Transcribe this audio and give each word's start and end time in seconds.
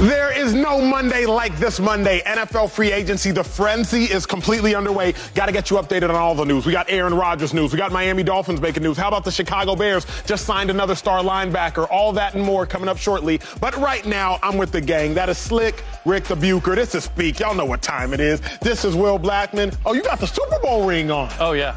There 0.00 0.34
is 0.34 0.54
no 0.54 0.80
Monday 0.80 1.26
like 1.26 1.58
this 1.58 1.78
Monday. 1.78 2.22
NFL 2.22 2.70
free 2.70 2.90
agency, 2.90 3.32
the 3.32 3.44
frenzy 3.44 4.04
is 4.04 4.24
completely 4.24 4.74
underway. 4.74 5.12
Got 5.34 5.44
to 5.46 5.52
get 5.52 5.68
you 5.68 5.76
updated 5.76 6.08
on 6.08 6.14
all 6.14 6.34
the 6.34 6.46
news. 6.46 6.64
We 6.64 6.72
got 6.72 6.90
Aaron 6.90 7.12
Rodgers 7.12 7.52
news. 7.52 7.70
We 7.70 7.76
got 7.76 7.92
Miami 7.92 8.22
Dolphins 8.22 8.62
making 8.62 8.82
news. 8.82 8.96
How 8.96 9.08
about 9.08 9.26
the 9.26 9.30
Chicago 9.30 9.76
Bears 9.76 10.06
just 10.24 10.46
signed 10.46 10.70
another 10.70 10.94
star 10.94 11.22
linebacker? 11.22 11.86
All 11.90 12.14
that 12.14 12.34
and 12.34 12.42
more 12.42 12.64
coming 12.64 12.88
up 12.88 12.96
shortly. 12.96 13.42
But 13.60 13.76
right 13.76 14.06
now, 14.06 14.38
I'm 14.42 14.56
with 14.56 14.72
the 14.72 14.80
gang. 14.80 15.12
That 15.12 15.28
is 15.28 15.36
Slick, 15.36 15.84
Ric 16.06 16.24
the 16.24 16.34
Bucher. 16.34 16.74
This 16.74 16.94
is 16.94 17.04
Speak. 17.04 17.38
Y'all 17.38 17.54
know 17.54 17.66
what 17.66 17.82
time 17.82 18.14
it 18.14 18.20
is. 18.20 18.40
This 18.62 18.86
is 18.86 18.96
Will 18.96 19.18
Blackmon. 19.18 19.76
Oh, 19.84 19.92
you 19.92 20.02
got 20.02 20.18
the 20.18 20.26
Super 20.26 20.58
Bowl 20.60 20.86
ring 20.86 21.10
on. 21.10 21.30
Oh, 21.38 21.52
yeah. 21.52 21.76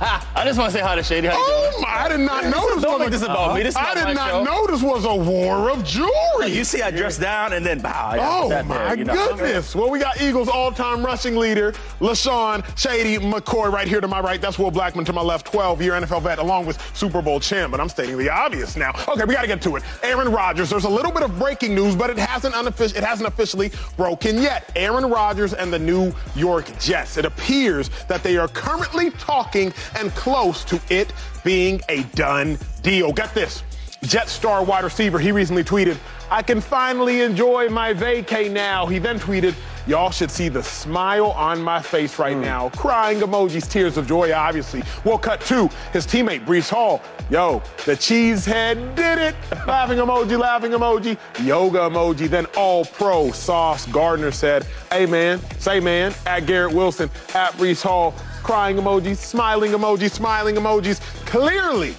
I 0.34 0.42
just 0.46 0.58
want 0.58 0.72
to 0.72 0.78
say 0.78 0.82
hi 0.82 0.94
to 0.94 1.02
Shady. 1.02 1.26
How 1.26 1.34
you 1.34 1.42
Oh, 1.44 1.70
doing? 1.72 1.82
my. 1.82 1.88
I 1.88 2.08
did 2.08 2.20
not 2.20 2.44
know 2.44 2.74
this 2.74 2.82
Don't 2.82 2.98
make 3.00 3.10
this 3.10 3.22
about 3.22 3.36
uh-huh. 3.38 3.54
me. 3.56 3.62
This 3.64 3.74
is 3.74 3.76
I 3.76 3.94
did 3.94 4.14
not 4.14 4.30
show. 4.30 4.44
know 4.44 4.66
this 4.66 4.80
was 4.80 5.04
a 5.04 5.14
war 5.14 5.70
of 5.70 5.84
jewelry. 5.84 6.46
You 6.46 6.64
see, 6.64 6.80
I 6.80 6.90
dressed 6.90 7.20
down 7.20 7.52
and 7.52 7.66
then 7.66 7.80
bow. 7.80 8.16
Oh 8.18 8.48
that 8.48 8.64
my 8.66 8.78
there, 8.78 8.98
you 8.98 9.04
know. 9.04 9.14
goodness! 9.14 9.74
Well, 9.74 9.90
we 9.90 9.98
got 9.98 10.20
Eagles 10.20 10.48
all-time 10.48 11.04
rushing 11.04 11.36
leader 11.36 11.72
LeSean 12.00 12.64
Shady 12.78 13.18
McCoy 13.18 13.70
right 13.70 13.88
here 13.88 14.00
to 14.00 14.08
my 14.08 14.20
right. 14.20 14.40
That's 14.40 14.58
Will 14.58 14.70
Blackmon 14.70 15.04
to 15.06 15.12
my 15.12 15.20
left, 15.20 15.52
12-year 15.52 15.92
NFL 15.92 16.22
vet, 16.22 16.38
along 16.38 16.64
with 16.66 16.80
Super 16.96 17.20
Bowl 17.20 17.40
champ. 17.40 17.72
But 17.72 17.80
I'm 17.80 17.88
stating 17.88 18.16
the 18.16 18.30
obvious 18.30 18.76
now. 18.76 18.92
Okay, 19.08 19.24
we 19.24 19.34
got 19.34 19.42
to 19.42 19.48
get 19.48 19.60
to 19.62 19.76
it. 19.76 19.82
Aaron 20.02 20.30
Rodgers. 20.30 20.70
There's 20.70 20.84
a 20.84 20.88
little 20.88 21.12
bit 21.12 21.22
of 21.24 21.36
breaking 21.38 21.74
news, 21.74 21.96
but 21.96 22.08
it 22.08 22.18
hasn't 22.18 22.54
unoffic- 22.54 22.96
it 22.96 23.02
hasn't 23.04 23.26
officially 23.28 23.72
broken 23.96 24.40
yet. 24.40 24.70
Aaron 24.76 25.10
Rodgers 25.10 25.52
and 25.54 25.72
the 25.72 25.78
New 25.78 26.14
York 26.36 26.70
Jets. 26.78 27.16
It 27.16 27.24
appears 27.24 27.57
that 27.66 28.22
they 28.22 28.36
are 28.36 28.48
currently 28.48 29.10
talking 29.10 29.72
and 29.98 30.10
close 30.12 30.64
to 30.64 30.80
it 30.90 31.12
being 31.44 31.80
a 31.88 32.02
done 32.14 32.58
deal. 32.82 33.12
Get 33.12 33.34
this. 33.34 33.62
Jet 34.02 34.28
star 34.28 34.64
wide 34.64 34.84
receiver, 34.84 35.18
he 35.18 35.32
recently 35.32 35.64
tweeted, 35.64 35.98
I 36.30 36.42
can 36.42 36.60
finally 36.60 37.22
enjoy 37.22 37.68
my 37.68 37.94
vacay 37.94 38.50
now. 38.50 38.86
He 38.86 38.98
then 38.98 39.18
tweeted, 39.18 39.54
Y'all 39.88 40.10
should 40.10 40.30
see 40.30 40.50
the 40.50 40.62
smile 40.62 41.30
on 41.30 41.62
my 41.62 41.80
face 41.80 42.18
right 42.18 42.34
hmm. 42.34 42.42
now. 42.42 42.68
Crying 42.70 43.20
emojis, 43.20 43.70
tears 43.70 43.96
of 43.96 44.06
joy, 44.06 44.34
obviously. 44.34 44.82
We'll 45.02 45.16
cut 45.16 45.40
to 45.42 45.68
his 45.94 46.06
teammate, 46.06 46.44
Breece 46.44 46.68
Hall. 46.68 47.00
Yo, 47.30 47.62
the 47.86 47.92
cheesehead 47.92 48.94
did 48.94 49.18
it. 49.18 49.34
laughing 49.66 49.96
emoji, 49.96 50.38
laughing 50.38 50.72
emoji, 50.72 51.18
yoga 51.42 51.78
emoji. 51.78 52.28
Then 52.28 52.44
all 52.54 52.84
pro 52.84 53.30
Sauce 53.32 53.86
Gardner 53.86 54.30
said, 54.30 54.66
Hey 54.92 55.06
man, 55.06 55.40
say 55.58 55.80
man, 55.80 56.12
at 56.26 56.40
Garrett 56.40 56.74
Wilson, 56.74 57.08
at 57.34 57.52
Breece 57.54 57.82
Hall. 57.82 58.12
Crying 58.42 58.76
emojis, 58.76 59.16
smiling 59.16 59.72
emojis, 59.72 60.10
smiling 60.10 60.56
emojis. 60.56 61.00
Clearly, 61.24 61.94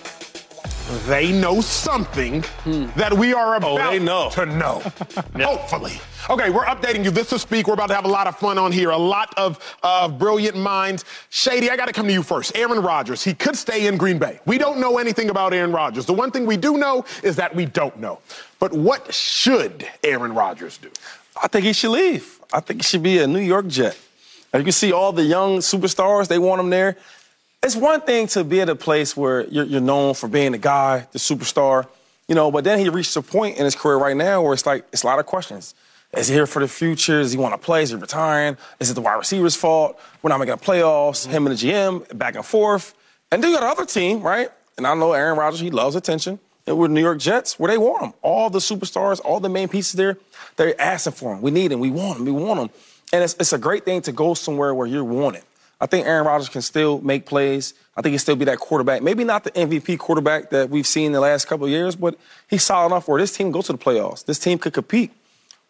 they 1.05 1.31
know 1.31 1.61
something 1.61 2.43
that 2.95 3.13
we 3.13 3.33
are 3.33 3.55
about 3.55 3.91
they 3.91 3.99
know. 3.99 4.29
to 4.31 4.45
know. 4.45 4.79
Hopefully. 5.35 5.99
Okay, 6.29 6.49
we're 6.49 6.65
updating 6.65 7.03
you. 7.03 7.11
This 7.11 7.31
is 7.31 7.41
Speak. 7.41 7.67
We're 7.67 7.75
about 7.75 7.87
to 7.87 7.95
have 7.95 8.05
a 8.05 8.09
lot 8.09 8.25
of 8.25 8.37
fun 8.37 8.57
on 8.57 8.71
here. 8.71 8.89
A 8.89 8.97
lot 8.97 9.33
of 9.37 9.77
uh, 9.83 10.07
brilliant 10.07 10.57
minds. 10.57 11.05
Shady, 11.29 11.69
I 11.69 11.77
got 11.77 11.85
to 11.85 11.93
come 11.93 12.07
to 12.07 12.13
you 12.13 12.23
first. 12.23 12.55
Aaron 12.55 12.81
Rodgers, 12.81 13.23
he 13.23 13.33
could 13.33 13.55
stay 13.55 13.87
in 13.87 13.97
Green 13.97 14.17
Bay. 14.17 14.39
We 14.45 14.57
don't 14.57 14.79
know 14.79 14.97
anything 14.97 15.29
about 15.29 15.53
Aaron 15.53 15.71
Rodgers. 15.71 16.05
The 16.05 16.13
one 16.13 16.31
thing 16.31 16.45
we 16.45 16.57
do 16.57 16.77
know 16.77 17.05
is 17.23 17.35
that 17.35 17.55
we 17.55 17.65
don't 17.65 17.97
know. 17.99 18.19
But 18.59 18.73
what 18.73 19.13
should 19.13 19.87
Aaron 20.03 20.33
Rodgers 20.33 20.77
do? 20.77 20.89
I 21.41 21.47
think 21.47 21.65
he 21.65 21.73
should 21.73 21.91
leave. 21.91 22.39
I 22.51 22.59
think 22.61 22.81
he 22.81 22.83
should 22.83 23.03
be 23.03 23.19
a 23.19 23.27
New 23.27 23.39
York 23.39 23.67
Jet. 23.67 23.97
As 24.51 24.59
you 24.59 24.63
can 24.63 24.71
see 24.71 24.91
all 24.91 25.13
the 25.13 25.23
young 25.23 25.59
superstars, 25.59 26.27
they 26.27 26.39
want 26.39 26.59
him 26.59 26.71
there. 26.71 26.97
It's 27.61 27.75
one 27.75 27.99
thing 28.01 28.27
to 28.27 28.45
be 28.45 28.61
at 28.61 28.69
a 28.69 28.75
place 28.75 29.17
where 29.17 29.45
you're, 29.47 29.65
you're 29.65 29.81
known 29.81 30.13
for 30.13 30.29
being 30.29 30.53
the 30.53 30.57
guy, 30.57 31.07
the 31.11 31.19
superstar, 31.19 31.87
you 32.29 32.33
know, 32.33 32.51
but 32.51 32.63
then 32.63 32.79
he 32.79 32.87
reached 32.87 33.17
a 33.17 33.21
point 33.21 33.57
in 33.57 33.65
his 33.65 33.75
career 33.75 33.97
right 33.97 34.15
now 34.15 34.41
where 34.41 34.53
it's 34.53 34.65
like, 34.65 34.85
it's 34.93 35.03
a 35.03 35.07
lot 35.07 35.19
of 35.19 35.25
questions. 35.25 35.75
Is 36.15 36.29
he 36.29 36.35
here 36.35 36.47
for 36.47 36.61
the 36.61 36.69
future? 36.69 37.21
Does 37.21 37.33
he 37.33 37.37
want 37.37 37.53
to 37.53 37.57
play? 37.57 37.83
Is 37.83 37.89
he 37.89 37.97
retiring? 37.97 38.55
Is 38.79 38.89
it 38.89 38.93
the 38.93 39.01
wide 39.01 39.15
receiver's 39.15 39.57
fault? 39.57 39.99
We're 40.21 40.29
not 40.29 40.39
making 40.39 40.55
the 40.55 40.61
playoffs. 40.61 41.23
Mm-hmm. 41.23 41.31
Him 41.31 41.47
and 41.47 41.57
the 41.57 41.67
GM, 41.67 42.17
back 42.17 42.35
and 42.35 42.45
forth. 42.45 42.95
And 43.29 43.43
then 43.43 43.51
you 43.51 43.57
got 43.57 43.63
another 43.63 43.85
team, 43.85 44.21
right? 44.21 44.49
And 44.77 44.87
I 44.87 44.93
know 44.95 45.11
Aaron 45.11 45.37
Rodgers, 45.37 45.59
he 45.59 45.69
loves 45.69 45.95
attention. 45.95 46.39
And 46.65 46.77
with 46.77 46.91
New 46.91 47.01
York 47.01 47.19
Jets, 47.19 47.59
where 47.59 47.69
they 47.69 47.77
want 47.77 48.03
him. 48.03 48.13
All 48.21 48.49
the 48.49 48.59
superstars, 48.59 49.19
all 49.23 49.41
the 49.41 49.49
main 49.49 49.67
pieces 49.67 49.93
there, 49.93 50.17
they're 50.55 50.79
asking 50.79 51.13
for 51.13 51.35
him. 51.35 51.41
We 51.41 51.51
need 51.51 51.73
him. 51.73 51.81
We 51.81 51.91
want 51.91 52.19
him. 52.19 52.25
We 52.25 52.31
want 52.31 52.59
him. 52.61 52.69
And 53.11 53.23
it's, 53.23 53.35
it's 53.39 53.51
a 53.51 53.57
great 53.57 53.83
thing 53.83 54.01
to 54.03 54.13
go 54.13 54.33
somewhere 54.33 54.73
where 54.73 54.87
you're 54.87 55.03
wanted. 55.03 55.43
I 55.81 55.85
think 55.85 56.05
Aaron 56.05 56.25
Rodgers 56.25 56.49
can 56.49 56.61
still 56.61 56.99
make 57.01 57.25
plays. 57.25 57.73
I 57.95 58.01
think 58.01 58.11
he'll 58.11 58.19
still 58.19 58.35
be 58.35 58.45
that 58.45 58.59
quarterback. 58.59 59.01
Maybe 59.01 59.23
not 59.23 59.43
the 59.43 59.51
MVP 59.51 59.97
quarterback 59.97 60.49
that 60.49 60.69
we've 60.69 60.87
seen 60.87 61.13
the 61.13 61.21
last 61.21 61.45
couple 61.45 61.65
of 61.65 61.71
years, 61.71 61.95
but 61.95 62.17
he's 62.49 62.63
solid 62.63 62.87
enough 62.87 63.07
where 63.07 63.19
this 63.19 63.35
team 63.35 63.51
go 63.51 63.61
to 63.61 63.71
the 63.71 63.77
playoffs. 63.77 64.25
This 64.25 64.39
team 64.39 64.57
could 64.57 64.73
compete 64.73 65.11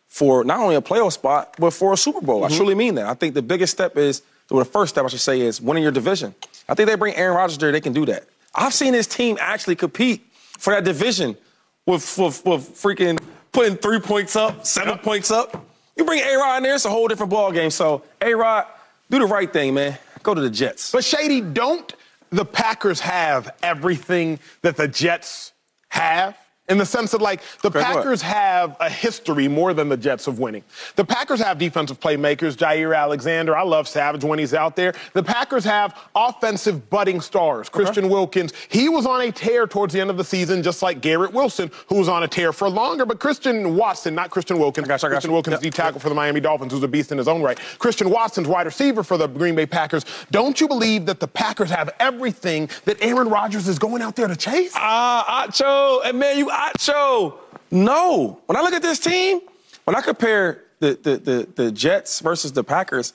for 0.08 0.44
not 0.44 0.59
only 0.59 0.75
a 0.75 0.81
playoff 0.81 1.14
spot, 1.14 1.56
but 1.59 1.72
for 1.72 1.94
a 1.94 1.98
Super 1.98 2.22
Bowl. 2.22 2.44
I 2.44 2.48
mm-hmm. 2.48 2.58
truly 2.58 2.75
mean 2.75 2.96
that. 2.96 3.06
I 3.06 3.14
think 3.14 3.36
the 3.36 3.44
biggest 3.44 3.74
step 3.74 3.98
is, 3.98 4.24
well, 4.50 4.59
the 4.59 4.69
first 4.69 4.96
step, 4.96 5.06
I 5.06 5.08
should 5.08 5.19
say, 5.19 5.42
is 5.42 5.62
winning 5.62 5.84
your 5.84 5.92
division. 5.92 6.34
I 6.68 6.74
think 6.74 6.90
they 6.90 6.96
bring 6.96 7.16
Aaron 7.16 7.38
Rodgers 7.38 7.59
there, 7.59 7.72
they 7.72 7.81
can 7.81 7.94
do 7.94 8.06
that. 8.08 8.25
I've 8.56 8.74
seen 8.74 8.94
this 8.94 9.06
team 9.06 9.38
actually 9.40 9.75
compete 9.75 10.25
for 10.58 10.74
that 10.74 10.84
division 10.84 11.38
with, 11.86 12.18
with, 12.18 12.44
with 12.46 12.69
freaking 12.75 13.19
putting 13.52 13.78
three 13.78 14.00
points 14.00 14.36
up, 14.36 14.66
seven 14.66 14.98
points 14.98 15.30
up. 15.30 15.66
You 15.96 16.06
bring 16.06 16.22
A-Rod 16.22 16.58
in 16.58 16.64
there, 16.64 16.75
it's 16.75 16.86
a 16.86 16.90
whole 16.90 17.08
different 17.08 17.30
ball 17.30 17.52
game. 17.52 17.69
So, 17.69 18.03
A-Rod, 18.22 18.66
do 19.09 19.20
the 19.20 19.25
right 19.25 19.52
thing, 19.52 19.74
man. 19.74 19.97
Go 20.24 20.34
to 20.34 20.42
the 20.42 20.50
Jets. 20.50 20.92
But 20.92 21.03
Shady, 21.03 21.42
don't 21.42 21.94
the 22.30 22.46
Packers 22.46 23.00
have 23.00 23.56
everything 23.64 24.40
that 24.62 24.78
the 24.78 24.88
Jets 24.88 25.53
have? 25.90 26.38
In 26.69 26.78
the 26.78 26.85
sense 26.85 27.12
that, 27.12 27.22
like, 27.22 27.41
the 27.62 27.69
Okay, 27.69 27.80
go 27.80 27.80
ahead. 27.80 27.96
Packers 27.97 28.22
have 28.22 28.78
a 28.80 28.90
history 28.90 29.47
more 29.47 29.74
than 29.74 29.90
the 29.90 29.97
Jets 29.97 30.28
of 30.28 30.40
winning. 30.40 30.63
The 30.96 31.03
Packers 31.06 31.40
have 31.41 31.57
defensive 31.57 32.00
playmakers, 32.00 32.56
Jaire 32.56 32.96
Alexander. 32.96 33.56
I 33.57 33.63
love 33.63 33.88
Savage 33.88 34.24
when 34.24 34.40
he's 34.40 34.53
out 34.53 34.75
there. 34.75 34.94
The 35.13 35.24
Packers 35.24 35.63
have 35.66 35.97
offensive 36.16 36.90
budding 36.90 37.22
stars, 37.22 37.69
Christian 37.69 38.07
Wilkins. 38.09 38.53
He 38.69 38.88
was 38.90 39.06
on 39.06 39.22
a 39.22 39.31
tear 39.31 39.68
towards 39.68 39.94
the 39.94 40.00
end 40.02 40.09
of 40.09 40.18
the 40.18 40.24
season, 40.24 40.62
just 40.63 40.81
like 40.81 41.02
Garrett 41.02 41.34
Wilson, 41.34 41.72
who 41.88 41.96
was 41.96 42.07
on 42.07 42.24
a 42.24 42.28
tear 42.28 42.53
for 42.53 42.69
longer. 42.69 43.06
But 43.06 43.19
Christian 43.19 43.75
Watson, 43.75 44.13
not 44.16 44.30
Christian 44.30 44.59
Wilkins. 44.59 44.86
I 44.86 44.90
got 44.90 45.01
you, 45.01 45.07
I 45.07 45.09
got 45.09 45.16
Christian. 45.16 45.31
Wilkins, 45.31 45.53
Yep. 45.53 45.62
D 45.62 45.69
tackle 45.72 46.00
for 46.00 46.09
the 46.09 46.16
Miami 46.16 46.40
Dolphins, 46.40 46.72
who's 46.72 46.84
a 46.84 46.88
beast 46.88 47.12
in 47.12 47.18
his 47.18 47.28
own 47.28 47.41
right. 47.41 47.59
Christian 47.80 48.09
Watson's 48.09 48.47
wide 48.47 48.66
receiver 48.68 49.03
for 49.03 49.18
the 49.18 49.28
Green 49.28 49.56
Bay 49.56 49.66
Packers. 49.66 50.06
Don't 50.31 50.62
you 50.62 50.68
believe 50.68 51.06
that 51.07 51.19
the 51.19 51.28
Packers 51.28 51.69
have 51.72 51.90
everything 52.00 52.69
that 52.86 52.97
Aaron 53.01 53.30
Rodgers 53.30 53.68
is 53.68 53.80
going 53.80 54.01
out 54.01 54.16
there 54.16 54.28
to 54.28 54.36
chase? 54.36 54.74
Ah, 54.75 55.47
Acho, 55.47 56.01
and 56.06 56.19
man, 56.19 56.38
you 56.38 56.50
Acho. 56.59 57.34
No. 57.72 58.40
When 58.46 58.58
I 58.58 58.62
look 58.62 58.74
at 58.74 58.81
this 58.81 59.00
team, 59.00 59.42
when 59.86 59.96
I 59.96 60.02
compare 60.02 60.64
the, 60.80 60.97
the, 61.02 61.18
the, 61.18 61.47
the 61.56 61.72
Jets 61.72 62.20
versus 62.20 62.52
the 62.52 62.64
Packers, 62.64 63.14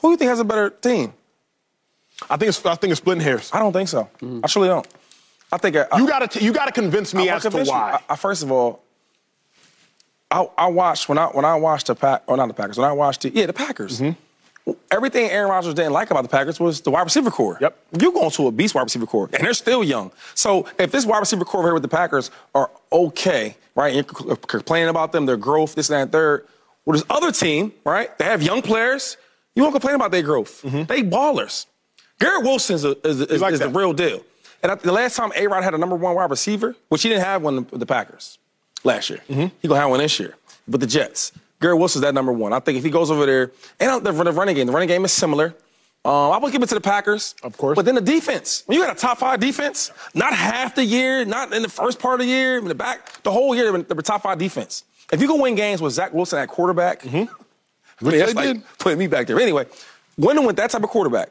who 0.00 0.08
do 0.08 0.10
you 0.12 0.16
think 0.16 0.28
has 0.28 0.40
a 0.40 0.44
better 0.44 0.70
team? 0.70 1.12
I 2.30 2.36
think 2.36 2.48
it's 2.48 2.64
I 2.64 2.74
think 2.76 2.92
it's 2.92 3.00
splitting 3.00 3.22
hairs. 3.22 3.50
I 3.52 3.58
don't 3.58 3.72
think 3.72 3.88
so. 3.88 4.04
Mm-hmm. 4.20 4.40
I 4.42 4.46
truly 4.48 4.68
don't. 4.68 4.86
I 5.52 5.58
think 5.58 5.76
I, 5.76 5.86
You 5.98 6.06
gotta 6.08 6.42
you 6.42 6.52
gotta 6.52 6.72
convince 6.72 7.12
me 7.14 7.28
as 7.28 7.42
to 7.42 7.50
convince 7.50 7.68
you. 7.68 7.74
why. 7.74 8.00
I, 8.08 8.12
I- 8.14 8.16
first 8.16 8.42
of 8.42 8.50
all, 8.50 8.82
I, 10.30 10.48
I 10.56 10.66
watched 10.68 11.08
when 11.08 11.18
I 11.18 11.26
when 11.26 11.44
I 11.44 11.54
watched 11.56 11.88
the 11.88 11.94
pack 11.94 12.22
or 12.26 12.32
oh, 12.34 12.36
not 12.36 12.48
the 12.48 12.54
Packers 12.54 12.78
when 12.78 12.88
I 12.88 12.92
watched 12.92 13.22
the 13.22 13.30
yeah 13.30 13.46
the 13.46 13.52
Packers. 13.52 14.00
Mm-hmm. 14.00 14.18
Everything 14.90 15.30
Aaron 15.30 15.48
Rodgers 15.50 15.74
didn't 15.74 15.92
like 15.92 16.10
about 16.10 16.22
the 16.22 16.28
Packers 16.28 16.58
was 16.58 16.80
the 16.80 16.90
wide 16.90 17.02
receiver 17.02 17.30
core. 17.30 17.56
Yep. 17.60 17.78
You're 18.00 18.12
going 18.12 18.30
to 18.30 18.46
a 18.48 18.52
beast 18.52 18.74
wide 18.74 18.82
receiver 18.82 19.06
core, 19.06 19.30
and 19.32 19.44
they're 19.44 19.54
still 19.54 19.84
young. 19.84 20.10
So 20.34 20.66
if 20.78 20.90
this 20.90 21.06
wide 21.06 21.20
receiver 21.20 21.44
core 21.44 21.62
here 21.62 21.72
with 21.72 21.82
the 21.82 21.88
Packers 21.88 22.30
are 22.54 22.70
okay, 22.92 23.56
right? 23.76 23.94
And 23.94 24.06
you're 24.26 24.36
complaining 24.36 24.88
about 24.88 25.12
them, 25.12 25.26
their 25.26 25.36
growth, 25.36 25.74
this 25.76 25.88
and 25.88 25.96
that, 25.96 26.02
and 26.02 26.12
third. 26.12 26.46
Well, 26.84 26.94
this 26.96 27.04
other 27.10 27.30
team, 27.30 27.72
right? 27.84 28.16
They 28.18 28.24
have 28.24 28.42
young 28.42 28.60
players. 28.62 29.16
You 29.54 29.62
won't 29.62 29.74
complain 29.74 29.94
about 29.94 30.10
their 30.10 30.22
growth. 30.22 30.62
They 30.62 31.02
ballers. 31.02 31.66
Garrett 32.18 32.42
Wilson 32.44 32.74
is, 32.76 32.84
a, 32.84 33.06
is, 33.06 33.20
is, 33.20 33.40
like 33.40 33.52
is 33.54 33.60
the 33.60 33.68
real 33.68 33.92
deal. 33.92 34.22
And 34.62 34.72
I- 34.72 34.76
the 34.76 34.92
last 34.92 35.16
time 35.16 35.30
A 35.36 35.46
Rod 35.46 35.62
had 35.64 35.74
a 35.74 35.78
number 35.78 35.96
one 35.96 36.14
wide 36.14 36.30
receiver, 36.30 36.74
which 36.88 37.02
he 37.02 37.08
didn't 37.08 37.24
have 37.24 37.42
one 37.42 37.66
with 37.70 37.78
the 37.80 37.86
Packers 37.86 38.38
last 38.84 39.10
year, 39.10 39.20
Mm-hmm. 39.28 39.46
he 39.60 39.68
gonna 39.68 39.80
have 39.80 39.90
one 39.90 39.98
this 40.00 40.18
year. 40.18 40.34
But 40.68 40.80
the 40.80 40.86
Jets, 40.86 41.32
Garrett 41.60 41.78
Wilson's 41.78 42.02
that 42.02 42.14
number 42.14 42.32
one. 42.32 42.52
I 42.52 42.60
think 42.60 42.78
if 42.78 42.84
he 42.84 42.90
goes 42.90 43.10
over 43.10 43.26
there, 43.26 43.52
and 43.80 44.04
the, 44.04 44.12
the 44.12 44.32
running 44.32 44.54
game, 44.54 44.66
the 44.66 44.72
running 44.72 44.88
game 44.88 45.04
is 45.04 45.12
similar. 45.12 45.54
Um, 46.04 46.30
I 46.32 46.38
would 46.38 46.52
give 46.52 46.62
it 46.62 46.68
to 46.68 46.74
the 46.76 46.80
Packers, 46.80 47.34
Of 47.42 47.56
course. 47.56 47.74
But 47.74 47.84
then 47.84 47.96
the 47.96 48.00
defense, 48.00 48.62
when 48.66 48.78
you 48.78 48.84
got 48.84 48.96
a 48.96 49.00
top 49.00 49.18
five 49.18 49.40
defense, 49.40 49.90
not 50.14 50.32
half 50.32 50.76
the 50.76 50.84
year, 50.84 51.24
not 51.24 51.52
in 51.52 51.62
the 51.62 51.68
first 51.68 51.98
part 51.98 52.20
of 52.20 52.26
the 52.26 52.32
year, 52.32 52.58
in 52.58 52.64
the 52.66 52.76
back, 52.76 53.22
the 53.24 53.32
whole 53.32 53.56
year, 53.56 53.72
they 53.72 53.94
were 53.94 54.02
top 54.02 54.22
five 54.22 54.38
defense. 54.38 54.84
If 55.10 55.20
you 55.20 55.26
can 55.26 55.40
win 55.40 55.56
games 55.56 55.80
with 55.80 55.92
Zach 55.94 56.12
Wilson 56.12 56.38
at 56.38 56.48
quarterback, 56.48 57.04
I 57.06 57.10
mean, 57.10 57.28
Which 58.00 58.14
that's 58.16 58.34
they 58.34 58.34
like 58.34 58.56
did. 58.56 58.78
putting 58.78 58.98
me 58.98 59.08
back 59.08 59.26
there. 59.26 59.40
Anyway, 59.40 59.66
winning 60.16 60.44
with 60.46 60.56
that 60.56 60.70
type 60.70 60.84
of 60.84 60.90
quarterback, 60.90 61.30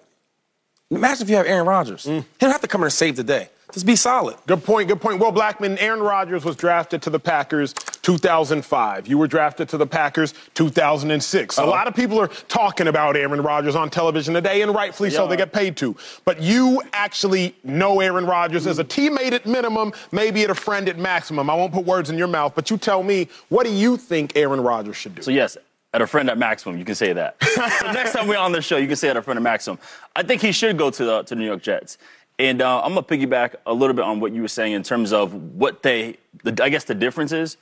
imagine 0.92 1.24
if 1.24 1.30
you 1.30 1.38
have 1.38 1.46
Aaron 1.46 1.68
Rodgers. 1.68 2.06
Mm. 2.06 2.20
He 2.22 2.26
don't 2.40 2.52
have 2.52 2.62
to 2.62 2.68
come 2.68 2.82
in 2.82 2.86
and 2.86 2.94
save 2.94 3.16
the 3.16 3.24
day. 3.24 3.50
Just 3.76 3.86
be 3.86 3.98
solid. 3.98 4.38
Good 4.48 4.64
point. 4.64 4.88
Good 4.88 5.02
point. 5.02 5.20
Will 5.20 5.34
Blackmon, 5.34 5.76
Aaron 5.82 6.00
Rodgers 6.00 6.46
was 6.46 6.56
drafted 6.56 7.02
to 7.02 7.10
the 7.10 7.20
Packers 7.20 7.74
2005. 7.74 9.06
You 9.06 9.18
were 9.18 9.28
drafted 9.28 9.68
to 9.68 9.78
the 9.78 9.86
Packers 9.86 10.34
2006. 10.54 11.60
Uh-huh. 11.60 11.68
A 11.68 11.70
lot 11.70 11.86
of 11.86 11.94
people 11.94 12.18
are 12.18 12.30
talking 12.30 12.88
about 12.88 13.18
Aaron 13.18 13.42
Rodgers 13.42 13.76
on 13.76 13.90
television 13.90 14.34
today, 14.34 14.62
and 14.62 14.74
rightfully 14.74 15.10
so. 15.10 15.28
They 15.28 15.36
get 15.36 15.52
paid 15.52 15.76
to. 15.76 15.94
But 16.24 16.42
you 16.42 16.82
actually 16.94 17.54
know 17.66 18.00
Aaron 18.00 18.26
Rodgers 18.26 18.66
as 18.66 18.80
a 18.80 18.84
teammate 18.86 19.34
at 19.34 19.46
minimum, 19.46 19.92
maybe 20.14 20.44
at 20.44 20.50
a 20.50 20.56
friend 20.56 20.88
at 20.88 20.98
maximum. 20.98 21.50
I 21.50 21.54
won't 21.56 21.74
put 21.74 21.84
words 21.84 22.10
in 22.10 22.18
your 22.18 22.30
mouth, 22.30 22.54
but 22.56 22.70
you 22.70 22.78
tell 22.78 23.04
me, 23.04 23.28
what 23.50 23.66
do 23.66 23.74
you 23.74 23.98
think 23.98 24.38
Aaron 24.38 24.62
Rodgers 24.62 24.96
should 24.96 25.16
do? 25.16 25.22
So 25.22 25.32
yes, 25.32 25.58
at 25.94 26.02
a 26.02 26.08
friend 26.08 26.30
at 26.30 26.38
maximum, 26.38 26.78
you 26.78 26.86
can 26.86 26.96
say 26.96 27.12
that. 27.12 27.44
so 27.44 27.92
next 27.92 28.14
time 28.14 28.30
we're 28.30 28.38
on 28.38 28.54
the 28.54 28.62
show, 28.62 28.78
you 28.78 28.88
can 28.88 28.96
say 28.96 29.10
at 29.10 29.18
a 29.18 29.22
friend 29.22 29.38
at 29.38 29.44
maximum. 29.44 29.80
I 30.16 30.24
think 30.24 30.42
he 30.42 30.54
should 30.54 30.78
go 30.78 30.90
to 30.92 31.04
the 31.04 31.24
to 31.24 31.36
the 31.36 31.40
New 31.42 31.46
York 31.46 31.62
Jets. 31.62 31.98
And 32.38 32.62
uh, 32.62 32.82
I'm 32.82 32.94
gonna 32.94 33.04
piggyback 33.04 33.56
a 33.66 33.74
little 33.74 33.94
bit 33.94 34.04
on 34.04 34.20
what 34.20 34.34
you 34.34 34.42
were 34.42 34.48
saying 34.48 34.74
in 34.74 34.84
terms 34.84 35.14
of 35.14 35.34
what 35.34 35.84
they, 35.84 36.18
the, 36.44 36.64
I 36.64 36.70
guess 36.70 36.84
the 36.84 36.96
difference 36.96 37.32
is, 37.32 37.58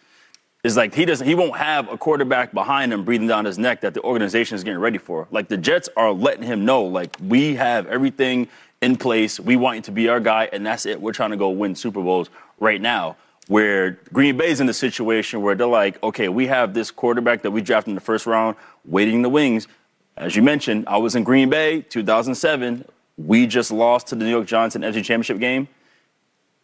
is 0.63 0.77
like 0.77 0.95
he 0.95 1.05
doesn't, 1.05 1.27
he 1.27 1.35
won't 1.35 1.57
have 1.57 1.91
a 1.91 1.97
quarterback 1.97 2.53
behind 2.53 2.91
him 2.91 3.03
breathing 3.03 3.27
down 3.27 3.45
his 3.45 3.57
neck 3.57 3.81
that 3.81 3.93
the 3.93 4.01
organization 4.01 4.55
is 4.55 4.63
getting 4.63 4.79
ready 4.79 4.97
for. 4.97 5.27
Like 5.29 5.47
the 5.47 5.57
Jets 5.57 5.89
are 5.95 6.11
letting 6.11 6.43
him 6.43 6.65
know, 6.65 6.83
like 6.83 7.15
we 7.21 7.55
have 7.55 7.85
everything 7.87 8.47
in 8.81 8.97
place. 8.97 9.39
We 9.39 9.55
want 9.55 9.77
you 9.77 9.81
to 9.83 9.91
be 9.91 10.09
our 10.09 10.19
guy, 10.19 10.49
and 10.51 10.65
that's 10.65 10.85
it. 10.85 10.99
We're 10.99 11.13
trying 11.13 11.31
to 11.31 11.37
go 11.37 11.49
win 11.49 11.75
Super 11.75 12.01
Bowls 12.01 12.29
right 12.59 12.81
now. 12.81 13.17
Where 13.47 13.99
Green 14.13 14.37
Bay's 14.37 14.61
in 14.61 14.67
the 14.67 14.73
situation 14.73 15.41
where 15.41 15.53
they're 15.53 15.67
like, 15.67 16.01
okay, 16.01 16.29
we 16.29 16.47
have 16.47 16.73
this 16.73 16.91
quarterback 16.91 17.41
that 17.41 17.51
we 17.51 17.61
drafted 17.61 17.89
in 17.89 17.95
the 17.95 18.01
first 18.01 18.25
round, 18.25 18.55
waiting 18.85 19.15
in 19.15 19.21
the 19.21 19.29
wings. 19.29 19.67
As 20.15 20.35
you 20.35 20.43
mentioned, 20.43 20.85
I 20.87 20.97
was 20.97 21.15
in 21.15 21.23
Green 21.23 21.49
Bay, 21.49 21.81
2007. 21.81 22.85
We 23.17 23.47
just 23.47 23.71
lost 23.71 24.07
to 24.07 24.15
the 24.15 24.25
New 24.25 24.31
York 24.31 24.47
Giants 24.47 24.75
in 24.75 24.81
the 24.81 24.87
NFC 24.87 25.03
Championship 25.03 25.39
game 25.39 25.67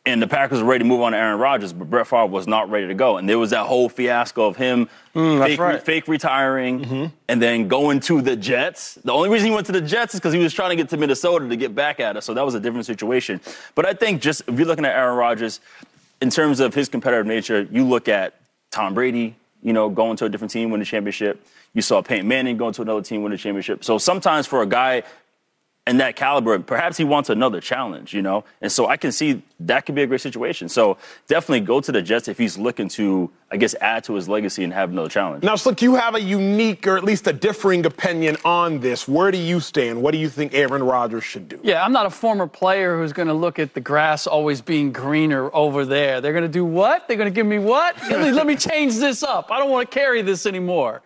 and 0.06 0.22
the 0.22 0.28
Packers 0.28 0.62
were 0.62 0.70
ready 0.70 0.84
to 0.84 0.88
move 0.88 1.02
on 1.02 1.12
to 1.12 1.18
Aaron 1.18 1.40
Rodgers, 1.40 1.74
but 1.74 1.90
Brett 1.90 2.08
Favre 2.08 2.26
was 2.26 2.48
not 2.48 2.70
ready 2.70 2.88
to 2.88 2.94
go. 2.94 3.18
And 3.18 3.28
there 3.28 3.38
was 3.38 3.50
that 3.50 3.66
whole 3.66 3.90
fiasco 3.90 4.48
of 4.48 4.56
him 4.56 4.90
mm, 5.14 5.44
fake, 5.44 5.60
right. 5.60 5.84
fake 5.84 6.08
retiring 6.08 6.80
mm-hmm. 6.80 7.06
and 7.28 7.42
then 7.42 7.68
going 7.68 8.00
to 8.02 8.22
the 8.22 8.36
Jets. 8.36 8.96
The 8.96 9.12
only 9.12 9.30
reason 9.30 9.50
he 9.50 9.54
went 9.54 9.68
to 9.68 9.72
the 9.72 9.82
Jets 9.82 10.14
is 10.14 10.20
because 10.20 10.34
he 10.34 10.40
was 10.40 10.54
trying 10.54 10.70
to 10.70 10.76
get 10.76 10.90
to 10.90 10.98
Minnesota 10.98 11.48
to 11.48 11.56
get 11.56 11.76
back 11.76 12.00
at 12.00 12.16
us. 12.16 12.26
So 12.26 12.34
that 12.34 12.46
was 12.46 12.56
a 12.56 12.60
different 12.60 12.86
situation. 12.86 13.42
But 13.76 13.86
I 13.86 13.94
think 13.94 14.22
just 14.22 14.42
if 14.48 14.58
you're 14.58 14.68
looking 14.68 14.86
at 14.86 14.96
Aaron 14.96 15.18
Rodgers, 15.18 15.60
in 16.22 16.30
terms 16.30 16.60
of 16.60 16.74
his 16.74 16.90
competitive 16.90 17.26
nature, 17.26 17.68
you 17.70 17.86
look 17.86 18.08
at 18.08 18.40
Tom 18.72 18.94
Brady, 18.94 19.36
you 19.62 19.74
know, 19.74 19.90
going 19.90 20.18
to 20.18 20.26
a 20.26 20.30
different 20.30 20.52
team, 20.52 20.70
win 20.70 20.80
the 20.80 20.86
championship. 20.86 21.46
You 21.74 21.82
saw 21.82 22.02
Peyton 22.02 22.28
Manning 22.28 22.58
going 22.58 22.74
to 22.74 22.82
another 22.82 23.02
team, 23.02 23.22
win 23.22 23.32
the 23.32 23.38
championship. 23.38 23.84
So 23.84 23.98
sometimes 23.98 24.48
for 24.48 24.62
a 24.64 24.66
guy 24.66 25.04
and 25.90 26.00
that 26.00 26.16
caliber, 26.16 26.60
perhaps 26.60 26.98
he 26.98 27.04
wants 27.04 27.32
another 27.32 27.60
challenge, 27.60 28.14
you 28.14 28.22
know? 28.22 28.44
And 28.62 28.72
so 28.72 28.86
I 28.86 28.96
can 28.96 29.12
see 29.12 29.42
that 29.62 29.88
could 29.88 29.96
be 29.96 30.04
a 30.04 30.06
great 30.06 30.22
situation. 30.22 30.70
So 30.70 31.00
definitely 31.28 31.62
go 31.62 31.82
to 31.82 31.92
the 31.92 32.04
Jets 32.04 32.28
if 32.28 32.38
he's 32.38 32.60
looking 32.60 32.90
to, 32.90 33.32
I 33.50 33.58
guess, 33.58 33.74
add 33.82 34.04
to 34.04 34.14
his 34.14 34.30
legacy 34.30 34.64
and 34.64 34.72
have 34.72 34.92
another 34.92 35.10
challenge. 35.10 35.44
Now, 35.44 35.56
Slick, 35.56 35.82
you 35.82 35.96
have 35.96 36.14
a 36.14 36.22
unique 36.22 36.86
or 36.86 36.96
at 36.96 37.04
least 37.04 37.26
a 37.26 37.34
differing 37.34 37.88
opinion 37.88 38.38
on 38.46 38.82
this. 38.82 39.08
Where 39.08 39.32
do 39.32 39.40
you 39.40 39.60
stand? 39.60 40.00
What 40.00 40.12
do 40.12 40.20
you 40.20 40.30
think 40.30 40.54
Aaron 40.54 40.84
Rodgers 40.84 41.24
should 41.24 41.50
do? 41.50 41.60
Yeah, 41.64 41.84
I'm 41.84 41.92
not 41.92 42.06
a 42.06 42.12
former 42.12 42.46
player 42.46 42.96
who's 42.96 43.12
going 43.12 43.28
to 43.28 43.34
look 43.34 43.58
at 43.58 43.74
the 43.74 43.82
grass 43.82 44.28
always 44.28 44.62
being 44.62 44.92
greener 44.92 45.50
over 45.56 45.86
there. 45.86 46.22
They're 46.22 46.34
going 46.34 46.44
to 46.44 46.48
do 46.48 46.66
what? 46.66 47.08
They're 47.08 47.18
going 47.18 47.34
to 47.34 47.36
give 47.36 47.48
me 47.48 47.58
what? 47.58 48.00
Let 48.12 48.46
me, 48.46 48.56
change 48.58 48.98
this 48.98 49.24
up. 49.24 49.50
I 49.50 49.58
don't 49.58 49.72
want 49.72 49.90
to 49.90 50.00
carry 50.00 50.22
this 50.22 50.46
anymore. 50.46 51.02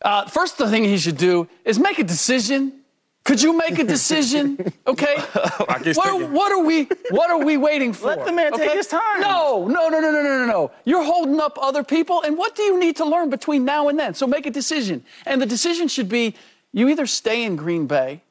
Uh, 0.00 0.26
first 0.26 0.58
thing 0.58 0.84
he 0.84 0.96
should 0.96 1.16
do 1.16 1.48
is 1.64 1.80
make 1.80 1.98
a 1.98 2.04
decision. 2.04 2.83
Could 3.24 3.40
you 3.42 3.56
make 3.56 3.78
a 3.78 3.84
decision? 3.84 4.58
Okay. 4.86 5.16
guess 5.82 5.96
What, 5.96 6.18
they- 6.18 6.26
what 6.26 6.52
are 6.52 6.62
we? 6.62 6.84
What 7.10 7.30
are 7.30 7.42
we 7.42 7.56
waiting 7.56 7.94
for? 7.94 8.08
Let 8.08 8.26
the 8.26 8.32
man 8.32 8.52
take 8.52 8.72
his 8.72 8.86
time. 8.86 9.20
No, 9.20 9.66
no, 9.66 9.88
no, 9.88 9.98
no, 9.98 10.10
no, 10.12 10.22
no, 10.22 10.38
no, 10.40 10.46
no. 10.46 10.70
You're 10.84 11.02
holding 11.04 11.40
up 11.40 11.58
other 11.60 11.82
people, 11.82 12.20
and 12.22 12.36
what 12.36 12.54
do 12.54 12.62
you 12.62 12.78
need 12.78 12.96
to 12.96 13.04
learn 13.06 13.30
between 13.30 13.64
now 13.64 13.88
and 13.88 13.98
then? 13.98 14.12
So 14.14 14.26
make 14.26 14.44
a 14.44 14.50
decision, 14.50 15.02
and 15.24 15.40
the 15.40 15.46
decision 15.46 15.88
should 15.88 16.08
be: 16.10 16.34
you 16.72 16.88
either 16.90 17.06
stay 17.06 17.44
in 17.44 17.56
Green 17.56 17.86
Bay, 17.86 18.22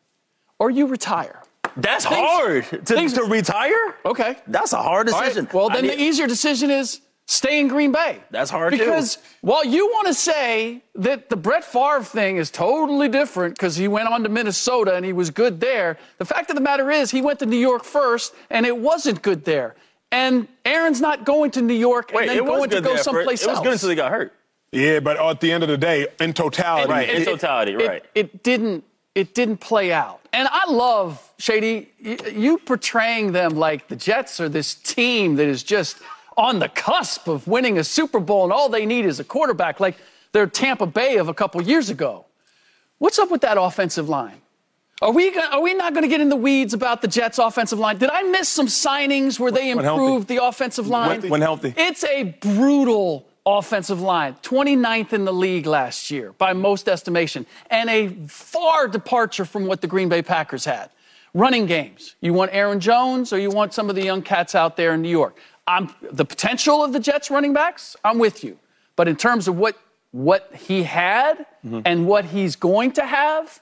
or 0.60 0.70
you 0.70 0.86
retire. 0.86 1.42
That's 1.76 2.06
Things- 2.06 2.16
hard. 2.16 2.64
To, 2.70 2.78
things- 2.96 3.14
to 3.14 3.24
retire? 3.24 3.96
Okay. 4.06 4.38
That's 4.48 4.74
a 4.74 4.82
hard 4.82 5.10
All 5.10 5.20
right, 5.20 5.26
decision. 5.26 5.50
Well, 5.52 5.70
then 5.70 5.88
mean- 5.88 5.98
the 5.98 6.04
easier 6.04 6.28
decision 6.28 6.70
is 6.70 7.02
stay 7.26 7.60
in 7.60 7.68
Green 7.68 7.92
Bay. 7.92 8.20
That's 8.32 8.52
hard, 8.52 8.74
too. 8.74 8.80
Because 8.80 9.18
while 9.42 9.66
you 9.66 9.88
want 9.88 10.08
to 10.08 10.14
say 10.14 10.82
that 10.96 11.30
the 11.30 11.36
Brett 11.36 11.64
Favre 11.64 12.04
thing 12.04 12.38
is 12.38 12.52
totally 12.52 13.08
different 13.08 13.56
because 13.56 13.76
he 13.76 13.88
went 13.88 14.10
on 14.10 14.24
to 14.24 14.30
Minnesota 14.30 14.96
and 14.96 15.06
he 15.06 15.14
was 15.14 15.30
good 15.30 15.60
there, 15.60 15.98
the 16.18 16.26
fact 16.26 16.50
of 16.50 16.56
the 16.56 16.62
matter 16.62 16.92
is 16.92 17.12
he 17.12 17.22
went 17.22 17.40
to 17.40 17.46
New 17.46 17.58
York 17.58 17.84
first 17.84 18.34
and 18.50 18.66
it 18.66 18.78
wasn't 18.78 19.22
good 19.22 19.46
there. 19.46 19.76
And 20.12 20.48
Aaron's 20.66 21.02
not 21.02 21.26
going 21.26 21.50
to 21.52 21.62
New 21.62 21.74
York 21.74 22.12
Wait, 22.14 22.24
and 22.24 22.30
then 22.30 22.38
it 22.38 22.46
was 22.46 22.58
going 22.58 22.70
to 22.70 22.76
good 22.76 22.84
go 22.84 22.90
there, 22.90 22.98
Fred. 22.98 23.04
someplace 23.04 23.42
It 23.44 23.48
was 23.48 23.58
else. 23.58 23.64
good 23.66 23.74
until 23.74 23.90
he 23.90 23.96
got 23.96 24.12
hurt. 24.12 24.34
Yeah, 24.72 25.00
but 25.00 25.18
at 25.20 25.40
the 25.40 25.52
end 25.52 25.64
of 25.64 25.70
the 25.70 25.78
day, 25.78 26.08
in 26.20 26.34
totality, 26.34 26.92
Right, 26.92 27.10
in 27.10 27.22
it- 27.22 27.26
totality, 27.26 27.74
it, 27.74 27.88
right. 27.88 28.06
It 28.16 28.44
didn't. 28.44 28.84
It 29.16 29.36
didn't 29.36 29.58
play 29.58 29.94
out. 29.94 30.22
And 30.34 30.48
I 30.52 30.70
love 30.72 31.34
Shady. 31.38 31.90
You 32.34 32.58
portraying 32.58 33.32
them 33.32 33.52
like 33.56 33.88
the 33.88 33.96
Jets 33.96 34.40
are 34.40 34.50
this 34.50 34.74
team 34.74 35.36
that 35.36 35.48
is 35.48 35.62
just 35.62 35.98
on 36.38 36.60
the 36.60 36.70
cusp 36.70 37.28
of 37.28 37.48
winning 37.48 37.78
a 37.78 37.84
Super 37.84 38.20
Bowl, 38.20 38.44
and 38.44 38.54
all 38.54 38.70
they 38.70 38.86
need 38.86 39.06
is 39.06 39.20
a 39.20 39.24
quarterback, 39.24 39.80
like 39.80 39.98
they're 40.32 40.48
Tampa 40.48 40.86
Bay 40.86 41.18
of 41.18 41.28
a 41.30 41.34
couple 41.34 41.62
years 41.62 41.90
ago. 41.90 42.26
What's 42.98 43.20
up 43.20 43.30
with 43.32 43.42
that 43.42 43.58
offensive 43.60 44.10
line? 44.10 44.42
Are 45.02 45.12
we, 45.12 45.36
are 45.38 45.62
we 45.62 45.74
not 45.74 45.94
going 45.94 46.04
to 46.04 46.08
get 46.08 46.22
in 46.22 46.30
the 46.30 46.36
weeds 46.38 46.74
about 46.74 47.02
the 47.02 47.08
Jets' 47.08 47.38
offensive 47.38 47.78
line? 47.78 47.98
Did 47.98 48.10
I 48.10 48.24
miss 48.24 48.48
some 48.48 48.68
signings 48.68 49.38
where 49.40 49.52
they 49.52 49.70
improved 49.70 50.28
the 50.30 50.44
offensive 50.44 50.88
line? 50.88 51.22
When- 51.22 51.30
when 51.32 51.42
healthy. 51.42 51.74
It's 51.76 52.04
a 52.06 52.24
brutal 52.40 53.26
offensive 53.46 54.00
line, 54.00 54.36
29th 54.42 55.12
in 55.12 55.26
the 55.26 55.34
league 55.34 55.66
last 55.66 56.10
year 56.10 56.32
by 56.38 56.54
most 56.54 56.88
estimation, 56.88 57.46
and 57.70 57.90
a 57.90 58.08
far 58.28 58.88
departure 58.88 59.44
from 59.44 59.66
what 59.66 59.82
the 59.82 59.88
Green 59.88 60.08
Bay 60.08 60.22
Packers 60.22 60.64
had. 60.64 60.90
Running 61.34 61.66
games. 61.66 62.16
You 62.22 62.32
want 62.32 62.52
Aaron 62.54 62.80
Jones 62.80 63.34
or 63.34 63.40
you 63.40 63.50
want 63.50 63.74
some 63.74 63.90
of 63.90 63.96
the 63.96 64.04
young 64.04 64.22
cats 64.22 64.56
out 64.56 64.78
there 64.78 64.94
in 64.94 65.02
New 65.02 65.10
York? 65.10 65.36
I'm, 65.68 65.94
the 66.02 66.26
potential 66.26 66.84
of 66.84 66.94
the 66.94 67.00
Jets 67.00 67.32
running 67.32 67.54
backs, 67.54 67.96
I'm 68.04 68.20
with 68.20 68.44
you. 68.44 68.58
But 68.96 69.08
in 69.08 69.16
terms 69.16 69.48
of 69.48 69.58
what, 69.58 69.78
what 70.12 70.52
he 70.54 70.84
had 70.84 71.46
mm-hmm. 71.66 71.82
and 71.86 72.08
what 72.08 72.26
he's 72.26 72.56
going 72.56 72.92
to 72.94 73.06
have, 73.06 73.60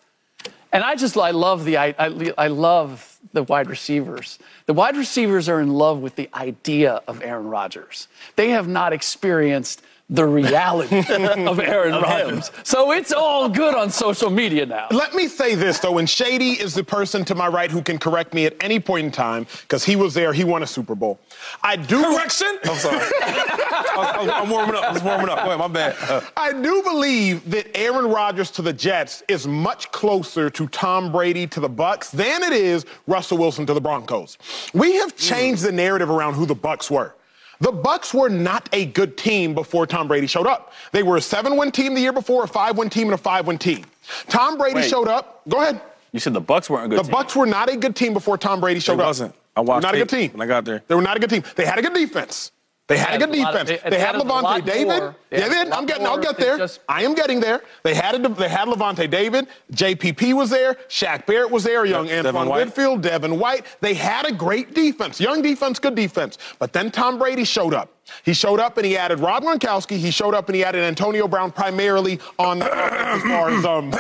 and 0.74 0.84
I 0.84 0.96
just 0.96 1.18
I 1.18 1.32
love 1.32 1.66
the 1.66 1.78
I, 1.78 1.94
I, 2.00 2.34
I 2.38 2.48
love 2.48 3.20
the 3.34 3.44
wide 3.44 3.70
receivers. 3.70 4.40
The 4.66 4.74
wide 4.74 4.96
receivers 4.96 5.50
are 5.50 5.60
in 5.60 5.70
love 5.74 6.00
with 6.00 6.16
the 6.16 6.30
idea 6.34 7.02
of 7.08 7.22
Aaron 7.22 7.48
Rodgers. 7.48 8.08
They 8.36 8.50
have 8.52 8.68
not 8.68 8.94
experienced 8.94 9.82
the 10.12 10.26
reality 10.26 11.00
of 11.10 11.60
Aaron 11.60 11.94
Rodgers. 12.02 12.52
So 12.64 12.92
it's 12.92 13.14
all 13.14 13.48
good 13.48 13.74
on 13.74 13.90
social 13.90 14.30
media 14.30 14.66
now. 14.66 14.88
Let 14.92 15.16
me 15.16 15.28
say 15.28 15.56
this 15.56 15.80
though, 15.80 15.98
and 15.98 16.10
Shady 16.10 16.52
is 16.52 16.74
the 16.76 16.84
person 16.84 17.24
to 17.26 17.34
my 17.36 17.48
right 17.48 17.72
who 17.72 17.82
can 17.82 17.98
correct 17.98 18.34
me 18.34 18.46
at 18.46 18.56
any 18.62 18.80
point 18.80 19.06
in 19.06 19.12
time 19.12 19.48
because 19.62 19.86
he 19.86 19.96
was 19.96 20.14
there. 20.14 20.34
He 20.34 20.44
won 20.44 20.64
a 20.64 20.68
Super 20.68 20.96
Bowl. 20.96 21.20
I 21.64 21.78
do 21.78 22.02
Correction? 22.04 22.60
I'm 22.66 22.76
sorry. 22.78 22.98
I 23.22 24.18
was- 24.20 24.30
I'm 24.32 24.50
warming 24.50 24.76
up. 24.76 24.84
I'm 24.96 25.04
warming 25.04 25.30
up. 25.30 25.48
Wait, 25.48 25.58
my 25.58 25.68
bad. 25.68 25.96
Uh, 26.10 26.22
I 26.36 26.52
do 26.54 26.84
believe 26.84 27.50
that 27.50 27.68
Aaron 27.78 28.06
Rodgers 28.08 28.52
to 28.52 28.62
the 28.62 28.74
Jets 28.74 29.24
is 29.30 29.48
much 29.48 29.92
closer 29.92 30.50
to 30.50 30.68
Tom 30.68 31.12
Brady 31.12 31.48
to 31.48 31.60
the 31.60 31.70
Bucs 31.70 32.12
than 32.12 32.44
it 32.44 32.52
is 32.54 32.86
Russell 33.08 33.38
Wilson 33.38 33.66
to 33.68 33.74
the 33.74 33.82
Broncos. 33.82 34.38
We 34.74 34.96
have 34.96 35.16
changed 35.16 35.64
the 35.64 35.72
narrative 35.72 36.10
around 36.10 36.34
who 36.34 36.46
the 36.46 36.56
Bucs 36.56 36.92
were. 36.92 37.16
The 37.62 37.72
Bucs 37.72 38.14
were 38.14 38.28
not 38.30 38.68
a 38.74 38.86
good 38.88 39.16
team 39.18 39.54
before 39.54 39.86
Tom 39.88 40.08
Brady 40.08 40.28
showed 40.28 40.48
up. 40.48 40.74
They 40.92 41.04
were 41.04 41.18
a 41.18 41.22
seven-win 41.22 41.72
team 41.72 41.94
the 41.94 42.02
year 42.02 42.12
before, 42.12 42.44
a 42.44 42.48
five-win 42.48 42.90
team, 42.90 43.06
and 43.08 43.14
a 43.14 43.18
five-win 43.18 43.60
team. 43.60 43.86
Tom 44.28 44.58
Brady 44.58 44.78
Wait. 44.78 44.90
showed 44.90 45.08
up. 45.08 45.42
Go 45.48 45.62
ahead. 45.62 45.80
You 46.12 46.20
said 46.20 46.34
the 46.34 46.42
Bucs 46.42 46.70
weren't 46.70 46.86
a 46.86 46.90
good 46.90 47.00
The 47.00 47.04
team. 47.04 47.14
Bucs 47.14 47.36
were 47.36 47.46
not 47.46 47.70
a 47.70 47.78
good 47.78 47.96
team 47.96 48.14
before 48.14 48.38
Tom 48.38 48.60
Brady 48.60 48.80
showed 48.80 48.98
They 48.98 49.04
up. 49.04 49.08
wasn't. 49.10 49.36
I 49.56 49.62
watched 49.62 49.84
Not 49.84 49.94
a 49.96 50.00
good 50.00 50.10
team. 50.10 50.32
when 50.32 50.42
I 50.42 50.48
got 50.48 50.66
there. 50.66 50.82
They 50.88 50.96
were 50.96 51.02
not 51.02 51.18
a 51.18 51.20
good 51.20 51.30
team. 51.30 51.44
They 51.56 51.66
had 51.66 51.78
a 51.78 51.82
good 51.82 51.94
defense. 51.94 52.52
They 52.92 52.98
had 52.98 53.16
a 53.22 53.26
good 53.26 53.30
of- 53.30 53.36
defense. 53.36 53.82
they- 53.90 54.00
had 54.00 54.16
Lavonte 54.16 54.66
David. 54.66 55.14
Yeah, 55.32 55.40
had 55.40 55.52
they 55.52 55.62
a 55.62 55.64
did. 55.64 55.68
lot 55.70 55.80
I'm 55.80 55.86
getting. 55.86 56.06
I'll 56.08 56.18
get 56.18 56.38
there. 56.38 56.58
just- 56.58 56.80
I 56.90 57.04
am 57.04 57.14
getting 57.16 57.40
there. 57.40 57.62
They 57.84 57.94
had. 57.94 58.16
A, 58.16 58.30
they 58.30 58.50
had 58.50 58.68
Lavonte 58.68 59.10
David. 59.10 59.48
JPP 59.74 60.34
was 60.34 60.50
there. 60.50 60.76
Shaq 60.90 61.26
Barrett 61.26 61.50
was 61.52 61.64
there. 61.64 61.86
Young 61.86 62.08
Devin 62.08 62.36
Antoine. 62.36 62.50
Whitfield. 62.50 63.02
Devin 63.02 63.40
White. 63.40 63.66
They 63.80 63.94
had 63.94 64.26
a 64.26 64.32
great 64.32 64.74
defense. 64.74 65.20
Young 65.22 65.42
defense, 65.42 65.80
good 65.80 65.96
defense. 65.96 66.38
But 66.60 66.74
then 66.74 66.92
Tom 66.92 67.18
Brady 67.18 67.46
showed 67.46 67.74
up. 67.74 67.90
He 68.24 68.34
showed 68.34 68.60
up 68.60 68.76
and 68.78 68.86
he 68.86 68.98
added 68.98 69.20
Rob 69.20 69.44
Gronkowski. 69.44 69.98
He 69.98 70.12
showed 70.12 70.34
up 70.34 70.50
and 70.50 70.56
he 70.56 70.66
added 70.66 70.84
Antonio 70.84 71.30
Brown 71.30 71.50
primarily 71.52 72.20
on 72.38 72.60
the 72.60 72.66
as 72.66 73.22
far 73.24 73.50
as 73.52 73.64
um. 73.66 73.92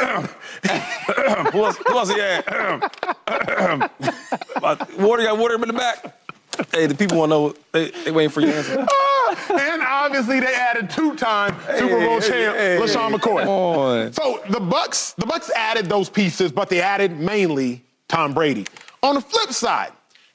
who 1.51 1.63
else? 1.63 1.77
Who 1.87 1.97
else 1.97 2.09
he 2.11 2.19
had? 2.19 2.45
water 4.99 5.23
got 5.23 5.37
water 5.37 5.55
in 5.55 5.61
the 5.61 5.73
back. 5.73 6.13
Hey, 6.71 6.85
the 6.85 6.95
people 6.95 7.17
want 7.17 7.31
to 7.31 7.35
know. 7.35 7.55
They, 7.71 7.91
they 8.03 8.11
waiting 8.11 8.29
for 8.29 8.41
your 8.41 8.53
answer. 8.53 8.85
Ah, 9.33 9.57
and 9.57 9.81
obviously 9.81 10.41
they 10.41 10.53
added 10.53 10.89
two-time 10.89 11.55
Super 11.77 11.99
Bowl 11.99 12.19
hey, 12.19 12.27
champ 12.27 12.57
hey, 12.57 12.77
LeSean 12.81 13.13
McCoy. 13.13 14.13
So 14.13 14.41
the 14.49 14.59
Bucs, 14.59 15.15
the 15.15 15.25
Bucs 15.25 15.49
added 15.55 15.85
those 15.85 16.09
pieces, 16.09 16.51
but 16.51 16.67
they 16.67 16.81
added 16.81 17.17
mainly 17.17 17.81
Tom 18.09 18.33
Brady. 18.33 18.65
On 19.03 19.15
the 19.15 19.21
flip 19.21 19.53
side, 19.53 19.93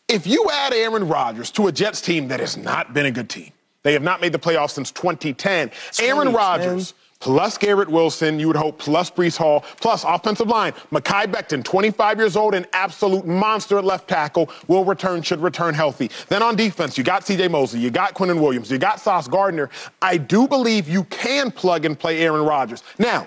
if 0.09 0.27
you 0.27 0.49
add 0.51 0.73
Aaron 0.73 1.07
Rodgers 1.09 1.51
to 1.53 1.67
a 1.67 1.73
Jets 1.73 2.01
team 2.01 2.29
that 2.29 2.41
has 2.41 2.57
not 2.57 2.95
been 2.95 3.05
a 3.07 3.11
good 3.11 3.29
team, 3.29 3.53
they 3.83 3.93
have 3.93 4.03
not 4.03 4.21
made 4.21 4.33
the 4.33 4.39
playoffs 4.39 4.71
since 4.71 4.91
2010. 4.93 5.71
Aaron 6.01 6.33
Rodgers 6.33 6.95
plus 7.21 7.59
Garrett 7.59 7.89
Wilson, 7.89 8.39
you 8.39 8.47
would 8.47 8.57
hope, 8.57 8.79
plus 8.79 9.11
Breece 9.11 9.37
Hall, 9.37 9.61
plus 9.81 10.05
offensive 10.05 10.49
line. 10.49 10.73
Mekhi 10.93 11.27
Becton, 11.27 11.65
25 11.65 12.19
years 12.19 12.37
old, 12.37 12.55
an 12.55 12.67
absolute 12.73 13.27
monster 13.27 13.79
at 13.79 13.85
left 13.85 14.09
tackle, 14.09 14.51
will 14.69 14.85
return, 14.85 15.23
should 15.23 15.41
return 15.41 15.75
healthy. 15.75 16.11
Then 16.29 16.43
on 16.43 16.57
defense, 16.57 16.97
you 16.97 17.05
got 17.05 17.23
CJ 17.23 17.51
Mosley, 17.51 17.81
you 17.81 17.91
got 17.91 18.15
Quinnen 18.15 18.41
Williams, 18.41 18.71
you 18.71 18.79
got 18.79 19.01
Sauce 19.01 19.29
Gardner. 19.29 19.71
I 20.03 20.17
do 20.17 20.47
believe 20.47 20.89
you 20.89 21.05
can 21.05 21.51
plug 21.51 21.85
and 21.85 21.99
play 21.99 22.21
Aaron 22.21 22.45
Rodgers. 22.45 22.83
Now, 22.99 23.27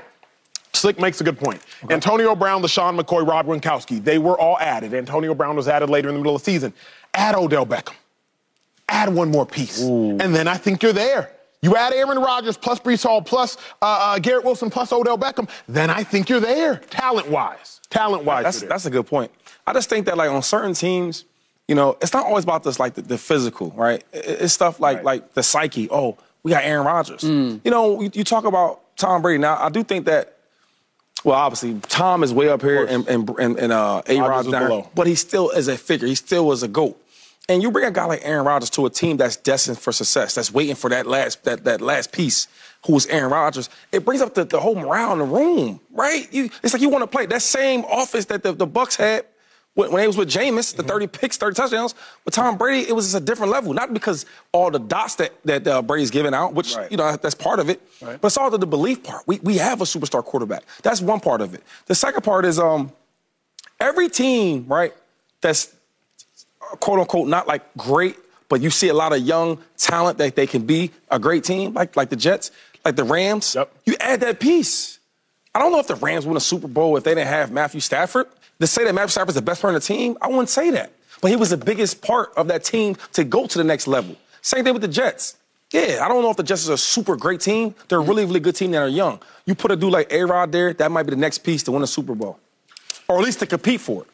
Slick 0.73 0.99
makes 0.99 1.19
a 1.19 1.23
good 1.23 1.37
point. 1.37 1.61
Okay. 1.83 1.93
Antonio 1.93 2.35
Brown, 2.35 2.61
LeSean 2.61 2.99
McCoy, 2.99 3.27
Rob 3.27 3.47
Gronkowski, 3.47 4.03
they 4.03 4.17
were 4.17 4.39
all 4.39 4.57
added. 4.59 4.93
Antonio 4.93 5.33
Brown 5.33 5.55
was 5.55 5.67
added 5.67 5.89
later 5.89 6.09
in 6.09 6.15
the 6.15 6.19
middle 6.19 6.35
of 6.35 6.43
the 6.43 6.51
season. 6.51 6.73
Add 7.13 7.35
Odell 7.35 7.65
Beckham. 7.65 7.95
Add 8.87 9.13
one 9.13 9.31
more 9.31 9.45
piece. 9.45 9.81
Ooh. 9.83 10.17
And 10.19 10.33
then 10.33 10.47
I 10.47 10.57
think 10.57 10.83
you're 10.83 10.93
there. 10.93 11.31
You 11.61 11.75
add 11.75 11.93
Aaron 11.93 12.19
Rodgers 12.19 12.55
plus 12.55 12.79
Breece 12.79 13.03
Hall 13.03 13.21
plus 13.21 13.57
uh, 13.81 14.15
uh, 14.15 14.19
Garrett 14.19 14.45
Wilson 14.45 14.69
plus 14.69 14.93
Odell 14.93 15.17
Beckham, 15.17 15.49
then 15.67 15.89
I 15.89 16.03
think 16.03 16.29
you're 16.29 16.39
there, 16.39 16.77
talent 16.89 17.29
wise. 17.29 17.81
Talent 17.89 18.23
wise. 18.23 18.43
That's, 18.43 18.61
that's 18.61 18.85
a 18.85 18.89
good 18.89 19.07
point. 19.07 19.31
I 19.67 19.73
just 19.73 19.89
think 19.89 20.05
that 20.05 20.17
like 20.17 20.29
on 20.29 20.41
certain 20.41 20.73
teams, 20.73 21.25
you 21.67 21.75
know, 21.75 21.97
it's 22.01 22.13
not 22.13 22.25
always 22.25 22.43
about 22.43 22.63
this 22.63 22.79
like 22.79 22.93
the, 22.93 23.01
the 23.01 23.17
physical, 23.17 23.71
right? 23.71 24.03
It's 24.13 24.53
stuff 24.53 24.79
like 24.79 24.97
right. 24.97 25.05
like 25.05 25.33
the 25.33 25.43
psyche. 25.43 25.89
Oh, 25.91 26.17
we 26.43 26.51
got 26.51 26.63
Aaron 26.63 26.85
Rodgers. 26.85 27.21
Mm. 27.21 27.61
You 27.63 27.71
know, 27.71 28.01
you, 28.01 28.09
you, 28.13 28.23
talk 28.23 28.45
about 28.45 28.81
Tom 28.95 29.21
Brady. 29.21 29.39
Now, 29.39 29.57
I 29.61 29.69
do 29.69 29.83
think 29.83 30.05
that. 30.05 30.35
Well, 31.25 31.35
obviously, 31.35 31.77
Tom 31.81 32.23
is 32.23 32.33
way 32.33 32.47
up 32.47 32.61
here, 32.61 32.85
and 32.85 33.05
and 33.09 33.29
and, 33.37 33.59
and 33.59 33.71
uh, 33.73 34.01
A. 34.07 34.19
Rod 34.21 34.49
down, 34.49 34.87
but 34.95 35.05
he 35.05 35.15
still 35.15 35.49
is 35.49 35.67
a 35.67 35.77
figure. 35.77 36.07
He 36.07 36.15
still 36.15 36.45
was 36.45 36.63
a 36.63 36.67
goat. 36.69 36.99
And 37.49 37.63
you 37.63 37.71
bring 37.71 37.85
a 37.85 37.91
guy 37.91 38.05
like 38.05 38.21
Aaron 38.23 38.45
Rodgers 38.45 38.69
to 38.71 38.85
a 38.85 38.89
team 38.91 39.17
that's 39.17 39.35
destined 39.35 39.79
for 39.79 39.91
success, 39.91 40.35
that's 40.35 40.53
waiting 40.53 40.75
for 40.75 40.89
that 40.91 41.07
last 41.07 41.43
that, 41.45 41.63
that 41.65 41.81
last 41.81 42.11
piece, 42.11 42.47
who's 42.85 43.07
Aaron 43.07 43.31
Rodgers. 43.31 43.69
It 43.91 44.05
brings 44.05 44.21
up 44.21 44.35
the, 44.35 44.45
the 44.45 44.59
whole 44.59 44.75
morale 44.75 45.13
in 45.13 45.19
the 45.19 45.25
room, 45.25 45.79
right? 45.91 46.31
You, 46.31 46.51
it's 46.63 46.73
like 46.73 46.81
you 46.81 46.89
want 46.89 47.01
to 47.01 47.07
play 47.07 47.25
that 47.25 47.41
same 47.41 47.83
offense 47.91 48.25
that 48.25 48.43
the, 48.43 48.53
the 48.53 48.67
Bucs 48.67 48.95
had 48.95 49.25
when, 49.73 49.91
when 49.91 50.01
they 50.01 50.07
was 50.07 50.15
with 50.15 50.29
Jameis, 50.29 50.75
the 50.75 50.83
30 50.83 51.07
picks, 51.07 51.37
30 51.37 51.55
touchdowns. 51.55 51.95
With 52.23 52.35
Tom 52.35 52.57
Brady, 52.57 52.87
it 52.87 52.93
was 52.93 53.05
just 53.05 53.15
a 53.15 53.25
different 53.25 53.51
level. 53.51 53.73
Not 53.73 53.93
because 53.93 54.27
all 54.51 54.69
the 54.69 54.79
dots 54.79 55.15
that, 55.15 55.33
that 55.45 55.67
uh, 55.67 55.81
Brady's 55.81 56.11
giving 56.11 56.35
out, 56.35 56.53
which, 56.53 56.75
right. 56.75 56.91
you 56.91 56.97
know, 56.97 57.15
that's 57.15 57.35
part 57.35 57.59
of 57.59 57.69
it, 57.69 57.81
right. 58.01 58.21
but 58.21 58.27
it's 58.27 58.37
all 58.37 58.51
the, 58.51 58.59
the 58.59 58.67
belief 58.67 59.03
part. 59.03 59.23
We, 59.25 59.39
we 59.39 59.57
have 59.57 59.81
a 59.81 59.85
superstar 59.85 60.23
quarterback. 60.23 60.63
That's 60.83 61.01
one 61.01 61.19
part 61.19 61.41
of 61.41 61.55
it. 61.55 61.63
The 61.87 61.95
second 61.95 62.23
part 62.23 62.45
is 62.45 62.59
um, 62.59 62.91
every 63.79 64.09
team, 64.09 64.65
right, 64.67 64.93
that's 65.41 65.73
quote 66.79 66.99
unquote 66.99 67.27
not 67.27 67.47
like 67.47 67.61
great, 67.77 68.15
but 68.47 68.61
you 68.61 68.69
see 68.69 68.89
a 68.89 68.93
lot 68.93 69.13
of 69.13 69.19
young 69.19 69.59
talent 69.77 70.17
that 70.17 70.35
they 70.35 70.47
can 70.47 70.65
be 70.65 70.91
a 71.09 71.19
great 71.19 71.43
team, 71.43 71.73
like 71.73 71.95
like 71.95 72.09
the 72.09 72.15
Jets, 72.15 72.51
like 72.85 72.95
the 72.95 73.03
Rams. 73.03 73.55
Yep. 73.55 73.71
You 73.85 73.95
add 73.99 74.21
that 74.21 74.39
piece. 74.39 74.99
I 75.53 75.59
don't 75.59 75.71
know 75.71 75.79
if 75.79 75.87
the 75.87 75.95
Rams 75.95 76.25
win 76.25 76.37
a 76.37 76.41
Super 76.41 76.67
Bowl 76.67 76.95
if 76.97 77.03
they 77.03 77.15
didn't 77.15 77.27
have 77.27 77.51
Matthew 77.51 77.81
Stafford. 77.81 78.27
To 78.59 78.67
say 78.67 78.83
that 78.83 78.93
Matthew 78.93 79.11
Stafford's 79.11 79.35
the 79.35 79.41
best 79.41 79.61
player 79.61 79.69
on 79.69 79.75
the 79.75 79.79
team, 79.79 80.17
I 80.21 80.27
wouldn't 80.27 80.49
say 80.49 80.69
that. 80.71 80.91
But 81.21 81.31
he 81.31 81.37
was 81.37 81.49
the 81.49 81.57
biggest 81.57 82.01
part 82.01 82.31
of 82.35 82.47
that 82.47 82.63
team 82.63 82.95
to 83.13 83.23
go 83.23 83.47
to 83.47 83.57
the 83.57 83.63
next 83.63 83.87
level. 83.87 84.15
Same 84.41 84.63
thing 84.63 84.73
with 84.73 84.81
the 84.81 84.87
Jets. 84.87 85.37
Yeah, 85.71 85.99
I 86.01 86.07
don't 86.07 86.23
know 86.23 86.31
if 86.31 86.37
the 86.37 86.43
Jets 86.43 86.63
is 86.63 86.69
a 86.69 86.77
super 86.77 87.15
great 87.15 87.41
team. 87.41 87.75
They're 87.87 87.99
a 87.99 88.01
really, 88.01 88.25
really 88.25 88.39
good 88.39 88.55
team 88.55 88.71
that 88.71 88.81
are 88.81 88.87
young. 88.87 89.19
You 89.45 89.53
put 89.55 89.71
a 89.71 89.75
dude 89.75 89.91
like 89.91 90.11
A-Rod 90.11 90.51
there, 90.51 90.73
that 90.73 90.91
might 90.91 91.03
be 91.03 91.11
the 91.11 91.15
next 91.15 91.39
piece 91.39 91.63
to 91.63 91.71
win 91.71 91.83
a 91.83 91.87
Super 91.87 92.15
Bowl. 92.15 92.39
Or 93.07 93.19
at 93.19 93.23
least 93.23 93.39
to 93.39 93.45
compete 93.45 93.81
for 93.81 94.03
it. 94.03 94.07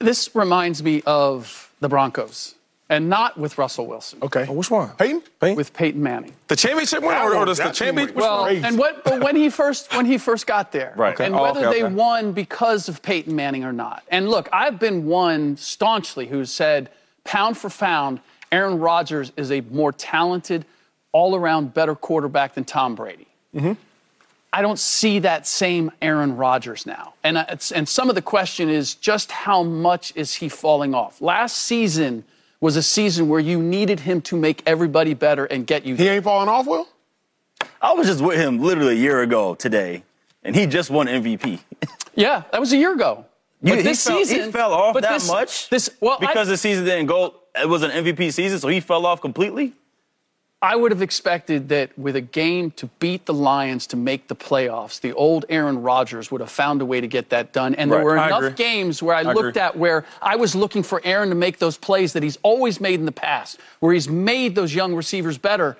This 0.00 0.34
reminds 0.34 0.82
me 0.82 1.02
of 1.06 1.67
the 1.80 1.88
Broncos. 1.88 2.54
And 2.90 3.10
not 3.10 3.36
with 3.36 3.58
Russell 3.58 3.86
Wilson. 3.86 4.18
Okay. 4.22 4.46
Oh, 4.48 4.54
which 4.54 4.70
one? 4.70 4.88
Peyton? 4.96 5.22
Peyton? 5.40 5.56
With 5.56 5.74
Peyton 5.74 6.02
Manning. 6.02 6.32
The 6.46 6.56
championship 6.56 7.02
one, 7.02 7.18
or, 7.18 7.36
or 7.36 7.44
the, 7.44 7.52
the 7.52 7.70
championship? 7.70 8.16
Well, 8.16 8.46
and 8.46 8.78
what? 8.78 9.04
But 9.04 9.22
when 9.22 9.36
he 9.36 9.50
first 9.50 9.94
when 9.94 10.06
he 10.06 10.16
first 10.16 10.46
got 10.46 10.72
there, 10.72 10.94
right? 10.96 11.12
Okay. 11.12 11.26
And 11.26 11.34
oh, 11.34 11.42
whether 11.42 11.66
okay, 11.66 11.82
they 11.82 11.88
won 11.88 12.32
because 12.32 12.88
of 12.88 13.02
Peyton 13.02 13.36
Manning 13.36 13.64
or 13.64 13.74
not. 13.74 14.04
And 14.08 14.30
look, 14.30 14.48
I've 14.54 14.78
been 14.78 15.04
one 15.04 15.58
staunchly 15.58 16.28
who 16.28 16.46
said, 16.46 16.88
pound 17.24 17.58
for 17.58 17.68
pound, 17.68 18.20
Aaron 18.50 18.78
Rodgers 18.78 19.32
is 19.36 19.52
a 19.52 19.60
more 19.60 19.92
talented, 19.92 20.64
all-around 21.12 21.74
better 21.74 21.94
quarterback 21.94 22.54
than 22.54 22.64
Tom 22.64 22.94
Brady. 22.94 23.26
Mm-hmm. 23.54 23.72
I 24.52 24.62
don't 24.62 24.78
see 24.78 25.18
that 25.20 25.46
same 25.46 25.90
Aaron 26.00 26.36
Rodgers 26.36 26.86
now. 26.86 27.14
And, 27.22 27.38
and 27.74 27.88
some 27.88 28.08
of 28.08 28.14
the 28.14 28.22
question 28.22 28.70
is 28.70 28.94
just 28.94 29.30
how 29.30 29.62
much 29.62 30.12
is 30.16 30.34
he 30.34 30.48
falling 30.48 30.94
off? 30.94 31.20
Last 31.20 31.58
season 31.58 32.24
was 32.60 32.76
a 32.76 32.82
season 32.82 33.28
where 33.28 33.40
you 33.40 33.62
needed 33.62 34.00
him 34.00 34.20
to 34.22 34.36
make 34.36 34.62
everybody 34.66 35.14
better 35.14 35.44
and 35.44 35.66
get 35.66 35.84
you. 35.84 35.94
He 35.94 36.08
ain't 36.08 36.24
falling 36.24 36.48
off, 36.48 36.66
Will? 36.66 36.88
I 37.80 37.92
was 37.92 38.06
just 38.06 38.22
with 38.22 38.38
him 38.38 38.58
literally 38.60 38.94
a 38.94 38.98
year 38.98 39.22
ago 39.22 39.54
today, 39.54 40.02
and 40.42 40.56
he 40.56 40.66
just 40.66 40.90
won 40.90 41.06
MVP. 41.06 41.60
yeah, 42.14 42.42
that 42.50 42.60
was 42.60 42.72
a 42.72 42.76
year 42.76 42.94
ago. 42.94 43.24
But 43.62 43.82
this 43.82 44.04
he 44.04 44.10
fell, 44.10 44.24
season, 44.24 44.44
he 44.44 44.52
fell 44.52 44.72
off 44.72 44.94
that 44.94 45.12
this, 45.12 45.28
much. 45.28 45.68
This 45.68 45.90
well, 46.00 46.18
because 46.20 46.48
I, 46.48 46.52
the 46.52 46.56
season 46.56 46.84
didn't 46.84 47.06
go. 47.06 47.34
It 47.60 47.68
was 47.68 47.82
an 47.82 47.90
MVP 47.90 48.32
season, 48.32 48.60
so 48.60 48.68
he 48.68 48.78
fell 48.78 49.04
off 49.04 49.20
completely. 49.20 49.72
I 50.60 50.74
would 50.74 50.90
have 50.90 51.02
expected 51.02 51.68
that 51.68 51.96
with 51.96 52.16
a 52.16 52.20
game 52.20 52.72
to 52.72 52.86
beat 52.98 53.26
the 53.26 53.34
Lions 53.34 53.86
to 53.88 53.96
make 53.96 54.26
the 54.26 54.34
playoffs, 54.34 55.00
the 55.00 55.12
old 55.12 55.44
Aaron 55.48 55.82
Rodgers 55.82 56.32
would 56.32 56.40
have 56.40 56.50
found 56.50 56.82
a 56.82 56.84
way 56.84 57.00
to 57.00 57.06
get 57.06 57.30
that 57.30 57.52
done. 57.52 57.76
And 57.76 57.92
there 57.92 58.04
right. 58.04 58.04
were 58.04 58.38
enough 58.38 58.56
games 58.56 59.00
where 59.00 59.14
I, 59.14 59.20
I 59.20 59.32
looked 59.34 59.50
agree. 59.50 59.62
at 59.62 59.76
where 59.76 60.04
I 60.20 60.34
was 60.34 60.56
looking 60.56 60.82
for 60.82 61.00
Aaron 61.04 61.28
to 61.28 61.36
make 61.36 61.58
those 61.58 61.78
plays 61.78 62.12
that 62.14 62.24
he's 62.24 62.38
always 62.42 62.80
made 62.80 62.98
in 62.98 63.06
the 63.06 63.12
past, 63.12 63.60
where 63.78 63.94
he's 63.94 64.08
made 64.08 64.56
those 64.56 64.74
young 64.74 64.96
receivers 64.96 65.38
better. 65.38 65.76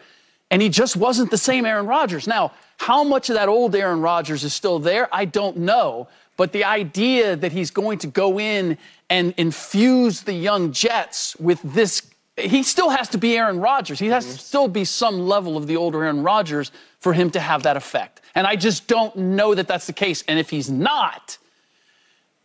And 0.48 0.62
he 0.62 0.68
just 0.68 0.96
wasn't 0.96 1.32
the 1.32 1.38
same 1.38 1.66
Aaron 1.66 1.86
Rodgers. 1.86 2.28
Now, 2.28 2.52
how 2.76 3.02
much 3.02 3.30
of 3.30 3.34
that 3.34 3.48
old 3.48 3.74
Aaron 3.74 4.00
Rodgers 4.00 4.44
is 4.44 4.54
still 4.54 4.78
there, 4.78 5.08
I 5.12 5.24
don't 5.24 5.56
know. 5.56 6.06
But 6.36 6.52
the 6.52 6.62
idea 6.62 7.34
that 7.34 7.50
he's 7.50 7.72
going 7.72 7.98
to 7.98 8.06
go 8.06 8.38
in 8.38 8.78
and 9.10 9.34
infuse 9.36 10.20
the 10.20 10.32
young 10.32 10.70
Jets 10.70 11.34
with 11.36 11.60
this 11.64 12.07
he 12.38 12.62
still 12.62 12.90
has 12.90 13.08
to 13.10 13.18
be 13.18 13.36
Aaron 13.36 13.60
Rodgers. 13.60 13.98
He 13.98 14.08
has 14.08 14.24
to 14.24 14.30
mm-hmm. 14.30 14.38
still 14.38 14.68
be 14.68 14.84
some 14.84 15.20
level 15.20 15.56
of 15.56 15.66
the 15.66 15.76
older 15.76 16.04
Aaron 16.04 16.22
Rodgers 16.22 16.70
for 17.00 17.12
him 17.12 17.30
to 17.30 17.40
have 17.40 17.62
that 17.64 17.76
effect. 17.76 18.20
And 18.34 18.46
I 18.46 18.56
just 18.56 18.86
don't 18.86 19.14
know 19.16 19.54
that 19.54 19.68
that's 19.68 19.86
the 19.86 19.92
case. 19.92 20.24
And 20.28 20.38
if 20.38 20.50
he's 20.50 20.70
not, 20.70 21.38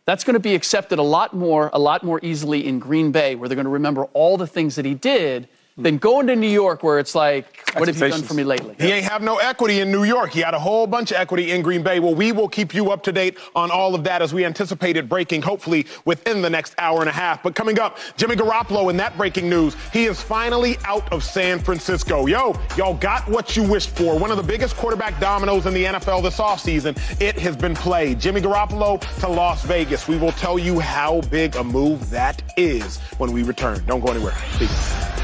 that's 0.04 0.24
going 0.24 0.34
to 0.34 0.40
be 0.40 0.54
accepted 0.54 0.98
a 0.98 1.02
lot 1.02 1.34
more, 1.34 1.70
a 1.72 1.78
lot 1.78 2.02
more 2.02 2.20
easily 2.22 2.66
in 2.66 2.78
Green 2.78 3.10
Bay, 3.10 3.34
where 3.34 3.48
they're 3.48 3.56
going 3.56 3.64
to 3.64 3.70
remember 3.70 4.04
all 4.06 4.36
the 4.36 4.46
things 4.46 4.76
that 4.76 4.84
he 4.84 4.94
did 4.94 5.48
than 5.76 5.98
going 5.98 6.28
to 6.28 6.36
New 6.36 6.48
York 6.48 6.84
where 6.84 7.00
it's 7.00 7.16
like, 7.16 7.68
what 7.74 7.88
have 7.88 7.98
you 7.98 8.08
done 8.08 8.22
for 8.22 8.34
me 8.34 8.44
lately? 8.44 8.76
He 8.78 8.92
ain't 8.92 9.04
have 9.06 9.22
no 9.22 9.38
equity 9.38 9.80
in 9.80 9.90
New 9.90 10.04
York. 10.04 10.30
He 10.30 10.40
had 10.40 10.54
a 10.54 10.58
whole 10.58 10.86
bunch 10.86 11.10
of 11.10 11.16
equity 11.16 11.50
in 11.50 11.62
Green 11.62 11.82
Bay. 11.82 11.98
Well, 11.98 12.14
we 12.14 12.30
will 12.30 12.48
keep 12.48 12.72
you 12.72 12.92
up 12.92 13.02
to 13.04 13.12
date 13.12 13.38
on 13.56 13.72
all 13.72 13.96
of 13.96 14.04
that 14.04 14.22
as 14.22 14.32
we 14.32 14.44
anticipate 14.44 14.96
it 14.96 15.08
breaking, 15.08 15.42
hopefully 15.42 15.86
within 16.04 16.42
the 16.42 16.50
next 16.50 16.76
hour 16.78 17.00
and 17.00 17.08
a 17.08 17.12
half. 17.12 17.42
But 17.42 17.56
coming 17.56 17.80
up, 17.80 17.98
Jimmy 18.16 18.36
Garoppolo 18.36 18.88
in 18.88 18.96
that 18.98 19.16
breaking 19.16 19.50
news, 19.50 19.76
he 19.92 20.04
is 20.04 20.22
finally 20.22 20.76
out 20.84 21.12
of 21.12 21.24
San 21.24 21.58
Francisco. 21.58 22.26
Yo, 22.26 22.54
y'all 22.76 22.94
got 22.94 23.28
what 23.28 23.56
you 23.56 23.64
wished 23.64 23.90
for. 23.96 24.16
One 24.16 24.30
of 24.30 24.36
the 24.36 24.44
biggest 24.44 24.76
quarterback 24.76 25.18
dominoes 25.18 25.66
in 25.66 25.74
the 25.74 25.84
NFL 25.84 26.22
this 26.22 26.38
offseason. 26.38 26.96
It 27.20 27.36
has 27.40 27.56
been 27.56 27.74
played. 27.74 28.20
Jimmy 28.20 28.40
Garoppolo 28.40 29.00
to 29.20 29.28
Las 29.28 29.64
Vegas. 29.64 30.06
We 30.06 30.18
will 30.18 30.32
tell 30.32 30.56
you 30.56 30.78
how 30.78 31.20
big 31.22 31.56
a 31.56 31.64
move 31.64 32.10
that 32.10 32.42
is 32.56 32.98
when 33.18 33.32
we 33.32 33.42
return. 33.42 33.84
Don't 33.86 34.00
go 34.00 34.12
anywhere. 34.12 34.34
Peace. 34.56 35.23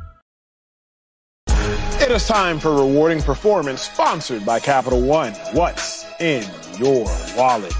It 2.01 2.09
is 2.09 2.27
time 2.27 2.59
for 2.59 2.71
Rewarding 2.71 3.21
Performance, 3.21 3.83
sponsored 3.83 4.43
by 4.43 4.59
Capital 4.59 4.99
One. 4.99 5.33
What's 5.53 6.03
in 6.19 6.43
your 6.79 7.05
wallet? 7.37 7.75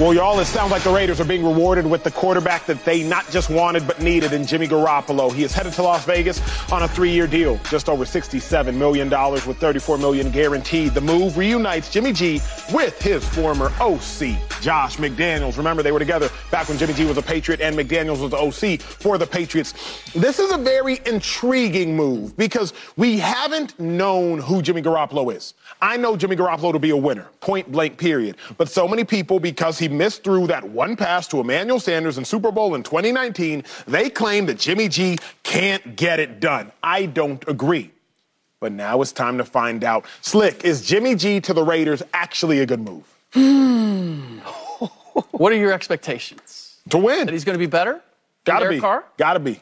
Well, 0.00 0.14
y'all, 0.14 0.40
it 0.40 0.46
sounds 0.46 0.70
like 0.70 0.82
the 0.82 0.90
Raiders 0.90 1.20
are 1.20 1.26
being 1.26 1.44
rewarded 1.44 1.84
with 1.84 2.04
the 2.04 2.10
quarterback 2.10 2.64
that 2.64 2.82
they 2.86 3.02
not 3.02 3.28
just 3.28 3.50
wanted 3.50 3.86
but 3.86 4.00
needed 4.00 4.32
in 4.32 4.46
Jimmy 4.46 4.66
Garoppolo. 4.66 5.30
He 5.30 5.44
is 5.44 5.52
headed 5.52 5.74
to 5.74 5.82
Las 5.82 6.06
Vegas 6.06 6.40
on 6.72 6.82
a 6.82 6.88
three-year 6.88 7.26
deal, 7.26 7.60
just 7.68 7.86
over 7.90 8.06
$67 8.06 8.74
million 8.74 9.10
with 9.46 9.58
34 9.58 9.98
million 9.98 10.30
guaranteed. 10.30 10.94
The 10.94 11.02
move 11.02 11.36
reunites 11.36 11.90
Jimmy 11.90 12.14
G 12.14 12.40
with 12.72 12.98
his 13.02 13.28
former 13.28 13.66
OC, 13.78 14.38
Josh 14.62 14.96
McDaniels. 14.96 15.58
Remember, 15.58 15.82
they 15.82 15.92
were 15.92 15.98
together 15.98 16.30
back 16.50 16.70
when 16.70 16.78
Jimmy 16.78 16.94
G 16.94 17.04
was 17.04 17.18
a 17.18 17.22
Patriot 17.22 17.60
and 17.60 17.76
McDaniels 17.76 18.22
was 18.22 18.30
the 18.30 18.38
OC 18.38 18.80
for 18.80 19.18
the 19.18 19.26
Patriots. 19.26 19.74
This 20.14 20.38
is 20.38 20.50
a 20.50 20.56
very 20.56 21.00
intriguing 21.04 21.94
move 21.94 22.34
because 22.38 22.72
we 22.96 23.18
haven't 23.18 23.78
known 23.78 24.38
who 24.38 24.62
Jimmy 24.62 24.80
Garoppolo 24.80 25.36
is. 25.36 25.52
I 25.82 25.98
know 25.98 26.16
Jimmy 26.16 26.36
Garoppolo 26.36 26.72
to 26.72 26.78
be 26.78 26.88
a 26.88 26.96
winner, 26.96 27.28
point 27.40 27.70
blank, 27.70 27.98
period. 27.98 28.36
But 28.56 28.70
so 28.70 28.88
many 28.88 29.04
people, 29.04 29.38
because 29.40 29.78
he 29.78 29.89
missed 29.90 30.24
through 30.24 30.46
that 30.48 30.64
one 30.64 30.96
pass 30.96 31.26
to 31.28 31.40
Emmanuel 31.40 31.80
Sanders 31.80 32.18
in 32.18 32.24
Super 32.24 32.50
Bowl 32.50 32.74
in 32.74 32.82
2019, 32.82 33.64
they 33.86 34.10
claim 34.10 34.46
that 34.46 34.58
Jimmy 34.58 34.88
G 34.88 35.18
can't 35.42 35.96
get 35.96 36.20
it 36.20 36.40
done. 36.40 36.72
I 36.82 37.06
don't 37.06 37.46
agree. 37.48 37.90
But 38.60 38.72
now 38.72 39.00
it's 39.00 39.12
time 39.12 39.38
to 39.38 39.44
find 39.44 39.82
out. 39.84 40.04
Slick, 40.20 40.64
is 40.64 40.82
Jimmy 40.82 41.14
G 41.14 41.40
to 41.40 41.54
the 41.54 41.62
Raiders 41.64 42.02
actually 42.12 42.60
a 42.60 42.66
good 42.66 42.80
move? 42.80 43.04
Hmm. 43.32 44.38
What 45.32 45.52
are 45.52 45.56
your 45.56 45.72
expectations? 45.72 46.78
To 46.90 46.98
win. 46.98 47.26
That 47.26 47.32
he's 47.32 47.44
going 47.44 47.54
to 47.54 47.58
be 47.58 47.66
better? 47.66 48.00
Gotta 48.44 48.64
Derek 48.64 48.76
be. 48.76 48.80
Carr? 48.80 49.04
Gotta 49.16 49.40
be. 49.40 49.60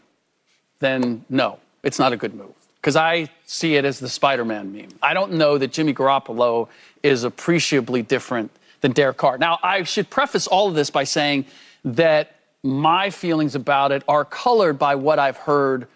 Then 0.78 1.24
no, 1.28 1.58
it's 1.82 1.98
not 1.98 2.12
a 2.12 2.16
good 2.16 2.34
move. 2.34 2.52
Because 2.80 2.96
I 2.96 3.28
see 3.44 3.76
it 3.76 3.84
as 3.84 3.98
the 3.98 4.08
Spider 4.08 4.44
Man 4.44 4.72
meme. 4.72 4.88
I 5.02 5.14
don't 5.14 5.32
know 5.32 5.58
that 5.58 5.72
Jimmy 5.72 5.92
Garoppolo 5.92 6.68
is 7.02 7.24
appreciably 7.24 8.02
different 8.02 8.50
than 8.80 8.92
Derek 8.92 9.16
Carr. 9.16 9.38
Now, 9.38 9.58
I 9.62 9.82
should 9.82 10.10
preface 10.10 10.46
all 10.46 10.68
of 10.68 10.74
this 10.74 10.90
by 10.90 11.04
saying 11.04 11.46
that 11.84 12.36
my 12.62 13.10
feelings 13.10 13.54
about 13.54 13.92
it 13.92 14.02
are 14.08 14.24
colored 14.24 14.78
by 14.78 14.94
what 14.94 15.18
I've 15.18 15.36
heard 15.36 15.86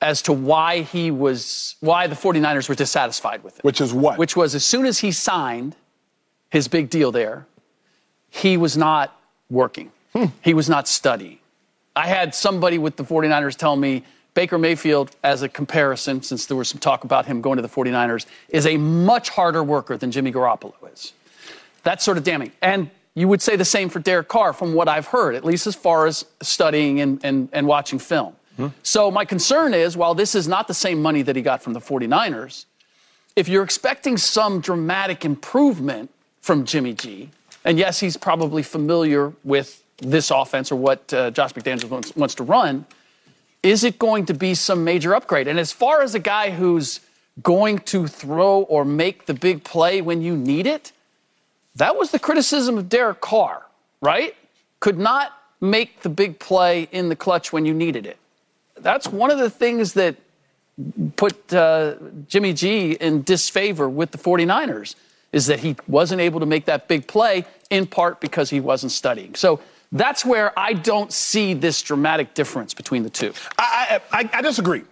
as 0.00 0.22
to 0.22 0.32
why 0.32 0.82
he 0.82 1.10
was, 1.10 1.76
why 1.80 2.06
the 2.06 2.16
49ers 2.16 2.68
were 2.68 2.74
dissatisfied 2.74 3.44
with 3.44 3.58
it. 3.58 3.64
Which 3.64 3.80
is 3.80 3.92
what? 3.92 4.18
Which 4.18 4.36
was 4.36 4.54
as 4.54 4.64
soon 4.64 4.84
as 4.84 4.98
he 4.98 5.12
signed 5.12 5.76
his 6.50 6.66
big 6.68 6.90
deal 6.90 7.12
there, 7.12 7.46
he 8.28 8.56
was 8.56 8.76
not 8.76 9.16
working. 9.48 9.92
Hmm. 10.12 10.26
He 10.42 10.54
was 10.54 10.68
not 10.68 10.88
studying. 10.88 11.38
I 11.94 12.08
had 12.08 12.34
somebody 12.34 12.78
with 12.78 12.96
the 12.96 13.04
49ers 13.04 13.56
tell 13.56 13.76
me 13.76 14.04
Baker 14.34 14.56
Mayfield, 14.56 15.14
as 15.22 15.42
a 15.42 15.48
comparison, 15.48 16.22
since 16.22 16.46
there 16.46 16.56
was 16.56 16.68
some 16.68 16.80
talk 16.80 17.04
about 17.04 17.26
him 17.26 17.42
going 17.42 17.56
to 17.56 17.62
the 17.62 17.68
49ers, 17.68 18.24
is 18.48 18.66
a 18.66 18.78
much 18.78 19.28
harder 19.28 19.62
worker 19.62 19.98
than 19.98 20.10
Jimmy 20.10 20.32
Garoppolo 20.32 20.72
is. 20.90 21.12
That's 21.82 22.04
sort 22.04 22.18
of 22.18 22.24
damning. 22.24 22.52
And 22.60 22.90
you 23.14 23.28
would 23.28 23.42
say 23.42 23.56
the 23.56 23.64
same 23.64 23.88
for 23.88 24.00
Derek 24.00 24.28
Carr, 24.28 24.52
from 24.52 24.74
what 24.74 24.88
I've 24.88 25.06
heard, 25.06 25.34
at 25.34 25.44
least 25.44 25.66
as 25.66 25.74
far 25.74 26.06
as 26.06 26.24
studying 26.40 27.00
and, 27.00 27.20
and, 27.24 27.48
and 27.52 27.66
watching 27.66 27.98
film. 27.98 28.34
So 28.84 29.10
my 29.10 29.24
concern 29.24 29.74
is 29.74 29.96
while 29.96 30.14
this 30.14 30.34
is 30.34 30.46
not 30.46 30.68
the 30.68 30.74
same 30.74 31.02
money 31.02 31.22
that 31.22 31.34
he 31.34 31.42
got 31.42 31.62
from 31.62 31.72
the 31.72 31.80
49ers, 31.80 32.66
if 33.34 33.48
you're 33.48 33.64
expecting 33.64 34.16
some 34.16 34.60
dramatic 34.60 35.24
improvement 35.24 36.10
from 36.40 36.64
Jimmy 36.64 36.92
G, 36.92 37.30
and 37.64 37.78
yes, 37.78 37.98
he's 37.98 38.16
probably 38.16 38.62
familiar 38.62 39.32
with 39.42 39.82
this 39.98 40.30
offense 40.30 40.70
or 40.70 40.76
what 40.76 41.12
uh, 41.12 41.30
Josh 41.30 41.52
McDaniels 41.54 41.88
wants, 41.90 42.14
wants 42.14 42.34
to 42.36 42.44
run, 42.44 42.86
is 43.62 43.84
it 43.84 43.98
going 43.98 44.26
to 44.26 44.34
be 44.34 44.54
some 44.54 44.84
major 44.84 45.14
upgrade? 45.14 45.48
And 45.48 45.58
as 45.58 45.72
far 45.72 46.02
as 46.02 46.14
a 46.14 46.18
guy 46.18 46.50
who's 46.50 47.00
going 47.42 47.78
to 47.78 48.06
throw 48.06 48.62
or 48.62 48.84
make 48.84 49.26
the 49.26 49.34
big 49.34 49.64
play 49.64 50.02
when 50.02 50.20
you 50.20 50.36
need 50.36 50.66
it, 50.66 50.92
that 51.76 51.96
was 51.96 52.10
the 52.10 52.18
criticism 52.18 52.78
of 52.78 52.88
Derek 52.88 53.20
Carr, 53.20 53.62
right? 54.00 54.34
Could 54.80 54.98
not 54.98 55.32
make 55.60 56.02
the 56.02 56.08
big 56.08 56.38
play 56.38 56.88
in 56.92 57.08
the 57.08 57.16
clutch 57.16 57.52
when 57.52 57.64
you 57.64 57.72
needed 57.72 58.06
it. 58.06 58.18
That's 58.78 59.08
one 59.08 59.30
of 59.30 59.38
the 59.38 59.50
things 59.50 59.94
that 59.94 60.16
put 61.16 61.52
uh, 61.52 61.94
Jimmy 62.28 62.52
G 62.52 62.92
in 62.92 63.22
disfavor 63.22 63.88
with 63.88 64.10
the 64.10 64.18
49ers 64.18 64.96
is 65.32 65.46
that 65.46 65.60
he 65.60 65.76
wasn't 65.86 66.20
able 66.20 66.40
to 66.40 66.46
make 66.46 66.66
that 66.66 66.88
big 66.88 67.06
play 67.06 67.44
in 67.70 67.86
part 67.86 68.20
because 68.20 68.50
he 68.50 68.60
wasn't 68.60 68.92
studying. 68.92 69.34
So 69.34 69.60
that's 69.92 70.24
where 70.24 70.58
I 70.58 70.72
don't 70.72 71.12
see 71.12 71.54
this 71.54 71.82
dramatic 71.82 72.34
difference 72.34 72.74
between 72.74 73.02
the 73.02 73.10
two. 73.10 73.32
I, 73.58 74.00
I, 74.12 74.20
I, 74.20 74.30
I 74.34 74.42
disagree. 74.42 74.82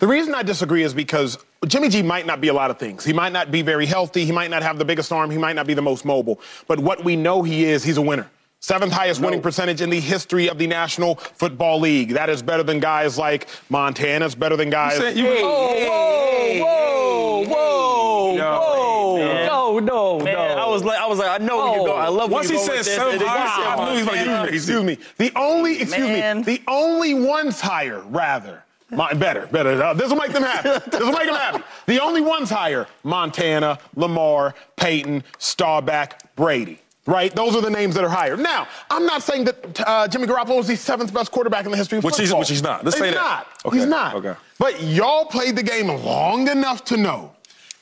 The 0.00 0.06
reason 0.06 0.34
I 0.34 0.42
disagree 0.42 0.82
is 0.82 0.94
because 0.94 1.38
Jimmy 1.66 1.88
G 1.88 2.02
might 2.02 2.26
not 2.26 2.40
be 2.40 2.48
a 2.48 2.54
lot 2.54 2.70
of 2.70 2.78
things. 2.78 3.04
He 3.04 3.12
might 3.12 3.32
not 3.32 3.50
be 3.50 3.62
very 3.62 3.86
healthy. 3.86 4.24
He 4.24 4.32
might 4.32 4.50
not 4.50 4.62
have 4.62 4.78
the 4.78 4.84
biggest 4.84 5.10
arm. 5.12 5.30
He 5.30 5.38
might 5.38 5.56
not 5.56 5.66
be 5.66 5.74
the 5.74 5.82
most 5.82 6.04
mobile. 6.04 6.40
But 6.68 6.78
what 6.78 7.04
we 7.04 7.16
know 7.16 7.42
he 7.42 7.64
is, 7.64 7.82
he's 7.82 7.96
a 7.96 8.02
winner. 8.02 8.30
Seventh 8.60 8.92
highest 8.92 9.20
winning 9.20 9.40
percentage 9.40 9.80
in 9.80 9.90
the 9.90 10.00
history 10.00 10.48
of 10.48 10.58
the 10.58 10.66
National 10.66 11.14
Football 11.16 11.78
League. 11.80 12.10
That 12.10 12.28
is 12.28 12.42
better 12.42 12.62
than 12.64 12.80
guys 12.80 13.16
like 13.18 13.46
Montana. 13.70 14.26
It's 14.26 14.34
better 14.34 14.56
than 14.56 14.68
guys. 14.70 14.96
said 14.96 15.16
you- 15.16 15.24
Hey, 15.26 15.42
whoa, 15.42 17.44
whoa, 17.44 17.44
whoa, 17.44 19.16
whoa. 19.16 19.46
No, 19.46 19.78
no, 19.78 20.18
Man, 20.20 20.34
no. 20.34 20.40
I 20.40 20.68
was 20.68 20.82
like, 20.84 20.98
I 20.98 21.06
was 21.06 21.18
like, 21.18 21.40
I 21.40 21.44
know 21.44 21.56
where 21.58 21.76
you're 21.76 21.86
going. 21.86 22.00
I 22.02 22.08
love 22.08 22.30
Once 22.30 22.48
he 22.48 22.54
you're 22.56 22.66
going 22.66 22.68
said 22.68 22.78
with 22.78 22.86
this. 22.86 22.96
seven 22.96 23.12
And 23.20 23.22
high, 23.22 23.56
said 23.56 23.66
I 23.66 23.84
knew 23.84 23.90
he 23.90 23.96
was 23.96 24.02
about 24.02 24.12
to 24.12 24.18
get 24.18 24.26
Montana. 24.26 24.56
excuse 24.56 24.84
me. 24.84 24.98
The 25.18 25.32
only, 25.36 25.80
excuse 25.82 26.06
Man. 26.08 26.36
me, 26.38 26.42
the 26.44 26.62
only 26.66 27.14
ones 27.14 27.60
higher, 27.60 28.00
rather. 28.08 28.64
Mon- 28.90 29.18
better, 29.18 29.46
better. 29.48 29.82
Uh, 29.82 29.94
this 29.94 30.08
will 30.10 30.16
make 30.16 30.32
them 30.32 30.42
happy. 30.42 30.68
This 30.90 31.00
will 31.00 31.12
make 31.12 31.26
them 31.26 31.34
happy. 31.34 31.62
The 31.86 32.00
only 32.02 32.20
ones 32.22 32.48
higher: 32.50 32.86
Montana, 33.04 33.78
Lamar, 33.96 34.54
Peyton, 34.76 35.22
Staubach, 35.38 36.18
Brady. 36.36 36.80
Right? 37.06 37.34
Those 37.34 37.56
are 37.56 37.62
the 37.62 37.70
names 37.70 37.94
that 37.94 38.04
are 38.04 38.10
higher. 38.10 38.36
Now, 38.36 38.68
I'm 38.90 39.06
not 39.06 39.22
saying 39.22 39.44
that 39.44 39.80
uh, 39.88 40.08
Jimmy 40.08 40.26
Garoppolo 40.26 40.58
is 40.60 40.66
the 40.66 40.76
seventh 40.76 41.12
best 41.14 41.30
quarterback 41.32 41.64
in 41.64 41.70
the 41.70 41.76
history 41.78 41.96
of 41.98 42.04
Which 42.04 42.16
he's- 42.18 42.28
football. 42.28 42.40
which 42.40 42.50
he's 42.50 42.62
not. 42.62 42.84
Let's 42.84 42.96
he's 42.98 43.04
say 43.06 43.10
that. 43.12 43.16
not. 43.16 43.46
Okay, 43.64 43.78
He's 43.78 43.86
not. 43.86 44.14
okay. 44.16 44.34
But 44.58 44.82
y'all 44.82 45.24
played 45.24 45.56
the 45.56 45.62
game 45.62 45.88
long 45.88 46.48
enough 46.48 46.84
to 46.84 46.98
know 46.98 47.32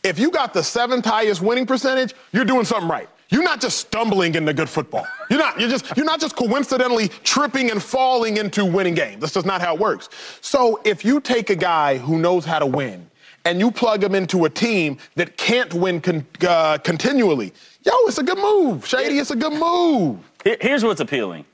if 0.05 0.21
you 0.21 0.31
got 0.31 0.55
the 0.55 0.63
seventh 0.63 1.05
highest 1.05 1.43
winning 1.43 1.67
percentage, 1.67 2.15
you're 2.33 2.45
doing 2.45 2.65
something 2.65 2.89
right. 2.89 3.09
You're 3.29 3.43
not 3.43 3.61
just 3.61 3.79
stumbling 3.79 4.35
into 4.37 4.53
good 4.53 4.69
football. 4.69 5.07
You're 5.31 5.41
not. 5.41 5.59
You're 5.59 5.69
just. 5.69 5.97
You're 5.97 6.07
not 6.07 6.21
just 6.21 6.37
coincidentally 6.37 7.09
tripping 7.25 7.71
and 7.71 7.83
falling 7.83 8.37
into 8.37 8.65
winning 8.65 8.95
games. 8.95 9.21
That's 9.21 9.35
just 9.35 9.47
not 9.47 9.61
how 9.61 9.75
it 9.75 9.81
works. 9.81 10.09
So 10.41 10.81
if 10.85 11.05
you 11.05 11.21
take 11.21 11.51
a 11.51 11.57
guy 11.57 11.99
who 11.99 12.19
knows 12.19 12.45
how 12.45 12.61
to 12.61 12.67
win 12.67 13.11
and 13.45 13.59
you 13.59 13.71
plug 13.71 14.03
him 14.05 14.15
into 14.15 14.45
a 14.45 14.51
team 14.51 14.99
that 15.17 15.37
can't 15.37 15.75
win 15.75 16.01
con- 16.01 16.27
uh, 16.47 16.79
continually, 16.79 17.53
yo, 17.85 17.93
it's 18.07 18.19
a 18.19 18.23
good 18.23 18.39
move. 18.39 18.87
Shady, 18.87 19.19
it's 19.19 19.33
a 19.33 19.37
good 19.37 19.53
move. 19.53 20.19
Here's 20.61 20.85
what's 20.85 21.01
appealing, 21.01 21.45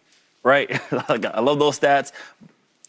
right? 0.43 0.71
I 1.09 1.41
love 1.41 1.59
those 1.59 1.81
stats. 1.81 2.13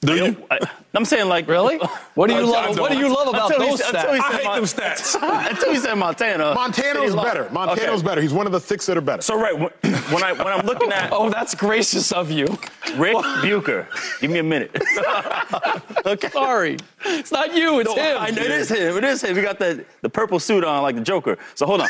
Do 0.01 0.15
you? 0.15 0.45
I, 0.51 0.59
am 0.95 1.05
saying 1.05 1.27
like 1.27 1.47
Really? 1.47 1.79
What 2.15 2.27
do 2.27 2.33
you 2.35 2.41
I 2.53 2.67
love? 2.67 2.77
What 2.79 2.91
do 2.91 2.97
you 2.99 3.07
love 3.13 3.27
about 3.27 3.49
Until 3.49 3.63
he 3.65 3.69
those 3.71 3.83
said- 3.83 3.95
until 3.95 4.13
he 4.13 4.19
stats? 4.19 4.23
said 4.29 4.33
I 4.33 4.37
hate 4.37 4.43
Mon- 4.45 4.55
them 4.55 4.65
stats. 4.65 5.49
Until 5.51 5.73
you 5.73 5.79
said 5.79 5.95
Montana. 5.95 6.53
Montana's 6.53 7.03
he 7.05 7.09
lost. 7.09 7.27
better. 7.27 7.49
Montana's 7.49 7.99
Okay. 8.01 8.07
better. 8.07 8.21
He's 8.21 8.33
one 8.33 8.45
of 8.45 8.51
the 8.51 8.59
six 8.59 8.85
that 8.85 8.97
are 8.97 9.01
better. 9.01 9.23
So 9.23 9.35
right 9.39 9.57
when, 9.57 9.69
when 10.13 10.23
I 10.23 10.33
when 10.33 10.47
I'm 10.47 10.65
looking 10.67 10.91
at 10.91 11.09
Oh, 11.11 11.29
that's 11.31 11.55
gracious 11.55 12.11
of 12.11 12.29
you. 12.29 12.45
Ric 12.97 13.15
Bucher, 13.41 13.87
give 14.21 14.29
me 14.29 14.37
a 14.39 14.43
minute. 14.43 14.69
okay. 16.05 16.29
Sorry, 16.29 16.77
it's 17.05 17.31
not 17.31 17.55
you. 17.55 17.79
It's 17.79 17.91
him. 17.93 18.17
I 18.19 18.29
know 18.29 18.41
it 18.43 18.51
is 18.51 18.69
him. 18.69 18.97
It 18.97 19.03
is 19.03 19.23
him. 19.23 19.35
He 19.35 19.41
got 19.41 19.57
the, 19.57 19.83
the 20.01 20.09
purple 20.09 20.39
suit 20.39 20.63
on 20.63 20.83
like 20.83 20.95
the 20.95 21.01
Joker. 21.01 21.37
So 21.55 21.65
hold 21.65 21.81
on. 21.81 21.89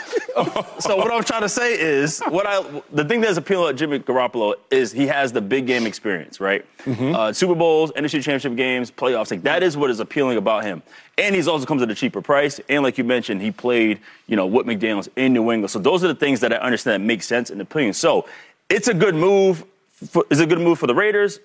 so 0.80 0.96
what 0.96 1.12
I'm 1.12 1.24
trying 1.24 1.42
to 1.42 1.50
say 1.50 1.74
is 1.80 2.22
what 2.30 2.46
I 2.48 2.64
the 2.94 3.04
thing 3.04 3.20
that's 3.22 3.38
appealing 3.38 3.74
to 3.76 3.78
Jimmy 3.78 4.00
Garoppolo 4.00 4.56
is 4.72 4.92
he 4.94 5.08
has 5.08 5.32
the 5.34 5.42
big 5.42 5.68
game 5.68 5.86
experience, 5.86 6.40
right? 6.40 6.66
Uh, 6.88 7.32
Super 7.34 7.56
Bowls, 7.56 7.92
NFC 7.94 8.14
Championship 8.16 8.56
games, 8.56 8.92
playoffs. 8.96 9.32
Like 9.32 9.44
that 9.44 9.64
is 9.64 9.76
what 9.76 9.90
is 9.90 10.00
appealing 10.00 10.38
about 10.38 10.64
him. 10.64 10.82
And 11.18 11.36
he's 11.36 11.48
also 11.48 11.66
comes 11.66 11.82
at 11.82 11.92
a 11.92 11.96
cheaper 11.96 12.22
price. 12.22 12.60
And 12.70 12.84
like 12.84 12.98
you 12.98 13.04
mentioned, 13.04 13.42
he 13.42 13.52
played 13.52 14.00
you 14.28 14.36
know 14.36 14.46
with 14.46 14.66
McDaniels 14.66 15.10
in 15.16 15.34
New 15.34 15.52
England. 15.52 15.72
So 15.72 15.80
those 15.80 16.04
are 16.04 16.08
the 16.08 16.16
things 16.16 16.40
that 16.42 16.54
I 16.54 16.58
understand 16.58 17.02
that 17.02 17.06
make 17.06 17.24
sense 17.24 17.50
in 17.50 17.58
the 17.58 17.66
appealing. 17.66 17.94
So 17.94 18.28
it's 18.70 18.88
a 18.88 18.94
good 18.94 19.16
move. 19.16 19.66
For, 20.06 20.26
is 20.30 20.40
a 20.40 20.46
good 20.46 20.60
move 20.60 20.80
for 20.80 20.88
the 20.88 20.96
Raiders? 20.96 21.40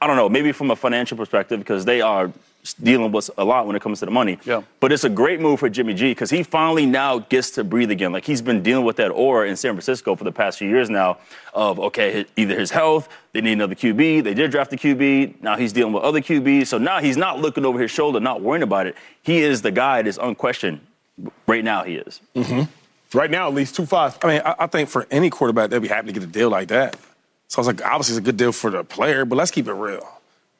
I 0.00 0.06
don't 0.06 0.16
know, 0.16 0.28
maybe 0.28 0.52
from 0.52 0.70
a 0.70 0.76
financial 0.76 1.16
perspective 1.16 1.58
because 1.58 1.84
they 1.84 2.00
are 2.00 2.30
dealing 2.74 3.12
with 3.12 3.30
a 3.38 3.44
lot 3.44 3.66
when 3.66 3.76
it 3.76 3.82
comes 3.82 4.00
to 4.00 4.04
the 4.04 4.10
money. 4.10 4.38
Yeah. 4.44 4.62
But 4.80 4.92
it's 4.92 5.04
a 5.04 5.08
great 5.08 5.40
move 5.40 5.60
for 5.60 5.68
Jimmy 5.68 5.94
G 5.94 6.10
because 6.10 6.30
he 6.30 6.42
finally 6.42 6.86
now 6.86 7.18
gets 7.18 7.50
to 7.52 7.64
breathe 7.64 7.90
again. 7.90 8.12
Like 8.12 8.24
he's 8.24 8.42
been 8.42 8.62
dealing 8.62 8.84
with 8.84 8.96
that 8.96 9.10
aura 9.10 9.48
in 9.48 9.56
San 9.56 9.72
Francisco 9.72 10.14
for 10.16 10.24
the 10.24 10.32
past 10.32 10.58
few 10.58 10.68
years 10.68 10.90
now 10.90 11.18
of, 11.54 11.78
okay, 11.78 12.26
either 12.36 12.58
his 12.58 12.70
health, 12.70 13.08
they 13.32 13.40
need 13.40 13.52
another 13.52 13.74
QB, 13.74 14.24
they 14.24 14.34
did 14.34 14.50
draft 14.50 14.70
the 14.70 14.76
QB, 14.76 15.42
now 15.42 15.56
he's 15.56 15.72
dealing 15.72 15.92
with 15.92 16.02
other 16.02 16.20
QBs. 16.20 16.66
So 16.66 16.78
now 16.78 17.00
he's 17.00 17.16
not 17.16 17.40
looking 17.40 17.64
over 17.64 17.78
his 17.78 17.90
shoulder, 17.90 18.20
not 18.20 18.42
worrying 18.42 18.62
about 18.62 18.86
it. 18.86 18.96
He 19.22 19.38
is 19.38 19.62
the 19.62 19.70
guy 19.70 20.02
that's 20.02 20.18
unquestioned. 20.18 20.80
Right 21.46 21.64
now 21.64 21.84
he 21.84 21.96
is. 21.96 22.20
Mm-hmm. 22.34 23.18
right 23.18 23.30
now, 23.30 23.48
at 23.48 23.54
least 23.54 23.74
two 23.74 23.86
five. 23.86 24.18
I 24.22 24.26
mean, 24.26 24.42
I, 24.44 24.54
I 24.60 24.66
think 24.66 24.88
for 24.88 25.06
any 25.10 25.30
quarterback, 25.30 25.70
they'd 25.70 25.80
be 25.80 25.88
happy 25.88 26.08
to 26.08 26.12
get 26.12 26.22
a 26.22 26.26
deal 26.26 26.50
like 26.50 26.68
that. 26.68 26.96
So 27.48 27.58
I 27.58 27.60
was 27.60 27.66
like, 27.68 27.84
obviously, 27.84 28.14
it's 28.14 28.18
a 28.18 28.22
good 28.22 28.36
deal 28.36 28.52
for 28.52 28.70
the 28.70 28.84
player, 28.84 29.24
but 29.24 29.36
let's 29.36 29.50
keep 29.50 29.68
it 29.68 29.72
real. 29.72 30.06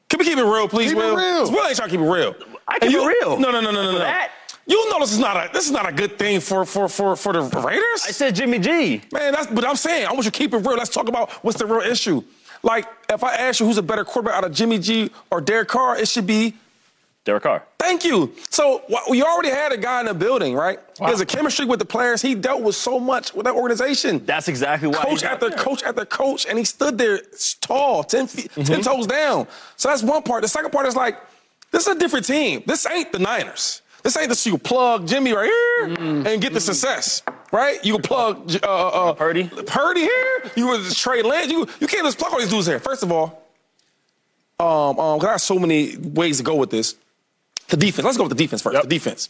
Can 0.09 0.19
we 0.19 0.25
keep 0.25 0.37
it 0.37 0.43
real, 0.43 0.67
please, 0.67 0.89
Keep 0.93 0.99
it 0.99 1.13
Will? 1.15 1.51
Will 1.51 1.65
ain't 1.65 1.75
trying 1.75 1.89
to 1.89 1.97
keep 1.97 1.99
it 1.99 2.09
real. 2.09 2.35
I 2.67 2.79
keep 2.79 2.91
you- 2.91 3.03
it 3.09 3.17
real. 3.21 3.37
No, 3.37 3.51
no, 3.51 3.59
no, 3.61 3.71
no, 3.71 3.83
no, 3.83 3.91
no. 3.93 3.99
that? 3.99 4.31
You 4.65 4.89
know 4.89 4.99
this 4.99 5.13
is 5.13 5.19
not 5.19 5.37
a 5.37 5.49
this 5.53 5.65
is 5.65 5.71
not 5.71 5.87
a 5.87 5.93
good 5.93 6.19
thing 6.19 6.41
for 6.41 6.65
for 6.65 6.89
for 6.89 7.15
for 7.15 7.31
the 7.31 7.41
Raiders. 7.41 8.03
I 8.05 8.11
said 8.11 8.35
Jimmy 8.35 8.59
G. 8.59 9.01
Man, 9.13 9.31
that's 9.31 9.47
but 9.47 9.63
I'm 9.65 9.77
saying 9.77 10.05
I 10.05 10.11
want 10.11 10.25
you 10.25 10.31
to 10.31 10.37
keep 10.37 10.53
it 10.53 10.57
real. 10.57 10.75
Let's 10.75 10.89
talk 10.89 11.07
about 11.07 11.31
what's 11.43 11.57
the 11.57 11.65
real 11.65 11.89
issue. 11.89 12.21
Like 12.63 12.85
if 13.09 13.23
I 13.23 13.33
ask 13.35 13.61
you 13.61 13.65
who's 13.65 13.77
a 13.77 13.81
better 13.83 14.03
quarterback 14.03 14.37
out 14.37 14.43
of 14.43 14.51
Jimmy 14.51 14.77
G 14.79 15.09
or 15.31 15.39
Derek 15.39 15.69
Carr, 15.69 15.97
it 15.97 16.09
should 16.09 16.27
be 16.27 16.53
Derek 17.27 17.43
Carr. 17.43 17.61
Thank 17.77 18.05
you. 18.05 18.33
So 18.49 18.81
wh- 18.89 19.09
we 19.09 19.21
already 19.21 19.49
had 19.49 19.71
a 19.73 19.77
guy 19.77 19.99
in 19.99 20.05
the 20.05 20.13
building, 20.13 20.55
right? 20.55 20.79
He 20.97 21.03
has 21.05 21.19
a 21.19 21.25
chemistry 21.25 21.65
with 21.65 21.79
the 21.79 21.85
players. 21.85 22.21
He 22.21 22.35
dealt 22.35 22.61
with 22.63 22.75
so 22.75 22.99
much 22.99 23.33
with 23.33 23.43
that 23.45 23.53
organization. 23.53 24.25
That's 24.25 24.47
exactly 24.47 24.87
why. 24.87 25.03
coach 25.03 25.23
after 25.23 25.49
there. 25.49 25.57
coach 25.59 25.83
after 25.83 26.05
coach, 26.05 26.45
and 26.47 26.57
he 26.57 26.63
stood 26.63 26.97
there 26.97 27.19
tall, 27.61 28.03
10, 28.05 28.27
feet, 28.27 28.51
Mm-hmm. 28.51 28.61
10 28.63 28.81
toes 28.81 29.07
down. 29.07 29.45
So 29.75 29.89
that's 29.89 30.03
one 30.03 30.23
part. 30.23 30.41
The 30.41 30.47
second 30.47 30.71
part 30.71 30.87
is 30.87 30.95
like, 30.95 31.17
this 31.71 31.85
is 31.85 31.95
a 31.95 31.99
different 31.99 32.25
team. 32.25 32.63
This 32.65 32.87
ain't 32.87 33.11
the 33.11 33.19
Niners. 33.19 33.81
This 34.03 34.15
ain't 34.15 34.29
the 34.29 34.49
you 34.49 34.57
plug 34.57 35.05
Jimmy 35.05 35.33
right 35.33 35.45
here 35.51 35.87
Mm-hmm. 35.97 36.27
and 36.27 36.41
get 36.41 36.53
the 36.53 36.61
success, 36.61 37.21
right? 37.51 37.83
You 37.85 37.93
can 37.95 38.03
plug 38.03 38.55
uh, 38.63 38.67
uh, 39.09 39.13
Purdy. 39.15 39.49
Purdy 39.49 39.99
here. 40.01 40.51
You 40.55 40.67
would 40.69 40.89
Trey 40.95 41.21
Lance. 41.23 41.51
You 41.51 41.67
you 41.81 41.87
can't 41.87 42.05
just 42.05 42.17
plug 42.17 42.31
all 42.31 42.39
these 42.39 42.49
dudes 42.49 42.67
here. 42.67 42.79
First 42.79 43.03
of 43.03 43.11
all, 43.11 43.43
um, 44.59 44.97
um, 44.99 45.19
I 45.21 45.31
have 45.31 45.41
so 45.41 45.59
many 45.59 45.97
ways 45.97 46.37
to 46.37 46.43
go 46.43 46.55
with 46.55 46.69
this. 46.71 46.95
The 47.69 47.77
defense. 47.77 48.05
Let's 48.05 48.17
go 48.17 48.23
with 48.23 48.37
the 48.37 48.43
defense 48.43 48.61
first. 48.61 48.81
The 48.81 48.87
defense. 48.87 49.29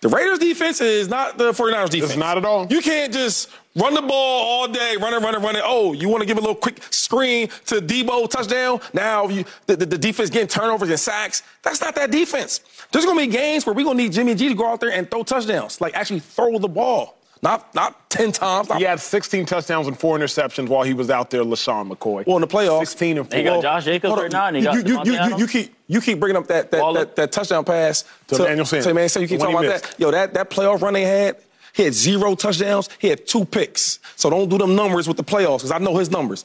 The 0.00 0.08
Raiders 0.08 0.38
defense 0.38 0.80
is 0.80 1.08
not 1.08 1.38
the 1.38 1.50
49ers 1.50 1.90
defense. 1.90 2.16
not 2.16 2.38
at 2.38 2.44
all. 2.44 2.66
You 2.70 2.80
can't 2.80 3.12
just 3.12 3.50
run 3.74 3.94
the 3.94 4.02
ball 4.02 4.44
all 4.44 4.68
day, 4.68 4.96
run 5.00 5.12
it, 5.12 5.18
run 5.18 5.34
it, 5.34 5.38
run 5.38 5.56
it. 5.56 5.62
Oh, 5.64 5.92
you 5.92 6.08
want 6.08 6.20
to 6.20 6.26
give 6.26 6.36
a 6.36 6.40
little 6.40 6.54
quick 6.54 6.80
screen 6.90 7.48
to 7.66 7.80
Deebo 7.80 8.30
touchdown? 8.30 8.80
Now 8.92 9.28
you, 9.28 9.44
the, 9.66 9.74
the, 9.74 9.86
the 9.86 9.98
defense 9.98 10.30
getting 10.30 10.46
turnovers 10.46 10.88
and 10.90 11.00
sacks. 11.00 11.42
That's 11.62 11.80
not 11.80 11.96
that 11.96 12.12
defense. 12.12 12.60
There's 12.92 13.04
going 13.04 13.18
to 13.18 13.26
be 13.26 13.32
games 13.32 13.66
where 13.66 13.74
we're 13.74 13.84
going 13.84 13.96
to 13.96 14.02
need 14.04 14.12
Jimmy 14.12 14.36
G 14.36 14.48
to 14.48 14.54
go 14.54 14.68
out 14.68 14.78
there 14.80 14.92
and 14.92 15.10
throw 15.10 15.24
touchdowns, 15.24 15.80
like 15.80 15.94
actually 15.94 16.20
throw 16.20 16.58
the 16.58 16.68
ball. 16.68 17.16
Not 17.42 17.72
not 17.74 18.10
10 18.10 18.32
times. 18.32 18.68
Not, 18.68 18.78
He 18.78 18.84
had 18.84 19.00
16 19.00 19.46
touchdowns 19.46 19.86
and 19.88 19.98
four 19.98 20.16
interceptions 20.18 20.68
while 20.68 20.82
he 20.84 20.94
was 20.94 21.10
out 21.10 21.30
there, 21.30 21.42
LeSean 21.42 21.90
McCoy. 21.90 22.26
well, 22.26 22.36
in 22.36 22.40
the 22.40 22.48
playoffs. 22.48 22.80
16 22.80 23.18
and 23.18 23.30
four. 23.30 23.38
He 23.38 23.44
got 23.44 23.62
Josh 23.62 23.84
Jacobs 23.84 24.08
Hold 24.10 24.22
right 24.22 24.32
now, 24.32 24.46
and 24.46 24.56
he 24.56 24.62
got 24.62 24.74
you, 24.74 24.80
you, 24.80 24.98
Davante 24.98 25.06
you, 25.06 25.12
you, 25.12 25.38
you 25.38 25.46
keep 25.46 25.74
you 25.88 26.00
keep 26.00 26.20
bringing 26.20 26.36
up 26.36 26.46
that 26.46 26.70
that, 26.70 26.80
Waller. 26.80 27.00
that, 27.06 27.16
that 27.16 27.32
touchdown 27.32 27.64
pass 27.64 28.04
To 28.28 28.36
Emmanuel 28.44 28.64
Sanders. 28.66 28.86
To 28.86 28.94
man, 28.94 29.08
so 29.08 29.18
you 29.20 29.26
keep 29.28 29.40
talking 29.40 29.54
about 29.56 29.64
missed. 29.66 29.84
that. 29.84 30.00
Yo, 30.00 30.10
that 30.12 30.34
that 30.34 30.50
playoff 30.50 30.80
run 30.82 30.92
they 30.94 31.02
had, 31.04 31.36
he 31.72 31.82
had 31.84 31.94
zero 31.94 32.34
touchdowns. 32.34 32.88
He 33.00 33.08
had 33.08 33.26
two 33.26 33.44
picks. 33.44 33.98
So 34.16 34.30
don't 34.30 34.48
do 34.48 34.58
them 34.58 34.76
numbers 34.76 35.08
with 35.08 35.16
the 35.16 35.24
playoffs 35.24 35.58
because 35.58 35.72
I 35.72 35.78
know 35.78 35.96
his 35.96 36.10
numbers. 36.10 36.44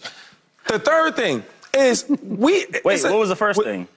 The 0.67 0.79
third 0.79 1.15
thing 1.15 1.43
is 1.73 2.05
we 2.23 2.65
Wait, 2.85 3.03
a- 3.03 3.09
what 3.09 3.19
was 3.19 3.29
the 3.29 3.35
first 3.35 3.57
with- 3.57 3.67
thing? 3.67 3.87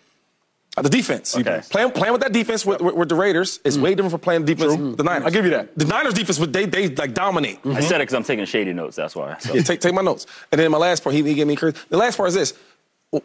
uh, 0.77 0.83
The 0.83 0.91
defense. 0.91 1.37
Okay. 1.37 1.63
Playing, 1.71 1.91
playing 1.93 2.13
with 2.13 2.21
that 2.23 2.33
defense 2.33 2.67
with, 2.67 2.81
with, 2.83 2.95
with 2.95 3.09
the 3.09 3.15
Raiders 3.15 3.61
is 3.65 3.79
way 3.79 3.95
different 3.95 4.11
from 4.11 4.21
playing 4.21 4.45
defense 4.45 4.77
with 4.77 4.97
the 4.99 5.05
Niners. 5.05 5.25
I'll 5.27 5.31
give 5.31 5.45
you 5.45 5.53
that. 5.53 5.75
The 5.79 5.85
Niners 5.87 6.13
defense, 6.15 6.39
would- 6.41 6.53
they 6.53 6.67
they 6.67 6.89
like 6.89 7.15
dominate. 7.15 7.61
I 7.65 7.81
said 7.81 7.97
it 8.01 8.05
because 8.05 8.15
I'm 8.15 8.25
taking 8.25 8.45
shady 8.47 8.73
notes. 8.73 8.97
That's 8.97 9.15
why. 9.15 9.37
So. 9.39 9.55
Yeah, 9.55 9.63
take, 9.63 9.81
take 9.81 9.95
my 9.95 10.03
notes. 10.03 10.27
And 10.51 10.59
then 10.61 10.71
my 10.71 10.79
last 10.79 11.05
part, 11.05 11.15
he, 11.15 11.23
he 11.23 11.35
gave 11.35 11.47
me 11.47 11.55
crazy. 11.57 11.77
The 11.89 11.97
last 11.97 12.17
part 12.17 12.29
is 12.31 12.35
this. 12.35 12.55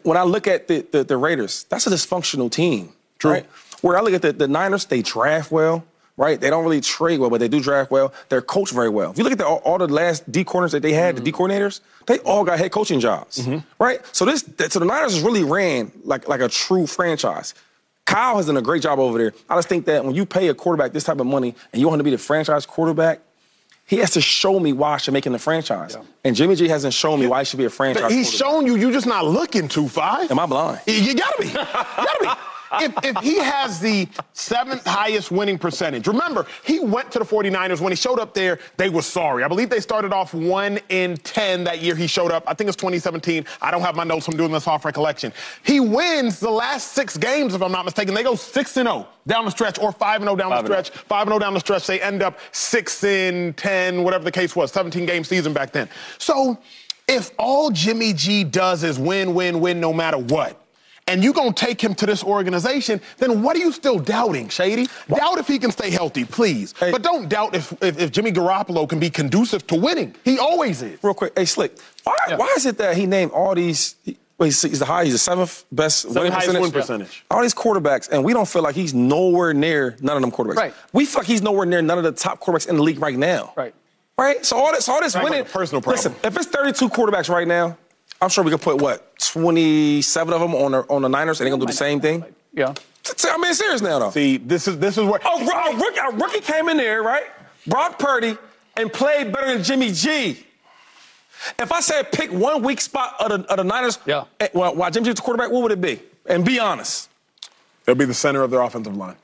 When 0.02 0.16
I 0.16 0.22
look 0.22 0.46
at 0.46 0.68
the, 0.68 0.86
the, 0.90 1.04
the 1.04 1.16
Raiders, 1.16 1.64
that's 1.68 1.86
a 1.86 1.90
dysfunctional 1.90 2.50
team. 2.50 2.92
Right? 3.24 3.46
Where 3.82 3.96
I 3.96 4.00
look 4.00 4.14
at 4.14 4.22
the, 4.22 4.32
the 4.32 4.48
Niners, 4.48 4.86
they 4.86 5.00
draft 5.00 5.52
well, 5.52 5.84
right? 6.16 6.40
They 6.40 6.50
don't 6.50 6.64
really 6.64 6.80
trade 6.80 7.20
well, 7.20 7.30
but 7.30 7.38
they 7.38 7.46
do 7.46 7.60
draft 7.60 7.90
well. 7.90 8.12
They're 8.28 8.42
coached 8.42 8.72
very 8.72 8.88
well. 8.88 9.12
If 9.12 9.18
you 9.18 9.22
look 9.22 9.32
at 9.32 9.38
the, 9.38 9.46
all, 9.46 9.58
all 9.58 9.78
the 9.78 9.86
last 9.86 10.30
D 10.30 10.42
corners 10.42 10.72
that 10.72 10.82
they 10.82 10.92
had, 10.92 11.16
the 11.16 11.20
D 11.20 11.30
mm. 11.30 11.36
coordinators, 11.36 11.80
they 12.06 12.18
all 12.20 12.42
got 12.44 12.58
head 12.58 12.72
coaching 12.72 12.98
jobs, 12.98 13.38
mm-hmm. 13.38 13.58
right? 13.78 14.00
So 14.10 14.24
this, 14.24 14.44
so 14.70 14.78
the 14.80 14.86
Niners 14.86 15.14
has 15.14 15.22
really 15.22 15.44
ran 15.44 15.92
like, 16.04 16.28
like 16.28 16.40
a 16.40 16.48
true 16.48 16.86
franchise. 16.86 17.54
Kyle 18.04 18.36
has 18.36 18.46
done 18.46 18.56
a 18.56 18.62
great 18.62 18.82
job 18.82 18.98
over 18.98 19.16
there. 19.18 19.32
I 19.48 19.54
just 19.54 19.68
think 19.68 19.86
that 19.86 20.04
when 20.04 20.16
you 20.16 20.26
pay 20.26 20.48
a 20.48 20.54
quarterback 20.54 20.92
this 20.92 21.04
type 21.04 21.20
of 21.20 21.26
money 21.26 21.54
and 21.72 21.80
you 21.80 21.86
want 21.86 22.00
him 22.00 22.00
to 22.00 22.04
be 22.04 22.10
the 22.10 22.18
franchise 22.18 22.66
quarterback, 22.66 23.20
he 23.92 23.98
has 23.98 24.12
to 24.12 24.22
show 24.22 24.58
me 24.58 24.72
why 24.72 24.94
I 24.94 24.96
should 24.96 25.12
make 25.12 25.26
him 25.26 25.34
the 25.34 25.38
franchise. 25.38 25.98
And 26.24 26.34
Jimmy 26.34 26.54
G 26.54 26.66
hasn't 26.66 26.94
shown 26.94 27.20
me 27.20 27.26
why 27.26 27.40
he 27.40 27.44
should 27.44 27.58
be 27.58 27.66
a 27.66 27.70
franchise. 27.70 28.10
He's 28.10 28.32
shown 28.32 28.64
you, 28.66 28.76
you're 28.76 28.90
just 28.90 29.06
not 29.06 29.26
looking 29.26 29.68
too 29.68 29.86
far. 29.86 30.22
Am 30.30 30.38
I 30.38 30.46
blind? 30.46 30.80
You- 30.86 30.94
You 30.94 31.14
gotta 31.14 31.36
be. 31.42 31.48
You 31.48 31.54
gotta 31.54 32.18
be. 32.22 32.28
If, 32.80 32.92
if 33.04 33.16
he 33.18 33.38
has 33.38 33.80
the 33.80 34.08
seventh 34.32 34.86
highest 34.86 35.30
winning 35.30 35.58
percentage, 35.58 36.06
remember, 36.06 36.46
he 36.64 36.80
went 36.80 37.10
to 37.12 37.18
the 37.18 37.24
49ers. 37.24 37.80
When 37.80 37.92
he 37.92 37.96
showed 37.96 38.18
up 38.18 38.34
there, 38.34 38.58
they 38.76 38.88
were 38.88 39.02
sorry. 39.02 39.44
I 39.44 39.48
believe 39.48 39.70
they 39.70 39.80
started 39.80 40.12
off 40.12 40.34
1 40.34 40.78
in 40.88 41.16
10 41.18 41.64
that 41.64 41.80
year 41.80 41.94
he 41.94 42.06
showed 42.06 42.30
up. 42.30 42.44
I 42.46 42.54
think 42.54 42.68
it's 42.68 42.76
2017. 42.76 43.44
I 43.60 43.70
don't 43.70 43.82
have 43.82 43.96
my 43.96 44.04
notes 44.04 44.26
from 44.26 44.36
doing 44.36 44.52
this 44.52 44.66
off 44.66 44.84
recollection. 44.84 45.32
He 45.64 45.80
wins 45.80 46.40
the 46.40 46.50
last 46.50 46.92
six 46.92 47.16
games, 47.16 47.54
if 47.54 47.62
I'm 47.62 47.72
not 47.72 47.84
mistaken. 47.84 48.14
They 48.14 48.22
go 48.22 48.34
6 48.34 48.76
and 48.76 48.88
0 48.88 49.08
down 49.26 49.44
the 49.44 49.50
stretch 49.50 49.78
or 49.78 49.92
5 49.92 50.22
and 50.22 50.24
0 50.24 50.36
down 50.36 50.50
the 50.50 50.56
5 50.56 50.64
and 50.64 50.68
0. 50.68 50.82
stretch. 50.82 51.04
5 51.04 51.22
and 51.22 51.30
0 51.30 51.38
down 51.38 51.54
the 51.54 51.60
stretch. 51.60 51.86
They 51.86 52.00
end 52.00 52.22
up 52.22 52.38
6 52.52 53.04
in 53.04 53.54
10, 53.54 54.02
whatever 54.02 54.24
the 54.24 54.32
case 54.32 54.56
was, 54.56 54.72
17 54.72 55.06
game 55.06 55.24
season 55.24 55.52
back 55.52 55.72
then. 55.72 55.88
So 56.18 56.58
if 57.08 57.30
all 57.38 57.70
Jimmy 57.70 58.12
G 58.12 58.44
does 58.44 58.84
is 58.84 58.98
win, 58.98 59.34
win, 59.34 59.60
win 59.60 59.80
no 59.80 59.92
matter 59.92 60.18
what, 60.18 60.61
and 61.06 61.22
you're 61.22 61.32
going 61.32 61.52
to 61.52 61.66
take 61.66 61.80
him 61.80 61.94
to 61.96 62.06
this 62.06 62.22
organization, 62.22 63.00
then 63.18 63.42
what 63.42 63.56
are 63.56 63.60
you 63.60 63.72
still 63.72 63.98
doubting, 63.98 64.48
Shady? 64.48 64.86
Doubt 65.08 65.38
if 65.38 65.48
he 65.48 65.58
can 65.58 65.70
stay 65.70 65.90
healthy, 65.90 66.24
please. 66.24 66.74
Hey. 66.78 66.90
But 66.92 67.02
don't 67.02 67.28
doubt 67.28 67.54
if, 67.54 67.72
if, 67.82 67.98
if 67.98 68.12
Jimmy 68.12 68.32
Garoppolo 68.32 68.88
can 68.88 68.98
be 68.98 69.10
conducive 69.10 69.66
to 69.68 69.74
winning. 69.74 70.14
He 70.24 70.38
always 70.38 70.82
is. 70.82 71.02
Real 71.02 71.14
quick, 71.14 71.32
hey 71.36 71.44
Slick, 71.44 71.76
why, 72.04 72.14
why 72.36 72.52
is 72.56 72.66
it 72.66 72.78
that 72.78 72.96
he 72.96 73.06
named 73.06 73.32
all 73.32 73.54
these? 73.54 73.96
Well, 74.38 74.46
he's, 74.46 74.62
he's 74.62 74.78
the 74.78 74.86
high, 74.86 75.04
he's 75.04 75.12
the 75.12 75.18
seventh 75.18 75.64
best 75.70 76.06
winning 76.06 76.32
percentage. 76.32 76.60
win 76.62 76.72
percentage. 76.72 77.24
All 77.30 77.42
these 77.42 77.54
quarterbacks, 77.54 78.08
and 78.10 78.24
we 78.24 78.32
don't 78.32 78.48
feel 78.48 78.62
like 78.62 78.74
he's 78.74 78.94
nowhere 78.94 79.54
near 79.54 79.96
none 80.00 80.16
of 80.16 80.22
them 80.22 80.32
quarterbacks. 80.32 80.56
Right. 80.56 80.74
We 80.92 81.04
feel 81.04 81.20
like 81.20 81.28
he's 81.28 81.42
nowhere 81.42 81.66
near 81.66 81.82
none 81.82 81.98
of 81.98 82.04
the 82.04 82.12
top 82.12 82.40
quarterbacks 82.40 82.68
in 82.68 82.76
the 82.76 82.82
league 82.82 83.00
right 83.00 83.16
now. 83.16 83.52
Right. 83.56 83.74
Right. 84.18 84.44
So 84.44 84.56
all 84.56 84.72
this, 84.72 84.88
all 84.88 85.00
this 85.00 85.14
winning. 85.14 85.44
personal 85.44 85.80
problem. 85.80 85.96
Listen, 85.96 86.14
if 86.24 86.36
it's 86.36 86.46
32 86.46 86.88
quarterbacks 86.88 87.28
right 87.28 87.46
now, 87.46 87.76
I'm 88.22 88.28
sure 88.28 88.44
we 88.44 88.50
could 88.52 88.62
put 88.62 88.80
what 88.80 89.18
27 89.18 90.32
of 90.32 90.40
them 90.40 90.54
on 90.54 90.72
the 90.72 90.78
on 90.88 91.02
the 91.02 91.08
Niners, 91.08 91.40
and 91.40 91.46
they're 91.46 91.50
gonna 91.52 91.60
do 91.60 91.66
the 91.66 91.76
same 91.76 92.00
thing. 92.00 92.24
Yeah. 92.54 92.72
I'm 93.28 93.40
being 93.40 93.52
serious 93.54 93.82
now, 93.82 93.98
though. 93.98 94.10
See, 94.10 94.36
this 94.36 94.68
is 94.68 94.78
this 94.78 94.96
is 94.96 95.04
where. 95.04 95.20
A, 95.24 95.28
a, 95.28 95.76
rookie, 95.76 95.98
a 95.98 96.10
rookie 96.12 96.40
came 96.40 96.68
in 96.68 96.76
there, 96.76 97.02
right? 97.02 97.24
Brock 97.66 97.98
Purdy, 97.98 98.38
and 98.76 98.92
played 98.92 99.32
better 99.32 99.54
than 99.54 99.64
Jimmy 99.64 99.90
G. 99.92 100.46
If 101.58 101.72
I 101.72 101.80
said 101.80 102.12
pick 102.12 102.30
one 102.32 102.62
weak 102.62 102.80
spot 102.80 103.16
of 103.18 103.28
the, 103.30 103.50
of 103.50 103.56
the 103.56 103.64
Niners, 103.64 103.98
Yeah. 104.06 104.24
eh, 104.38 104.48
while, 104.52 104.76
while 104.76 104.90
Jimmy 104.92 105.06
G's 105.06 105.16
the 105.16 105.22
quarterback, 105.22 105.50
what 105.50 105.62
would 105.62 105.72
it 105.72 105.80
be? 105.80 106.00
And 106.26 106.44
be 106.44 106.60
honest. 106.60 107.08
It'll 107.84 107.98
be 107.98 108.04
the 108.04 108.14
center 108.14 108.42
of 108.42 108.52
their 108.52 108.60
offensive 108.62 108.96
line. 108.96 109.16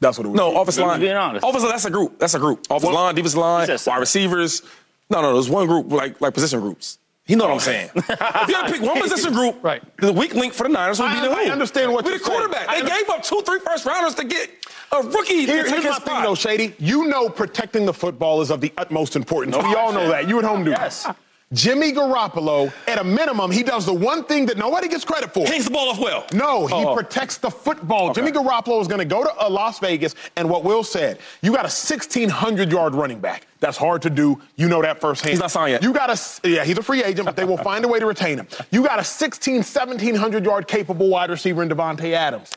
That's 0.00 0.16
what 0.16 0.24
it 0.26 0.30
would 0.30 0.36
No, 0.38 0.52
be. 0.52 0.56
offensive 0.60 0.86
line. 0.86 1.00
being 1.00 1.14
honest. 1.16 1.44
Offensive, 1.46 1.68
that's 1.68 1.84
a 1.84 1.90
group. 1.90 2.18
That's 2.18 2.32
a 2.32 2.38
group. 2.38 2.60
Offensive 2.70 2.92
line, 2.94 3.14
defensive 3.14 3.38
line, 3.38 3.68
wide 3.86 3.98
receivers. 3.98 4.62
No, 5.10 5.20
no, 5.20 5.34
there's 5.34 5.50
one 5.50 5.66
group 5.66 5.92
like 5.92 6.18
like 6.22 6.32
position 6.32 6.60
groups. 6.60 6.98
You 7.28 7.36
know 7.36 7.44
what 7.44 7.52
I'm 7.54 7.60
saying? 7.60 7.90
if 7.94 8.48
you 8.48 8.54
had 8.54 8.66
to 8.66 8.72
pick 8.72 8.82
one 8.82 9.00
position 9.00 9.32
group, 9.34 9.62
Right. 9.62 9.82
the 9.98 10.12
weak 10.12 10.34
link 10.34 10.54
for 10.54 10.62
the 10.64 10.70
Niners 10.70 10.98
would 10.98 11.10
be 11.12 11.18
I- 11.18 11.28
the 11.28 11.34
who? 11.34 11.40
I 11.40 11.52
understand 11.52 11.92
what 11.92 12.04
Be 12.04 12.10
you're 12.10 12.18
the 12.18 12.24
quarterback. 12.24 12.68
I 12.68 12.80
They 12.80 12.88
gave 12.88 13.08
up 13.10 13.22
two, 13.22 13.42
three 13.42 13.60
first 13.60 13.84
rounders 13.84 14.14
to 14.16 14.24
get 14.24 14.50
a 14.92 15.02
rookie 15.02 15.44
Here- 15.44 15.62
to 15.64 15.70
take 15.70 15.82
here's 15.82 15.96
his 15.96 16.06
my 16.06 16.12
thing, 16.14 16.22
though, 16.22 16.34
Shady. 16.34 16.74
You 16.78 17.04
know 17.06 17.28
protecting 17.28 17.84
the 17.86 17.92
football 17.94 18.40
is 18.40 18.50
of 18.50 18.60
the 18.62 18.72
utmost 18.78 19.14
importance. 19.14 19.56
we 19.56 19.74
all 19.74 19.92
know 19.92 20.08
that. 20.08 20.26
You 20.28 20.38
at 20.38 20.44
home 20.46 20.64
do. 20.64 20.70
Yes. 20.70 21.06
Jimmy 21.54 21.92
Garoppolo, 21.92 22.70
at 22.86 22.98
a 22.98 23.04
minimum, 23.04 23.50
he 23.50 23.62
does 23.62 23.86
the 23.86 23.92
one 23.92 24.22
thing 24.24 24.44
that 24.46 24.58
nobody 24.58 24.86
gets 24.86 25.02
credit 25.02 25.32
for. 25.32 25.46
Hangs 25.46 25.64
the 25.64 25.70
ball 25.70 25.88
off 25.88 25.98
well. 25.98 26.26
No, 26.34 26.66
he 26.66 26.74
Oh. 26.74 26.94
protects 26.94 27.38
the 27.38 27.50
football. 27.50 28.12
Jimmy 28.12 28.32
Garoppolo 28.32 28.82
is 28.82 28.86
going 28.88 28.98
to 28.98 29.06
go 29.06 29.24
to 29.24 29.30
uh, 29.42 29.48
Las 29.48 29.78
Vegas, 29.78 30.14
and 30.36 30.50
what 30.50 30.62
Will 30.62 30.84
said, 30.84 31.18
you 31.40 31.50
got 31.50 31.60
a 31.60 31.72
1,600 31.72 32.70
yard 32.70 32.94
running 32.94 33.18
back. 33.18 33.46
That's 33.60 33.78
hard 33.78 34.02
to 34.02 34.10
do. 34.10 34.40
You 34.56 34.68
know 34.68 34.82
that 34.82 35.00
firsthand. 35.00 35.30
He's 35.30 35.40
not 35.40 35.50
signed 35.50 35.72
yet. 35.72 35.82
You 35.82 35.92
got 35.94 36.10
a, 36.10 36.48
yeah, 36.48 36.64
he's 36.64 36.76
a 36.76 36.82
free 36.82 37.02
agent, 37.02 37.24
but 37.24 37.34
they 37.34 37.44
will 37.44 37.56
find 37.56 37.82
a 37.84 37.88
way 37.88 37.98
to 37.98 38.04
retain 38.06 38.36
him. 38.38 38.46
You 38.70 38.84
got 38.84 38.98
a 38.98 39.04
16, 39.04 39.54
1,700 39.56 40.44
yard 40.44 40.68
capable 40.68 41.08
wide 41.08 41.30
receiver 41.30 41.62
in 41.62 41.70
Davante 41.70 42.12
Adams. 42.12 42.52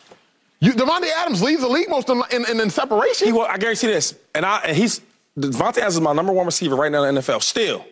You, 0.59 0.73
Davante 0.73 1.07
Adams 1.17 1.41
leads 1.41 1.61
the 1.61 1.69
league 1.69 1.89
most 1.89 2.09
in, 2.09 2.21
in, 2.31 2.45
in, 2.49 2.59
in 2.59 2.69
separation. 2.69 3.25
He 3.25 3.31
will, 3.33 3.43
I 3.43 3.57
guarantee 3.57 3.87
this. 3.87 4.15
And 4.35 4.45
I 4.45 4.59
and 4.59 4.75
he's 4.77 4.99
Davante 5.39 5.77
Adams 5.77 5.95
is 5.95 6.01
my 6.01 6.13
number 6.13 6.33
one 6.33 6.45
receiver 6.45 6.75
right 6.75 6.91
now 6.91 7.03
in 7.05 7.15
the 7.15 7.21
NFL. 7.21 7.41
Still, 7.41 7.83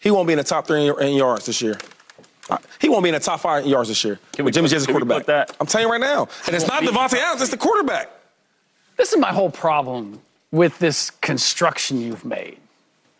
he 0.00 0.10
won't 0.10 0.26
be 0.26 0.32
in 0.32 0.38
the 0.38 0.44
top 0.44 0.66
three 0.66 0.88
in, 0.88 0.98
in 1.02 1.14
yards 1.16 1.46
this 1.46 1.60
year. 1.60 1.78
Uh, 2.48 2.58
He 2.80 2.88
won't 2.88 3.02
be 3.02 3.08
in 3.08 3.14
the 3.14 3.20
top 3.20 3.40
five 3.40 3.64
in 3.64 3.70
yards 3.70 3.88
this 3.88 4.04
year. 4.04 4.20
Can 4.32 4.44
we 4.44 4.48
with 4.50 4.54
Jimmy 4.54 4.68
put- 4.68 4.74
G's 4.76 4.86
we 4.86 4.92
quarterback. 4.92 5.18
put 5.18 5.26
that? 5.26 5.56
I'm 5.60 5.66
telling 5.66 5.86
you 5.88 5.92
right 5.92 6.00
now. 6.00 6.28
And 6.46 6.54
it's 6.54 6.66
not 6.68 6.82
Davante 6.82 7.14
Adams, 7.18 7.42
it's 7.42 7.50
the 7.50 7.56
quarterback. 7.56 8.10
This 8.96 9.12
is 9.12 9.18
my 9.18 9.32
whole 9.32 9.50
problem 9.50 10.20
with 10.52 10.78
this 10.78 11.10
construction 11.10 12.00
you've 12.00 12.24
made 12.24 12.58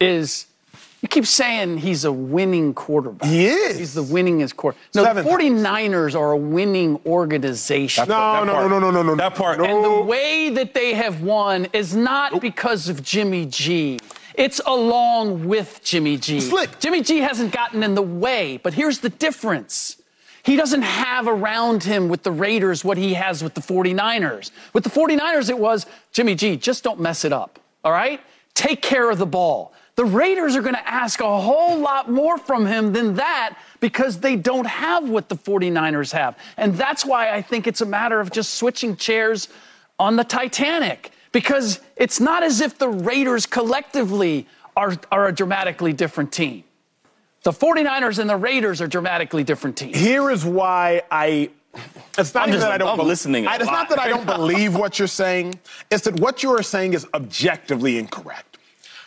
is 0.00 0.46
you 1.02 1.08
keep 1.08 1.26
saying 1.26 1.78
he's 1.78 2.04
a 2.04 2.12
winning 2.12 2.72
quarterback. 2.72 3.28
He 3.28 3.46
is. 3.46 3.76
He's 3.78 3.94
the 3.94 4.02
winningest 4.02 4.56
quarterback. 4.56 4.82
No, 4.94 5.04
Seventh. 5.04 5.26
the 5.26 5.32
49ers 5.32 6.18
are 6.18 6.30
a 6.32 6.36
winning 6.36 6.98
organization. 7.04 8.08
no, 8.08 8.44
no, 8.44 8.66
no, 8.66 8.68
no, 8.68 8.78
no, 8.78 8.90
no, 8.90 9.02
no. 9.02 9.14
That 9.16 9.34
part. 9.34 9.60
And 9.60 9.84
the 9.84 10.00
way 10.02 10.50
that 10.50 10.72
they 10.72 10.94
have 10.94 11.20
won 11.22 11.66
is 11.72 11.94
not 11.94 12.40
because 12.40 12.88
of 12.88 13.02
Jimmy 13.02 13.44
G. 13.46 13.98
It's 14.36 14.60
along 14.66 15.48
with 15.48 15.80
Jimmy 15.82 16.18
G. 16.18 16.40
Slick. 16.40 16.78
Jimmy 16.78 17.02
G 17.02 17.18
hasn't 17.18 17.52
gotten 17.52 17.82
in 17.82 17.94
the 17.94 18.02
way, 18.02 18.58
but 18.62 18.74
here's 18.74 18.98
the 18.98 19.08
difference. 19.08 19.96
He 20.42 20.56
doesn't 20.56 20.82
have 20.82 21.26
around 21.26 21.82
him 21.82 22.08
with 22.08 22.22
the 22.22 22.30
Raiders 22.30 22.84
what 22.84 22.98
he 22.98 23.14
has 23.14 23.42
with 23.42 23.54
the 23.54 23.60
49ers. 23.60 24.50
With 24.74 24.84
the 24.84 24.90
49ers, 24.90 25.50
it 25.50 25.58
was 25.58 25.86
Jimmy 26.12 26.34
G, 26.34 26.56
just 26.56 26.84
don't 26.84 27.00
mess 27.00 27.24
it 27.24 27.32
up, 27.32 27.58
all 27.82 27.92
right? 27.92 28.20
Take 28.54 28.82
care 28.82 29.10
of 29.10 29.18
the 29.18 29.26
ball. 29.26 29.72
The 29.96 30.04
Raiders 30.04 30.54
are 30.54 30.60
going 30.60 30.74
to 30.74 30.88
ask 30.88 31.20
a 31.20 31.40
whole 31.40 31.78
lot 31.78 32.10
more 32.10 32.36
from 32.36 32.66
him 32.66 32.92
than 32.92 33.14
that 33.14 33.58
because 33.80 34.20
they 34.20 34.36
don't 34.36 34.66
have 34.66 35.08
what 35.08 35.30
the 35.30 35.36
49ers 35.36 36.12
have. 36.12 36.38
And 36.58 36.74
that's 36.74 37.04
why 37.04 37.30
I 37.30 37.40
think 37.40 37.66
it's 37.66 37.80
a 37.80 37.86
matter 37.86 38.20
of 38.20 38.30
just 38.30 38.54
switching 38.54 38.96
chairs 38.96 39.48
on 39.98 40.16
the 40.16 40.24
Titanic 40.24 41.10
because 41.36 41.80
it's 41.96 42.18
not 42.18 42.42
as 42.42 42.62
if 42.62 42.78
the 42.78 42.88
Raiders 42.88 43.44
collectively 43.44 44.46
are, 44.74 44.96
are 45.12 45.26
a 45.28 45.32
dramatically 45.32 45.92
different 45.92 46.32
team. 46.32 46.64
The 47.42 47.50
49ers 47.50 48.18
and 48.18 48.30
the 48.30 48.38
Raiders 48.38 48.80
are 48.80 48.86
dramatically 48.86 49.44
different 49.44 49.76
teams. 49.76 49.98
Here 49.98 50.30
is 50.30 50.46
why 50.46 51.02
I. 51.10 51.50
It's 52.16 52.32
not 52.32 52.44
I'm 52.44 52.52
just- 52.52 52.62
that 52.62 52.72
I 52.72 52.78
don't. 52.78 52.88
I'm 52.88 52.96
bel- 52.96 53.04
listening 53.04 53.44
a 53.44 53.50
I- 53.50 53.56
it's 53.56 53.66
lot. 53.66 53.72
not 53.72 53.88
that 53.90 53.98
I 53.98 54.08
don't 54.08 54.24
believe 54.24 54.74
what 54.74 54.98
you're 54.98 55.06
saying. 55.08 55.60
It's 55.90 56.04
that 56.04 56.18
what 56.20 56.42
you 56.42 56.50
are 56.56 56.62
saying 56.62 56.94
is 56.94 57.06
objectively 57.12 57.98
incorrect. 57.98 58.56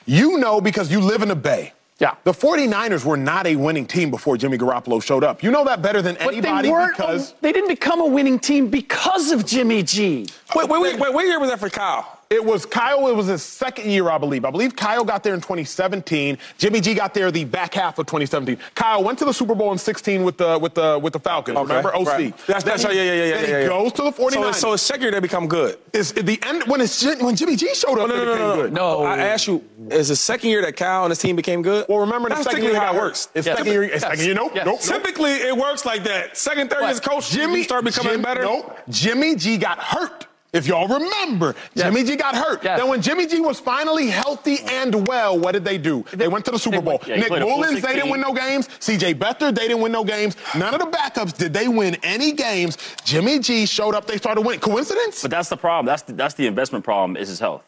You 0.06 0.38
know 0.38 0.62
because 0.62 0.92
you 0.92 1.00
live 1.00 1.24
in 1.24 1.30
the 1.30 1.36
Bay. 1.36 1.74
Yeah. 1.98 2.14
The 2.26 2.32
49ers 2.32 3.04
were 3.04 3.18
not 3.18 3.48
a 3.48 3.56
winning 3.58 3.86
team 3.88 4.10
before 4.12 4.38
Jimmy 4.38 4.58
Garoppolo 4.58 5.02
showed 5.04 5.24
up. 5.24 5.42
You 5.44 5.50
know 5.52 5.66
that 5.66 5.82
better 5.82 6.02
than 6.04 6.16
anybody 6.18 6.42
But 6.42 6.62
they 6.62 6.70
weren't. 6.72 6.96
because 6.96 7.34
they 7.42 7.52
didn't 7.52 7.68
become 7.70 8.00
a 8.02 8.06
winning 8.06 8.38
team 8.40 8.70
because 8.70 9.32
of 9.32 9.46
Jimmy 9.48 9.82
G. 9.84 10.28
Wait, 10.56 10.70
wait, 10.70 10.80
wait, 10.82 11.00
wait. 11.00 11.12
What 11.14 11.26
year 11.26 11.40
was 11.40 11.50
that 11.50 11.60
for 11.60 11.70
Kyle? 11.72 12.19
It 12.32 12.46
was 12.46 12.64
Kyle. 12.64 13.08
It 13.08 13.16
was 13.16 13.26
his 13.26 13.42
second 13.42 13.90
year, 13.90 14.08
I 14.08 14.20
believe. 14.20 14.46
I 14.46 14.52
believe 14.52 14.76
Kyle 14.76 15.04
got 15.04 15.24
there 15.24 15.34
in 15.34 15.42
2017. 15.42 16.38
Jimmy 16.60 16.80
G 16.80 16.94
got 16.94 17.12
there 17.16 17.32
the 17.32 17.44
back 17.44 17.74
half 17.74 17.98
of 17.98 18.06
2017. 18.06 18.56
Kyle 18.76 19.04
went 19.04 19.18
to 19.18 19.26
the 19.26 19.34
Super 19.34 19.56
Bowl 19.56 19.72
in 19.72 19.80
16 19.80 20.24
with 20.24 20.38
the 20.38 20.60
with 20.60 20.76
the 20.76 21.00
with 21.02 21.14
the 21.14 21.20
Falcons. 21.20 21.58
Remember 21.58 21.90
OC? 21.96 22.06
Right. 22.08 22.38
That's, 22.46 22.64
that's 22.64 22.84
Then 22.84 22.90
right. 22.92 22.96
Yeah, 22.98 23.02
yeah, 23.04 23.14
yeah, 23.14 23.16
Then 23.16 23.30
yeah. 23.42 23.46
he 23.48 23.52
yeah, 23.54 23.60
yeah. 23.62 23.68
goes 23.70 23.94
to 23.94 24.04
the 24.04 24.12
49ers. 24.12 24.32
So, 24.44 24.52
so 24.52 24.74
it's 24.74 24.84
second 24.84 25.02
year 25.02 25.12
they 25.12 25.20
become 25.20 25.48
good. 25.48 25.80
Is 25.92 26.12
at 26.14 26.28
the 26.28 26.40
end 26.46 26.66
when 26.68 26.82
it's 26.82 27.04
when 27.20 27.36
Jimmy 27.36 27.56
G 27.56 27.74
showed 27.74 27.94
up. 27.98 28.02
Oh, 28.02 28.06
no, 28.06 28.16
no, 28.18 28.26
no, 28.26 28.36
no, 28.38 28.56
no. 28.58 28.62
good. 28.62 28.74
No. 28.74 29.04
I 29.06 29.18
asked 29.18 29.48
you, 29.48 29.64
is 29.90 30.10
the 30.10 30.16
second 30.16 30.52
year 30.52 30.62
that 30.62 30.78
Kyle 30.78 31.06
and 31.06 31.10
his 31.10 31.18
team 31.18 31.36
became 31.36 31.64
good? 31.64 31.88
Well, 31.90 31.98
remember 31.98 32.30
the 32.30 32.36
That's 32.36 32.44
second 32.44 32.60
typically 32.62 32.74
year 32.80 32.86
how 32.86 32.94
it 32.94 32.98
works. 33.02 33.30
It's 33.34 33.48
Yes. 33.48 33.58
second 33.58 33.72
year. 33.74 33.84
It's 33.86 33.94
Yes. 33.94 34.02
second 34.04 34.26
year. 34.26 34.36
Nope. 34.36 34.52
Yes. 34.54 34.66
Nope. 34.68 34.80
nope. 34.88 35.02
Typically, 35.02 35.32
it 35.32 35.58
works 35.58 35.84
like 35.84 36.04
that. 36.04 36.38
Second, 36.38 36.70
third 36.70 36.82
What? 36.82 36.90
year's 36.90 37.00
coach, 37.00 37.32
Jimmy 37.32 37.58
you 37.58 37.64
start 37.64 37.84
becoming 37.86 38.12
Jim- 38.14 38.22
better. 38.22 38.44
Nope. 38.44 38.78
Jimmy 38.88 39.36
G 39.36 39.58
got 39.58 39.80
hurt. 39.80 40.28
If 40.52 40.66
y'all 40.66 40.88
remember, 40.88 41.56
Yes. 41.76 41.86
Jimmy 41.86 42.04
G 42.04 42.16
got 42.16 42.36
hurt. 42.36 42.64
Yes. 42.64 42.80
Then 42.80 42.90
when 42.90 43.02
Jimmy 43.02 43.28
G 43.28 43.40
was 43.40 43.60
finally 43.60 44.08
healthy 44.08 44.60
and 44.66 45.08
well, 45.08 45.38
what 45.38 45.52
did 45.52 45.64
they 45.64 45.78
do? 45.78 46.04
They 46.12 46.28
went 46.28 46.44
to 46.46 46.52
the 46.52 46.58
Super 46.58 46.82
Bowl. 46.82 47.00
Yeah, 47.06 47.18
Nick 47.18 47.28
played 47.28 47.44
Mullens, 47.44 47.82
they 47.82 47.94
didn't 47.94 48.10
win 48.10 48.22
no 48.22 48.34
games. 48.34 48.68
CJ 48.80 49.16
Beathard, 49.16 49.56
they 49.56 49.68
didn't 49.68 49.82
win 49.82 49.92
no 49.92 50.04
games. 50.04 50.36
None 50.58 50.74
of 50.74 50.80
the 50.80 50.88
backups 50.88 51.38
did 51.38 51.54
they 51.54 51.68
win 51.68 51.98
any 52.02 52.32
games. 52.32 52.78
Jimmy 53.04 53.40
G 53.40 53.66
showed 53.68 53.94
up, 53.94 54.08
they 54.08 54.18
started 54.18 54.42
winning. 54.42 54.60
Coincidence? 54.60 55.22
But 55.22 55.32
that's 55.32 55.50
the 55.50 55.58
problem. 55.58 55.86
That's 55.86 56.02
the, 56.04 56.14
that's 56.14 56.34
the 56.34 56.48
investment 56.48 56.84
problem 56.84 57.16
is 57.16 57.30
his 57.30 57.40
health. 57.40 57.64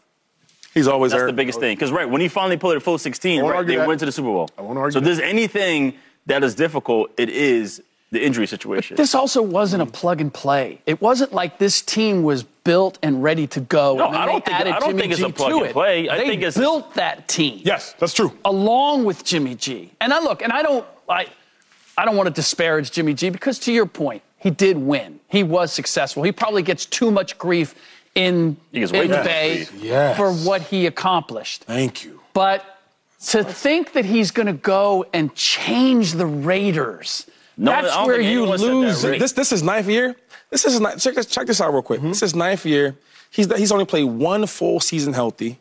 He's 0.74 0.88
always 0.88 1.12
hurt. 1.12 1.18
That's 1.18 1.22
there. 1.22 1.28
the 1.28 1.34
biggest 1.34 1.60
thing. 1.60 1.76
Because 1.76 1.92
right 1.92 2.10
when 2.10 2.22
he 2.22 2.30
finally 2.30 2.58
played 2.58 2.78
a 2.78 2.80
full 2.80 2.98
16, 2.98 3.44
right, 3.44 3.66
they 3.66 3.76
that. 3.76 3.88
went 3.88 4.00
to 4.00 4.06
the 4.06 4.12
Super 4.12 4.30
Bowl. 4.30 4.50
I 4.58 4.62
won't 4.62 4.78
argue 4.78 4.94
so 4.94 5.00
if 5.00 5.06
there's 5.06 5.20
anything 5.20 5.96
that 6.26 6.44
is 6.44 6.56
difficult, 6.56 7.12
it 7.18 7.30
is 7.30 7.84
the 8.12 8.24
injury 8.24 8.48
situation. 8.48 8.98
This 8.98 9.16
also 9.16 9.42
wasn't 9.42 9.82
a 9.82 9.86
mm-hmm. 9.86 9.94
plug 9.94 10.22
and 10.22 10.34
play. 10.34 10.82
It 10.86 11.02
wasn't 11.02 11.34
like 11.34 11.58
this 11.58 11.82
team 11.82 12.24
was 12.24 12.46
built 12.64 13.00
and 13.02 13.24
ready 13.24 13.48
to 13.48 13.60
go. 13.60 13.96
No, 13.98 14.06
and 14.06 14.14
then 14.16 14.22
I 14.22 14.26
don't 14.26 14.46
they 14.46 14.52
think- 14.52 14.60
added 14.62 14.74
I 14.74 14.80
don't 14.80 14.90
Jimmy 14.90 15.02
think 15.02 15.12
it's 15.14 15.20
G 15.22 15.26
a 15.26 15.30
plug 15.34 15.52
and 15.64 15.72
play. 15.72 16.10
I 16.10 16.18
they 16.18 16.28
think 16.28 16.42
it's- 16.42 16.58
built 16.58 16.94
that 16.96 17.28
team. 17.28 17.62
yes, 17.66 17.96
that's 18.00 18.14
true. 18.14 18.32
along 18.46 19.04
with 19.06 19.24
Jimmy 19.24 19.56
G. 19.56 19.92
And 20.00 20.14
I 20.14 20.20
look, 20.20 20.42
and 20.42 20.52
I 20.54 20.62
don't, 20.62 20.86
I, 21.10 21.28
I 21.98 22.06
don't 22.06 22.16
want 22.16 22.28
to 22.28 22.34
disparage 22.34 22.92
Jimmy 22.92 23.14
G 23.14 23.30
because 23.30 23.58
to 23.60 23.72
your 23.72 23.86
point, 23.86 24.22
he 24.38 24.50
did 24.50 24.78
win. 24.78 25.20
He 25.28 25.44
was 25.44 25.72
successful. 25.74 26.24
He 26.24 26.32
probably 26.32 26.62
gets 26.64 26.86
too 26.86 27.12
much 27.12 27.38
grief 27.38 27.76
in, 28.16 28.58
He 28.72 28.80
gets 28.82 28.92
way 28.92 29.06
in 29.06 29.12
the 29.12 29.18
Bay. 29.18 29.68
Yes. 29.78 30.18
for 30.18 30.32
what 30.34 30.62
he 30.64 30.86
accomplished. 30.88 31.64
Thank 31.66 32.04
you. 32.04 32.20
But 32.34 32.66
to 33.28 33.44
think 33.44 33.94
that 33.94 34.06
he's 34.06 34.32
going 34.32 34.48
to 34.48 34.54
go 34.54 35.06
and 35.14 35.34
change 35.36 36.14
the 36.14 36.26
Raiders, 36.26 37.28
No, 37.58 37.72
that's 37.72 37.96
where 38.08 38.20
you 38.20 38.42
anyone 38.44 38.58
said 38.58 38.68
that, 38.68 38.74
lose. 38.74 39.02
This 39.20 39.32
this 39.34 39.52
is 39.52 39.62
ninth 39.64 39.88
year. 39.88 40.16
This 40.52 40.66
is 40.66 40.80
ni- 40.80 40.96
check 40.98 41.16
this 41.16 41.26
check 41.26 41.48
this 41.48 41.60
out 41.62 41.74
real 41.74 41.82
quick. 41.82 42.00
Mm-hmm. 42.00 42.10
This 42.10 42.22
is 42.24 42.36
ninth 42.36 42.66
year. 42.66 42.96
He's 43.32 43.54
he's 43.58 43.72
only 43.72 43.86
played 43.86 44.04
one 44.04 44.46
full 44.46 44.80
season 44.80 45.14
healthy. 45.14 45.58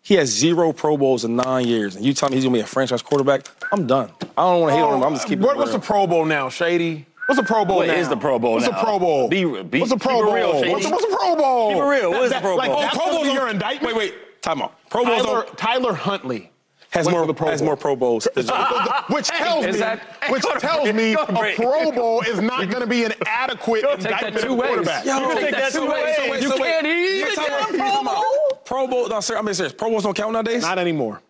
He 0.00 0.14
has 0.14 0.28
zero 0.30 0.72
Pro 0.72 0.96
Bowls 0.96 1.24
in 1.24 1.36
nine 1.36 1.66
years, 1.66 1.96
and 1.96 2.04
you 2.04 2.14
tell 2.14 2.28
me 2.30 2.36
he's 2.36 2.44
gonna 2.44 2.54
be 2.54 2.60
a 2.60 2.66
franchise 2.66 3.02
quarterback? 3.02 3.42
I'm 3.72 3.86
done. 3.86 4.10
I 4.38 4.42
don't 4.42 4.60
want 4.60 4.70
to 4.72 4.76
hate 4.76 4.82
on 4.82 4.94
him. 4.98 5.02
I'm 5.02 5.14
just 5.14 5.26
keeping. 5.26 5.44
What, 5.44 5.56
it 5.56 5.58
what's 5.58 5.72
the 5.72 5.80
Pro 5.80 6.06
Bowl 6.06 6.24
now, 6.24 6.48
Shady? 6.48 7.04
What's 7.26 7.38
the 7.40 7.46
Pro 7.46 7.64
Bowl 7.66 7.78
What 7.78 7.88
now? 7.88 7.94
is 7.94 8.08
the 8.08 8.16
Pro 8.16 8.38
Bowl 8.38 8.54
What's 8.54 8.66
now? 8.66 8.78
the 8.78 8.82
Pro 8.84 8.98
Bowl? 8.98 9.28
Be- 9.28 9.44
be- 9.64 9.80
what's 9.80 9.90
the 9.92 9.98
Pro 9.98 10.22
Bowl? 10.24 10.32
real, 10.34 10.48
what's, 10.70 10.84
the, 10.86 10.90
what's 10.92 11.04
the 11.04 11.14
Pro 11.14 11.36
Bowl? 11.36 11.68
Keep 11.74 11.78
it 11.78 11.82
real. 11.86 12.10
What 12.10 12.22
is 12.22 12.30
That- 12.30 12.36
the 12.42 12.48
Pro 12.48 12.56
Like, 12.56 12.70
Bowl? 12.70 12.80
that's 12.80 12.96
Pro 12.96 13.06
Bowls 13.10 13.26
be 13.26 13.32
your 13.34 13.48
indictment. 13.48 13.94
Wait, 13.96 14.12
wait. 14.12 14.40
Time 14.40 14.62
out. 14.62 14.78
Pro 14.88 15.04
Bowls 15.04 15.22
Tyler, 15.26 15.44
Tyler 15.56 15.92
Huntley 15.92 16.50
has 16.90 17.06
went 17.06 17.16
more 17.18 17.22
to 17.22 17.26
the 17.26 17.34
Pro 17.34 17.48
has 17.48 17.60
Bowl. 17.60 17.66
more 17.66 17.76
Pro 17.76 17.96
Bowls. 17.96 18.28
which 18.36 19.28
tells 19.28 19.64
is 19.66 19.74
me, 19.74 19.78
that- 19.80 20.00
which 20.30 20.42
tells 20.58 20.92
me 20.92 21.12
a. 21.14 21.26
Pro 21.54 21.92
Bowl 21.92 22.22
is 22.22 22.40
not 22.40 22.68
going 22.70 22.80
to 22.80 22.86
be 22.86 23.04
an 23.04 23.12
adequate 23.26 23.82
take 23.82 24.00
that 24.00 24.22
indictment 24.22 24.44
two 24.46 24.52
of 24.52 24.58
ways. 24.58 24.68
quarterback. 24.68 25.04
Yo, 25.04 25.18
You 25.18 25.26
can 25.26 25.36
take 25.36 25.44
take 25.44 25.54
that 25.54 25.60
that 25.60 25.72
two 25.72 25.86
two 25.86 25.92
ways. 25.92 26.04
ways. 26.04 26.16
So 26.16 26.30
wait, 26.30 26.42
You 26.42 26.48
so 26.48 26.56
can't 26.56 26.86
even 26.86 27.16
You're 27.18 27.26
get 27.28 27.34
talking 27.36 27.52
a 27.52 27.56
about- 27.56 27.68
Pro 27.68 27.76
you're 27.76 27.86
talking 27.90 28.06
about 28.06 28.14
Bowl? 28.14 28.60
Pro 28.64 28.86
Bowl. 28.86 29.08
No, 29.08 29.20
sir. 29.20 29.36
I'm 29.36 29.44
being 29.44 29.54
serious. 29.54 29.72
Pro 29.72 29.90
Bowls 29.90 30.02
don't 30.04 30.16
count 30.16 30.32
nowadays. 30.32 30.62
Not 30.62 30.78
anymore. 30.78 31.20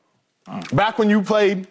Back 0.72 0.98
when 0.98 1.10
you 1.10 1.22
played, 1.22 1.66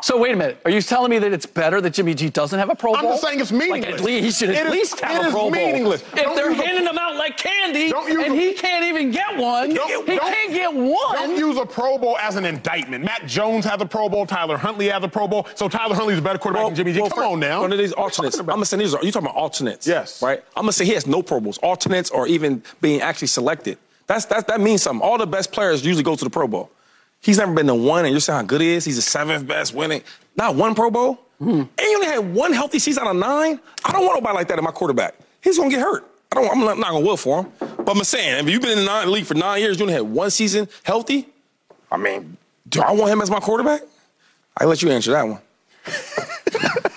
So 0.00 0.16
wait 0.18 0.32
a 0.32 0.36
minute. 0.36 0.58
Are 0.64 0.70
you 0.70 0.80
telling 0.82 1.10
me 1.10 1.18
that 1.18 1.32
it's 1.32 1.46
better 1.46 1.80
that 1.80 1.90
Jimmy 1.90 2.14
G 2.14 2.28
doesn't 2.30 2.58
have 2.58 2.70
a 2.70 2.74
Pro 2.74 2.92
Bowl? 2.92 2.98
I'm 2.98 3.04
just 3.06 3.22
saying 3.22 3.40
it's 3.40 3.50
meaningless. 3.52 3.84
Like 3.90 4.00
at 4.00 4.04
least, 4.04 4.24
he 4.24 4.30
should 4.46 4.54
at 4.54 4.66
is- 4.66 4.72
least 4.72 5.00
have 5.00 5.26
a 5.26 5.30
Pro 5.30 5.50
Bowl. 5.50 5.54
It 5.54 5.58
is 5.58 5.66
meaningless. 5.66 6.02
If 6.02 6.14
Don't 6.14 6.36
they're 6.36 6.50
use 6.50 6.60
a- 6.60 6.66
handing 6.66 6.84
them 6.84 6.98
out 6.98 7.16
like 7.16 7.36
candy, 7.36 7.92
and 7.92 8.32
a- 8.32 8.34
he 8.34 8.52
can't 8.54 8.84
even 8.84 9.10
get 9.10 9.36
one, 9.36 9.72
Don't- 9.74 9.88
he 10.08 10.16
don't- 10.16 10.32
can't 10.32 10.52
get 10.52 10.72
one. 10.74 11.14
Don't 11.14 11.36
use 11.38 11.56
a 11.56 11.64
Pro 11.66 11.98
Bowl 11.98 12.16
as 12.18 12.36
an 12.36 12.44
indictment. 12.44 13.04
Mac 13.04 13.26
Jones 13.26 13.64
has 13.64 13.80
a 13.80 13.86
Pro 13.86 14.08
Bowl. 14.08 14.24
Tyler 14.26 14.56
Huntley 14.56 14.88
has 14.88 15.02
a 15.02 15.08
Pro 15.08 15.26
Bowl. 15.28 15.46
So 15.54 15.68
Tyler 15.68 15.94
Huntley's 15.94 16.18
a 16.18 16.22
better 16.22 16.38
quarterback 16.38 16.66
than 16.68 16.74
Jimmy 16.76 16.92
G. 16.92 17.00
Come 17.00 17.10
for- 17.10 17.24
on 17.24 17.40
now. 17.40 17.60
One 17.62 17.72
of 17.72 17.78
these 17.78 17.92
alternates. 17.92 18.38
I'm 18.38 18.46
gonna 18.46 18.64
say 18.64 18.76
these 18.76 18.94
are. 18.94 19.04
You 19.04 19.10
talking 19.12 19.26
about 19.28 19.36
alternates? 19.40 19.86
Yes. 19.86 20.22
Right. 20.22 20.42
I'm 20.56 20.62
gonna 20.62 20.72
say 20.72 20.84
he 20.84 20.92
has 20.94 21.06
no 21.06 21.22
Pro 21.22 21.40
Bowls, 21.40 21.58
alternates, 21.58 22.10
or 22.10 22.26
even 22.26 22.62
being 22.80 23.00
actually 23.00 23.28
selected. 23.28 23.78
That's 24.06 24.26
that. 24.26 24.46
That 24.48 24.60
means 24.60 24.82
something. 24.82 25.06
All 25.06 25.16
the 25.18 25.26
best 25.26 25.50
players 25.52 25.84
usually 25.84 26.04
go 26.04 26.14
to 26.16 26.24
the 26.24 26.30
Pro 26.30 26.46
Bowl. 26.46 26.70
He's 27.22 27.38
never 27.38 27.54
been 27.54 27.68
to 27.68 27.74
one, 27.74 28.04
and 28.04 28.12
you're 28.12 28.20
saying 28.20 28.36
how 28.36 28.42
good 28.42 28.60
he 28.60 28.74
is. 28.74 28.84
He's 28.84 28.96
the 28.96 29.02
seventh 29.02 29.46
best 29.46 29.72
winning. 29.72 30.02
Not 30.36 30.56
one 30.56 30.74
Pro 30.74 30.90
Bowl. 30.90 31.20
Mm-hmm. 31.40 31.60
And 31.60 31.70
he 31.80 31.94
only 31.94 32.06
had 32.06 32.34
one 32.34 32.52
healthy 32.52 32.78
season 32.78 33.04
out 33.04 33.10
of 33.10 33.16
nine. 33.16 33.60
I 33.84 33.92
don't 33.92 34.04
want 34.04 34.16
nobody 34.16 34.34
like 34.34 34.48
that 34.48 34.58
in 34.58 34.64
my 34.64 34.70
quarterback. 34.72 35.14
He's 35.40 35.56
gonna 35.56 35.70
get 35.70 35.80
hurt. 35.80 36.04
I 36.30 36.36
don't. 36.36 36.50
I'm 36.50 36.60
not, 36.60 36.78
not 36.78 36.90
gonna 36.90 37.04
will 37.04 37.16
for 37.16 37.42
him. 37.42 37.52
But 37.58 37.96
I'm 37.96 38.04
saying, 38.04 38.44
if 38.44 38.50
you've 38.52 38.62
been 38.62 38.78
in 38.78 38.84
the 38.84 39.06
league 39.06 39.24
for 39.24 39.34
nine 39.34 39.60
years, 39.60 39.78
you 39.78 39.84
only 39.84 39.94
had 39.94 40.02
one 40.02 40.30
season 40.30 40.68
healthy. 40.82 41.28
I 41.90 41.96
mean, 41.96 42.36
do 42.68 42.80
I 42.80 42.92
want 42.92 43.12
him 43.12 43.20
as 43.20 43.30
my 43.30 43.40
quarterback? 43.40 43.82
I 44.56 44.64
let 44.64 44.82
you 44.82 44.90
answer 44.90 45.12
that 45.12 45.26
one. 45.26 45.40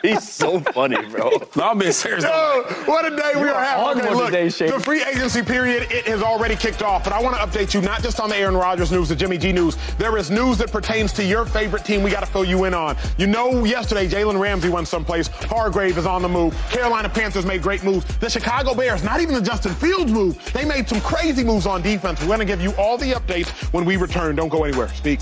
He's 0.02 0.28
so 0.28 0.60
funny, 0.60 0.96
bro. 1.08 1.30
No, 1.56 1.70
I'm 1.70 1.78
being 1.78 1.92
serious. 1.92 2.24
Oh, 2.26 2.64
what 2.86 3.04
a 3.04 3.14
day 3.14 3.32
we 3.34 3.48
are 3.48 3.62
having. 3.62 4.02
Okay, 4.02 4.14
look, 4.14 4.26
today, 4.26 4.48
the 4.48 4.80
free 4.80 5.02
agency 5.02 5.42
period, 5.42 5.90
it 5.90 6.06
has 6.06 6.22
already 6.22 6.56
kicked 6.56 6.82
off, 6.82 7.04
but 7.04 7.12
I 7.12 7.20
want 7.20 7.36
to 7.36 7.42
update 7.42 7.74
you 7.74 7.82
not 7.82 8.02
just 8.02 8.18
on 8.18 8.30
the 8.30 8.36
Aaron 8.36 8.56
Rodgers 8.56 8.90
news, 8.90 9.10
the 9.10 9.16
Jimmy 9.16 9.36
G 9.36 9.52
news. 9.52 9.76
There 9.98 10.16
is 10.16 10.30
news 10.30 10.56
that 10.58 10.72
pertains 10.72 11.12
to 11.14 11.24
your 11.24 11.44
favorite 11.44 11.84
team 11.84 12.02
we 12.02 12.10
got 12.10 12.20
to 12.20 12.26
fill 12.26 12.44
you 12.44 12.64
in 12.64 12.72
on. 12.72 12.96
You 13.18 13.26
know, 13.26 13.64
yesterday, 13.64 14.08
Jalen 14.08 14.40
Ramsey 14.40 14.70
went 14.70 14.88
someplace. 14.88 15.28
Hargrave 15.28 15.98
is 15.98 16.06
on 16.06 16.22
the 16.22 16.28
move. 16.28 16.54
Carolina 16.70 17.08
Panthers 17.08 17.44
made 17.44 17.62
great 17.62 17.84
moves. 17.84 18.06
The 18.18 18.30
Chicago 18.30 18.74
Bears, 18.74 19.04
not 19.04 19.20
even 19.20 19.34
the 19.34 19.42
Justin 19.42 19.74
Fields 19.74 20.12
move, 20.12 20.52
they 20.52 20.64
made 20.64 20.88
some 20.88 21.00
crazy 21.00 21.44
moves 21.44 21.66
on 21.66 21.82
defense. 21.82 22.20
We're 22.20 22.28
going 22.28 22.38
to 22.40 22.44
give 22.46 22.62
you 22.62 22.72
all 22.78 22.96
the 22.96 23.12
updates 23.12 23.48
when 23.72 23.84
we 23.84 23.96
return. 23.96 24.36
Don't 24.36 24.48
go 24.48 24.64
anywhere. 24.64 24.88
Speak. 24.88 25.20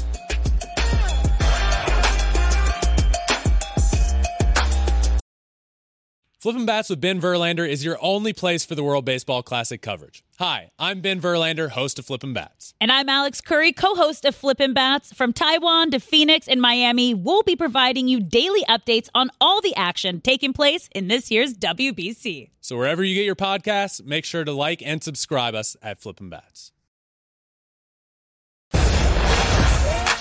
Flippin' 6.41 6.67
Bats 6.67 6.89
with 6.89 7.01
Ben 7.01 7.21
Verlander 7.21 7.69
is 7.69 7.85
your 7.85 7.99
only 8.01 8.33
place 8.33 8.65
for 8.65 8.77
the 8.77 8.85
World 8.85 9.05
Baseball 9.05 9.43
Classic 9.43 9.83
coverage. 9.83 10.23
Hi, 10.39 10.71
I'm 10.79 11.01
Ben 11.01 11.21
Verlander, 11.21 11.71
host 11.71 11.99
of 11.99 12.07
Flippin' 12.07 12.33
Bats. 12.33 12.75
And 12.81 12.93
I'm 12.93 13.09
Alex 13.09 13.41
Curry, 13.41 13.73
co 13.73 13.97
host 13.97 14.25
of 14.25 14.37
Flippin' 14.37 14.73
Bats. 14.73 15.13
From 15.13 15.33
Taiwan 15.33 15.91
to 15.91 15.99
Phoenix 15.99 16.47
and 16.47 16.61
Miami, 16.63 17.13
we'll 17.13 17.43
be 17.43 17.57
providing 17.57 18.07
you 18.07 18.21
daily 18.21 18.65
updates 18.69 19.09
on 19.17 19.31
all 19.41 19.61
the 19.61 19.75
action 19.75 20.21
taking 20.21 20.53
place 20.53 20.89
in 20.95 21.09
this 21.09 21.29
year's 21.29 21.55
WBC. 21.55 22.51
So 22.61 22.77
wherever 22.77 23.03
you 23.03 23.17
get 23.17 23.25
your 23.25 23.35
podcasts, 23.35 24.05
make 24.05 24.25
sure 24.25 24.45
to 24.45 24.53
like 24.53 24.81
and 24.81 25.03
subscribe 25.03 25.57
us 25.57 25.77
at 25.83 25.99
Flippin' 26.01 26.31
Bats. 26.31 26.71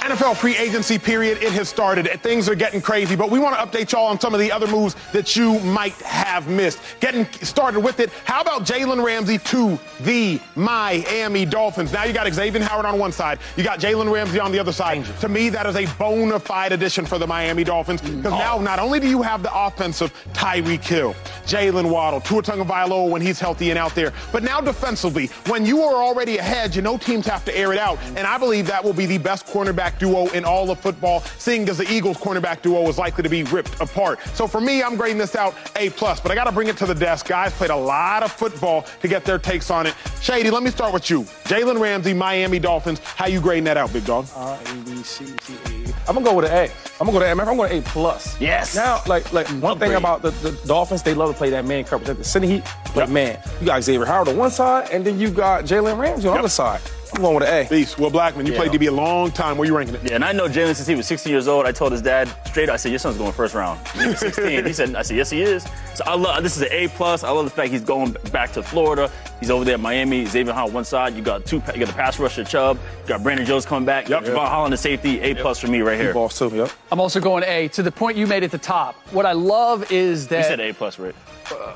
NFL 0.08 0.38
free 0.38 0.56
agency 0.56 0.98
period, 0.98 1.38
it 1.44 1.52
has 1.52 1.68
started. 1.68 2.08
Things 2.22 2.48
are 2.48 2.56
getting 2.56 2.80
crazy, 2.80 3.18
but 3.18 3.30
we 3.30 3.40
want 3.40 3.60
to 3.60 3.62
update 3.62 3.92
y'all 3.92 4.06
on 4.06 4.18
some 4.18 4.34
of 4.34 4.40
the 4.40 4.50
other 4.50 4.66
moves 4.66 4.96
that 5.12 5.36
you 5.36 5.60
might 5.60 5.96
have 5.96 6.48
missed. 6.48 6.80
Getting 7.02 7.26
started 7.44 7.82
with 7.82 8.00
it, 8.00 8.10
how 8.24 8.40
about 8.40 8.62
Jalen 8.62 9.04
Ramsey 9.04 9.38
to 9.40 9.78
the 10.00 10.40
Miami 10.56 11.46
Dolphins? 11.46 11.92
Now 11.92 12.06
you 12.06 12.14
got 12.14 12.32
Xavier 12.34 12.64
Howard 12.64 12.86
on 12.86 12.98
one 12.98 13.12
side, 13.12 13.40
you 13.58 13.66
got 13.66 13.82
Jalen 13.82 14.10
Ramsey 14.10 14.40
on 14.40 14.54
the 14.54 14.60
other 14.60 14.72
side. 14.72 15.04
To 15.20 15.28
me, 15.28 15.50
that 15.50 15.66
is 15.66 15.76
a 15.76 15.86
bona 15.98 16.40
fide 16.40 16.72
addition 16.72 17.06
for 17.06 17.18
the 17.20 17.28
Miami 17.28 17.66
Dolphins 17.66 18.00
because 18.00 18.32
mm. 18.32 18.40
now 18.40 18.60
not 18.60 18.80
only 18.80 19.02
do 19.02 19.10
you 19.10 19.22
have 19.22 19.44
the 19.44 19.54
offensive 19.54 20.14
Tyreek 20.32 20.86
Hill, 20.86 21.16
Jaylen 21.46 21.92
Waddle, 21.92 22.22
Tua 22.22 22.44
Tagovailoa 22.44 23.10
when 23.10 23.22
he's 23.22 23.42
healthy 23.42 23.72
and 23.72 23.78
out 23.78 23.94
there, 23.94 24.14
but 24.32 24.42
now 24.42 24.62
defensively, 24.62 25.28
when 25.48 25.66
you 25.66 25.82
are 25.82 26.02
already 26.02 26.38
ahead, 26.38 26.74
you 26.78 26.82
know 26.82 26.98
teams 26.98 27.26
have 27.26 27.44
to 27.44 27.58
air 27.58 27.74
it 27.74 27.80
out, 27.80 28.00
and 28.16 28.20
I 28.20 28.38
believe 28.38 28.68
that 28.68 28.82
will 28.82 28.94
be 28.94 29.06
the 29.06 29.18
best 29.18 29.46
cornerback 29.48 29.97
duo 30.00 30.28
in 30.30 30.46
all 30.46 30.70
of 30.70 30.80
football, 30.80 31.22
seeing 31.38 31.68
as 31.70 31.78
the 31.78 31.92
Eagles 31.92 32.18
cornerback 32.18 32.62
duo 32.62 32.88
is 32.88 32.98
likely 32.98 33.24
to 33.24 33.30
be 33.30 33.44
ripped 33.44 33.80
apart. 33.82 34.20
So 34.34 34.48
for 34.48 34.62
me, 34.62 34.84
I'm 34.84 34.96
grading 34.96 35.18
this 35.18 35.36
out 35.36 35.56
A 35.76 35.90
plus, 35.92 36.20
but 36.20 36.32
I 36.32 36.36
got 36.36 36.46
to 36.46 36.52
bring 36.52 36.68
it 36.68 36.78
to 36.78 36.86
the 36.86 36.96
desk. 36.96 37.28
Guys 37.28 37.54
played 37.54 37.70
a 37.70 37.76
lot 37.76 38.24
of 38.24 38.32
football 38.32 38.86
to 39.02 39.08
get 39.08 39.26
their 39.26 39.40
takes 39.40 39.70
on 39.70 39.86
it. 39.86 39.96
Shady, 40.22 40.50
let 40.50 40.64
me 40.64 40.70
start 40.70 40.94
with 40.94 41.10
you. 41.10 41.24
Jalen 41.46 41.80
Ramsey, 41.80 42.14
Miami 42.14 42.60
Dolphins. 42.60 43.00
How 43.00 43.28
you 43.28 43.42
grading 43.42 43.66
that 43.66 43.78
out, 43.78 43.92
big 43.94 44.06
dog? 44.06 44.26
A, 44.36 44.60
B, 44.86 44.96
C, 45.04 45.26
D. 45.46 45.94
I'm 46.08 46.16
gonna 46.16 46.26
go 46.26 46.36
with 46.36 46.46
an 46.46 46.52
A. 46.52 46.72
I'm 47.00 47.06
gonna 47.06 47.12
go 47.12 47.20
to 47.20 47.32
A. 47.32 47.36
Matter, 47.36 47.52
I'm 47.52 47.58
going 47.58 47.70
to 47.70 47.78
A 47.78 47.82
plus. 47.82 48.40
Yes. 48.40 48.76
Now, 48.76 49.02
like, 49.08 49.34
like 49.34 49.48
one 49.62 49.78
thing 49.78 49.94
about 49.96 50.22
the, 50.22 50.32
the 50.32 50.52
Dolphins, 50.66 51.04
they 51.04 51.14
love 51.14 51.32
to 51.32 51.38
play 51.38 51.50
that 51.50 51.66
man 51.66 51.84
coverage. 51.84 52.08
Like 52.08 52.18
the 52.18 52.24
City 52.24 52.48
Heat, 52.48 52.66
play 52.86 53.06
man. 53.08 53.40
You 53.60 53.66
got 53.68 53.84
Xavier 53.84 54.06
Howard 54.06 54.30
on 54.30 54.38
one 54.38 54.52
side, 54.52 54.90
and 54.92 55.06
then 55.06 55.20
you 55.20 55.30
got 55.30 55.66
Jalen 55.66 55.98
Ramsey 55.98 56.28
on 56.28 56.36
the 56.36 56.40
other 56.40 56.50
side. 56.50 56.82
I'm 57.14 57.22
going 57.22 57.36
with 57.36 57.48
an 57.48 57.66
A. 57.66 57.70
Beast, 57.70 57.98
Will 57.98 58.12
Blackmon, 58.12 58.46
you 58.46 58.54
Yeah. 58.54 58.60
played 58.66 58.72
DB 58.72 58.88
a 58.88 58.92
long 58.92 59.32
time. 59.32 59.58
Where 59.58 59.66
you 59.68 59.76
ranking 59.76 59.96
it? 59.96 60.02
Yeah, 60.04 60.16
and 60.16 60.26
I 60.26 60.32
know 60.34 60.48
Jalen 60.48 60.76
since 60.76 60.88
he 60.88 60.96
was 60.96 61.08
16 61.08 61.32
years 61.32 61.48
old. 61.48 61.66
I 61.66 61.72
told 61.72 61.92
his 61.94 62.02
dad 62.02 62.30
straight. 62.46 62.70
I 62.70 62.76
said, 62.76 62.90
"Your 62.90 63.00
son's 63.00 63.18
going 63.18 63.32
first 63.32 63.54
round." 63.56 63.80
He 63.98 64.08
was 64.08 64.20
16. 64.20 64.66
he 64.66 64.74
said, 64.74 64.96
"I 64.96 65.02
said 65.04 65.18
yes, 65.18 65.30
he 65.30 65.42
is." 65.42 65.64
So 65.96 66.04
I 66.06 66.16
love 66.16 66.44
this 66.44 66.58
is 66.58 66.64
an 66.64 66.70
A 66.72 66.88
plus. 66.90 67.24
I 67.24 67.30
love 67.30 67.46
the 67.46 67.52
fact 67.52 67.72
he's 67.72 67.82
going 67.82 68.16
back 68.32 68.52
to 68.54 68.64
Florida. 68.64 69.10
He's 69.40 69.50
over 69.50 69.64
there 69.64 69.76
at 69.76 69.80
Miami. 69.80 70.26
Xavier 70.26 70.54
Howard 70.54 70.70
on 70.70 70.74
one 70.74 70.84
side. 70.84 71.16
You 71.16 71.22
got 71.22 71.46
two. 71.46 71.58
You 71.74 71.80
got 71.80 71.88
the 71.88 71.94
pass 71.94 72.20
rusher 72.20 72.44
Chubb. 72.44 72.78
You 73.04 73.08
got 73.10 73.24
Brandon 73.24 73.46
Jones 73.46 73.66
coming 73.66 73.86
back. 73.86 74.10
Yep. 74.10 74.24
Jevon 74.26 74.48
Holland 74.48 74.74
the 74.74 74.78
safety. 74.78 75.22
A 75.22 75.34
plus 75.36 75.60
for 75.60 75.68
me 75.68 75.82
right 75.82 76.00
here. 76.00 76.14
Balls 76.14 76.38
too, 76.38 76.50
yep. 76.54 76.72
I'm 76.92 77.00
also 77.00 77.20
going 77.20 77.44
A. 77.46 77.68
To 77.70 77.84
the 77.84 77.92
point 77.92 78.18
you 78.18 78.28
made 78.28 78.44
at 78.44 78.52
the 78.52 78.58
top, 78.58 78.96
what 79.12 79.26
I 79.26 79.32
love 79.34 79.92
is 79.92 80.28
that 80.28 80.38
You 80.40 80.44
said 80.44 80.60
A 80.60 80.74
plus, 80.74 81.00
Rick. 81.00 81.16
Uh, 81.52 81.74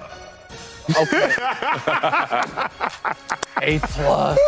Okay. 1.00 1.32
A 3.62 3.80
plus. 3.80 4.40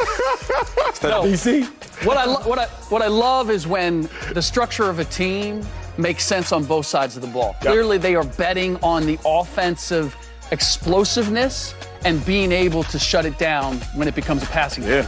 No. 1.04 1.24
DC? 1.24 1.66
What 2.06 2.18
I, 2.18 2.26
lo- 2.26 2.42
what, 2.42 2.60
I, 2.60 2.66
what 2.90 3.02
I 3.02 3.08
love 3.08 3.50
is 3.52 3.68
when 3.68 4.10
the 4.34 4.42
structure 4.42 4.90
of 4.90 5.00
a 5.00 5.06
team 5.06 5.64
makes 5.98 6.24
sense 6.26 6.52
on 6.52 6.66
both 6.66 6.86
sides 6.86 7.16
of 7.16 7.22
the 7.22 7.28
ball. 7.28 7.56
Clearly, 7.62 7.98
they 7.98 8.16
are 8.16 8.24
betting 8.24 8.78
on 8.78 9.06
the 9.06 9.20
offensive 9.26 10.16
explosiveness 10.52 11.76
and 12.06 12.26
being 12.26 12.52
able 12.52 12.84
to 12.84 13.00
shut 13.00 13.26
it 13.26 13.38
down 13.38 13.78
when 13.96 14.08
it 14.08 14.16
becomes 14.16 14.44
a 14.44 14.48
passing 14.48 14.84
game 14.84 15.06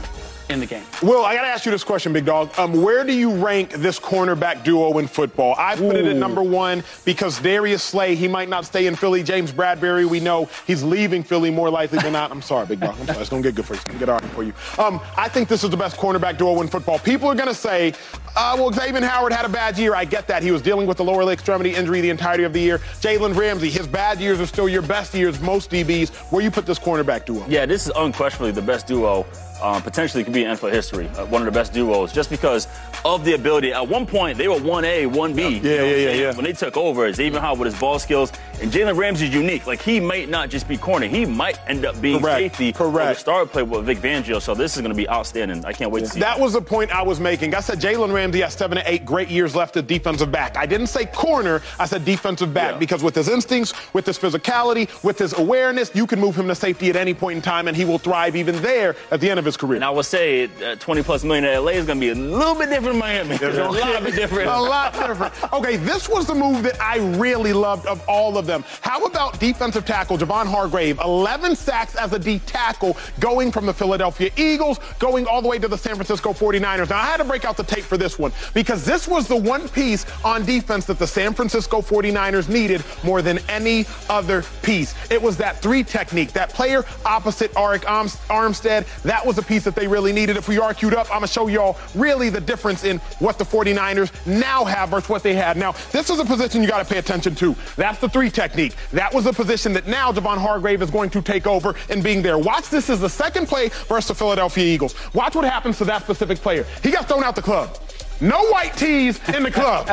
in 0.49 0.59
the 0.59 0.65
game. 0.65 0.83
Will, 1.01 1.25
I 1.25 1.35
got 1.35 1.41
to 1.41 1.47
ask 1.47 1.65
you 1.65 1.71
this 1.71 1.83
question, 1.83 2.13
big 2.13 2.25
dog. 2.25 2.57
Um, 2.57 2.81
where 2.81 3.03
do 3.03 3.13
you 3.13 3.33
rank 3.35 3.71
this 3.71 3.99
cornerback 3.99 4.63
duo 4.63 4.97
in 4.99 5.07
football? 5.07 5.55
I 5.57 5.75
put 5.75 5.95
it 5.95 6.05
at 6.05 6.15
number 6.15 6.43
one 6.43 6.83
because 7.03 7.39
Darius 7.39 7.83
Slay, 7.83 8.15
he 8.15 8.27
might 8.27 8.49
not 8.49 8.65
stay 8.65 8.87
in 8.87 8.95
Philly. 8.95 9.23
James 9.23 9.51
Bradberry, 9.51 10.05
we 10.05 10.19
know 10.19 10.49
he's 10.67 10.83
leaving 10.83 11.23
Philly 11.23 11.51
more 11.51 11.69
likely 11.69 11.99
than 11.99 12.13
not. 12.13 12.31
I'm 12.31 12.41
sorry, 12.41 12.65
big 12.67 12.79
dog. 12.79 12.95
I'm 12.99 13.07
sorry. 13.07 13.19
It's 13.19 13.29
going 13.29 13.43
to 13.43 13.49
get 13.49 13.55
good 13.55 13.65
for 13.65 13.73
you. 13.73 13.77
It's 13.77 13.85
going 13.85 13.99
to 13.99 14.05
get 14.05 14.09
all 14.09 14.19
right 14.19 14.31
for 14.31 14.43
you. 14.43 14.53
Um, 14.77 15.01
I 15.17 15.27
think 15.29 15.47
this 15.47 15.63
is 15.63 15.69
the 15.69 15.77
best 15.77 15.97
cornerback 15.97 16.37
duo 16.37 16.61
in 16.61 16.67
football. 16.67 16.99
People 16.99 17.27
are 17.27 17.35
going 17.35 17.47
to 17.47 17.53
say, 17.55 17.93
uh, 18.35 18.55
well, 18.57 18.71
Xavier 18.71 19.01
Howard 19.05 19.33
had 19.33 19.45
a 19.45 19.49
bad 19.49 19.77
year. 19.77 19.95
I 19.95 20.05
get 20.05 20.27
that. 20.27 20.43
He 20.43 20.51
was 20.51 20.61
dealing 20.61 20.87
with 20.87 20.97
the 20.97 21.03
lower 21.03 21.23
leg 21.23 21.35
extremity 21.35 21.73
injury 21.73 22.01
the 22.01 22.09
entirety 22.09 22.43
of 22.43 22.53
the 22.53 22.59
year. 22.59 22.79
Jalen 22.99 23.35
Ramsey, 23.35 23.69
his 23.69 23.87
bad 23.87 24.19
years 24.19 24.39
are 24.39 24.45
still 24.45 24.69
your 24.69 24.81
best 24.81 25.13
years, 25.13 25.39
most 25.41 25.71
DBs. 25.71 26.09
Where 26.31 26.43
you 26.43 26.51
put 26.51 26.65
this 26.65 26.79
cornerback 26.79 27.25
duo? 27.25 27.45
Yeah, 27.47 27.65
this 27.65 27.85
is 27.85 27.91
unquestionably 27.95 28.51
the 28.51 28.61
best 28.61 28.87
duo. 28.87 29.25
Um, 29.61 29.81
potentially 29.81 30.23
could 30.23 30.33
be 30.33 30.43
in 30.43 30.51
NFL 30.51 30.71
history. 30.71 31.07
Uh, 31.17 31.25
one 31.27 31.41
of 31.41 31.45
the 31.45 31.51
best 31.51 31.71
duos, 31.73 32.11
just 32.11 32.29
because 32.29 32.67
of 33.05 33.23
the 33.23 33.33
ability. 33.33 33.71
At 33.73 33.87
one 33.87 34.05
point, 34.05 34.37
they 34.37 34.47
were 34.49 34.55
1A, 34.55 35.09
1B. 35.11 35.13
you 35.37 35.61
know 35.61 35.83
I'm 35.85 35.89
yeah, 35.89 36.11
yeah. 36.11 36.35
When 36.35 36.43
they 36.43 36.51
took 36.53 36.75
over, 36.75 37.11
Xavier 37.13 37.39
Howard 37.39 37.59
with 37.59 37.71
his 37.71 37.79
ball 37.79 37.97
skills, 37.97 38.33
and 38.61 38.71
Jalen 38.71 38.97
Ramsey's 38.97 39.33
unique. 39.33 39.65
Like, 39.65 39.81
he 39.81 39.99
might 40.01 40.27
not 40.29 40.49
just 40.49 40.67
be 40.67 40.77
corner. 40.77 41.07
He 41.07 41.25
might 41.25 41.57
end 41.69 41.85
up 41.85 41.99
being 42.01 42.19
Correct, 42.19 42.37
safety 42.39 42.73
correct. 42.73 43.11
or 43.11 43.13
the 43.13 43.19
star 43.19 43.45
play 43.45 43.63
with 43.63 43.85
Vic 43.85 43.99
Fangio. 43.99 44.41
So 44.41 44.53
this 44.55 44.75
is 44.75 44.81
going 44.81 44.91
to 44.91 44.95
be 44.97 45.07
outstanding. 45.09 45.63
I 45.65 45.71
can't 45.73 45.89
wait 45.91 46.01
to 46.01 46.07
see 46.09 46.19
That 46.19 46.37
it. 46.37 46.41
was 46.41 46.53
the 46.53 46.61
point 46.61 46.91
I 46.91 47.01
was 47.01 47.19
making. 47.21 47.55
I 47.55 47.61
said 47.61 47.79
Jalen 47.79 48.13
Ramsey 48.13 48.41
has 48.41 48.53
seven 48.53 48.77
to 48.77 48.91
eight 48.91 49.05
great 49.05 49.29
years 49.29 49.55
left 49.55 49.77
at 49.77 49.87
defensive 49.87 50.31
back. 50.31 50.57
I 50.57 50.65
didn't 50.65 50.87
say 50.87 51.05
corner, 51.05 51.61
I 51.79 51.85
said 51.85 52.03
defensive 52.05 52.53
back 52.53 52.73
Yeah. 52.73 52.77
because 52.79 53.03
with 53.03 53.15
his 53.15 53.29
instincts, 53.29 53.73
with 53.93 54.05
his 54.05 54.17
physicality, 54.19 54.89
with 55.03 55.17
his 55.17 55.33
awareness, 55.37 55.91
you 55.93 56.05
can 56.07 56.19
move 56.19 56.35
him 56.37 56.47
to 56.49 56.55
safety 56.55 56.89
at 56.89 56.95
any 56.97 57.13
point 57.13 57.37
in 57.37 57.41
time 57.41 57.67
and 57.69 57.75
he 57.77 57.85
will 57.85 57.97
thrive 57.99 58.35
even 58.35 58.61
there 58.61 58.95
at 59.11 59.19
the 59.21 59.29
end 59.29 59.39
of 59.39 59.44
his 59.45 59.57
career. 59.57 59.75
And 59.75 59.85
I 59.85 59.89
would 59.89 60.05
say 60.05 60.49
uh, 60.63 60.75
20 60.75 61.03
plus 61.03 61.23
million 61.23 61.45
in 61.45 61.63
LA 61.63 61.71
is 61.71 61.85
going 61.85 61.99
to 61.99 62.05
be 62.05 62.09
a 62.09 62.15
little 62.15 62.55
bit 62.55 62.69
different 62.69 62.95
in 62.95 62.99
Miami. 62.99 63.35
a 63.41 63.69
lot 63.69 64.03
bit 64.03 64.15
different. 64.15 64.49
A 64.49 64.59
lot 64.61 64.93
different. 64.93 65.53
Okay, 65.53 65.77
this 65.77 66.09
was 66.09 66.25
the 66.25 66.35
move 66.35 66.63
that 66.63 66.79
I 66.81 66.97
really 67.17 67.53
loved 67.53 67.85
of 67.85 68.03
all 68.07 68.37
of 68.37 68.45
them. 68.45 68.63
How 68.81 69.05
about 69.05 69.39
defensive 69.39 69.85
tackle 69.85 70.17
Javon 70.17 70.47
Hargrave? 70.47 70.99
11 71.03 71.55
sacks 71.55 71.95
as 71.95 72.13
a 72.13 72.19
D 72.19 72.39
tackle 72.39 72.97
going 73.19 73.51
from 73.51 73.65
the 73.65 73.73
Philadelphia 73.73 74.31
Eagles, 74.37 74.79
going 74.99 75.25
all 75.27 75.41
the 75.41 75.47
way 75.47 75.59
to 75.59 75.67
the 75.67 75.77
San 75.77 75.95
Francisco 75.95 76.33
49ers. 76.33 76.89
Now, 76.89 76.99
I 76.99 77.05
had 77.05 77.17
to 77.17 77.23
break 77.23 77.45
out 77.45 77.57
the 77.57 77.63
tape 77.63 77.83
for 77.83 77.97
this 77.97 78.17
one 78.19 78.31
because 78.53 78.85
this 78.85 79.07
was 79.07 79.27
the 79.27 79.35
one 79.35 79.67
piece 79.69 80.05
on 80.23 80.45
defense 80.45 80.85
that 80.85 80.99
the 80.99 81.07
San 81.07 81.33
Francisco 81.33 81.81
49ers 81.81 82.49
needed 82.49 82.83
more 83.03 83.21
than 83.21 83.39
any 83.49 83.85
other 84.09 84.43
piece. 84.61 84.95
It 85.11 85.21
was 85.21 85.37
that 85.37 85.61
three 85.61 85.83
technique, 85.83 86.33
that 86.33 86.49
player 86.49 86.83
opposite 87.05 87.51
Arik 87.53 87.83
Armstead. 87.83 88.85
That 89.03 89.25
was 89.25 89.34
a 89.37 89.43
piece 89.43 89.63
that 89.63 89.75
they 89.75 89.87
really 89.87 90.13
needed. 90.13 90.37
If 90.37 90.47
we 90.47 90.59
are 90.59 90.73
queued 90.73 90.93
up, 90.93 91.07
I'm 91.07 91.19
going 91.19 91.27
to 91.27 91.27
show 91.27 91.47
y'all 91.47 91.77
really 91.93 92.29
the 92.29 92.41
difference 92.41 92.83
in 92.83 92.99
what 93.19 93.37
the 93.37 93.43
49ers 93.45 94.25
now 94.25 94.65
have 94.65 94.89
versus 94.89 95.09
what 95.09 95.23
they 95.23 95.33
had. 95.33 95.57
Now, 95.57 95.73
this 95.91 96.09
is 96.09 96.19
a 96.19 96.25
position 96.25 96.61
you 96.61 96.67
got 96.67 96.85
to 96.85 96.93
pay 96.93 96.99
attention 96.99 97.35
to. 97.35 97.55
That's 97.75 97.99
the 97.99 98.09
three 98.09 98.29
technique. 98.29 98.75
That 98.91 99.13
was 99.13 99.25
a 99.25 99.33
position 99.33 99.73
that 99.73 99.87
now 99.87 100.11
Javon 100.11 100.37
Hargrave 100.37 100.81
is 100.81 100.91
going 100.91 101.09
to 101.11 101.21
take 101.21 101.47
over 101.47 101.75
and 101.89 102.03
being 102.03 102.21
there. 102.21 102.37
Watch 102.37 102.69
this 102.69 102.89
is 102.89 102.99
the 102.99 103.09
second 103.09 103.47
play 103.47 103.69
versus 103.87 104.07
the 104.07 104.15
Philadelphia 104.15 104.63
Eagles. 104.63 104.95
Watch 105.13 105.35
what 105.35 105.45
happens 105.45 105.77
to 105.79 105.85
that 105.85 106.03
specific 106.03 106.39
player. 106.39 106.65
He 106.83 106.91
got 106.91 107.07
thrown 107.07 107.23
out 107.23 107.35
the 107.35 107.41
club. 107.41 107.77
No 108.21 108.45
white 108.47 108.75
tees 108.77 109.19
in 109.29 109.43
the 109.43 109.51
club. 109.51 109.87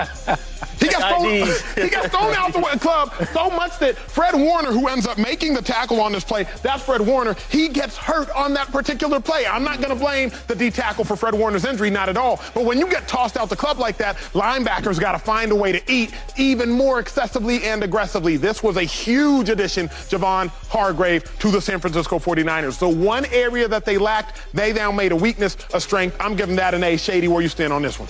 He 0.78 0.88
got, 0.88 1.20
thrown, 1.20 1.84
he 1.84 1.90
got 1.90 2.10
thrown 2.10 2.34
out 2.34 2.52
the 2.52 2.78
club 2.78 3.12
so 3.32 3.50
much 3.50 3.78
that 3.78 3.96
Fred 3.96 4.34
Warner, 4.34 4.72
who 4.72 4.88
ends 4.88 5.06
up 5.06 5.18
making 5.18 5.54
the 5.54 5.62
tackle 5.62 6.00
on 6.00 6.12
this 6.12 6.24
play, 6.24 6.46
that's 6.62 6.82
Fred 6.82 7.00
Warner, 7.00 7.36
he 7.50 7.68
gets 7.68 7.96
hurt 7.96 8.30
on 8.30 8.52
that 8.54 8.68
particular 8.68 9.20
play. 9.20 9.46
I'm 9.46 9.64
not 9.64 9.78
going 9.78 9.90
to 9.90 9.96
blame 9.96 10.30
the 10.48 10.54
D 10.54 10.70
tackle 10.70 11.04
for 11.04 11.16
Fred 11.16 11.34
Warner's 11.34 11.64
injury, 11.64 11.90
not 11.90 12.08
at 12.08 12.16
all. 12.16 12.40
But 12.54 12.64
when 12.64 12.78
you 12.78 12.88
get 12.88 13.06
tossed 13.08 13.36
out 13.36 13.48
the 13.48 13.56
club 13.56 13.78
like 13.78 13.96
that, 13.98 14.16
linebackers 14.32 14.98
got 14.98 15.12
to 15.12 15.18
find 15.18 15.52
a 15.52 15.56
way 15.56 15.72
to 15.72 15.92
eat 15.92 16.12
even 16.36 16.70
more 16.70 16.98
excessively 16.98 17.64
and 17.64 17.82
aggressively. 17.82 18.36
This 18.36 18.62
was 18.62 18.76
a 18.76 18.84
huge 18.84 19.48
addition, 19.48 19.88
Javon 19.88 20.48
Hargrave, 20.68 21.38
to 21.40 21.50
the 21.50 21.60
San 21.60 21.78
Francisco 21.80 22.18
49ers. 22.18 22.78
The 22.78 22.88
one 22.88 23.26
area 23.26 23.68
that 23.68 23.84
they 23.84 23.98
lacked, 23.98 24.40
they 24.52 24.72
now 24.72 24.90
made 24.90 25.12
a 25.12 25.16
weakness 25.16 25.56
a 25.74 25.80
strength. 25.80 26.16
I'm 26.20 26.36
giving 26.36 26.56
that 26.56 26.74
an 26.74 26.82
A. 26.84 26.96
Shady, 26.96 27.28
where 27.28 27.42
you 27.42 27.48
stand 27.48 27.72
on 27.72 27.82
this 27.82 27.98
one? 27.98 28.08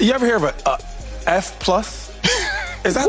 You 0.00 0.12
ever 0.12 0.26
hear 0.26 0.36
of 0.36 0.44
a 0.44 0.54
uh, 0.68 0.78
F 1.26 1.58
plus? 1.60 2.08
Is 2.84 2.94
that 2.94 3.06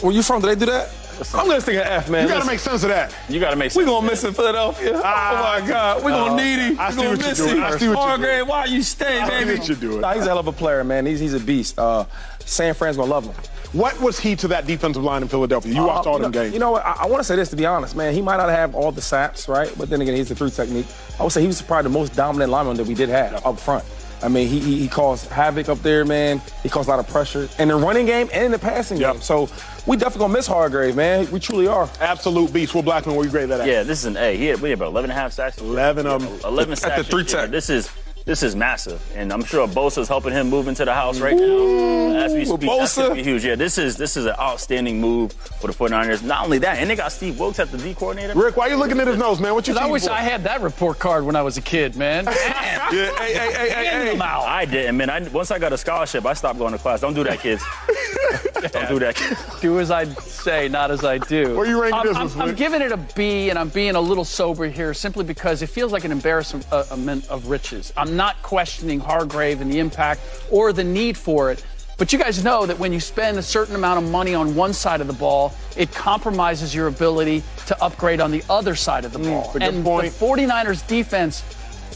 where 0.00 0.12
you 0.12 0.22
from? 0.22 0.40
Did 0.42 0.48
they 0.58 0.64
do 0.66 0.70
that? 0.70 0.90
I'm 1.34 1.48
gonna 1.48 1.60
stick 1.60 1.74
an 1.76 1.82
F, 1.82 2.08
man. 2.08 2.22
You 2.22 2.28
got 2.28 2.34
to 2.34 2.38
Listen, 2.40 2.52
make 2.52 2.60
sense 2.60 2.82
of 2.84 2.90
that. 2.90 3.12
You 3.28 3.40
got 3.40 3.50
to 3.50 3.56
make 3.56 3.66
we 3.74 3.82
sense. 3.82 3.86
gonna 3.86 4.06
miss 4.06 4.22
in 4.24 4.32
Philadelphia. 4.34 5.00
Ah. 5.02 5.56
oh 5.58 5.60
my 5.62 5.68
God, 5.68 6.04
we 6.04 6.12
gonna 6.12 6.36
need 6.42 6.58
him. 6.60 6.78
I 6.78 6.88
we 6.90 6.92
see 6.92 6.96
gonna 6.98 7.08
what 7.10 7.18
you're 7.18 7.28
miss 7.28 7.38
doing. 7.38 7.56
him. 7.56 7.62
I 7.64 7.70
see 7.70 7.74
what 7.88 7.94
you're 7.94 7.96
Hargrave, 7.96 8.46
why 8.48 8.64
you 8.66 8.82
stay, 8.82 9.18
I 9.20 9.24
see 9.28 9.44
baby? 9.44 9.58
what 9.58 9.68
you're 9.68 9.76
doing. 9.78 10.00
Nah, 10.00 10.12
he's 10.14 10.22
a 10.24 10.26
hell 10.26 10.38
of 10.38 10.46
a 10.46 10.52
player, 10.52 10.84
man. 10.84 11.06
He's 11.06 11.18
he's 11.18 11.34
a 11.34 11.40
beast. 11.40 11.76
Uh, 11.78 12.04
San 12.40 12.72
Fran's 12.74 12.96
gonna 12.96 13.10
love 13.10 13.24
him. 13.24 13.34
What 13.72 14.00
was 14.00 14.18
he 14.20 14.36
to 14.36 14.48
that 14.48 14.66
defensive 14.66 15.02
line 15.02 15.22
in 15.22 15.28
Philadelphia? 15.28 15.74
You 15.74 15.84
watched 15.84 16.06
Uh, 16.06 16.10
all 16.10 16.16
you 16.18 16.22
them 16.22 16.32
games. 16.32 16.54
You 16.54 16.60
know 16.60 16.70
what? 16.70 16.86
I, 16.86 16.92
I 17.00 17.06
want 17.06 17.18
to 17.20 17.24
say 17.24 17.34
this 17.36 17.50
to 17.50 17.56
be 17.56 17.66
honest, 17.66 17.96
man. 17.96 18.14
He 18.14 18.22
might 18.22 18.36
not 18.36 18.48
have 18.48 18.74
all 18.76 18.92
the 18.92 19.02
saps, 19.02 19.48
right? 19.48 19.70
But 19.76 19.90
then 19.90 20.00
again, 20.00 20.14
he's 20.14 20.28
the 20.28 20.34
three 20.36 20.50
technique. 20.50 20.86
I 21.18 21.24
would 21.24 21.32
say 21.32 21.40
he 21.40 21.46
was 21.48 21.60
probably 21.60 21.82
the 21.90 21.98
most 21.98 22.14
dominant 22.14 22.50
lineman 22.52 22.76
that 22.76 22.86
we 22.86 22.94
did 22.94 23.08
have 23.08 23.44
up 23.44 23.58
front. 23.58 23.84
I 24.22 24.28
mean, 24.28 24.48
he, 24.48 24.58
he, 24.58 24.78
he 24.80 24.88
caused 24.88 25.28
havoc 25.30 25.68
up 25.68 25.78
there, 25.82 26.04
man. 26.04 26.40
He 26.62 26.68
caused 26.68 26.88
a 26.88 26.90
lot 26.90 26.98
of 26.98 27.08
pressure 27.08 27.48
in 27.58 27.68
the 27.68 27.76
running 27.76 28.06
game 28.06 28.28
and 28.32 28.44
in 28.44 28.50
the 28.52 28.58
passing 28.58 28.98
Yep. 28.98 29.12
game. 29.14 29.22
So 29.22 29.48
we 29.86 29.96
definitely 29.96 30.20
gonna 30.20 30.32
miss 30.32 30.46
Hargrave, 30.46 30.96
man. 30.96 31.30
We 31.30 31.38
truly 31.40 31.68
are. 31.68 31.88
Absolute 32.00 32.52
beast. 32.52 32.74
Will 32.74 32.82
Blackmon, 32.82 33.14
where 33.14 33.24
you 33.24 33.30
grade 33.30 33.48
that 33.50 33.60
at? 33.60 33.66
Yeah, 33.68 33.82
this 33.84 34.00
is 34.00 34.04
an 34.06 34.16
A. 34.16 34.36
He 34.36 34.46
had, 34.46 34.60
we 34.60 34.70
had 34.70 34.78
about 34.78 34.88
11 34.88 35.10
and 35.10 35.18
a 35.18 35.20
half 35.22 35.32
sacks. 35.32 35.58
11 35.58 36.06
of 36.06 36.22
them. 36.22 36.40
11 36.44 36.72
At 36.72 36.76
the 36.76 36.76
sacks. 36.76 37.08
three 37.08 37.22
this 37.22 37.32
year. 37.32 37.42
tech. 37.42 37.50
This 37.50 37.70
is 37.70 37.90
this 38.28 38.42
is 38.42 38.54
massive, 38.54 39.00
and 39.16 39.32
I'm 39.32 39.42
sure 39.42 39.66
Bosa's 39.66 40.06
helping 40.06 40.34
him 40.34 40.50
move 40.50 40.68
into 40.68 40.84
the 40.84 40.92
house 40.92 41.18
right 41.18 41.34
now 41.34 42.16
as 42.18 42.34
we 42.34 42.44
speak. 42.44 42.60
That's 42.60 42.94
gonna 42.94 43.14
be 43.14 43.22
huge. 43.22 43.42
Yeah, 43.42 43.54
this 43.54 43.78
is 43.78 43.96
this 43.96 44.18
is 44.18 44.26
an 44.26 44.34
outstanding 44.38 45.00
move 45.00 45.32
for 45.32 45.68
the 45.68 45.72
49ers. 45.72 46.22
Not 46.22 46.44
only 46.44 46.58
that, 46.58 46.76
and 46.76 46.90
they 46.90 46.94
got 46.94 47.10
Steve 47.10 47.40
Wilks 47.40 47.58
at 47.58 47.70
the 47.70 47.78
D 47.78 47.94
coordinator. 47.94 48.38
Ric, 48.38 48.54
why 48.58 48.66
are 48.66 48.70
you 48.70 48.76
looking 48.76 49.00
at 49.00 49.06
his 49.06 49.16
nose, 49.16 49.40
man? 49.40 49.54
What 49.54 49.66
you 49.66 49.72
I 49.72 49.78
cheating 49.78 49.92
wish 49.92 50.04
for? 50.04 50.10
I 50.10 50.20
had 50.20 50.44
that 50.44 50.60
report 50.60 50.98
card 50.98 51.24
when 51.24 51.36
I 51.36 51.42
was 51.42 51.56
a 51.56 51.62
kid, 51.62 51.96
man. 51.96 52.26
Man. 52.26 52.34
Yeah, 52.88 53.14
hey, 53.18 53.34
hey, 53.34 53.52
hey, 53.52 53.68
hey, 53.68 54.16
hey. 54.16 54.18
I 54.18 54.64
didn't, 54.64 54.96
man. 54.96 55.10
I, 55.10 55.20
once 55.28 55.50
I 55.50 55.58
got 55.58 55.74
a 55.74 55.78
scholarship, 55.78 56.24
I 56.24 56.32
stopped 56.32 56.58
going 56.58 56.72
to 56.72 56.78
class. 56.78 57.02
Don't 57.02 57.12
do 57.12 57.22
that, 57.24 57.40
kids. 57.40 57.62
Don't 58.60 58.88
do 58.88 58.98
that. 58.98 59.58
do 59.60 59.78
as 59.80 59.90
I 59.90 60.04
say, 60.04 60.68
not 60.68 60.90
as 60.90 61.04
I 61.04 61.18
do. 61.18 61.56
Where 61.56 61.66
you 61.66 61.80
rank 61.80 61.94
I'm, 61.94 62.06
this 62.06 62.16
I'm, 62.16 62.40
I'm 62.40 62.54
giving 62.54 62.82
it 62.82 62.92
a 62.92 62.96
B, 62.96 63.50
and 63.50 63.58
I'm 63.58 63.68
being 63.68 63.94
a 63.94 64.00
little 64.00 64.24
sober 64.24 64.66
here 64.66 64.94
simply 64.94 65.24
because 65.24 65.62
it 65.62 65.68
feels 65.68 65.92
like 65.92 66.04
an 66.04 66.12
embarrassment 66.12 66.66
uh, 66.72 66.84
of 67.28 67.46
riches. 67.48 67.92
I'm 67.96 68.16
not 68.16 68.40
questioning 68.42 69.00
Hargrave 69.00 69.60
and 69.60 69.72
the 69.72 69.78
impact 69.78 70.20
or 70.50 70.72
the 70.72 70.84
need 70.84 71.16
for 71.16 71.50
it. 71.50 71.64
But 71.98 72.12
you 72.12 72.18
guys 72.18 72.44
know 72.44 72.64
that 72.64 72.78
when 72.78 72.92
you 72.92 73.00
spend 73.00 73.38
a 73.38 73.42
certain 73.42 73.74
amount 73.74 74.04
of 74.04 74.10
money 74.10 74.32
on 74.32 74.54
one 74.54 74.72
side 74.72 75.00
of 75.00 75.08
the 75.08 75.12
ball, 75.12 75.52
it 75.76 75.90
compromises 75.92 76.72
your 76.72 76.86
ability 76.86 77.42
to 77.66 77.82
upgrade 77.82 78.20
on 78.20 78.30
the 78.30 78.42
other 78.48 78.76
side 78.76 79.04
of 79.04 79.12
the 79.12 79.18
ball. 79.18 79.50
Mm, 79.52 79.60
a 79.60 79.64
and 79.64 79.84
point. 79.84 80.12
the 80.12 80.24
49ers 80.24 80.86
defense, 80.86 81.42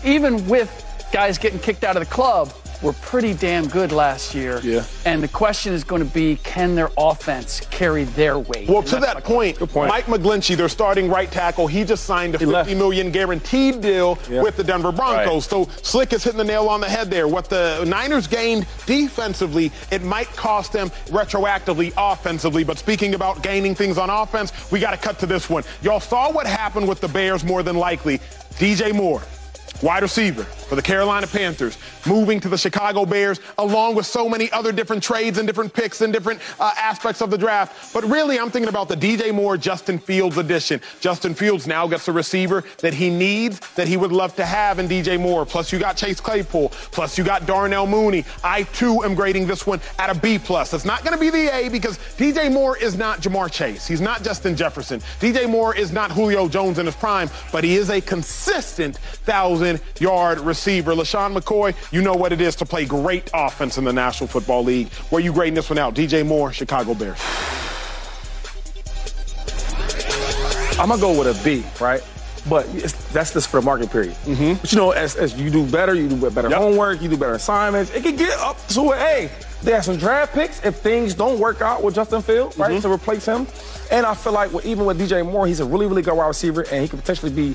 even 0.05 0.47
with 0.49 0.69
guys 1.13 1.39
getting 1.39 1.61
kicked 1.61 1.85
out 1.85 1.97
of 1.97 2.01
the 2.01 2.13
club, 2.13 2.53
were 2.83 2.93
pretty 2.95 3.33
damn 3.35 3.69
good 3.69 3.93
last 3.93 4.35
year. 4.35 4.61
Yeah. 4.63 4.85
And 5.07 5.23
the 5.23 5.29
question 5.29 5.73
is 5.73 5.85
going 5.85 6.03
to 6.07 6.13
be, 6.13 6.37
can 6.43 6.75
their 6.75 6.91
offense 6.99 7.61
carry 7.71 8.05
their 8.05 8.39
weight? 8.39 8.69
Well, 8.69 8.79
And 8.81 8.87
to 8.89 8.97
that 8.97 9.23
point, 9.25 9.59
point. 9.59 9.89
Mike 9.89 10.07
McGlinchey, 10.07 10.57
their 10.57 10.69
starting 10.69 11.09
right 11.09 11.31
tackle, 11.31 11.67
he 11.67 11.85
just 11.85 12.05
signed 12.05 12.35
a 12.35 12.39
He 12.39 12.45
50 12.45 12.53
left. 12.53 12.71
million 12.77 13.11
guaranteed 13.11 13.81
deal 13.81 14.19
Yeah. 14.29 14.43
with 14.43 14.57
the 14.57 14.65
Denver 14.65 14.93
Broncos. 14.93 15.47
So 15.47 15.69
Slick 15.83 16.13
is 16.13 16.25
hitting 16.25 16.39
the 16.39 16.45
nail 16.45 16.69
on 16.69 16.81
the 16.81 16.89
head 16.89 17.11
there. 17.11 17.29
What 17.29 17.49
the 17.49 17.85
Niners 17.87 18.27
gained 18.27 18.67
defensively, 18.87 19.71
it 19.91 20.03
might 20.03 20.29
cost 20.37 20.73
them 20.73 20.91
retroactively 21.09 21.93
offensively. 21.97 22.65
But 22.65 22.79
speaking 22.79 23.15
about 23.15 23.43
gaining 23.43 23.75
things 23.75 23.99
on 23.99 24.11
offense, 24.11 24.53
we 24.73 24.81
got 24.81 24.91
to 24.91 24.97
cut 24.97 25.19
to 25.21 25.27
this 25.27 25.49
one. 25.49 25.63
Y'all 25.83 26.01
saw 26.01 26.31
what 26.33 26.47
happened 26.47 26.89
with 26.89 27.01
the 27.01 27.09
Bears 27.09 27.45
more 27.45 27.63
than 27.63 27.77
likely. 27.77 28.19
DJ 28.59 28.93
Moore. 28.93 29.23
Wide 29.83 30.03
receiver 30.05 30.45
for 30.45 30.77
the 30.77 30.83
Carolina 30.83 31.27
Panthers, 31.27 31.77
moving 32.07 32.39
to 32.39 32.49
the 32.49 32.57
Chicago 32.57 33.05
Bears, 33.05 33.41
along 33.59 33.97
with 33.97 34.07
so 34.07 34.29
many 34.29 34.49
other 34.53 34.71
different 34.71 35.03
trades 35.03 35.39
and 35.39 35.47
different 35.47 35.75
picks 35.75 36.01
and 36.03 36.13
different 36.13 36.41
uh, 36.61 36.73
aspects 36.79 37.21
of 37.21 37.31
the 37.31 37.37
draft. 37.37 37.93
But 37.93 38.05
really, 38.05 38.39
I'm 38.39 38.49
thinking 38.49 38.69
about 38.69 38.89
the 38.89 38.95
DJ 38.95 39.35
Moore, 39.35 39.57
Justin 39.57 39.99
Fields 39.99 40.39
edition. 40.39 40.81
Justin 41.01 41.35
Fields 41.35 41.67
now 41.67 41.89
gets 41.89 42.07
a 42.07 42.13
receiver 42.13 42.63
that 42.79 42.95
he 42.95 43.11
needs, 43.11 43.59
that 43.75 43.89
he 43.89 43.97
would 43.97 44.13
love 44.13 44.37
to 44.37 44.47
have 44.47 44.79
in 44.79 44.87
DJ 44.87 45.19
Moore. 45.19 45.45
Plus, 45.45 45.73
you 45.73 45.81
got 45.81 45.97
Chase 45.97 46.21
Claypool. 46.21 46.69
Plus, 46.93 47.19
you 47.19 47.25
got 47.25 47.45
Darnell 47.45 47.89
Mooney. 47.89 48.25
I 48.45 48.63
too 48.63 49.03
am 49.03 49.17
grading 49.17 49.49
this 49.49 49.67
one 49.67 49.81
at 49.99 50.15
a 50.15 50.19
B 50.19 50.39
plus. 50.39 50.73
It's 50.73 50.85
not 50.85 51.05
going 51.05 51.15
to 51.15 51.21
be 51.21 51.31
the 51.31 51.53
A 51.53 51.69
because 51.69 51.99
DJ 52.17 52.53
Moore 52.53 52.77
is 52.79 52.97
not 52.97 53.21
Ja'Marr 53.21 53.51
Chase. 53.51 53.89
He's 53.89 54.01
not 54.01 54.23
Justin 54.23 54.55
Jefferson. 54.55 55.01
DJ 55.19 55.51
Moore 55.51 55.75
is 55.75 55.91
not 55.91 56.13
Julio 56.13 56.49
Jones 56.49 56.79
in 56.79 56.87
his 56.87 56.95
prime, 56.95 57.29
but 57.51 57.65
he 57.65 57.75
is 57.75 57.91
a 57.91 58.01
consistent 58.01 58.99
thousand 58.99 59.72
yard 59.99 60.41
receiver. 60.41 60.93
LeSean 60.93 61.37
McCoy, 61.37 61.75
you 61.93 62.03
know 62.03 62.15
what 62.15 62.33
it 62.33 62.41
is 62.41 62.57
to 62.57 62.65
play 62.67 62.85
great 62.85 63.31
offense 63.35 63.79
in 63.79 63.85
the 63.85 63.93
National 63.93 64.27
Football 64.29 64.65
League. 64.65 64.89
Where 65.11 65.23
you 65.23 65.33
grading 65.33 65.55
this 65.55 65.71
one 65.71 65.79
out? 65.79 65.95
DJ 65.95 66.27
Moore, 66.27 66.53
Chicago 66.53 66.95
Bears. 66.95 67.19
I'm 70.79 70.89
gonna 70.89 71.01
go 71.01 71.17
with 71.19 71.29
a 71.29 71.45
B, 71.45 71.63
right? 71.81 72.03
But 72.49 72.67
that's 73.13 73.33
just 73.35 73.49
for 73.49 73.61
the 73.61 73.65
market 73.65 73.91
period. 73.91 74.15
Mm-hmm. 74.25 74.55
But 74.61 74.73
you 74.73 74.79
know, 74.79 74.91
as, 74.91 75.15
as 75.15 75.39
you 75.41 75.49
do 75.49 75.65
better, 75.71 75.95
you 75.95 76.09
do 76.09 76.29
better 76.31 76.49
Yep. 76.49 76.59
homework, 76.59 77.01
you 77.01 77.09
do 77.09 77.17
better 77.17 77.35
assignments. 77.35 77.93
It 77.95 78.03
can 78.03 78.17
get 78.17 78.37
up 78.41 78.57
to 78.69 78.91
an 78.93 78.99
A. 78.99 79.31
They 79.63 79.71
have 79.73 79.85
some 79.85 79.97
draft 79.97 80.35
picks 80.35 80.65
if 80.65 80.75
things 80.77 81.15
don't 81.15 81.39
work 81.39 81.61
out 81.61 81.85
with 81.85 81.95
Justin 81.95 82.21
Fields, 82.21 82.59
right, 82.59 82.73
Mm-hmm. 82.73 82.81
to 82.81 82.91
replace 82.93 83.25
him. 83.27 83.47
And 83.93 84.05
I 84.05 84.15
feel 84.15 84.33
like 84.33 84.53
with, 84.53 84.67
even 84.67 84.87
with 84.87 84.99
DJ 85.01 85.25
Moore, 85.25 85.47
he's 85.47 85.61
a 85.61 85.65
really, 85.65 85.87
really 85.87 86.03
good 86.03 86.15
wide 86.15 86.27
receiver, 86.27 86.63
and 86.73 86.83
he 86.83 86.89
could 86.89 86.99
potentially 86.99 87.31
be 87.31 87.55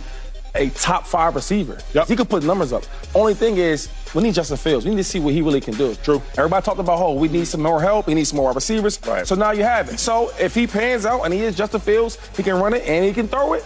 a 0.57 0.69
top 0.71 1.05
five 1.05 1.35
receiver. 1.35 1.77
Yep. 1.93 2.07
He 2.07 2.15
could 2.15 2.29
put 2.29 2.43
numbers 2.43 2.73
up. 2.73 2.83
Only 3.15 3.33
thing 3.33 3.57
is, 3.57 3.89
we 4.13 4.23
need 4.23 4.33
Justin 4.33 4.57
Fields. 4.57 4.85
We 4.85 4.91
need 4.91 4.97
to 4.97 5.03
see 5.03 5.19
what 5.19 5.33
he 5.33 5.41
really 5.41 5.61
can 5.61 5.75
do. 5.75 5.95
True. 5.95 6.21
Everybody 6.37 6.63
talked 6.63 6.79
about, 6.79 6.99
oh, 6.99 7.13
we 7.13 7.27
need 7.27 7.45
some 7.45 7.61
more 7.61 7.81
help. 7.81 8.07
We 8.07 8.13
need 8.13 8.25
some 8.25 8.37
more 8.37 8.51
receivers. 8.51 8.99
Right. 9.07 9.27
So 9.27 9.35
now 9.35 9.51
you 9.51 9.63
have 9.63 9.89
it. 9.89 9.99
So 9.99 10.31
if 10.39 10.55
he 10.55 10.67
pans 10.67 11.05
out 11.05 11.23
and 11.23 11.33
he 11.33 11.41
is 11.41 11.55
Justin 11.55 11.79
Fields, 11.79 12.17
he 12.35 12.43
can 12.43 12.55
run 12.55 12.73
it 12.73 12.83
and 12.87 13.05
he 13.05 13.13
can 13.13 13.27
throw 13.27 13.53
it. 13.53 13.63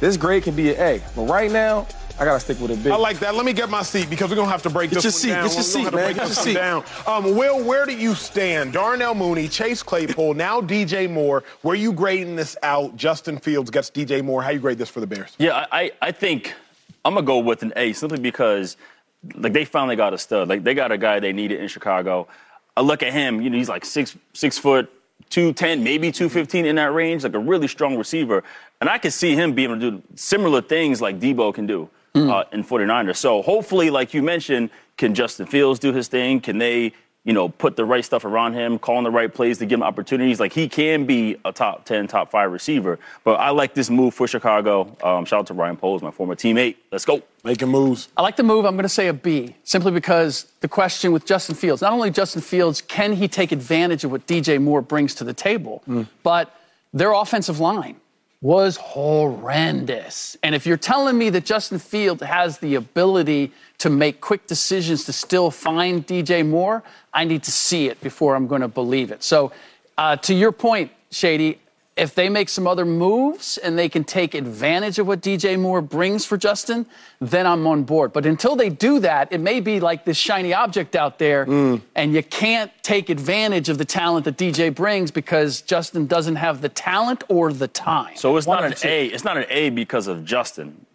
This 0.00 0.16
grade 0.16 0.44
can 0.44 0.56
be 0.56 0.70
an 0.74 0.80
A. 0.80 1.02
But 1.14 1.22
right 1.24 1.50
now, 1.50 1.86
I 2.20 2.26
gotta 2.26 2.38
stick 2.40 2.60
with 2.60 2.86
it. 2.86 2.92
I 2.92 2.96
like 2.96 3.18
that. 3.20 3.34
Let 3.34 3.46
me 3.46 3.54
get 3.54 3.70
my 3.70 3.82
seat 3.82 4.10
because 4.10 4.28
we're 4.28 4.36
gonna 4.36 4.50
have 4.50 4.62
to 4.64 4.70
break 4.70 4.90
Get 4.90 5.02
this 5.02 5.04
your 5.04 5.10
one 5.10 5.20
seat. 5.20 5.28
down. 5.30 5.44
Get 5.44 5.52
your 5.52 5.58
We're 5.58 5.62
seat, 5.62 5.78
man. 5.78 5.84
have 5.84 5.92
Get 5.94 6.04
break 6.04 6.16
your 6.18 6.26
seat. 6.44 6.52
down. 6.54 6.84
Um, 7.06 7.34
Will, 7.36 7.64
where 7.64 7.86
do 7.86 7.96
you 7.96 8.14
stand? 8.14 8.74
Darnell 8.74 9.14
Mooney, 9.14 9.48
Chase 9.48 9.82
Claypool, 9.82 10.34
now 10.34 10.60
DJ 10.60 11.08
Moore. 11.10 11.44
Where 11.62 11.74
you 11.74 11.94
grading 11.94 12.36
this 12.36 12.58
out? 12.62 12.94
Justin 12.94 13.38
Fields 13.38 13.70
gets 13.70 13.90
DJ 13.90 14.22
Moore. 14.22 14.42
How 14.42 14.50
you 14.50 14.58
grade 14.60 14.76
this 14.76 14.90
for 14.90 15.00
the 15.00 15.06
Bears? 15.06 15.34
Yeah, 15.38 15.66
I, 15.72 15.80
I 15.84 15.90
I 16.02 16.12
think 16.12 16.52
I'm 17.06 17.14
gonna 17.14 17.24
go 17.26 17.38
with 17.38 17.62
an 17.62 17.72
A 17.76 17.94
simply 17.94 18.18
because 18.20 18.76
like 19.36 19.54
they 19.54 19.64
finally 19.64 19.96
got 19.96 20.12
a 20.12 20.18
stud. 20.18 20.46
Like 20.46 20.62
they 20.62 20.74
got 20.74 20.92
a 20.92 20.98
guy 20.98 21.20
they 21.20 21.32
needed 21.32 21.58
in 21.60 21.68
Chicago. 21.68 22.28
I 22.76 22.82
look 22.82 23.02
at 23.02 23.14
him, 23.14 23.40
you 23.40 23.48
know, 23.48 23.56
he's 23.56 23.70
like 23.70 23.86
six 23.86 24.14
six 24.34 24.58
foot, 24.58 24.92
two 25.30 25.54
ten, 25.54 25.82
maybe 25.82 26.12
two 26.12 26.28
fifteen 26.28 26.66
in 26.66 26.76
that 26.76 26.92
range, 26.92 27.24
like 27.24 27.32
a 27.32 27.38
really 27.38 27.66
strong 27.66 27.96
receiver. 27.96 28.44
And 28.82 28.90
I 28.90 28.98
can 28.98 29.10
see 29.10 29.34
him 29.34 29.54
being 29.54 29.70
able 29.70 29.80
to 29.80 29.90
do 29.92 30.02
similar 30.16 30.60
things 30.60 31.00
like 31.00 31.18
Deebo 31.18 31.54
can 31.54 31.66
do 31.66 31.88
uh, 32.14 32.44
in 32.52 32.64
49ers. 32.64 33.16
So 33.16 33.42
hopefully, 33.42 33.90
like 33.90 34.14
you 34.14 34.22
mentioned, 34.22 34.70
can 34.96 35.14
Justin 35.14 35.46
Fields 35.46 35.78
do 35.78 35.92
his 35.92 36.08
thing? 36.08 36.40
Can 36.40 36.58
they, 36.58 36.92
you 37.24 37.32
know, 37.32 37.48
put 37.48 37.76
the 37.76 37.84
right 37.84 38.04
stuff 38.04 38.24
around 38.24 38.54
him, 38.54 38.78
calling 38.78 39.04
the 39.04 39.10
right 39.10 39.32
plays 39.32 39.58
to 39.58 39.66
give 39.66 39.78
him 39.78 39.82
opportunities? 39.82 40.40
Like 40.40 40.52
he 40.52 40.68
can 40.68 41.06
be 41.06 41.36
a 41.44 41.52
top 41.52 41.84
10, 41.84 42.08
top 42.08 42.30
five 42.30 42.50
receiver. 42.50 42.98
But 43.24 43.34
I 43.40 43.50
like 43.50 43.74
this 43.74 43.90
move 43.90 44.14
for 44.14 44.26
Chicago. 44.26 44.96
Um, 45.02 45.24
shout 45.24 45.40
out 45.40 45.46
to 45.46 45.54
Ryan 45.54 45.76
Poles, 45.76 46.02
my 46.02 46.10
former 46.10 46.34
teammate. 46.34 46.76
Let's 46.90 47.04
go. 47.04 47.22
Making 47.44 47.68
moves. 47.68 48.08
I 48.16 48.22
like 48.22 48.36
the 48.36 48.42
move. 48.42 48.66
I'm 48.66 48.74
going 48.74 48.82
to 48.82 48.88
say 48.88 49.08
a 49.08 49.14
B, 49.14 49.56
simply 49.64 49.92
because 49.92 50.46
the 50.60 50.68
question 50.68 51.12
with 51.12 51.24
Justin 51.24 51.54
Fields, 51.54 51.80
not 51.80 51.92
only 51.92 52.10
Justin 52.10 52.42
Fields, 52.42 52.82
can 52.82 53.14
he 53.14 53.28
take 53.28 53.52
advantage 53.52 54.04
of 54.04 54.10
what 54.10 54.26
DJ 54.26 54.60
Moore 54.60 54.82
brings 54.82 55.14
to 55.16 55.24
the 55.24 55.32
table, 55.32 55.82
but 56.22 56.54
their 56.92 57.12
offensive 57.12 57.60
line 57.60 57.96
was 58.42 58.76
horrendous. 58.76 60.36
And 60.42 60.54
if 60.54 60.66
you're 60.66 60.78
telling 60.78 61.18
me 61.18 61.28
that 61.30 61.44
Justin 61.44 61.78
Fields 61.78 62.22
has 62.22 62.58
the 62.58 62.74
ability 62.74 63.52
to 63.78 63.90
make 63.90 64.20
quick 64.20 64.46
decisions 64.46 65.04
to 65.04 65.12
still 65.12 65.50
find 65.50 66.06
DJ 66.06 66.46
Moore, 66.46 66.82
I 67.12 67.24
need 67.24 67.42
to 67.42 67.52
see 67.52 67.88
it 67.88 68.00
before 68.00 68.34
I'm 68.34 68.46
going 68.46 68.62
to 68.62 68.68
believe 68.68 69.10
it. 69.10 69.22
So, 69.22 69.52
uh, 69.98 70.16
to 70.16 70.32
your 70.32 70.52
point, 70.52 70.90
Shady, 71.10 71.60
if 72.00 72.14
they 72.14 72.30
make 72.30 72.48
some 72.48 72.66
other 72.66 72.86
moves 72.86 73.58
and 73.58 73.78
they 73.78 73.86
can 73.86 74.04
take 74.04 74.34
advantage 74.34 74.98
of 74.98 75.06
what 75.06 75.20
DJ 75.20 75.60
Moore 75.60 75.82
brings 75.82 76.24
for 76.24 76.38
Justin, 76.38 76.86
then 77.20 77.46
I'm 77.46 77.66
on 77.66 77.82
board. 77.84 78.14
But 78.14 78.24
until 78.24 78.56
they 78.56 78.70
do 78.70 79.00
that, 79.00 79.30
it 79.30 79.38
may 79.38 79.60
be 79.60 79.80
like 79.80 80.06
this 80.06 80.16
shiny 80.16 80.54
object 80.54 80.96
out 80.96 81.18
there, 81.18 81.44
mm. 81.44 81.82
and 81.94 82.14
you 82.14 82.22
can't 82.22 82.72
take 82.82 83.10
advantage 83.10 83.68
of 83.68 83.76
the 83.76 83.84
talent 83.84 84.24
that 84.24 84.38
DJ 84.38 84.74
brings 84.74 85.10
because 85.10 85.60
Justin 85.60 86.06
doesn't 86.06 86.36
have 86.36 86.62
the 86.62 86.70
talent 86.70 87.22
or 87.28 87.52
the 87.52 87.68
time. 87.68 88.16
So 88.16 88.34
it's 88.38 88.46
One 88.46 88.62
not 88.62 88.64
an 88.64 88.78
two. 88.78 88.88
A. 88.88 89.06
It's 89.08 89.24
not 89.24 89.36
an 89.36 89.44
A 89.50 89.68
because 89.68 90.06
of 90.06 90.24
Justin. 90.24 90.86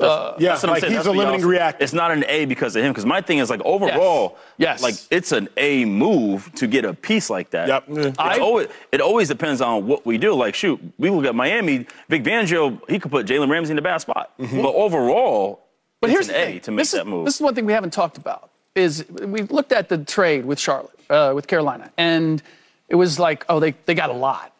Yeah, 0.00 0.34
That's 0.38 0.62
what 0.62 0.64
I'm 0.64 0.70
like 0.70 0.80
saying. 0.80 0.92
he's 0.92 0.98
That's 0.98 1.06
a 1.08 1.12
limiting 1.12 1.40
say. 1.40 1.46
reactor. 1.46 1.84
It's 1.84 1.92
not 1.92 2.10
an 2.10 2.24
A 2.28 2.44
because 2.46 2.74
of 2.76 2.82
him. 2.82 2.92
Because 2.92 3.06
my 3.06 3.20
thing 3.20 3.38
is 3.38 3.50
like 3.50 3.60
overall, 3.64 4.38
Yes. 4.58 4.82
like 4.82 4.94
it's 5.10 5.32
an 5.32 5.48
A 5.56 5.84
move 5.84 6.50
to 6.56 6.66
get 6.66 6.84
a 6.84 6.94
piece 6.94 7.30
like 7.30 7.50
that. 7.50 7.68
Yep. 7.68 8.14
I- 8.18 8.38
always, 8.38 8.68
it 8.92 9.00
always 9.00 9.28
depends 9.28 9.60
on 9.60 9.86
what 9.86 10.04
we 10.06 10.18
do. 10.18 10.34
Like 10.34 10.54
shoot, 10.54 10.80
we 10.98 11.10
look 11.10 11.24
at 11.24 11.34
Miami. 11.34 11.86
Vic 12.08 12.22
Fangio, 12.24 12.80
he 12.90 12.98
could 12.98 13.10
put 13.10 13.26
Jalen 13.26 13.50
Ramsey 13.50 13.72
in 13.72 13.76
the 13.76 13.82
bad 13.82 13.98
spot. 13.98 14.32
But 14.38 14.74
overall, 14.74 15.60
But 16.00 16.10
it's 16.10 16.14
here's 16.14 16.28
an 16.28 16.34
A 16.34 16.58
to 16.60 16.70
make 16.70 16.78
this 16.82 16.90
that 16.92 17.00
is, 17.02 17.06
move. 17.06 17.24
This 17.24 17.36
is 17.36 17.40
one 17.40 17.54
thing 17.54 17.66
we 17.66 17.72
haven't 17.72 17.92
talked 17.92 18.16
about. 18.18 18.50
Is 18.74 19.04
we 19.08 19.42
looked 19.42 19.70
at 19.72 19.88
the 19.88 19.98
trade 19.98 20.44
with 20.44 20.58
Charlotte, 20.58 20.98
uh, 21.08 21.32
with 21.34 21.46
Carolina, 21.46 21.92
and 21.96 22.42
it 22.88 22.96
was 22.96 23.20
like, 23.20 23.44
oh, 23.48 23.60
they, 23.60 23.72
they 23.86 23.94
got 23.94 24.10
a 24.10 24.14
lot. 24.14 24.52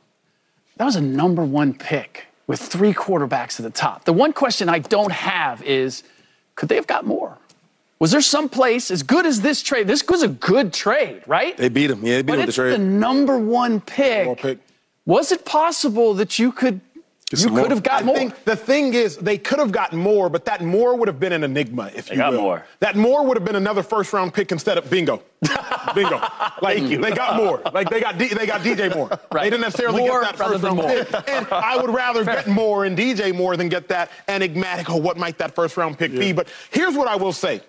That 0.77 0.85
was 0.85 0.95
a 0.97 1.01
number 1.01 1.45
one 1.45 1.75
pick 1.75 2.27
with 2.47 2.61
three 2.61 2.93
quarterbacks 2.93 3.59
at 3.59 3.65
the 3.65 3.71
top. 3.71 4.05
The 4.05 4.13
one 4.13 4.33
question 4.33 4.69
I 4.69 4.79
don't 4.79 5.13
have 5.13 5.63
is, 5.63 6.03
could 6.55 6.69
they 6.69 6.77
have 6.77 6.87
got 6.87 7.07
more? 7.07 7.39
Was 7.99 8.11
there 8.11 8.21
some 8.21 8.49
place 8.49 8.91
as 8.91 9.03
good 9.03 9.25
as 9.25 9.41
this 9.41 9.63
trade? 9.63 9.87
This 9.87 10.07
was 10.07 10.23
a 10.23 10.29
good 10.29 10.73
trade, 10.73 11.23
right? 11.27 11.57
They 11.57 11.69
beat 11.69 11.91
him. 11.91 12.05
Yeah, 12.05 12.17
they 12.17 12.23
beat 12.23 12.27
but 12.27 12.33
him 12.35 12.41
with 12.41 12.49
it's 12.49 12.57
the 12.57 12.63
trade. 12.63 12.73
the 12.75 12.79
number 12.79 13.39
one 13.39 13.81
pick. 13.81 14.27
Well, 14.27 14.37
pick. 14.37 14.59
Was 15.07 15.33
it 15.33 15.45
possible 15.45 16.15
that 16.15 16.39
you 16.39 16.53
could 16.53 16.81
You 17.43 17.51
could 17.51 17.71
have 17.71 17.83
got 17.83 18.03
I 18.03 18.05
more. 18.07 18.17
think 18.17 18.45
the 18.45 18.57
thing 18.57 18.95
is, 18.95 19.17
they 19.17 19.39
could 19.39 19.59
have 19.59 19.73
gotten 19.73 19.99
more, 19.99 20.29
but 20.29 20.45
that 20.47 20.63
more 20.63 20.97
would 20.97 21.09
have 21.09 21.19
been 21.21 21.33
an 21.33 21.45
enigma, 21.45 21.91
if 21.95 22.11
you 22.11 22.17
got 22.17 22.33
will. 22.33 22.43
more. 22.43 22.67
That 22.81 22.97
more 22.97 23.25
would 23.27 23.37
have 23.37 23.45
been 23.45 23.57
another 23.57 23.83
first 23.83 24.13
round 24.13 24.33
pick 24.35 24.53
instead 24.53 24.79
of 24.79 24.89
bingo. 24.91 25.23
bingo. 25.95 26.21
Like 26.63 26.83
they 26.87 27.11
got 27.11 27.37
more. 27.37 27.61
Like 27.73 27.91
they 27.91 28.01
got 28.01 28.19
D, 28.19 28.29
they 28.29 28.47
got 28.47 28.61
DJ 28.63 28.95
more. 28.95 29.09
Right. 29.33 29.45
They 29.45 29.51
didn't 29.51 29.63
necessarily 29.63 30.01
More 30.03 30.21
get 30.23 30.37
that 30.37 30.47
first 30.49 30.63
round 30.63 30.77
more. 30.77 30.89
pick. 30.89 31.29
And 31.29 31.47
I 31.51 31.77
would 31.77 31.91
rather 31.91 32.25
get 32.25 32.47
more 32.47 32.85
and 32.85 32.97
DJ 32.97 33.35
more 33.35 33.57
than 33.57 33.69
get 33.69 33.89
that 33.89 34.11
enigmatic. 34.29 34.89
Oh, 34.89 34.97
what 34.97 35.17
might 35.17 35.39
that 35.39 35.55
first 35.57 35.77
round 35.77 35.99
pick 35.99 36.13
be? 36.13 36.33
But 36.33 36.49
here's 36.71 36.95
what 36.95 37.09
I 37.09 37.17
will 37.17 37.33
say. 37.33 37.61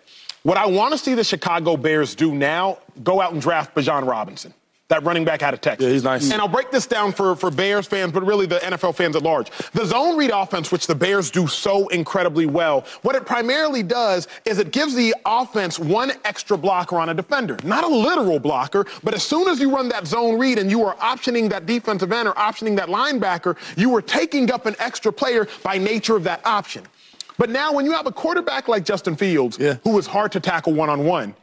What 0.43 0.57
I 0.57 0.68
want 0.68 0.91
to 0.91 0.97
see 0.99 1.16
the 1.16 1.24
Chicago 1.24 1.76
Bears 1.76 2.13
do 2.13 2.36
now: 2.36 2.78
go 3.03 3.20
out 3.20 3.34
and 3.34 3.41
draft 3.41 3.74
Bijan 3.74 4.05
Robinson. 4.07 4.53
That 4.90 5.02
running 5.04 5.26
back 5.26 5.42
out 5.42 5.56
of 5.56 5.62
Texas. 5.62 5.84
Yeah, 5.84 5.94
he's 5.94 6.04
nice. 6.04 6.32
And 6.32 6.40
I'll 6.40 6.48
break 6.48 6.70
this 6.70 6.86
down 6.86 7.12
for, 7.12 7.36
for 7.36 7.50
Bears 7.50 7.88
fans, 7.88 8.12
but 8.12 8.24
really 8.24 8.46
the 8.46 8.60
NFL 8.60 8.94
fans 8.94 9.16
at 9.16 9.24
large. 9.24 9.50
The 9.72 9.84
zone 9.84 10.16
read 10.16 10.30
offense, 10.32 10.72
which 10.72 10.86
the 10.86 10.94
Bears 10.94 11.32
do 11.32 11.48
so 11.48 11.88
incredibly 11.88 12.46
well, 12.46 12.86
what 13.02 13.16
it 13.16 13.26
primarily 13.26 13.82
does 13.82 14.28
is 14.46 14.60
it 14.60 14.72
gives 14.72 14.94
the 14.94 15.16
offense 15.26 15.80
one 15.80 16.12
extra 16.24 16.56
blocker 16.56 16.98
on 16.98 17.10
a 17.10 17.16
defender. 17.16 17.58
Not 17.64 17.84
a 17.84 17.88
literal 17.88 18.38
blocker, 18.38 18.86
but 19.04 19.16
as 19.16 19.24
soon 19.24 19.48
as 19.48 19.60
you 19.60 19.74
run 19.76 19.90
that 19.90 20.06
zone 20.06 20.38
read 20.38 20.60
and 20.60 20.70
you 20.70 20.84
are 20.84 20.96
optioning 20.98 21.50
that 21.50 21.66
defensive 21.66 22.12
end 22.12 22.28
or 22.28 22.34
optioning 22.36 22.76
that 22.76 22.88
linebacker, 22.88 23.58
you 23.76 23.96
are 23.96 24.04
taking 24.04 24.52
up 24.52 24.68
an 24.68 24.76
extra 24.78 25.12
player 25.12 25.48
by 25.64 25.80
nature 25.80 26.16
of 26.16 26.24
that 26.26 26.46
option. 26.46 26.84
But 27.40 27.50
now 27.50 27.74
when 27.74 27.86
you 27.86 27.92
have 27.94 28.06
a 28.06 28.12
quarterback 28.12 28.68
like 28.68 28.86
Justin 28.86 29.16
Fields, 29.16 29.58
Yeah. 29.60 29.78
who 29.84 29.98
is 29.98 30.06
hard 30.06 30.32
to 30.34 30.40
tackle 30.40 30.74
one-on-one, 30.74 31.34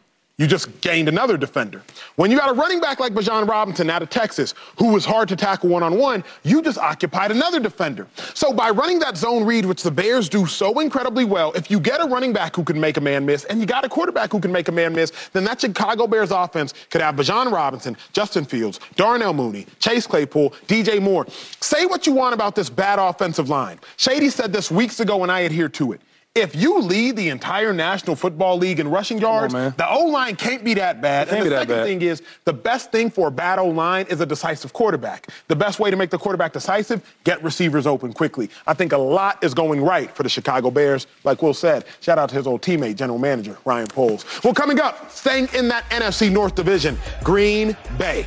you 0.43 0.49
just 0.49 0.81
gained 0.81 1.09
another 1.09 1.37
defender. 1.37 1.83
When 2.17 2.29
you 2.29 2.37
got 2.37 2.51
a 2.51 2.53
running 2.53 2.81
back 2.81 2.99
like 2.99 3.15
Bijan 3.15 3.49
Robinson 3.49 3.89
out 3.89 4.03
of 4.03 4.11
Texas, 4.11 4.55
who 4.77 4.93
was 4.93 5.05
hard 5.05 5.29
to 5.29 5.37
tackle 5.37 5.69
one 5.69 5.85
on 5.85 5.97
one, 5.97 6.25
you 6.43 6.61
just 6.63 6.79
occupied 6.79 7.31
another 7.31 7.61
defender. 7.61 8.09
So 8.35 8.53
by 8.53 8.71
running 8.71 8.99
that 8.99 9.17
zone 9.17 9.45
read, 9.45 9.65
which 9.65 9.85
the 9.85 9.91
Bears 9.93 10.29
do 10.29 10.45
so 10.47 10.81
incredibly 10.81 11.25
well, 11.25 11.53
if 11.53 11.71
you 11.71 11.79
get 11.79 12.01
a 12.01 12.07
running 12.07 12.33
back 12.33 12.57
who 12.57 12.65
can 12.65 12.81
make 12.81 12.97
a 12.97 13.01
man 13.01 13.25
miss 13.25 13.45
and 13.45 13.61
you 13.61 13.67
got 13.67 13.85
a 13.85 13.89
quarterback 13.89 14.33
who 14.33 14.41
can 14.41 14.51
make 14.51 14.67
a 14.67 14.73
man 14.73 14.93
miss, 14.93 15.13
then 15.33 15.45
that 15.45 15.61
Chicago 15.61 16.09
Bears 16.09 16.33
offense 16.33 16.75
could 16.91 17.01
have 17.01 17.15
Bijan 17.15 17.53
Robinson, 17.53 17.97
Justin 18.13 18.45
Fields, 18.45 18.81
Darnell 18.97 19.35
Mooney, 19.35 19.69
Chase 19.79 20.09
Claypool, 20.09 20.51
DJ 20.67 21.01
Moore. 21.01 21.25
Say 21.61 21.87
what 21.87 22.05
you 22.05 22.13
want 22.13 22.35
about 22.35 22.57
this 22.57 22.69
bad 22.69 22.99
offensive 22.99 23.49
line. 23.49 23.79
Shady 23.97 24.29
said 24.29 24.53
this 24.53 24.73
weeks 24.73 24.99
ago 24.99 25.23
and 25.23 25.31
I 25.31 25.41
adhere 25.41 25.69
to 25.69 25.93
it. 25.93 26.01
If 26.35 26.57
you 26.57 26.81
lead 26.81 27.17
the 27.17 27.29
entire 27.29 27.75
National 27.75 28.17
Football 28.17 28.57
League 28.57 28.81
in 28.81 28.89
rushing 28.89 29.19
yards, 29.19 29.53
man. 29.53 29.75
the 29.77 29.87
O 29.87 30.07
line 30.07 30.35
can't 30.35 30.65
be 30.65 30.73
that 30.75 31.03
bad. 31.03 31.29
And 31.29 31.45
the 31.45 31.51
second 31.51 31.69
bad. 31.69 31.85
thing 31.85 32.01
is 32.01 32.23
the 32.47 32.55
best 32.55 32.91
thing 32.91 33.11
for 33.11 33.29
a 33.29 33.31
bad 33.31 33.59
O 33.59 33.67
line 33.67 34.07
is 34.09 34.19
a 34.23 34.25
decisive 34.25 34.73
quarterback. 34.73 35.27
The 35.49 35.57
best 35.57 35.79
way 35.79 35.91
to 35.91 35.97
make 35.97 36.09
the 36.09 36.17
quarterback 36.17 36.55
decisive, 36.55 37.03
get 37.25 37.43
receivers 37.45 37.87
open 37.87 38.15
quickly. 38.15 38.49
I 38.67 38.73
think 38.73 38.93
a 38.93 38.99
lot 38.99 39.45
is 39.45 39.53
going 39.53 39.83
right 39.83 40.11
for 40.17 40.23
the 40.23 40.31
Chicago 40.31 40.71
Bears. 40.71 41.07
Like 41.23 41.43
Will 41.43 41.53
said, 41.53 41.85
shout 42.01 42.19
out 42.19 42.31
to 42.31 42.37
his 42.37 42.47
old 42.47 42.63
teammate, 42.63 42.97
general 42.97 43.19
manager 43.19 43.59
Ryan 43.67 43.89
Poles. 43.89 44.25
Well, 44.43 44.55
coming 44.55 44.81
up, 44.81 45.11
staying 45.11 45.49
in 45.53 45.69
that 45.69 45.85
NFC 45.91 46.33
North 46.33 46.55
division, 46.55 46.97
Green 47.23 47.77
Bay. 47.99 48.27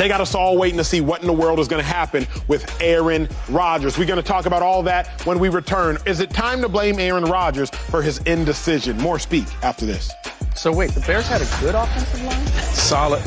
They 0.00 0.08
got 0.08 0.22
us 0.22 0.34
all 0.34 0.56
waiting 0.56 0.78
to 0.78 0.84
see 0.84 1.02
what 1.02 1.20
in 1.20 1.26
the 1.26 1.32
world 1.34 1.60
is 1.60 1.68
going 1.68 1.82
to 1.82 1.86
happen 1.86 2.26
with 2.48 2.74
Aaron 2.80 3.28
Rodgers. 3.50 3.98
We're 3.98 4.06
going 4.06 4.16
to 4.16 4.26
talk 4.26 4.46
about 4.46 4.62
all 4.62 4.82
that 4.84 5.08
when 5.26 5.38
we 5.38 5.50
return. 5.50 5.98
Is 6.06 6.20
it 6.20 6.30
time 6.30 6.62
to 6.62 6.70
blame 6.70 6.98
Aaron 6.98 7.26
Rodgers 7.26 7.68
for 7.68 8.00
his 8.00 8.16
indecision? 8.20 8.96
More 8.96 9.18
speak 9.18 9.44
after 9.62 9.84
this. 9.84 10.10
So 10.56 10.72
wait, 10.72 10.92
the 10.92 11.00
Bears 11.00 11.26
had 11.26 11.42
a 11.42 11.60
good 11.60 11.74
offensive 11.74 12.22
line? 12.22 12.46
Solid. 12.72 13.22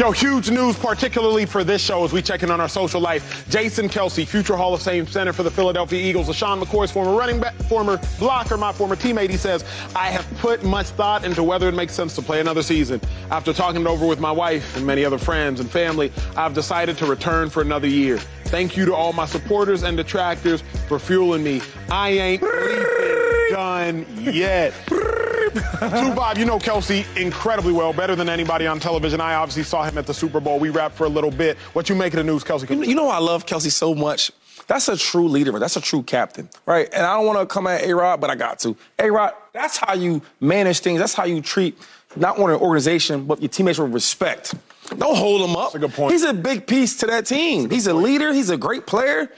Yo, 0.00 0.10
huge 0.10 0.50
news, 0.50 0.78
particularly 0.78 1.44
for 1.44 1.62
this 1.62 1.82
show 1.82 2.02
as 2.06 2.10
we 2.10 2.22
check 2.22 2.42
in 2.42 2.50
on 2.50 2.58
our 2.58 2.70
social 2.70 3.02
life. 3.02 3.46
Jason 3.50 3.86
Kelce, 3.86 4.26
future 4.26 4.56
Hall 4.56 4.72
of 4.72 4.80
Fame 4.80 5.06
center 5.06 5.30
for 5.30 5.42
the 5.42 5.50
Philadelphia 5.50 6.00
Eagles. 6.00 6.26
LeSean 6.26 6.58
McCoy's 6.58 6.90
former 6.90 7.14
running 7.14 7.38
back, 7.38 7.52
former 7.68 8.00
blocker, 8.18 8.56
my 8.56 8.72
former 8.72 8.96
teammate. 8.96 9.28
He 9.28 9.36
says, 9.36 9.62
I 9.94 10.06
have 10.06 10.26
put 10.38 10.64
much 10.64 10.86
thought 10.86 11.26
into 11.26 11.42
whether 11.42 11.68
it 11.68 11.74
makes 11.74 11.92
sense 11.92 12.14
to 12.14 12.22
play 12.22 12.40
another 12.40 12.62
season. 12.62 12.98
After 13.30 13.52
talking 13.52 13.82
it 13.82 13.86
over 13.86 14.06
with 14.06 14.20
my 14.20 14.32
wife 14.32 14.74
and 14.74 14.86
many 14.86 15.04
other 15.04 15.18
friends 15.18 15.60
and 15.60 15.70
family, 15.70 16.10
I've 16.34 16.54
decided 16.54 16.96
to 16.96 17.04
return 17.04 17.50
for 17.50 17.60
another 17.60 17.86
year. 17.86 18.16
Thank 18.44 18.78
you 18.78 18.86
to 18.86 18.94
all 18.94 19.12
my 19.12 19.26
supporters 19.26 19.82
and 19.82 19.98
detractors 19.98 20.62
for 20.88 20.98
fueling 20.98 21.44
me. 21.44 21.60
I 21.90 22.08
ain't 22.12 22.42
bleeping 22.42 23.29
done 23.50 24.06
yet. 24.20 24.72
Two 24.86 26.14
Bob, 26.14 26.38
you 26.38 26.44
know 26.44 26.58
Kelce 26.58 27.04
incredibly 27.16 27.72
well, 27.72 27.92
better 27.92 28.14
than 28.14 28.28
anybody 28.28 28.66
on 28.66 28.78
television. 28.78 29.20
I 29.20 29.34
obviously 29.34 29.64
saw 29.64 29.82
him 29.82 29.98
at 29.98 30.06
the 30.06 30.14
Super 30.14 30.38
Bowl. 30.38 30.58
We 30.58 30.70
rapped 30.70 30.96
for 30.96 31.04
a 31.04 31.08
little 31.08 31.30
bit. 31.30 31.56
What 31.72 31.88
you 31.88 31.94
make 31.94 32.12
of 32.12 32.18
the 32.18 32.24
news, 32.24 32.44
Kelce? 32.44 32.68
You 32.68 32.76
know, 32.76 32.82
you 32.82 32.94
know 32.94 33.04
why 33.06 33.16
I 33.16 33.20
love 33.20 33.46
Kelce 33.46 33.72
so 33.72 33.94
much? 33.94 34.30
That's 34.66 34.88
a 34.88 34.96
true 34.96 35.26
leader. 35.26 35.58
That's 35.58 35.76
a 35.76 35.80
true 35.80 36.02
captain, 36.02 36.48
right? 36.66 36.88
And 36.92 37.04
I 37.04 37.16
don't 37.16 37.26
want 37.26 37.40
to 37.40 37.46
come 37.46 37.66
at 37.66 37.82
A 37.82 37.94
Rod, 37.94 38.20
but 38.20 38.30
I 38.30 38.36
got 38.36 38.60
to. 38.60 38.76
A 39.00 39.10
Rod, 39.10 39.32
that's 39.52 39.76
how 39.76 39.94
you 39.94 40.22
manage 40.40 40.78
things. 40.80 41.00
That's 41.00 41.14
how 41.14 41.24
you 41.24 41.40
treat 41.40 41.76
not 42.16 42.38
only 42.38 42.54
an 42.54 42.60
organization, 42.60 43.24
but 43.24 43.40
your 43.40 43.48
teammates 43.48 43.78
with 43.78 43.92
respect. 43.92 44.54
Don't 44.96 45.16
hold 45.16 45.48
him 45.48 45.56
up. 45.56 45.74
a 45.74 45.78
good 45.78 45.92
point. 45.92 46.12
He's 46.12 46.22
a 46.22 46.34
big 46.34 46.66
piece 46.66 46.96
to 46.98 47.06
that 47.06 47.26
team. 47.26 47.70
He's 47.70 47.86
a 47.86 47.94
leader. 47.94 48.32
He's 48.32 48.50
a 48.50 48.56
great 48.56 48.86
player. 48.86 49.30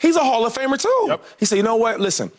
He's 0.00 0.16
a 0.16 0.20
Hall 0.20 0.46
of 0.46 0.54
Famer 0.54 0.80
too. 0.80 1.06
Yep. 1.08 1.24
He 1.38 1.46
said, 1.46 1.56
you 1.56 1.62
know 1.62 1.76
what? 1.76 2.00
Listen, 2.00 2.30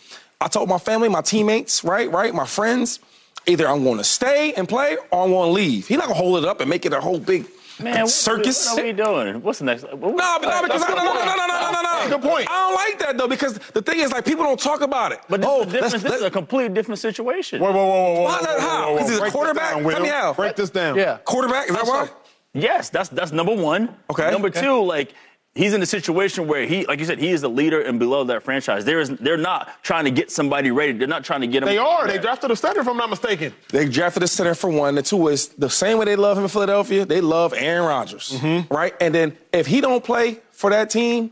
I 0.42 0.48
told 0.48 0.70
my 0.70 0.78
family, 0.78 1.10
my 1.10 1.22
teammates, 1.22 1.84
right, 1.84 2.10
right, 2.12 2.34
my 2.34 2.46
friends, 2.46 3.00
either 3.46 3.68
I'm 3.68 3.84
going 3.84 3.98
to 3.98 4.04
stay 4.06 4.54
and 4.54 4.70
play 4.70 4.96
or 5.12 5.24
I'm 5.26 5.32
going 5.32 5.50
to 5.50 5.52
leave. 5.52 5.88
He's 5.88 5.98
not 5.98 6.06
going 6.08 6.16
to 6.18 6.24
hold 6.24 6.42
it 6.44 6.48
up 6.48 6.62
and 6.62 6.70
make 6.70 6.86
it 6.86 6.94
a 6.94 7.02
whole 7.02 7.20
big 7.20 7.46
Man, 7.78 8.08
circus. 8.08 8.66
What 8.70 8.80
are 8.80 8.84
we 8.86 8.94
doing? 8.94 9.42
What's 9.42 9.60
the 9.60 9.66
next? 9.66 9.84
What, 9.84 10.16
No, 10.16 10.38
but 10.42 10.50
no, 10.50 10.62
because 10.64 10.82
no, 10.82 10.96
no, 10.96 10.96
no, 10.96 11.14
no, 11.14 11.14
no, 11.14 11.36
no, 11.36 11.46
no, 11.48 11.72
no, 11.72 11.82
no. 11.82 12.10
Good 12.10 12.22
point. 12.22 12.48
I 12.50 12.54
don't 12.60 12.76
like 12.76 13.00
that 13.00 13.18
though 13.18 13.28
because 13.28 13.58
the 13.74 13.82
thing 13.82 14.00
is 14.00 14.12
like 14.12 14.24
people 14.26 14.44
don't 14.46 14.60
talk 14.60 14.80
about 14.82 15.12
it. 15.14 15.20
But 15.30 15.42
this, 15.42 15.50
oh, 15.50 15.62
is, 15.62 15.68
a 15.68 15.72
different, 15.72 15.82
let's- 15.82 16.04
this 16.04 16.14
is 16.14 16.20
a 16.20 16.24
let's- 16.24 16.34
completely 16.34 16.74
different 16.74 17.00
situation. 17.00 17.62
Whoa, 17.62 17.72
whoa, 17.72 17.86
whoa, 17.86 18.04
whoa, 18.04 18.14
whoa. 18.16 18.24
Why 18.24 18.40
is 18.40 18.46
that? 18.46 18.60
whoa, 18.60 18.66
whoa, 18.66 18.70
How? 18.70 18.86
whoa, 18.88 18.92
whoa. 18.94 18.98
'Cause 19.00 19.10
he's 19.10 19.18
a 19.18 19.20
Break 19.22 19.32
this 19.32 19.34
quarterback? 19.34 19.74
down, 19.76 19.84
Tell 19.84 20.00
me 20.02 20.10
Will. 20.10 20.14
how. 20.14 20.34
Break 20.34 20.56
this 20.56 20.70
down. 20.70 20.96
Yeah. 20.98 21.18
quarterback. 21.26 21.70
Is 21.70 21.76
that 21.76 21.86
why? 21.86 22.10
Yes, 22.54 22.90
that's 22.90 23.10
that's 23.10 23.32
number 23.32 23.54
one. 23.56 23.96
Okay. 24.10 24.32
Number 24.32 24.48
Okay. 24.50 24.62
two, 24.62 24.82
like 24.84 25.14
he's 25.56 25.74
in 25.74 25.82
a 25.82 25.86
situation 25.86 26.48
where 26.48 26.66
he, 26.66 26.86
like 26.86 27.00
you 27.00 27.06
said, 27.06 27.20
he 27.20 27.30
is 27.30 27.42
the 27.42 27.50
leader 27.50 27.82
and 27.82 28.00
below 28.00 28.24
that 28.26 28.44
franchise. 28.44 28.86
There 28.86 29.00
is, 29.00 29.10
they're 29.10 29.38
not 29.38 29.70
trying 29.84 30.06
to 30.06 30.12
get 30.12 30.32
somebody 30.32 30.72
ready. 30.72 30.94
They're 30.94 31.08
not 31.08 31.24
trying 31.24 31.42
to 31.42 31.48
get 31.48 31.64
him. 31.64 31.68
They 31.70 31.78
are. 31.78 32.08
They 32.08 32.18
drafted 32.20 32.52
a 32.52 32.56
center, 32.56 32.82
if 32.82 32.88
I'm 32.88 32.98
not 32.98 33.10
mistaken. 33.10 33.54
They 33.70 33.88
drafted 33.90 34.24
a 34.24 34.28
center 34.28 34.56
for 34.56 34.70
one. 34.70 34.96
The 34.96 35.02
two 35.02 35.28
is 35.28 35.50
the 35.50 35.70
same 35.70 35.98
way 35.98 36.06
they 36.06 36.16
love 36.16 36.38
him 36.38 36.44
in 36.44 36.50
Philadelphia. 36.50 37.06
They 37.06 37.22
love 37.22 37.54
Aaron 37.56 37.86
Rodgers, 37.88 38.32
Mm-hmm. 38.32 38.74
right? 38.74 38.94
And 39.02 39.14
then 39.14 39.38
if 39.52 39.68
he 39.68 39.82
don't 39.82 40.04
play 40.04 40.40
for 40.52 40.70
that 40.70 40.90
team, 40.90 41.32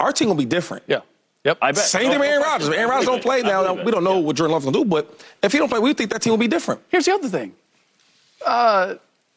our 0.00 0.12
team 0.12 0.28
will 0.28 0.34
be 0.36 0.44
different. 0.44 0.84
Yeah. 0.86 1.00
Yep. 1.44 1.58
I 1.60 1.72
bet. 1.72 1.84
Same 1.84 2.10
thing 2.10 2.20
with 2.20 2.28
Aaron 2.28 2.42
Rodgers. 2.42 2.68
Aaron 2.70 2.88
Rodgers 2.90 3.06
don't 3.06 3.22
play 3.22 3.42
now, 3.42 3.74
we 3.82 3.90
don't 3.90 4.04
know 4.04 4.18
what 4.18 4.34
Jordan 4.36 4.52
Love's 4.52 4.64
gonna 4.64 4.78
do. 4.78 4.84
But 4.84 5.20
if 5.42 5.52
he 5.52 5.58
don't 5.58 5.68
play, 5.68 5.78
we 5.78 5.92
think 5.92 6.10
that 6.10 6.22
team 6.22 6.30
will 6.30 6.38
be 6.38 6.48
different. 6.48 6.80
Here's 6.88 7.04
the 7.04 7.12
other 7.12 7.28
thing. 7.28 7.54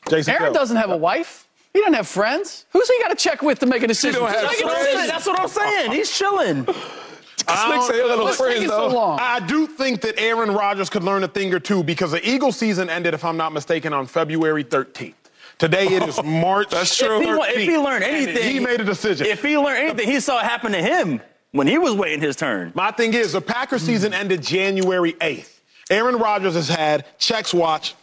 Jason 0.10 0.34
Aaron 0.34 0.52
Kelce. 0.52 0.54
doesn't 0.54 0.78
have 0.78 0.90
a 0.90 0.98
wife. 0.98 1.47
He 1.78 1.82
doesn't 1.82 1.94
have 1.94 2.08
friends. 2.08 2.66
Who's 2.74 2.90
he 2.90 3.04
got 3.04 3.10
to 3.10 3.16
check 3.16 3.44
with 3.44 3.60
to 3.60 3.68
make 3.68 3.84
a 3.84 3.88
decision? 3.88 4.22
don't 4.22 4.32
have 4.32 4.42
Just 4.42 4.58
make 4.58 4.66
a 4.66 4.68
friends. 4.68 4.86
decision. 4.88 5.08
That's 5.10 5.28
what 5.28 5.40
I'm 5.40 5.48
saying. 5.48 5.92
He's 5.92 6.18
chilling. 6.18 6.64
Slick 6.66 7.82
say 7.84 8.02
he 8.02 8.08
got 8.08 8.18
no 8.18 8.24
What's 8.24 8.38
friends 8.38 8.56
taking 8.56 8.70
so 8.70 9.00
I 9.20 9.40
do 9.42 9.68
think 9.68 10.02
that 10.02 10.20
Aaron 10.20 10.50
Rodgers 10.50 10.90
could 10.90 11.04
learn 11.04 11.24
a 11.24 11.28
thing 11.28 11.54
or 11.54 11.60
two 11.60 11.84
because 11.84 12.10
the 12.10 12.28
Eagles 12.28 12.58
season 12.58 12.90
ended, 12.90 13.14
if 13.14 13.24
I'm 13.24 13.38
not 13.38 13.54
mistaken, 13.54 13.94
on 13.94 14.08
February 14.08 14.64
13th. 14.64 15.14
Today 15.60 15.86
it 15.86 16.02
is 16.02 16.22
March. 16.26 16.72
That's 16.72 16.98
true. 16.98 17.22
If 17.22 17.24
he, 17.24 17.62
if 17.62 17.70
he 17.70 17.76
13th. 17.76 17.84
learned 17.86 18.04
And 18.06 18.16
anything, 18.16 18.52
he 18.54 18.60
made 18.60 18.82
a 18.82 18.84
decision. 18.84 19.28
If 19.28 19.44
he 19.44 19.56
learned 19.56 19.78
anything, 19.78 20.08
he 20.08 20.20
saw 20.20 20.40
it 20.40 20.46
happen 20.46 20.72
to 20.72 20.82
him 20.82 21.22
when 21.52 21.68
he 21.68 21.78
was 21.78 21.94
waiting 21.94 22.22
his 22.22 22.36
turn. 22.36 22.72
My 22.74 22.90
thing 22.90 23.14
is, 23.14 23.34
the 23.34 23.42
Packers 23.42 23.84
season 23.84 24.14
hmm. 24.14 24.18
ended 24.18 24.42
January 24.42 25.14
8th. 25.14 25.60
Aaron 25.92 26.18
Rodgers 26.18 26.56
has 26.56 26.70
had 26.70 27.06
checks 27.20 27.54
watch, 27.54 27.94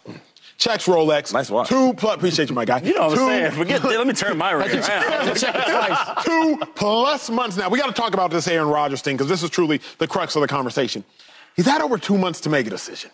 checks 0.59 0.87
Rolex. 0.87 1.33
Nice 1.33 1.51
watch. 1.51 1.69
Two 1.69 1.95
plus, 1.95 2.17
appreciate 2.17 2.49
you, 2.49 2.55
my 2.55 2.65
guy. 2.65 2.81
You 2.81 2.95
know 2.95 3.09
what 3.09 3.13
I'm 3.13 3.17
Two- 3.19 3.27
saying? 3.29 3.51
Forget. 3.53 3.85
Let 3.85 4.07
me 4.07 4.13
turn 4.15 4.37
my 4.39 4.51
ring 4.53 4.71
around. 4.71 5.37
Check 5.37 5.55
it 5.55 5.65
twice. 5.65 6.25
two 6.25 6.59
plus 6.75 7.31
months 7.31 7.57
now. 7.57 7.69
We 7.69 7.79
got 7.79 7.87
to 7.87 7.93
talk 8.01 8.15
about 8.15 8.31
this 8.31 8.47
Aaron 8.49 8.69
Rodgers 8.69 9.03
thing 9.03 9.17
because 9.17 9.29
this 9.29 9.43
is 9.43 9.51
truly 9.51 9.81
the 9.99 10.07
crux 10.07 10.37
of 10.37 10.43
the 10.43 10.49
conversation. 10.49 11.05
He's 11.57 11.67
had 11.67 11.83
over 11.83 11.99
two 11.99 12.19
months 12.19 12.41
to 12.43 12.51
make 12.51 12.67
a 12.67 12.71
decision. 12.71 13.11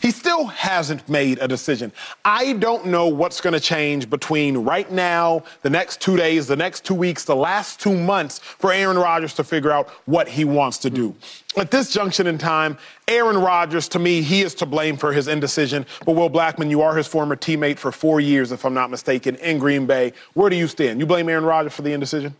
He 0.00 0.10
still 0.10 0.46
hasn't 0.46 1.08
made 1.08 1.38
a 1.40 1.48
decision. 1.48 1.92
I 2.24 2.52
don't 2.54 2.86
know 2.86 3.08
what's 3.08 3.40
going 3.40 3.54
to 3.54 3.60
change 3.60 4.08
between 4.08 4.58
right 4.58 4.90
now, 4.90 5.42
the 5.62 5.70
next 5.70 6.00
two 6.00 6.16
days, 6.16 6.46
the 6.46 6.56
next 6.56 6.84
two 6.84 6.94
weeks, 6.94 7.24
the 7.24 7.34
last 7.34 7.80
two 7.80 7.96
months 7.96 8.38
for 8.38 8.72
Aaron 8.72 8.96
Rodgers 8.96 9.34
to 9.34 9.44
figure 9.44 9.70
out 9.70 9.88
what 10.06 10.28
he 10.28 10.44
wants 10.44 10.78
to 10.78 10.90
do. 10.90 11.14
At 11.56 11.70
this 11.70 11.90
junction 11.92 12.26
in 12.26 12.38
time, 12.38 12.78
Aaron 13.08 13.38
Rodgers, 13.38 13.88
to 13.88 13.98
me, 13.98 14.22
he 14.22 14.42
is 14.42 14.54
to 14.56 14.66
blame 14.66 14.96
for 14.96 15.12
his 15.12 15.26
indecision. 15.26 15.86
But 16.04 16.12
Will 16.12 16.30
Blackmon, 16.30 16.70
you 16.70 16.82
are 16.82 16.94
his 16.94 17.08
former 17.08 17.34
teammate 17.34 17.78
for 17.78 17.90
four 17.90 18.20
years, 18.20 18.52
if 18.52 18.64
I'm 18.64 18.74
not 18.74 18.90
mistaken, 18.90 19.34
in 19.36 19.58
Green 19.58 19.86
Bay. 19.86 20.12
Where 20.34 20.50
do 20.50 20.56
you 20.56 20.68
stand? 20.68 21.00
You 21.00 21.06
blame 21.06 21.28
Aaron 21.28 21.44
Rodgers 21.44 21.72
for 21.72 21.82
the 21.82 21.92
indecision? 21.92 22.36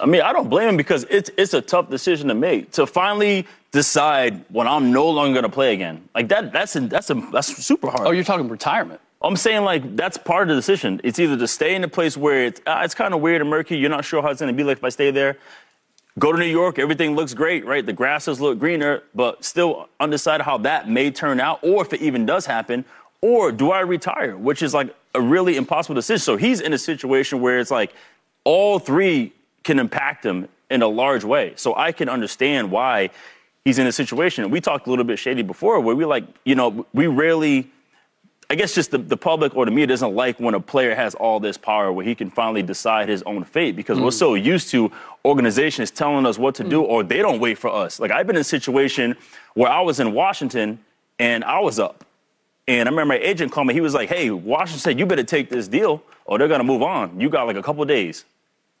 I 0.00 0.06
mean, 0.06 0.22
I 0.22 0.32
don't 0.32 0.48
blame 0.48 0.68
him 0.70 0.76
because 0.76 1.04
it's 1.10 1.30
it's 1.36 1.54
a 1.54 1.60
tough 1.60 1.90
decision 1.90 2.28
to 2.28 2.34
make 2.34 2.72
to 2.72 2.86
finally 2.86 3.46
decide 3.72 4.44
when 4.48 4.66
I'm 4.66 4.92
no 4.92 5.08
longer 5.08 5.32
going 5.32 5.44
to 5.44 5.54
play 5.54 5.74
again. 5.74 6.08
Like 6.14 6.28
that, 6.28 6.52
that's 6.52 6.76
a, 6.76 6.80
that's 6.80 7.10
a, 7.10 7.14
that's 7.32 7.48
super 7.64 7.90
hard. 7.90 8.06
Oh, 8.06 8.10
you're 8.10 8.24
talking 8.24 8.48
retirement. 8.48 9.00
I'm 9.20 9.36
saying 9.36 9.64
like 9.64 9.96
that's 9.96 10.16
part 10.16 10.42
of 10.42 10.48
the 10.48 10.54
decision. 10.54 11.00
It's 11.02 11.18
either 11.18 11.36
to 11.36 11.48
stay 11.48 11.74
in 11.74 11.82
a 11.84 11.88
place 11.88 12.16
where 12.16 12.46
it's 12.46 12.60
uh, 12.66 12.82
it's 12.84 12.94
kind 12.94 13.14
of 13.14 13.20
weird 13.20 13.40
and 13.40 13.50
murky. 13.50 13.76
You're 13.76 13.90
not 13.90 14.04
sure 14.04 14.22
how 14.22 14.28
it's 14.30 14.40
going 14.40 14.54
to 14.54 14.56
be 14.56 14.64
like 14.64 14.78
if 14.78 14.84
I 14.84 14.90
stay 14.90 15.10
there. 15.10 15.36
Go 16.18 16.32
to 16.32 16.38
New 16.38 16.46
York, 16.46 16.80
everything 16.80 17.14
looks 17.14 17.32
great, 17.32 17.64
right? 17.64 17.86
The 17.86 17.92
grasses 17.92 18.40
look 18.40 18.58
greener, 18.58 19.04
but 19.14 19.44
still 19.44 19.88
undecided 20.00 20.44
how 20.44 20.58
that 20.58 20.88
may 20.88 21.12
turn 21.12 21.38
out, 21.38 21.60
or 21.62 21.82
if 21.82 21.92
it 21.92 22.02
even 22.02 22.26
does 22.26 22.44
happen. 22.44 22.84
Or 23.20 23.52
do 23.52 23.70
I 23.70 23.80
retire, 23.80 24.36
which 24.36 24.62
is 24.62 24.74
like 24.74 24.94
a 25.14 25.20
really 25.20 25.56
impossible 25.56 25.94
decision. 25.94 26.20
So 26.20 26.36
he's 26.36 26.60
in 26.60 26.72
a 26.72 26.78
situation 26.78 27.40
where 27.40 27.58
it's 27.58 27.70
like 27.70 27.92
all 28.44 28.78
three 28.78 29.32
can 29.68 29.78
impact 29.78 30.24
him 30.24 30.48
in 30.70 30.80
a 30.80 30.88
large 30.88 31.24
way. 31.24 31.52
So 31.56 31.76
I 31.76 31.92
can 31.92 32.08
understand 32.08 32.70
why 32.70 33.10
he's 33.66 33.78
in 33.78 33.86
a 33.86 33.92
situation. 33.92 34.50
We 34.50 34.62
talked 34.62 34.86
a 34.86 34.90
little 34.90 35.04
bit 35.04 35.18
shady 35.18 35.42
before 35.42 35.78
where 35.80 35.94
we 35.94 36.06
like, 36.06 36.24
you 36.46 36.54
know, 36.54 36.86
we 36.94 37.06
rarely 37.06 37.70
I 38.50 38.54
guess 38.54 38.74
just 38.74 38.92
the, 38.92 38.96
the 38.96 39.16
public 39.18 39.54
or 39.54 39.66
the 39.66 39.70
media 39.70 39.88
doesn't 39.88 40.14
like 40.14 40.40
when 40.40 40.54
a 40.54 40.60
player 40.60 40.94
has 40.94 41.14
all 41.14 41.38
this 41.38 41.58
power 41.58 41.92
where 41.92 42.06
he 42.06 42.14
can 42.14 42.30
finally 42.30 42.62
decide 42.62 43.06
his 43.06 43.22
own 43.24 43.44
fate 43.44 43.76
because 43.76 43.98
mm. 43.98 44.04
we're 44.04 44.10
so 44.10 44.36
used 44.36 44.70
to 44.70 44.90
organizations 45.22 45.90
telling 45.90 46.24
us 46.24 46.38
what 46.38 46.54
to 46.54 46.64
mm. 46.64 46.70
do 46.70 46.82
or 46.82 47.02
they 47.02 47.18
don't 47.18 47.40
wait 47.40 47.58
for 47.58 47.68
us. 47.68 48.00
Like 48.00 48.10
I've 48.10 48.26
been 48.26 48.36
in 48.36 48.40
a 48.40 48.44
situation 48.44 49.16
where 49.52 49.70
I 49.70 49.82
was 49.82 50.00
in 50.00 50.14
Washington 50.14 50.78
and 51.18 51.44
I 51.44 51.60
was 51.60 51.78
up. 51.78 52.06
And 52.66 52.88
I 52.88 52.90
remember 52.90 53.12
my 53.16 53.18
agent 53.18 53.52
called 53.52 53.66
me. 53.66 53.74
He 53.74 53.82
was 53.82 53.92
like, 53.92 54.08
hey, 54.08 54.30
Washington 54.30 54.80
said 54.80 54.98
you 54.98 55.04
better 55.04 55.24
take 55.24 55.50
this 55.50 55.68
deal 55.68 56.02
or 56.24 56.38
they're 56.38 56.48
going 56.48 56.60
to 56.60 56.64
move 56.64 56.82
on. 56.82 57.20
You 57.20 57.28
got 57.28 57.46
like 57.46 57.56
a 57.56 57.62
couple 57.62 57.84
days. 57.84 58.24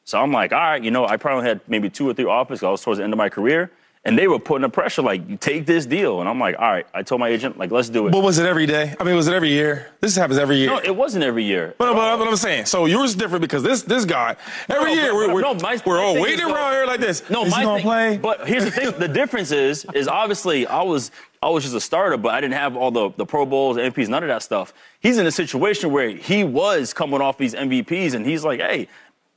So 0.08 0.18
I'm 0.18 0.32
like, 0.32 0.54
all 0.54 0.58
right, 0.58 0.82
you 0.82 0.90
know, 0.90 1.06
I 1.06 1.18
probably 1.18 1.46
had 1.46 1.60
maybe 1.68 1.90
two 1.90 2.08
or 2.08 2.14
three 2.14 2.24
offers. 2.24 2.62
I 2.62 2.70
was 2.70 2.80
towards 2.80 2.96
the 2.96 3.04
end 3.04 3.12
of 3.12 3.18
my 3.18 3.28
career. 3.28 3.70
And 4.06 4.18
they 4.18 4.26
were 4.26 4.38
putting 4.38 4.62
the 4.62 4.70
pressure, 4.70 5.02
like, 5.02 5.28
you 5.28 5.36
take 5.36 5.66
this 5.66 5.84
deal. 5.84 6.20
And 6.20 6.28
I'm 6.30 6.40
like, 6.40 6.58
all 6.58 6.70
right. 6.70 6.86
I 6.94 7.02
told 7.02 7.20
my 7.20 7.28
agent, 7.28 7.58
like, 7.58 7.70
let's 7.70 7.90
do 7.90 8.06
it. 8.06 8.12
But 8.12 8.22
was 8.22 8.38
it 8.38 8.46
every 8.46 8.64
day? 8.64 8.94
I 8.98 9.04
mean, 9.04 9.16
was 9.16 9.28
it 9.28 9.34
every 9.34 9.50
year? 9.50 9.88
This 10.00 10.16
happens 10.16 10.38
every 10.38 10.56
year. 10.56 10.68
No, 10.70 10.78
it 10.78 10.96
wasn't 10.96 11.24
every 11.24 11.44
year. 11.44 11.74
But, 11.76 11.92
but, 11.92 12.16
but 12.16 12.26
I'm 12.26 12.36
saying, 12.36 12.64
so 12.64 12.86
yours 12.86 13.10
is 13.10 13.16
different 13.16 13.42
because 13.42 13.62
this 13.62 13.82
this 13.82 14.06
guy, 14.06 14.36
every 14.70 14.94
no, 14.94 15.02
year, 15.02 15.14
we're, 15.14 15.34
we're, 15.34 15.40
no, 15.42 15.52
my, 15.56 15.78
we're 15.84 16.00
all 16.00 16.18
waiting 16.18 16.46
around 16.46 16.72
here 16.72 16.86
like 16.86 17.00
this. 17.00 17.28
No, 17.28 17.44
is 17.44 17.50
my 17.50 17.64
thing, 17.64 17.82
play? 17.82 18.16
But 18.16 18.48
here's 18.48 18.64
the 18.64 18.70
thing: 18.70 18.92
the 18.98 19.08
difference 19.08 19.50
is, 19.50 19.84
is 19.92 20.08
obviously 20.08 20.66
I 20.66 20.82
was 20.82 21.10
I 21.42 21.48
was 21.50 21.62
just 21.62 21.74
a 21.76 21.80
starter, 21.80 22.16
but 22.16 22.34
I 22.34 22.40
didn't 22.40 22.54
have 22.54 22.76
all 22.76 22.90
the, 22.90 23.10
the 23.10 23.26
Pro 23.26 23.46
Bowls, 23.46 23.76
MVPs, 23.76 24.08
none 24.08 24.22
of 24.22 24.28
that 24.28 24.42
stuff. 24.42 24.74
He's 25.00 25.18
in 25.18 25.26
a 25.26 25.30
situation 25.30 25.92
where 25.92 26.10
he 26.10 26.42
was 26.42 26.92
coming 26.92 27.20
off 27.20 27.38
these 27.38 27.54
MVPs, 27.54 28.14
and 28.14 28.26
he's 28.26 28.44
like, 28.44 28.60
hey, 28.60 28.88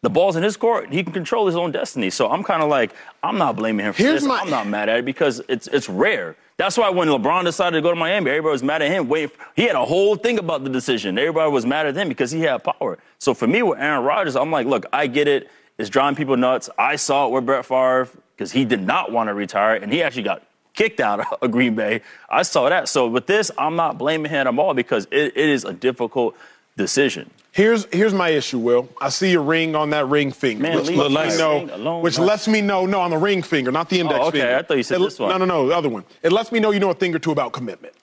the 0.02 0.10
ball's 0.10 0.36
in 0.36 0.44
his 0.44 0.58
court. 0.58 0.92
He 0.92 1.04
can 1.04 1.14
control 1.14 1.46
his 1.46 1.56
own 1.56 1.72
destiny. 1.72 2.10
So 2.10 2.30
I'm 2.30 2.44
kind 2.44 2.64
of 2.64 2.70
like, 2.70 2.94
I'm 3.22 3.38
not 3.38 3.56
blaming 3.56 3.86
him 3.86 3.94
for 3.94 4.02
Here's 4.02 4.22
this. 4.22 4.28
My... 4.28 4.40
I'm 4.40 4.50
not 4.50 4.68
mad 4.68 4.90
at 4.90 5.00
it 5.00 5.06
because 5.06 5.42
it's 5.48 5.68
it's 5.68 5.88
rare. 5.88 6.36
That's 6.58 6.78
why 6.78 6.90
when 6.90 7.08
LeBron 7.08 7.46
decided 7.46 7.78
to 7.78 7.82
go 7.82 7.90
to 7.90 7.96
Miami, 7.96 8.30
everybody 8.30 8.52
was 8.52 8.64
mad 8.64 8.82
at 8.82 8.92
him. 8.92 9.08
Wait, 9.08 9.32
he 9.56 9.64
had 9.64 9.76
a 9.76 9.86
whole 9.86 10.16
thing 10.16 10.38
about 10.38 10.64
the 10.64 10.70
decision. 10.70 11.18
Everybody 11.18 11.52
was 11.52 11.66
mad 11.66 11.88
at 11.88 11.96
him 11.96 12.08
because 12.08 12.32
he 12.32 12.42
had 12.42 12.64
power. 12.64 12.98
So 13.20 13.34
for 13.34 13.48
me 13.48 13.64
with 13.64 13.80
Aaron 13.80 14.04
Rodgers, 14.04 14.36
I'm 14.36 14.52
like, 14.52 14.68
look, 14.68 14.86
I 14.94 15.08
get 15.08 15.28
it. 15.28 15.50
It's 15.78 15.90
driving 15.90 16.16
people 16.16 16.38
nuts. 16.38 16.70
I 16.78 16.96
saw 16.98 17.28
it 17.28 17.32
with 17.32 17.46
Brett 17.46 17.66
Favre 17.66 18.10
because 18.36 18.52
he 18.52 18.66
did 18.66 18.82
not 18.82 19.12
want 19.12 19.30
to 19.30 19.34
retire, 19.34 19.76
and 19.76 19.92
he 19.92 20.04
actually 20.04 20.24
got 20.24 20.44
kicked 20.74 21.00
out 21.00 21.26
of 21.42 21.52
Green 21.52 21.76
Bay. 21.76 22.02
I 22.30 22.44
saw 22.44 22.70
that. 22.70 22.90
So 22.90 23.08
with 23.08 23.28
this, 23.28 23.52
I'm 23.58 23.76
not 23.76 23.98
blaming 23.98 24.30
him 24.32 24.48
at 24.48 24.60
all 24.60 24.74
because 24.74 25.08
it, 25.12 25.34
it 25.36 25.50
is 25.50 25.64
a 25.64 25.74
difficult 25.74 26.36
decision. 26.78 27.30
Here's 27.54 27.86
here's 27.94 28.14
my 28.14 28.30
issue, 28.30 28.60
Will. 28.60 28.88
I 29.02 29.10
see 29.10 29.34
a 29.34 29.40
ring 29.40 29.76
on 29.76 29.90
that 29.90 30.08
ring 30.08 30.32
finger, 30.32 30.64
Man, 30.64 30.78
which 30.78 30.90
lets 30.90 31.38
me 31.38 31.38
know, 31.38 32.00
which 32.00 32.18
lets 32.18 32.48
me 32.48 32.62
know, 32.62 32.86
no, 32.86 33.02
on 33.02 33.10
the 33.12 33.18
ring 33.18 33.44
finger, 33.44 33.72
not 33.72 33.90
the 33.90 33.98
oh, 33.98 34.02
index 34.02 34.20
Oh, 34.22 34.28
okay. 34.28 34.40
finger. 34.40 34.56
I 34.56 34.62
thought 34.62 34.78
you 34.78 34.84
said 34.84 35.02
It- 35.02 35.04
this 35.04 35.20
one. 35.20 35.30
No, 35.30 35.38
no, 35.38 35.46
no, 35.46 35.68
the 35.68 35.76
other 35.76 35.90
one. 35.90 36.06
It 36.24 36.32
lets 36.32 36.52
me 36.52 36.60
know 36.62 36.72
you 36.72 36.80
know 36.80 36.92
a 36.92 36.94
thing 36.94 37.14
or 37.14 37.20
two 37.20 37.32
about 37.32 37.52
commitment. 37.52 37.94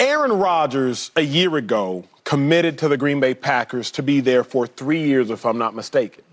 Aaron 0.00 0.32
Rodgers 0.32 1.12
a 1.14 1.20
year 1.20 1.56
ago 1.56 2.04
committed 2.24 2.78
to 2.78 2.88
the 2.88 2.96
Green 2.96 3.20
Bay 3.20 3.32
Packers 3.34 3.90
to 3.92 4.02
be 4.02 4.18
there 4.20 4.42
for 4.42 4.66
three 4.66 5.02
years, 5.04 5.30
if 5.30 5.46
I'm 5.46 5.58
not 5.58 5.74
mistaken. 5.76 6.24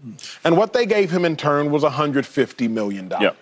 And 0.43 0.57
what 0.57 0.73
they 0.73 0.85
gave 0.87 1.11
him 1.11 1.25
in 1.25 1.35
turn 1.35 1.69
was 1.69 1.83
150 1.83 2.67
million 2.69 3.07
dollars. 3.07 3.23
Yep. 3.23 3.37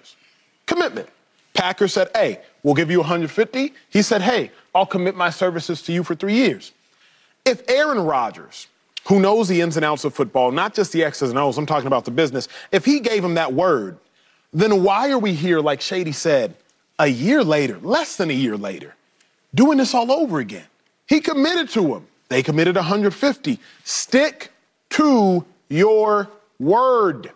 Commitment. 0.66 1.10
Packers 1.54 1.94
said, 1.94 2.10
"Hey, 2.14 2.40
we'll 2.64 2.74
give 2.76 2.92
you 2.92 3.00
150." 3.00 3.74
He 3.90 4.02
said, 4.02 4.22
"Hey, 4.22 4.52
I'll 4.76 4.86
commit 4.86 5.16
my 5.16 5.30
services 5.30 5.82
to 5.84 5.94
you 5.94 6.04
for 6.04 6.16
three 6.16 6.36
years." 6.36 6.74
If 7.50 7.68
Aaron 7.68 8.00
Rodgers, 8.00 8.68
who 9.08 9.20
knows 9.20 9.48
the 9.48 9.60
ins 9.62 9.76
and 9.76 9.84
outs 9.84 10.04
of 10.04 10.14
football, 10.14 10.52
not 10.52 10.76
just 10.76 10.92
the 10.92 11.04
X's 11.04 11.32
and 11.32 11.40
O's, 11.40 11.58
I'm 11.58 11.66
talking 11.66 11.88
about 11.88 12.06
the 12.06 12.12
business, 12.12 12.48
if 12.72 12.86
he 12.86 13.00
gave 13.00 13.24
him 13.24 13.34
that 13.34 13.54
word, 13.54 13.98
then 14.54 14.84
why 14.84 15.10
are 15.10 15.18
we 15.18 15.34
here, 15.34 15.60
like 15.60 15.82
Shady 15.82 16.12
said, 16.12 16.56
a 17.00 17.08
year 17.08 17.44
later, 17.44 17.80
less 17.82 18.18
than 18.18 18.30
a 18.30 18.34
year 18.34 18.56
later, 18.56 18.96
doing 19.56 19.80
this 19.80 19.96
all 19.96 20.12
over 20.12 20.40
again? 20.40 20.66
He 21.08 21.22
committed 21.22 21.70
to 21.70 21.96
him. 21.96 22.08
They 22.28 22.44
committed 22.44 22.76
150. 22.76 23.60
Stick 23.84 24.52
to 24.92 25.44
your 25.70 26.30
word. 26.60 27.32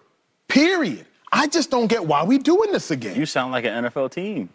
Period. 0.48 1.08
I 1.32 1.48
just 1.48 1.72
don't 1.72 1.88
get 1.88 2.06
why 2.06 2.24
we 2.24 2.38
doing 2.38 2.72
this 2.72 2.92
again. 2.92 3.16
You 3.16 3.26
sound 3.26 3.52
like 3.52 3.66
an 3.66 3.86
NFL 3.86 4.12
team. 4.12 4.50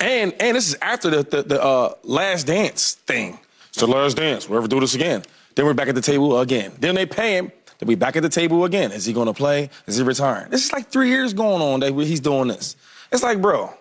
And 0.00 0.34
and 0.40 0.56
this 0.56 0.68
is 0.68 0.76
after 0.82 1.10
the 1.10 1.22
the, 1.22 1.42
the 1.42 1.62
uh, 1.62 1.94
last 2.02 2.48
dance 2.48 2.94
thing. 2.94 3.38
It's 3.78 3.86
the 3.86 3.92
last 3.96 4.16
dance. 4.16 4.48
We'll 4.48 4.58
ever 4.58 4.66
do 4.66 4.80
this 4.80 4.96
again. 4.96 5.22
Then 5.54 5.64
we're 5.64 5.72
back 5.72 5.86
at 5.86 5.94
the 5.94 6.00
table 6.00 6.40
again. 6.40 6.72
Then 6.80 6.96
they 6.96 7.06
pay 7.06 7.36
him. 7.36 7.52
Then 7.78 7.86
we 7.86 7.94
back 7.94 8.16
at 8.16 8.24
the 8.24 8.28
table 8.28 8.64
again. 8.64 8.90
Is 8.90 9.04
he 9.04 9.12
going 9.12 9.28
to 9.28 9.32
play? 9.32 9.70
Is 9.86 9.98
he 9.98 10.02
retiring? 10.02 10.50
This 10.50 10.64
is 10.64 10.72
like 10.72 10.88
three 10.90 11.10
years 11.10 11.32
going 11.32 11.62
on 11.62 11.78
that 11.78 11.92
he's 11.94 12.18
doing 12.18 12.48
this. 12.48 12.74
It's 13.12 13.22
like, 13.22 13.40
bro, 13.40 13.72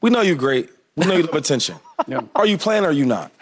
we 0.00 0.10
know 0.10 0.20
you're 0.20 0.36
great. 0.36 0.70
We 0.94 1.06
know 1.06 1.16
you 1.16 1.24
love 1.24 1.34
attention. 1.34 1.74
Yeah. 2.06 2.20
Are 2.36 2.46
you 2.46 2.56
playing 2.56 2.84
or 2.84 2.90
are 2.90 2.92
you 2.92 3.04
not? 3.06 3.32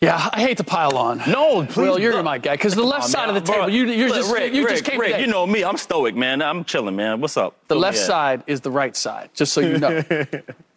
Yeah, 0.00 0.30
I 0.32 0.40
hate 0.40 0.56
to 0.58 0.64
pile 0.64 0.96
on. 0.96 1.18
No, 1.26 1.66
please. 1.66 1.76
Well, 1.76 1.98
you're 2.00 2.12
bro. 2.12 2.22
my 2.22 2.38
guy 2.38 2.54
because 2.54 2.74
the 2.74 2.82
left 2.84 3.04
Oh, 3.04 3.08
side 3.08 3.26
man, 3.26 3.36
of 3.36 3.44
the 3.44 3.52
table, 3.52 3.68
you, 3.68 3.84
you're 3.86 4.08
look, 4.08 4.16
just 4.16 4.32
Ric, 4.32 4.54
you 4.54 4.64
Ric, 4.64 4.70
just 4.76 4.84
came 4.84 4.98
Ric, 4.98 5.10
today. 5.10 5.20
You 5.22 5.26
know 5.26 5.46
me, 5.46 5.62
I'm 5.62 5.76
stoic, 5.76 6.14
man. 6.14 6.40
I'm 6.40 6.64
chilling, 6.64 6.96
man. 6.96 7.20
What's 7.20 7.36
up? 7.36 7.56
the 7.68 7.74
Fill 7.74 7.78
me 7.78 7.82
left 7.82 7.98
side 7.98 8.44
is 8.46 8.62
the 8.62 8.70
right 8.70 8.96
side, 8.96 9.28
just 9.34 9.52
so 9.52 9.60
you 9.60 9.76
know. 9.84 10.02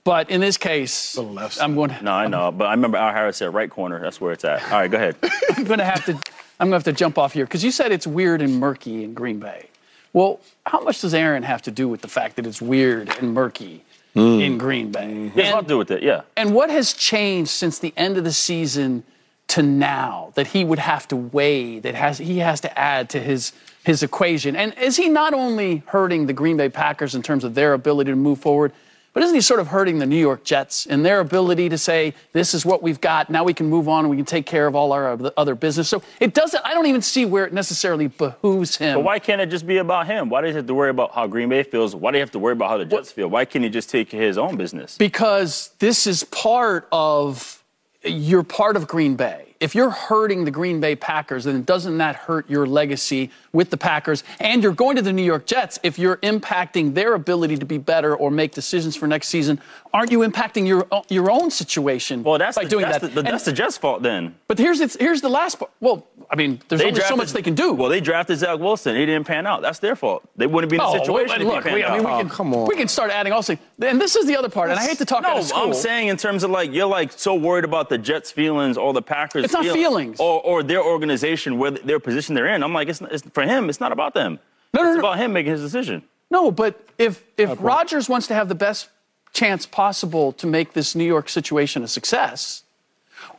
But 0.03 0.29
in 0.29 0.41
this 0.41 0.57
case, 0.57 1.17
left 1.17 1.61
I'm 1.61 1.75
going. 1.75 1.91
To, 1.91 2.03
no, 2.03 2.11
I 2.11 2.27
know, 2.27 2.51
but 2.51 2.65
I 2.65 2.71
remember 2.71 2.97
Al 2.97 3.13
Harris 3.13 3.37
said 3.37 3.53
right 3.53 3.69
corner. 3.69 3.99
That's 4.01 4.19
where 4.19 4.33
it's 4.33 4.43
at. 4.43 4.63
All 4.63 4.79
right, 4.79 4.91
go 4.91 4.97
ahead. 4.97 5.15
I'm 5.55 5.63
going 5.63 5.79
to 5.79 5.85
have 5.85 6.05
to. 6.05 6.11
I'm 6.59 6.69
going 6.69 6.81
to 6.81 6.87
have 6.89 6.95
to 6.95 6.99
jump 6.99 7.17
off 7.17 7.33
here 7.33 7.45
because 7.45 7.63
you 7.63 7.71
said 7.71 7.91
it's 7.91 8.07
weird 8.07 8.41
and 8.41 8.59
murky 8.59 9.03
in 9.03 9.13
Green 9.13 9.39
Bay. 9.39 9.67
Well, 10.13 10.39
how 10.65 10.81
much 10.81 11.01
does 11.01 11.13
Aaron 11.13 11.43
have 11.43 11.63
to 11.63 11.71
do 11.71 11.89
with 11.89 12.01
the 12.01 12.07
fact 12.07 12.35
that 12.35 12.45
it's 12.45 12.61
weird 12.61 13.09
and 13.17 13.33
murky 13.33 13.83
mm. 14.15 14.41
in 14.41 14.57
Green 14.57 14.91
Bay? 14.91 15.31
It 15.35 15.43
has 15.43 15.49
a 15.49 15.55
lot 15.55 15.61
to 15.61 15.67
do 15.67 15.77
with 15.77 15.89
it, 15.89 16.03
yeah. 16.03 16.21
And 16.37 16.53
what 16.53 16.69
has 16.69 16.93
changed 16.93 17.49
since 17.49 17.79
the 17.79 17.93
end 17.97 18.17
of 18.17 18.23
the 18.23 18.31
season 18.31 19.03
to 19.47 19.63
now 19.63 20.31
that 20.35 20.47
he 20.47 20.63
would 20.63 20.79
have 20.79 21.07
to 21.07 21.15
weigh, 21.15 21.79
that 21.79 21.95
has 21.95 22.19
he 22.19 22.39
has 22.39 22.61
to 22.61 22.79
add 22.79 23.09
to 23.11 23.19
his 23.19 23.53
his 23.83 24.03
equation? 24.03 24.55
And 24.55 24.77
is 24.77 24.97
he 24.97 25.09
not 25.09 25.33
only 25.33 25.83
hurting 25.87 26.27
the 26.27 26.33
Green 26.33 26.57
Bay 26.57 26.69
Packers 26.69 27.15
in 27.15 27.23
terms 27.23 27.43
of 27.43 27.55
their 27.55 27.73
ability 27.73 28.11
to 28.11 28.15
move 28.15 28.39
forward, 28.39 28.71
but 29.13 29.23
isn't 29.23 29.35
he 29.35 29.41
sort 29.41 29.59
of 29.59 29.67
hurting 29.67 29.99
the 29.99 30.05
New 30.05 30.17
York 30.17 30.43
Jets 30.43 30.85
in 30.85 31.03
their 31.03 31.19
ability 31.19 31.69
to 31.69 31.77
say, 31.77 32.13
this 32.31 32.53
is 32.53 32.65
what 32.65 32.81
we've 32.81 32.99
got, 32.99 33.29
now 33.29 33.43
we 33.43 33.53
can 33.53 33.69
move 33.69 33.87
on 33.87 34.01
and 34.01 34.09
we 34.09 34.15
can 34.17 34.25
take 34.25 34.45
care 34.45 34.65
of 34.67 34.75
all 34.75 34.91
our 34.91 35.19
other 35.37 35.55
business? 35.55 35.87
So 35.87 36.01
it 36.19 36.33
doesn't, 36.33 36.65
I 36.65 36.73
don't 36.73 36.87
even 36.87 37.01
see 37.01 37.25
where 37.25 37.45
it 37.45 37.53
necessarily 37.53 38.07
behooves 38.07 38.75
him. 38.75 38.97
But 38.97 39.03
why 39.03 39.19
can't 39.19 39.39
it 39.39 39.47
just 39.47 39.67
be 39.67 39.77
about 39.77 40.07
him? 40.07 40.29
Why 40.29 40.41
does 40.41 40.51
he 40.51 40.55
have 40.57 40.67
to 40.67 40.73
worry 40.73 40.89
about 40.89 41.13
how 41.13 41.27
Green 41.27 41.49
Bay 41.49 41.63
feels? 41.63 41.95
Why 41.95 42.11
do 42.11 42.17
you 42.17 42.23
have 42.23 42.31
to 42.31 42.39
worry 42.39 42.53
about 42.53 42.69
how 42.69 42.77
the 42.77 42.85
Jets 42.85 43.11
feel? 43.11 43.27
Why 43.29 43.45
can't 43.45 43.63
he 43.63 43.69
just 43.69 43.89
take 43.89 44.11
his 44.11 44.37
own 44.37 44.57
business? 44.57 44.97
because 44.97 45.71
this 45.79 46.07
is 46.07 46.23
part 46.23 46.87
of 46.91 47.63
you're 48.03 48.43
part 48.43 48.75
of 48.75 48.87
Green 48.87 49.15
Bay. 49.15 49.52
If 49.63 49.73
you're 49.75 49.91
hurting 49.91 50.43
the 50.43 50.51
Green 50.51 50.81
Bay 50.81 50.93
Packers, 50.93 51.45
then 51.45 51.63
doesn't 51.63 51.97
that 51.99 52.17
hurt 52.17 52.49
your 52.49 52.65
legacy 52.67 53.31
with 53.53 53.69
the 53.69 53.77
Packers? 53.77 54.25
And 54.41 54.61
you're 54.61 54.73
going 54.73 54.97
to 54.97 55.01
the 55.01 55.13
New 55.13 55.23
York 55.23 55.45
Jets. 55.45 55.79
If 55.83 55.97
you're 55.97 56.17
impacting 56.17 56.95
their 56.95 57.13
ability 57.13 57.55
to 57.57 57.65
be 57.65 57.77
better 57.77 58.13
or 58.13 58.29
make 58.29 58.51
decisions 58.53 58.97
for 58.97 59.07
next 59.07 59.29
season, 59.29 59.61
aren't 59.93 60.11
you 60.11 60.19
impacting 60.19 60.67
your 60.67 60.85
your 61.07 61.31
own 61.31 61.49
situation 61.49 62.23
Well, 62.23 62.37
that's 62.39 62.57
by 62.57 62.65
the, 62.65 62.69
doing 62.69 62.83
that's 62.85 62.99
that? 62.99 63.13
The, 63.15 63.19
And- 63.21 63.27
that's 63.29 63.45
the 63.45 63.53
Jets' 63.53 63.77
fault 63.77 64.03
then. 64.03 64.35
but 64.49 64.59
here's 64.59 64.81
it's, 64.81 64.97
here's 64.99 65.21
the 65.21 65.29
last 65.29 65.59
part. 65.59 65.71
Well, 65.79 66.05
I 66.29 66.35
mean, 66.35 66.59
there's 66.67 66.81
only 66.81 66.99
so 66.99 67.15
much 67.15 67.31
they 67.31 67.41
can 67.41 67.55
do. 67.55 67.71
Well, 67.73 67.89
they 67.89 68.01
drafted 68.01 68.39
Zach 68.39 68.59
Wilson. 68.59 68.95
He 68.97 69.05
didn't 69.05 69.27
pan 69.27 69.47
out. 69.47 69.61
That's 69.61 69.79
their 69.79 69.95
fault. 69.95 70.27
They 70.35 70.47
wouldn't 70.47 70.71
be 70.71 70.75
in 70.77 70.81
the 70.81 70.87
Oh, 70.87 70.97
situation 70.97 71.29
wait, 71.29 71.41
if 71.41 71.47
look, 71.47 71.63
he 71.63 71.69
panned 71.69 71.75
we, 71.75 71.83
I 71.85 71.95
mean, 71.97 72.05
we 72.05 72.11
out. 72.11 72.17
can, 72.21 72.31
oh, 72.31 72.33
come 72.33 72.53
on. 72.53 72.67
we 72.67 72.75
can 72.75 72.87
start 72.89 73.11
adding 73.11 73.31
also. 73.31 73.55
And 73.81 74.01
this 74.01 74.15
is 74.17 74.25
the 74.25 74.35
other 74.35 74.49
part. 74.49 74.71
And 74.71 74.79
I 74.79 74.83
hate 74.83 74.97
to 74.97 75.05
talk 75.05 75.21
no, 75.23 75.29
out 75.29 75.37
of 75.37 75.45
school. 75.45 75.61
I'm 75.63 75.73
saying 75.73 76.07
in 76.09 76.17
terms 76.17 76.43
of 76.43 76.49
like 76.51 76.73
you're 76.73 76.87
like 76.87 77.11
so 77.13 77.35
worried 77.35 77.63
about 77.65 77.87
the 77.89 77.97
Jets' 77.97 78.29
feelings 78.31 78.77
or 78.77 78.91
the 78.93 79.01
Packers. 79.01 79.43
It's 79.59 79.67
not 79.67 79.73
feelings. 79.75 80.19
or, 80.19 80.41
or 80.41 80.63
their 80.63 80.83
organization, 80.83 81.57
where 81.57 81.71
their 81.71 81.99
position 81.99 82.35
they're 82.35 82.47
in. 82.47 82.63
I'm 82.63 82.73
like, 82.73 82.87
it's, 82.89 83.01
it's 83.01 83.23
for 83.33 83.43
him. 83.43 83.69
It's 83.69 83.79
not 83.79 83.91
about 83.91 84.13
them. 84.13 84.39
No, 84.73 84.83
no, 84.83 84.89
it's 84.89 84.95
no. 84.95 84.99
about 85.09 85.19
him 85.19 85.33
making 85.33 85.51
his 85.51 85.61
decision. 85.61 86.03
No, 86.31 86.51
but 86.51 86.87
if 86.97 87.23
if 87.37 87.55
Rodgers 87.59 88.09
wants 88.09 88.27
to 88.27 88.33
have 88.33 88.49
the 88.49 88.55
best 88.55 88.89
chance 89.33 89.65
possible 89.65 90.31
to 90.33 90.47
make 90.47 90.73
this 90.73 90.95
New 90.95 91.03
York 91.05 91.29
situation 91.29 91.83
a 91.83 91.87
success, 91.87 92.63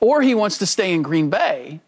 or 0.00 0.22
he 0.22 0.34
wants 0.34 0.58
to 0.58 0.66
stay 0.66 0.92
in 0.92 1.02
Green 1.02 1.30
Bay, 1.30 1.80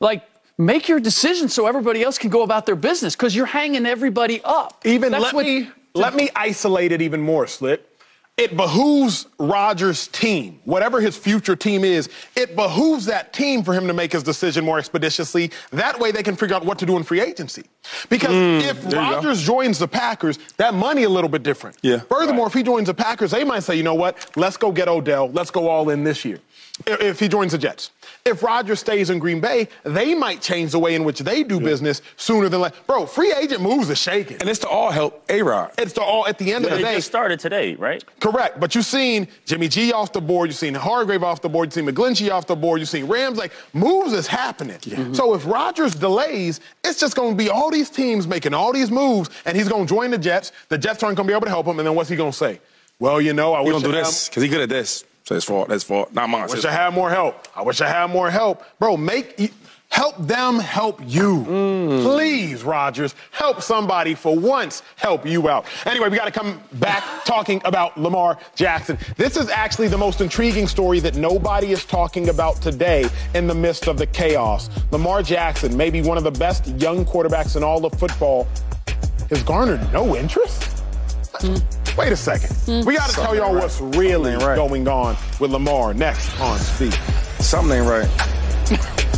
like 0.00 0.22
make 0.58 0.88
your 0.88 1.00
decision 1.00 1.48
so 1.48 1.66
everybody 1.66 2.02
else 2.02 2.18
can 2.18 2.30
go 2.30 2.42
about 2.42 2.66
their 2.66 2.76
business 2.76 3.16
because 3.16 3.34
you're 3.34 3.46
hanging 3.46 3.86
everybody 3.86 4.40
up. 4.44 4.82
Even 4.84 5.12
That's 5.12 5.24
let 5.24 5.34
what- 5.34 5.46
me 5.46 5.70
let 5.94 6.14
me 6.14 6.30
isolate 6.34 6.92
it 6.92 7.02
even 7.02 7.20
more, 7.20 7.46
Slip. 7.46 7.91
It 8.38 8.56
behooves 8.56 9.26
Rodgers' 9.38 10.08
team, 10.08 10.60
whatever 10.64 11.00
his 11.00 11.16
future 11.16 11.54
team 11.54 11.84
is, 11.84 12.08
it 12.34 12.56
behooves 12.56 13.04
that 13.04 13.32
team 13.34 13.62
for 13.62 13.74
him 13.74 13.86
to 13.86 13.92
make 13.92 14.12
his 14.12 14.22
decision 14.22 14.64
more 14.64 14.78
expeditiously. 14.78 15.50
That 15.70 16.00
way 16.00 16.12
they 16.12 16.22
can 16.22 16.34
figure 16.36 16.56
out 16.56 16.64
what 16.64 16.78
to 16.78 16.86
do 16.86 16.96
in 16.96 17.02
free 17.02 17.20
agency. 17.20 17.64
Because 18.08 18.30
Mm, 18.30 18.62
if 18.62 18.82
there 18.82 19.02
you 19.02 19.08
go. 19.10 19.14
Rodgers 19.16 19.42
joins 19.42 19.78
the 19.78 19.86
Packers, 19.88 20.38
that 20.56 20.72
money 20.72 21.02
a 21.02 21.08
little 21.10 21.28
bit 21.28 21.42
different. 21.42 21.76
Yeah. 21.82 21.98
Furthermore, 22.00 22.46
if 22.46 22.54
he 22.54 22.62
joins 22.62 22.86
the 22.86 22.94
Packers, 22.94 23.32
they 23.32 23.44
might 23.44 23.64
say, 23.64 23.76
you 23.76 23.82
know 23.82 23.94
what, 23.94 24.30
let's 24.36 24.56
go 24.56 24.72
get 24.72 24.88
Odell, 24.88 25.30
let's 25.30 25.50
go 25.50 25.68
all 25.68 25.90
in 25.90 26.02
this 26.02 26.24
year. 26.24 26.38
If 26.86 27.20
he 27.20 27.28
joins 27.28 27.52
the 27.52 27.58
Jets. 27.58 27.90
If 28.24 28.44
Rodgers 28.44 28.78
stays 28.78 29.10
in 29.10 29.18
Green 29.18 29.40
Bay, 29.40 29.68
they 29.82 30.14
might 30.14 30.40
change 30.40 30.70
the 30.70 30.78
way 30.78 30.94
in 30.94 31.02
which 31.02 31.18
they 31.18 31.42
do 31.42 31.58
business 31.58 32.02
sooner 32.16 32.48
than 32.48 32.60
later. 32.60 32.76
Bro, 32.86 33.06
free 33.06 33.32
agent 33.32 33.60
moves 33.62 33.90
are 33.90 33.96
shaking. 33.96 34.36
And 34.36 34.48
it's 34.48 34.60
to 34.60 34.68
all 34.68 34.92
help 34.92 35.24
A 35.28 35.42
Rod. 35.42 35.72
It's 35.76 35.92
to 35.94 36.02
all 36.02 36.28
at 36.28 36.38
the 36.38 36.52
end 36.52 36.64
of 36.64 36.70
the 36.70 36.78
day. 36.78 36.94
just 36.94 37.08
started 37.08 37.40
today, 37.40 37.74
right? 37.74 38.04
Correct. 38.20 38.60
But 38.60 38.76
you've 38.76 38.84
seen 38.84 39.26
Jimmy 39.44 39.66
G 39.66 39.92
off 39.92 40.12
the 40.12 40.20
board, 40.20 40.50
you've 40.50 40.56
seen 40.56 40.72
Hargrave 40.74 41.24
off 41.24 41.42
the 41.42 41.48
board, 41.48 41.66
you've 41.66 41.84
seen 41.84 41.92
McGlinchey 41.92 42.30
off 42.30 42.46
the 42.46 42.54
board, 42.54 42.78
you've 42.78 42.88
seen 42.88 43.08
Rams. 43.08 43.38
Like, 43.38 43.52
moves 43.72 44.12
is 44.12 44.28
happening. 44.28 44.78
So 44.80 44.90
mm-hmm. 44.90 45.34
if 45.34 45.44
Rodgers 45.44 45.96
delays, 45.96 46.60
it's 46.84 47.00
just 47.00 47.16
going 47.16 47.36
to 47.36 47.36
be 47.36 47.50
all 47.50 47.72
these 47.72 47.90
teams 47.90 48.28
making 48.28 48.54
all 48.54 48.72
these 48.72 48.92
moves, 48.92 49.30
and 49.46 49.56
he's 49.56 49.68
going 49.68 49.86
to 49.86 49.92
join 49.92 50.12
the 50.12 50.18
Jets. 50.18 50.52
The 50.68 50.78
Jets 50.78 51.02
aren't 51.02 51.16
going 51.16 51.26
to 51.26 51.32
be 51.32 51.34
able 51.34 51.46
to 51.46 51.50
help 51.50 51.66
him, 51.66 51.80
and 51.80 51.88
then 51.88 51.96
what's 51.96 52.08
he 52.08 52.14
going 52.14 52.30
to 52.30 52.38
say? 52.38 52.60
Well, 53.00 53.20
you 53.20 53.32
know, 53.32 53.52
I 53.52 53.62
He 53.62 53.66
wish 53.66 53.82
gonna 53.82 53.92
do 53.94 53.98
this 53.98 54.28
because 54.28 54.44
he 54.44 54.48
good 54.48 54.60
at 54.60 54.68
this. 54.68 55.04
So 55.32 55.36
it's 55.36 55.44
fault. 55.46 55.68
That's 55.68 55.84
fault. 55.84 56.12
Not 56.12 56.28
mine. 56.28 56.42
I 56.42 56.46
wish 56.46 56.64
I 56.64 56.70
had 56.70 56.92
more 56.92 57.08
help. 57.08 57.48
I 57.56 57.62
wish 57.62 57.80
I 57.80 57.88
had 57.88 58.10
more 58.10 58.30
help. 58.30 58.64
Bro, 58.78 58.98
make 58.98 59.50
help 59.88 60.14
them 60.18 60.58
help 60.58 61.00
you. 61.06 61.44
Mm. 61.48 62.02
Please, 62.02 62.62
Rodgers, 62.64 63.14
help 63.30 63.62
somebody 63.62 64.14
for 64.14 64.38
once 64.38 64.82
help 64.96 65.24
you 65.24 65.48
out. 65.48 65.64
Anyway, 65.86 66.10
we 66.10 66.18
got 66.18 66.26
to 66.26 66.30
come 66.30 66.60
back 66.74 67.02
talking 67.24 67.62
about 67.64 67.98
Lamar 67.98 68.38
Jackson. 68.54 68.98
This 69.16 69.38
is 69.38 69.48
actually 69.48 69.88
the 69.88 69.96
most 69.96 70.20
intriguing 70.20 70.66
story 70.66 71.00
that 71.00 71.14
nobody 71.14 71.72
is 71.72 71.86
talking 71.86 72.28
about 72.28 72.60
today 72.60 73.06
in 73.34 73.46
the 73.46 73.54
midst 73.54 73.88
of 73.88 73.96
the 73.96 74.06
chaos. 74.06 74.68
Lamar 74.90 75.22
Jackson, 75.22 75.74
maybe 75.74 76.02
one 76.02 76.18
of 76.18 76.24
the 76.24 76.30
best 76.30 76.66
young 76.78 77.06
quarterbacks 77.06 77.56
in 77.56 77.62
all 77.62 77.86
of 77.86 77.98
football, 77.98 78.46
has 79.30 79.42
garnered 79.44 79.80
no 79.94 80.14
interest? 80.14 80.62
Hmm. 81.40 81.81
Wait 81.96 82.12
a 82.12 82.16
second. 82.16 82.50
Hmm. 82.64 82.86
We 82.86 82.96
got 82.96 83.10
to 83.10 83.16
tell 83.16 83.36
y'all 83.36 83.54
what's 83.54 83.80
really 83.80 84.34
right. 84.36 84.56
going 84.56 84.88
on 84.88 85.16
with 85.40 85.50
Lamar 85.50 85.92
next 85.94 86.38
on 86.40 86.58
Speed. 86.58 86.94
Something 87.38 87.78
ain't 87.78 87.88
right. 87.88 88.98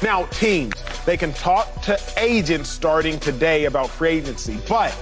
Now, 0.00 0.26
teams, 0.26 0.74
they 1.06 1.16
can 1.16 1.32
talk 1.32 1.82
to 1.82 1.98
agents 2.16 2.68
starting 2.68 3.18
today 3.18 3.64
about 3.64 3.90
free 3.90 4.10
agency, 4.10 4.56
but 4.68 4.94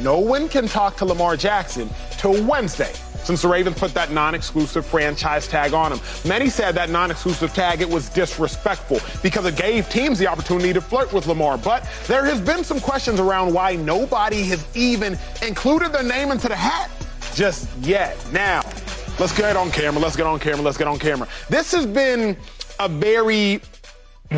no 0.00 0.18
one 0.18 0.50
can 0.50 0.68
talk 0.68 0.98
to 0.98 1.06
Lamar 1.06 1.34
Jackson 1.34 1.88
till 2.18 2.44
Wednesday. 2.44 2.92
Since 3.24 3.42
the 3.42 3.48
Ravens 3.48 3.78
put 3.78 3.94
that 3.94 4.10
non-exclusive 4.10 4.84
franchise 4.84 5.46
tag 5.46 5.74
on 5.74 5.92
him. 5.92 6.00
Many 6.26 6.48
said 6.48 6.74
that 6.74 6.90
non-exclusive 6.90 7.52
tag, 7.54 7.80
it 7.80 7.88
was 7.88 8.08
disrespectful 8.08 9.00
because 9.22 9.46
it 9.46 9.56
gave 9.56 9.88
teams 9.88 10.18
the 10.18 10.26
opportunity 10.26 10.72
to 10.72 10.80
flirt 10.80 11.12
with 11.12 11.26
Lamar. 11.26 11.58
But 11.58 11.88
there 12.06 12.24
has 12.24 12.40
been 12.40 12.64
some 12.64 12.80
questions 12.80 13.20
around 13.20 13.52
why 13.52 13.76
nobody 13.76 14.42
has 14.44 14.66
even 14.76 15.18
included 15.46 15.92
their 15.92 16.02
name 16.02 16.30
into 16.30 16.48
the 16.48 16.56
hat 16.56 16.90
just 17.34 17.68
yet. 17.78 18.16
Now, 18.32 18.62
let's 19.18 19.36
get 19.36 19.56
on 19.56 19.70
camera, 19.70 20.00
let's 20.00 20.16
get 20.16 20.26
on 20.26 20.38
camera, 20.38 20.62
let's 20.62 20.78
get 20.78 20.86
on 20.86 20.98
camera. 20.98 21.28
This 21.48 21.72
has 21.72 21.86
been 21.86 22.36
a 22.80 22.88
very 22.88 23.60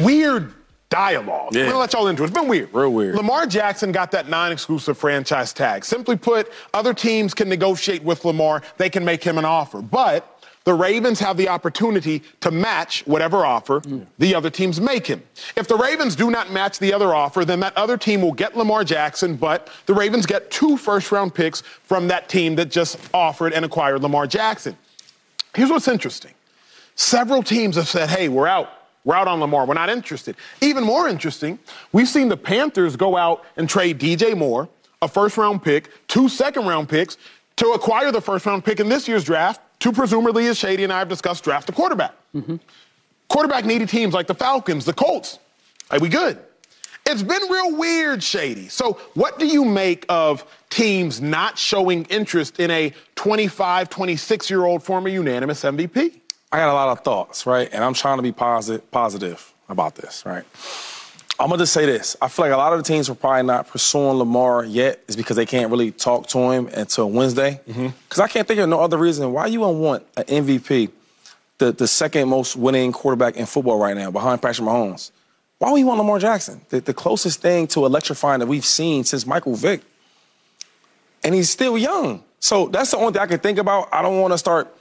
weird 0.02 0.52
dialogue. 0.94 1.54
Yeah. 1.54 1.62
I'm 1.62 1.66
gonna 1.68 1.78
let 1.78 1.92
y'all 1.92 2.06
into 2.06 2.22
it. 2.22 2.26
It's 2.26 2.34
been 2.34 2.46
weird. 2.46 2.72
Real 2.72 2.92
weird. 2.92 3.16
Lamar 3.16 3.46
Jackson 3.46 3.90
got 3.90 4.12
that 4.12 4.28
non-exclusive 4.28 4.96
franchise 4.96 5.52
tag. 5.52 5.84
Simply 5.84 6.16
put, 6.16 6.52
other 6.72 6.94
teams 6.94 7.34
can 7.34 7.48
negotiate 7.48 8.04
with 8.04 8.24
Lamar. 8.24 8.62
They 8.76 8.88
can 8.88 9.04
make 9.04 9.24
him 9.24 9.36
an 9.36 9.44
offer. 9.44 9.82
But 9.82 10.30
the 10.62 10.72
Ravens 10.72 11.18
have 11.18 11.36
the 11.36 11.48
opportunity 11.48 12.22
to 12.40 12.50
match 12.50 13.06
whatever 13.06 13.44
offer 13.44 13.82
the 14.18 14.34
other 14.34 14.50
teams 14.50 14.80
make 14.80 15.06
him. 15.06 15.22
If 15.56 15.66
the 15.68 15.76
Ravens 15.76 16.14
do 16.16 16.30
not 16.30 16.52
match 16.52 16.78
the 16.78 16.92
other 16.94 17.12
offer, 17.12 17.44
then 17.44 17.60
that 17.60 17.76
other 17.76 17.98
team 17.98 18.22
will 18.22 18.32
get 18.32 18.56
Lamar 18.56 18.84
Jackson, 18.84 19.36
but 19.36 19.68
the 19.86 19.94
Ravens 19.94 20.26
get 20.26 20.50
two 20.50 20.76
first 20.76 21.12
round 21.12 21.34
picks 21.34 21.60
from 21.60 22.08
that 22.08 22.28
team 22.28 22.54
that 22.54 22.70
just 22.70 22.98
offered 23.12 23.52
and 23.52 23.64
acquired 23.64 24.00
Lamar 24.02 24.26
Jackson. 24.26 24.76
Here's 25.54 25.70
what's 25.70 25.88
interesting. 25.88 26.32
Several 26.94 27.42
teams 27.42 27.76
have 27.76 27.88
said, 27.88 28.08
hey, 28.08 28.28
we're 28.28 28.46
out. 28.46 28.70
We're 29.04 29.16
out 29.16 29.28
on 29.28 29.40
Lamar. 29.40 29.66
We're 29.66 29.74
not 29.74 29.90
interested. 29.90 30.36
Even 30.60 30.82
more 30.84 31.08
interesting, 31.08 31.58
we've 31.92 32.08
seen 32.08 32.28
the 32.28 32.36
Panthers 32.36 32.96
go 32.96 33.16
out 33.16 33.44
and 33.56 33.68
trade 33.68 34.00
DJ 34.00 34.36
Moore, 34.36 34.68
a 35.02 35.08
first 35.08 35.36
round 35.36 35.62
pick, 35.62 35.90
two 36.08 36.28
second 36.28 36.66
round 36.66 36.88
picks 36.88 37.18
to 37.56 37.68
acquire 37.72 38.10
the 38.10 38.20
first 38.20 38.46
round 38.46 38.64
pick 38.64 38.80
in 38.80 38.88
this 38.88 39.06
year's 39.06 39.24
draft 39.24 39.60
to 39.80 39.92
presumably, 39.92 40.46
as 40.46 40.58
Shady 40.58 40.84
and 40.84 40.92
I 40.92 41.00
have 41.00 41.08
discussed, 41.08 41.44
draft 41.44 41.68
a 41.68 41.72
quarterback. 41.72 42.14
Mm-hmm. 42.34 42.56
Quarterback 43.28 43.64
needy 43.64 43.86
teams 43.86 44.14
like 44.14 44.26
the 44.26 44.34
Falcons, 44.34 44.84
the 44.84 44.92
Colts. 44.92 45.38
Are 45.90 45.98
we 45.98 46.08
good? 46.08 46.38
It's 47.06 47.22
been 47.22 47.42
real 47.50 47.76
weird, 47.76 48.22
Shady. 48.22 48.68
So, 48.68 48.94
what 49.12 49.38
do 49.38 49.46
you 49.46 49.64
make 49.64 50.06
of 50.08 50.44
teams 50.70 51.20
not 51.20 51.58
showing 51.58 52.06
interest 52.06 52.58
in 52.58 52.70
a 52.70 52.94
25, 53.16 53.90
26 53.90 54.48
year 54.48 54.64
old 54.64 54.82
former 54.82 55.10
unanimous 55.10 55.62
MVP? 55.62 56.20
I 56.54 56.58
got 56.58 56.68
a 56.68 56.72
lot 56.72 56.96
of 56.96 57.02
thoughts, 57.02 57.46
right? 57.46 57.68
And 57.72 57.82
I'm 57.82 57.94
trying 57.94 58.18
to 58.18 58.22
be 58.22 58.30
positive, 58.30 58.88
positive 58.92 59.52
about 59.68 59.96
this, 59.96 60.24
right? 60.24 60.44
I'm 61.36 61.48
gonna 61.48 61.58
just 61.58 61.72
say 61.72 61.84
this. 61.84 62.16
I 62.22 62.28
feel 62.28 62.44
like 62.44 62.54
a 62.54 62.56
lot 62.56 62.72
of 62.72 62.78
the 62.78 62.84
teams 62.84 63.10
are 63.10 63.16
probably 63.16 63.42
not 63.42 63.66
pursuing 63.66 64.18
Lamar 64.18 64.64
yet 64.64 65.02
is 65.08 65.16
because 65.16 65.34
they 65.34 65.46
can't 65.46 65.68
really 65.68 65.90
talk 65.90 66.28
to 66.28 66.52
him 66.52 66.68
until 66.68 67.10
Wednesday. 67.10 67.60
Mm-hmm. 67.68 67.88
Because 68.08 68.20
I 68.20 68.28
can't 68.28 68.46
think 68.46 68.60
of 68.60 68.68
no 68.68 68.78
other 68.78 68.98
reason 68.98 69.32
why 69.32 69.46
you 69.46 69.62
would 69.62 69.70
want 69.70 70.04
an 70.16 70.22
MVP, 70.26 70.92
the, 71.58 71.72
the 71.72 71.88
second 71.88 72.28
most 72.28 72.54
winning 72.54 72.92
quarterback 72.92 73.36
in 73.36 73.46
football 73.46 73.80
right 73.80 73.96
now, 73.96 74.12
behind 74.12 74.40
Patrick 74.40 74.68
Mahomes. 74.68 75.10
Why 75.58 75.72
would 75.72 75.80
you 75.80 75.86
want 75.86 75.98
Lamar 75.98 76.20
Jackson? 76.20 76.60
The, 76.68 76.80
the 76.80 76.94
closest 76.94 77.40
thing 77.40 77.66
to 77.68 77.84
electrifying 77.84 78.38
that 78.38 78.46
we've 78.46 78.64
seen 78.64 79.02
since 79.02 79.26
Michael 79.26 79.56
Vick. 79.56 79.80
And 81.24 81.34
he's 81.34 81.50
still 81.50 81.76
young. 81.76 82.22
So 82.38 82.68
that's 82.68 82.92
the 82.92 82.98
only 82.98 83.12
thing 83.12 83.22
I 83.22 83.26
can 83.26 83.40
think 83.40 83.58
about. 83.58 83.88
I 83.90 84.02
don't 84.02 84.20
want 84.20 84.34
to 84.34 84.38
start 84.38 84.72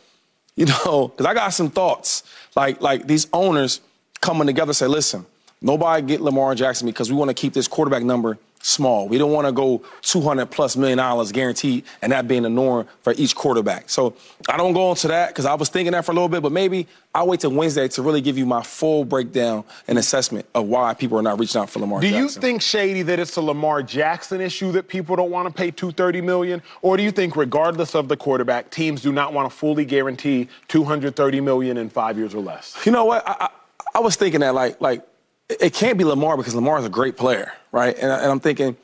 you 0.55 0.65
know, 0.65 1.07
because 1.09 1.25
I 1.25 1.33
got 1.33 1.49
some 1.49 1.69
thoughts. 1.69 2.23
Like, 2.55 2.81
like 2.81 3.07
these 3.07 3.27
owners 3.33 3.81
coming 4.21 4.47
together 4.47 4.73
say, 4.73 4.87
listen, 4.87 5.25
nobody 5.61 6.05
get 6.05 6.21
Lamar 6.21 6.53
Jackson 6.55 6.85
because 6.85 7.11
we 7.11 7.17
want 7.17 7.29
to 7.29 7.33
keep 7.33 7.53
this 7.53 7.67
quarterback 7.67 8.03
number 8.03 8.37
small. 8.63 9.07
We 9.07 9.17
don't 9.17 9.31
want 9.31 9.45
to 9.45 9.51
go 9.51 9.83
200 10.01 10.47
plus 10.47 10.75
million 10.75 10.97
dollars 10.97 11.31
guaranteed 11.31 11.83
and 12.01 12.11
that 12.11 12.27
being 12.27 12.43
the 12.43 12.49
norm 12.49 12.87
for 13.01 13.13
each 13.17 13.35
quarterback. 13.35 13.89
So 13.89 14.15
I 14.49 14.57
don't 14.57 14.73
go 14.73 14.89
into 14.89 15.09
that 15.09 15.29
because 15.29 15.45
I 15.45 15.53
was 15.53 15.69
thinking 15.69 15.91
that 15.91 16.05
for 16.05 16.11
a 16.11 16.15
little 16.15 16.29
bit, 16.29 16.41
but 16.41 16.51
maybe 16.51 16.87
I'll 17.13 17.27
wait 17.27 17.41
till 17.41 17.51
Wednesday 17.51 17.87
to 17.89 18.01
really 18.01 18.21
give 18.21 18.37
you 18.37 18.45
my 18.45 18.63
full 18.63 19.05
breakdown 19.05 19.63
and 19.87 19.99
assessment 19.99 20.47
of 20.55 20.65
why 20.65 20.93
people 20.95 21.19
are 21.19 21.21
not 21.21 21.39
reaching 21.39 21.61
out 21.61 21.69
for 21.69 21.79
Lamar 21.79 21.99
Do 22.01 22.07
you 22.07 22.29
think, 22.29 22.61
Shady, 22.61 23.03
that 23.03 23.19
it's 23.19 23.35
a 23.35 23.41
Lamar 23.41 23.83
Jackson 23.83 24.41
issue 24.41 24.71
that 24.71 24.87
people 24.87 25.15
don't 25.15 25.29
want 25.29 25.47
to 25.47 25.53
pay 25.53 25.69
230 25.69 26.21
million? 26.21 26.61
Or 26.81 26.97
do 26.97 27.03
you 27.03 27.11
think, 27.11 27.35
regardless 27.35 27.93
of 27.93 28.07
the 28.07 28.17
quarterback, 28.17 28.71
teams 28.71 29.01
do 29.01 29.11
not 29.11 29.33
want 29.33 29.51
to 29.51 29.55
fully 29.55 29.85
guarantee 29.85 30.47
230 30.69 31.41
million 31.41 31.77
in 31.77 31.89
five 31.89 32.17
years 32.17 32.33
or 32.33 32.41
less? 32.41 32.75
You 32.85 32.91
know 32.91 33.05
what? 33.05 33.27
I, 33.27 33.35
I, 33.41 33.49
I 33.95 33.99
was 33.99 34.15
thinking 34.15 34.39
that 34.39 34.55
like 34.55 34.81
like 34.81 35.05
it 35.49 35.73
can't 35.73 35.97
be 35.97 36.03
Lamar 36.03 36.37
because 36.37 36.55
Lamar 36.55 36.79
is 36.79 36.85
a 36.85 36.89
great 36.89 37.17
player, 37.17 37.53
right? 37.73 37.93
And, 37.95 38.09
and 38.09 38.31
I'm 38.31 38.39
thinking, 38.39 38.77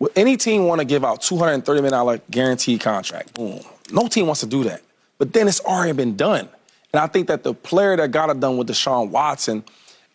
would 0.00 0.10
any 0.16 0.36
team 0.36 0.64
want 0.64 0.80
to 0.80 0.84
give 0.84 1.04
out 1.04 1.22
230 1.22 1.80
million 1.80 1.92
dollar 1.92 2.20
guaranteed 2.28 2.80
contract? 2.80 3.34
Boom. 3.34 3.60
No 3.92 4.08
team 4.08 4.26
wants 4.26 4.40
to 4.40 4.46
do 4.46 4.64
that. 4.64 4.82
But 5.18 5.32
then 5.32 5.46
it's 5.46 5.60
already 5.60 5.92
been 5.92 6.16
done, 6.16 6.48
and 6.92 7.00
I 7.00 7.06
think 7.06 7.28
that 7.28 7.44
the 7.44 7.54
player 7.54 7.96
that 7.96 8.10
got 8.10 8.30
it 8.30 8.40
done 8.40 8.56
with 8.56 8.68
Deshaun 8.68 9.10
Watson, 9.10 9.62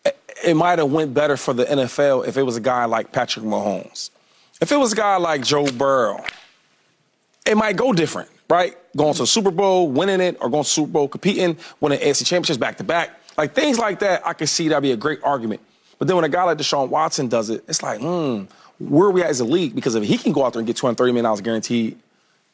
it, 0.03 0.17
it 0.43 0.55
might 0.55 0.79
have 0.79 0.91
went 0.91 1.13
better 1.13 1.37
for 1.37 1.53
the 1.53 1.63
NFL 1.63 2.27
if 2.27 2.37
it 2.37 2.43
was 2.43 2.57
a 2.57 2.61
guy 2.61 2.85
like 2.85 3.11
Patrick 3.11 3.45
Mahomes. 3.45 4.09
If 4.59 4.71
it 4.71 4.77
was 4.77 4.93
a 4.93 4.95
guy 4.95 5.17
like 5.17 5.43
Joe 5.43 5.67
Burrow, 5.71 6.23
it 7.45 7.55
might 7.55 7.75
go 7.75 7.93
different, 7.93 8.29
right? 8.49 8.75
Going 8.97 9.13
to 9.13 9.19
the 9.19 9.27
Super 9.27 9.51
Bowl, 9.51 9.89
winning 9.89 10.21
it, 10.21 10.37
or 10.41 10.49
going 10.49 10.63
to 10.63 10.69
Super 10.69 10.91
Bowl, 10.91 11.07
competing, 11.07 11.57
winning 11.79 11.99
AFC 11.99 12.25
championships 12.25 12.57
back 12.57 12.77
to 12.77 12.83
back. 12.83 13.11
Like 13.37 13.53
things 13.53 13.77
like 13.77 13.99
that, 13.99 14.25
I 14.25 14.33
can 14.33 14.47
see 14.47 14.69
that'd 14.69 14.81
be 14.81 14.91
a 14.91 14.97
great 14.97 15.19
argument. 15.23 15.61
But 15.97 16.07
then 16.07 16.15
when 16.15 16.25
a 16.25 16.29
guy 16.29 16.43
like 16.43 16.57
Deshaun 16.57 16.89
Watson 16.89 17.27
does 17.27 17.49
it, 17.49 17.63
it's 17.67 17.81
like, 17.81 18.01
hmm, 18.01 18.43
where 18.79 19.07
are 19.07 19.11
we 19.11 19.21
at 19.21 19.29
as 19.29 19.39
a 19.39 19.45
league? 19.45 19.75
Because 19.75 19.95
if 19.95 20.03
he 20.03 20.17
can 20.17 20.31
go 20.31 20.45
out 20.45 20.53
there 20.53 20.59
and 20.59 20.67
get 20.67 20.75
$230 20.75 21.13
million 21.13 21.43
guaranteed, 21.43 21.97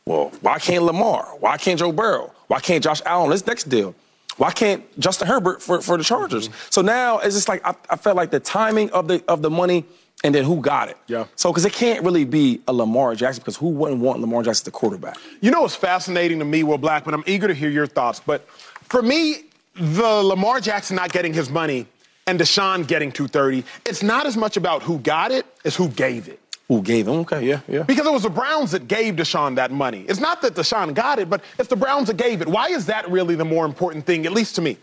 well, 0.05 0.31
why 0.41 0.59
can't 0.59 0.83
Lamar? 0.83 1.25
Why 1.39 1.57
can't 1.57 1.79
Joe 1.79 1.91
Burrow? 1.91 2.31
Why 2.47 2.59
can't 2.59 2.83
Josh 2.83 3.01
Allen? 3.05 3.25
on 3.25 3.29
This 3.29 3.45
next 3.45 3.65
deal. 3.65 3.95
Why 4.37 4.51
can't 4.51 4.83
Justin 4.99 5.27
Herbert 5.27 5.61
for, 5.61 5.81
for 5.81 5.97
the 5.97 6.03
Chargers? 6.03 6.49
So 6.69 6.81
now 6.81 7.19
it's 7.19 7.35
just 7.35 7.47
like 7.47 7.65
I, 7.65 7.75
I 7.89 7.95
felt 7.95 8.15
like 8.15 8.31
the 8.31 8.39
timing 8.39 8.89
of 8.91 9.07
the 9.07 9.23
of 9.27 9.41
the 9.41 9.49
money 9.49 9.85
and 10.23 10.33
then 10.33 10.43
who 10.43 10.61
got 10.61 10.89
it. 10.89 10.97
Yeah. 11.07 11.25
So 11.35 11.51
because 11.51 11.65
it 11.65 11.73
can't 11.73 12.03
really 12.03 12.25
be 12.25 12.61
a 12.67 12.73
Lamar 12.73 13.13
Jackson 13.15 13.41
because 13.41 13.57
who 13.57 13.69
wouldn't 13.69 14.01
want 14.01 14.19
Lamar 14.19 14.43
Jackson 14.43 14.65
the 14.65 14.71
quarterback? 14.71 15.17
You 15.41 15.51
know 15.51 15.61
what's 15.61 15.75
fascinating 15.75 16.39
to 16.39 16.45
me, 16.45 16.63
Will 16.63 16.79
Blackmon? 16.79 17.13
I'm 17.13 17.23
eager 17.27 17.47
to 17.47 17.53
hear 17.53 17.69
your 17.69 17.87
thoughts. 17.87 18.19
But 18.19 18.47
for 18.83 19.01
me, 19.01 19.43
the 19.75 20.07
Lamar 20.23 20.59
Jackson 20.59 20.95
not 20.95 21.11
getting 21.11 21.33
his 21.33 21.49
money 21.49 21.87
and 22.27 22.39
Deshaun 22.39 22.87
getting 22.87 23.11
230, 23.11 23.63
it's 23.85 24.03
not 24.03 24.25
as 24.25 24.37
much 24.37 24.57
about 24.57 24.83
who 24.83 24.99
got 24.99 25.31
it 25.31 25.45
as 25.65 25.75
who 25.75 25.87
gave 25.89 26.27
it. 26.27 26.39
Who 26.67 26.81
gave 26.81 27.07
him? 27.07 27.15
Okay, 27.15 27.45
yeah, 27.45 27.59
yeah. 27.67 27.83
Because 27.83 28.07
it 28.07 28.13
was 28.13 28.23
the 28.23 28.29
Browns 28.29 28.71
that 28.71 28.87
gave 28.87 29.15
Deshaun 29.15 29.55
that 29.55 29.71
money. 29.71 30.05
It's 30.07 30.21
not 30.21 30.41
that 30.41 30.53
Deshaun 30.53 30.93
got 30.93 31.19
it, 31.19 31.29
but 31.29 31.43
it's 31.59 31.67
the 31.67 31.75
Browns 31.75 32.07
that 32.07 32.15
gave 32.15 32.41
it. 32.41 32.47
Why 32.47 32.69
is 32.69 32.85
that 32.85 33.09
really 33.11 33.35
the 33.35 33.43
more 33.43 33.65
important 33.65 34.05
thing, 34.05 34.25
at 34.25 34.31
least 34.31 34.55
to 34.55 34.61
me? 34.61 34.77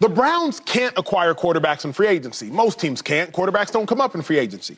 The 0.00 0.08
Browns 0.08 0.58
can't 0.60 0.96
acquire 0.96 1.34
quarterbacks 1.34 1.84
in 1.84 1.92
free 1.92 2.08
agency. 2.08 2.50
Most 2.50 2.80
teams 2.80 3.02
can't. 3.02 3.30
Quarterbacks 3.30 3.70
don't 3.70 3.86
come 3.86 4.00
up 4.00 4.14
in 4.14 4.22
free 4.22 4.38
agency. 4.38 4.76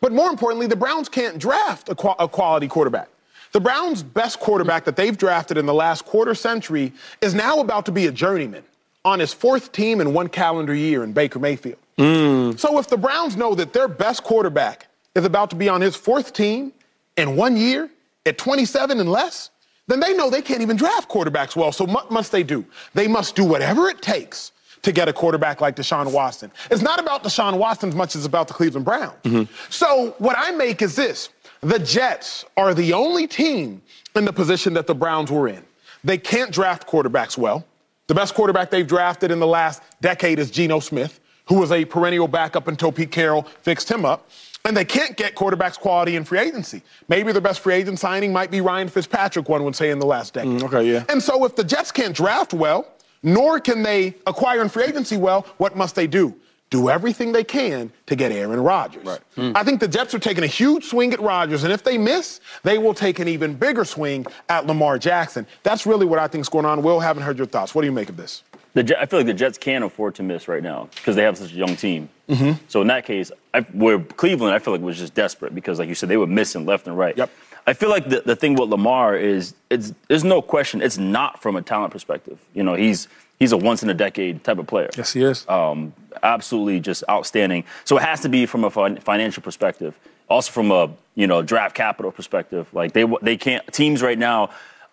But 0.00 0.12
more 0.12 0.30
importantly, 0.30 0.66
the 0.66 0.76
Browns 0.76 1.08
can't 1.08 1.38
draft 1.38 1.88
a, 1.88 1.94
qu- 1.94 2.14
a 2.18 2.28
quality 2.28 2.66
quarterback. 2.66 3.08
The 3.52 3.60
Browns' 3.60 4.02
best 4.02 4.40
quarterback 4.40 4.84
that 4.84 4.96
they've 4.96 5.16
drafted 5.16 5.56
in 5.58 5.64
the 5.66 5.74
last 5.74 6.04
quarter 6.04 6.34
century 6.34 6.92
is 7.22 7.34
now 7.34 7.60
about 7.60 7.86
to 7.86 7.92
be 7.92 8.06
a 8.06 8.12
journeyman 8.12 8.64
on 9.04 9.20
his 9.20 9.32
fourth 9.32 9.72
team 9.72 10.00
in 10.00 10.12
one 10.12 10.28
calendar 10.28 10.74
year 10.74 11.04
in 11.04 11.12
Baker 11.12 11.38
Mayfield. 11.38 11.78
Mm. 11.98 12.58
So 12.58 12.78
if 12.78 12.88
the 12.88 12.96
Browns 12.96 13.36
know 13.36 13.54
that 13.54 13.72
their 13.72 13.88
best 13.88 14.22
quarterback 14.22 14.88
is 15.14 15.24
about 15.24 15.50
to 15.50 15.56
be 15.56 15.68
on 15.68 15.80
his 15.80 15.96
fourth 15.96 16.32
team 16.32 16.72
in 17.16 17.36
one 17.36 17.56
year 17.56 17.90
at 18.26 18.38
27 18.38 19.00
and 19.00 19.10
less, 19.10 19.50
then 19.86 20.00
they 20.00 20.14
know 20.14 20.30
they 20.30 20.42
can't 20.42 20.60
even 20.60 20.76
draft 20.76 21.08
quarterbacks 21.08 21.56
well. 21.56 21.72
So 21.72 21.84
what 21.84 22.10
must 22.10 22.30
they 22.30 22.42
do? 22.42 22.64
They 22.94 23.08
must 23.08 23.34
do 23.34 23.44
whatever 23.44 23.88
it 23.88 24.02
takes 24.02 24.52
to 24.82 24.92
get 24.92 25.08
a 25.08 25.12
quarterback 25.12 25.60
like 25.60 25.74
Deshaun 25.74 26.12
Watson. 26.12 26.52
It's 26.70 26.82
not 26.82 27.00
about 27.00 27.24
Deshaun 27.24 27.58
Watson 27.58 27.88
as 27.88 27.94
much 27.94 28.14
as 28.14 28.24
about 28.24 28.46
the 28.46 28.54
Cleveland 28.54 28.84
Browns. 28.84 29.16
Mm-hmm. 29.24 29.52
So 29.70 30.14
what 30.18 30.36
I 30.38 30.52
make 30.52 30.82
is 30.82 30.94
this. 30.94 31.30
The 31.62 31.78
Jets 31.78 32.44
are 32.56 32.74
the 32.74 32.92
only 32.92 33.26
team 33.26 33.82
in 34.14 34.24
the 34.24 34.32
position 34.32 34.74
that 34.74 34.86
the 34.86 34.94
Browns 34.94 35.32
were 35.32 35.48
in. 35.48 35.64
They 36.04 36.18
can't 36.18 36.52
draft 36.52 36.86
quarterbacks 36.86 37.36
well. 37.36 37.64
The 38.08 38.14
best 38.14 38.34
quarterback 38.34 38.70
they've 38.70 38.86
drafted 38.86 39.30
in 39.30 39.38
the 39.38 39.46
last 39.46 39.82
decade 40.00 40.38
is 40.38 40.50
Geno 40.50 40.80
Smith, 40.80 41.20
who 41.46 41.56
was 41.56 41.70
a 41.70 41.84
perennial 41.84 42.26
backup 42.26 42.66
until 42.66 42.90
Pete 42.90 43.10
Carroll 43.10 43.42
fixed 43.42 43.90
him 43.90 44.06
up. 44.06 44.30
And 44.64 44.74
they 44.74 44.86
can't 44.86 45.14
get 45.14 45.34
quarterbacks 45.34 45.78
quality 45.78 46.16
in 46.16 46.24
free 46.24 46.38
agency. 46.38 46.82
Maybe 47.08 47.32
their 47.32 47.42
best 47.42 47.60
free 47.60 47.74
agent 47.74 47.98
signing 47.98 48.32
might 48.32 48.50
be 48.50 48.62
Ryan 48.62 48.88
Fitzpatrick, 48.88 49.48
one 49.48 49.62
would 49.64 49.76
say, 49.76 49.90
in 49.90 49.98
the 49.98 50.06
last 50.06 50.34
mm, 50.34 50.58
decade. 50.58 50.62
okay, 50.64 50.90
yeah. 50.90 51.04
And 51.10 51.22
so 51.22 51.44
if 51.44 51.54
the 51.54 51.62
Jets 51.62 51.92
can't 51.92 52.14
draft 52.14 52.54
well, 52.54 52.86
nor 53.22 53.60
can 53.60 53.82
they 53.82 54.14
acquire 54.26 54.62
in 54.62 54.70
free 54.70 54.84
agency 54.84 55.18
well, 55.18 55.46
what 55.58 55.76
must 55.76 55.94
they 55.94 56.06
do? 56.06 56.34
Do 56.70 56.90
everything 56.90 57.32
they 57.32 57.44
can 57.44 57.90
to 58.06 58.14
get 58.14 58.30
Aaron 58.30 58.60
Rodgers. 58.60 59.18
Hmm. 59.34 59.52
I 59.54 59.64
think 59.64 59.80
the 59.80 59.88
Jets 59.88 60.12
are 60.12 60.18
taking 60.18 60.44
a 60.44 60.48
huge 60.48 60.84
swing 60.84 61.14
at 61.14 61.20
Rodgers, 61.20 61.64
and 61.64 61.72
if 61.72 61.82
they 61.82 61.96
miss, 61.96 62.40
they 62.62 62.76
will 62.76 62.92
take 62.92 63.18
an 63.20 63.28
even 63.28 63.54
bigger 63.54 63.84
swing 63.84 64.26
at 64.50 64.66
Lamar 64.66 64.98
Jackson. 64.98 65.46
That's 65.62 65.86
really 65.86 66.04
what 66.04 66.18
I 66.18 66.28
think 66.28 66.42
is 66.42 66.48
going 66.48 66.66
on. 66.66 66.82
Will, 66.82 67.00
haven't 67.00 67.22
heard 67.22 67.38
your 67.38 67.46
thoughts. 67.46 67.74
What 67.74 67.82
do 67.82 67.86
you 67.86 67.92
make 67.92 68.10
of 68.10 68.18
this? 68.18 68.42
The, 68.74 68.82
Jet- 68.82 68.98
I 69.00 69.06
feel 69.06 69.20
like 69.20 69.26
the 69.26 69.34
Jets 69.34 69.56
can't 69.56 69.82
afford 69.82 70.14
to 70.16 70.22
miss 70.22 70.46
right 70.46 70.62
now 70.62 70.88
because 70.94 71.16
they 71.16 71.22
have 71.22 71.38
such 71.38 71.52
a 71.52 71.56
young 71.56 71.74
team. 71.74 72.10
Mm-hmm. 72.28 72.62
So 72.68 72.82
in 72.82 72.88
that 72.88 73.06
case, 73.06 73.32
I, 73.54 73.62
where 73.62 73.98
Cleveland, 73.98 74.54
I 74.54 74.58
feel 74.58 74.74
like 74.74 74.82
was 74.82 74.98
just 74.98 75.14
desperate 75.14 75.54
because, 75.54 75.78
like 75.78 75.88
you 75.88 75.94
said, 75.94 76.10
they 76.10 76.18
were 76.18 76.26
missing 76.26 76.66
left 76.66 76.86
and 76.86 76.96
right. 76.96 77.16
Yep. 77.16 77.30
I 77.68 77.74
feel 77.74 77.90
like 77.90 78.08
the, 78.08 78.22
the 78.24 78.34
thing 78.34 78.54
with 78.54 78.70
Lamar 78.70 79.14
is 79.14 79.54
it's 79.68 79.92
there's 80.08 80.24
no 80.24 80.40
question 80.40 80.80
it's 80.80 80.96
not 80.96 81.42
from 81.42 81.54
a 81.54 81.60
talent 81.60 81.92
perspective. 81.92 82.38
You 82.54 82.62
know, 82.62 82.74
he's 82.74 83.08
he's 83.38 83.52
a 83.52 83.58
once 83.58 83.82
in 83.82 83.90
a 83.90 83.94
decade 83.94 84.42
type 84.42 84.56
of 84.56 84.66
player. 84.66 84.88
Yes, 84.96 85.12
he 85.12 85.22
is. 85.22 85.46
Um, 85.48 85.92
absolutely 86.22 86.80
just 86.80 87.04
outstanding. 87.10 87.64
So 87.84 87.98
it 87.98 88.04
has 88.04 88.20
to 88.20 88.30
be 88.30 88.46
from 88.46 88.64
a 88.64 88.70
fin- 88.70 88.96
financial 88.96 89.42
perspective, 89.42 89.98
also 90.30 90.50
from 90.50 90.70
a 90.70 90.90
you 91.14 91.26
know 91.26 91.42
draft 91.42 91.74
capital 91.74 92.10
perspective. 92.10 92.72
Like 92.72 92.94
they 92.94 93.04
they 93.20 93.36
can't 93.36 93.70
teams 93.70 94.00
right 94.02 94.18
now 94.18 94.48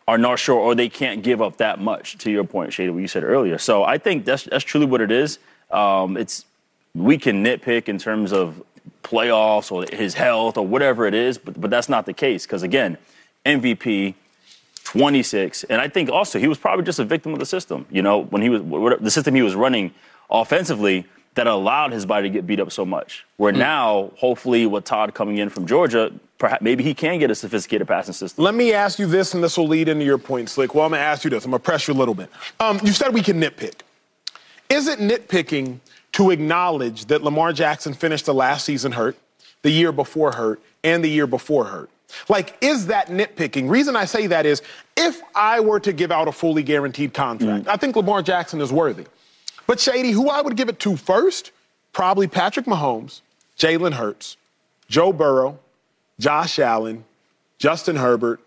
are 0.06 0.18
not 0.18 0.38
sure 0.38 0.60
or 0.60 0.76
they 0.76 0.90
can't 0.90 1.24
give 1.24 1.42
up 1.42 1.56
that 1.58 1.80
much. 1.80 2.18
To 2.20 2.30
your 2.30 2.44
point, 2.44 2.74
Shady, 2.74 2.90
what 2.90 3.00
you 3.00 3.08
said 3.08 3.24
earlier. 3.24 3.58
So 3.58 3.86
I 3.86 3.98
think 3.98 4.26
that's 4.26 4.44
that's 4.44 4.66
truly 4.66 4.86
what 4.86 5.00
it 5.00 5.12
is. 5.12 5.40
Um, 5.72 6.18
it's 6.18 6.44
we 6.94 7.18
can 7.18 7.42
nitpick 7.42 7.88
in 7.88 8.00
terms 8.00 8.34
of 8.34 8.62
playoffs 9.04 9.72
or 9.72 9.86
his 9.96 10.14
health 10.14 10.58
or 10.58 10.66
whatever 10.66 11.06
it 11.06 11.14
is, 11.14 11.38
but 11.38 11.60
but 11.60 11.70
that's 11.70 11.90
not 11.90 12.06
the 12.06 12.14
case 12.14 12.46
because 12.46 12.64
again, 12.64 12.98
MVP. 13.46 14.16
26, 14.86 15.64
and 15.64 15.82
I 15.82 15.90
think 15.90 16.12
also 16.12 16.38
he 16.38 16.48
was 16.48 16.60
probably 16.60 16.86
just 16.86 17.00
a 17.00 17.04
victim 17.04 17.34
of 17.34 17.40
the 17.40 17.46
system. 17.46 17.88
You 17.90 18.04
know, 18.04 18.20
when 18.20 18.44
he 18.44 18.50
was 18.50 18.62
the 19.02 19.10
system 19.10 19.34
he 19.34 19.42
was 19.42 19.56
running 19.56 19.92
offensively 20.30 21.08
that 21.36 21.48
allowed 21.48 21.92
his 21.92 22.06
body 22.06 22.30
to 22.30 22.34
get 22.34 22.48
beat 22.48 22.60
up 22.60 22.72
so 22.72 22.86
much. 22.86 23.26
Where 23.38 23.52
now, 23.52 24.12
hopefully, 24.16 24.66
with 24.66 24.86
Todd 24.86 25.14
coming 25.14 25.38
in 25.38 25.50
from 25.50 25.68
Georgia, 25.68 26.12
perhaps 26.38 26.62
maybe 26.62 26.84
he 26.84 26.94
can 26.94 27.20
get 27.20 27.30
a 27.30 27.36
sophisticated 27.36 27.88
passing 27.88 28.14
system. 28.14 28.44
Let 28.44 28.56
me 28.56 28.74
ask 28.74 29.00
you 29.00 29.06
this, 29.06 29.34
and 29.34 29.44
this 29.44 29.58
will 29.58 29.68
lead 29.68 29.90
into 29.90 30.06
your 30.06 30.18
point, 30.18 30.50
Slick. 30.50 30.74
Well, 30.74 30.86
I'm 30.86 30.92
going 30.92 31.00
to 31.00 31.06
ask 31.06 31.24
you 31.24 31.30
this. 31.30 31.46
I'm 31.46 31.52
going 31.52 31.62
to 31.62 31.66
press 31.66 31.88
you 31.88 31.94
a 31.94 31.96
little 31.96 32.16
bit. 32.16 32.30
Um, 32.60 32.80
you 32.84 32.94
said 32.94 33.14
we 33.14 33.22
can 33.22 33.40
nitpick. 33.40 33.82
Is 34.70 34.88
it 34.88 35.00
nitpicking 35.00 35.80
to 36.16 36.32
acknowledge 36.32 37.08
that 37.08 37.24
Lamar 37.24 37.52
Jackson 37.52 37.94
finished 37.94 38.26
the 38.26 38.34
last 38.34 38.64
season 38.64 38.94
hurt, 38.94 39.18
the 39.64 39.70
year 39.70 39.92
before 39.92 40.32
hurt, 40.32 40.62
and 40.82 41.04
the 41.04 41.10
year 41.10 41.28
before 41.28 41.66
hurt? 41.66 41.90
Like, 42.30 42.56
is 42.62 42.88
that 42.88 43.08
nitpicking? 43.08 43.70
Reason 43.70 43.98
I 43.98 44.06
say 44.06 44.28
that 44.28 44.46
is 44.46 44.62
if 44.96 45.22
I 45.36 45.60
were 45.60 45.82
to 45.82 45.92
give 45.92 46.14
out 46.14 46.30
a 46.30 46.32
fully 46.32 46.64
guaranteed 46.64 47.14
contract, 47.14 47.66
mm. 47.66 47.68
I 47.68 47.76
think 47.76 47.98
Lamar 47.98 48.22
Jackson 48.22 48.62
is 48.62 48.72
worthy. 48.72 49.06
But 49.68 49.82
Shady, 49.82 50.12
who 50.12 50.30
I 50.30 50.40
would 50.40 50.56
give 50.56 50.70
it 50.70 50.80
to 50.80 50.96
first, 50.96 51.52
probably 51.92 52.28
Patrick 52.28 52.66
Mahomes, 52.66 53.20
Jalen 53.58 53.94
Hurts, 53.94 54.38
Joe 54.88 55.12
Burrow, 55.12 55.60
Josh 56.18 56.60
Allen, 56.60 57.04
Justin 57.58 57.98
Herbert, 57.98 58.40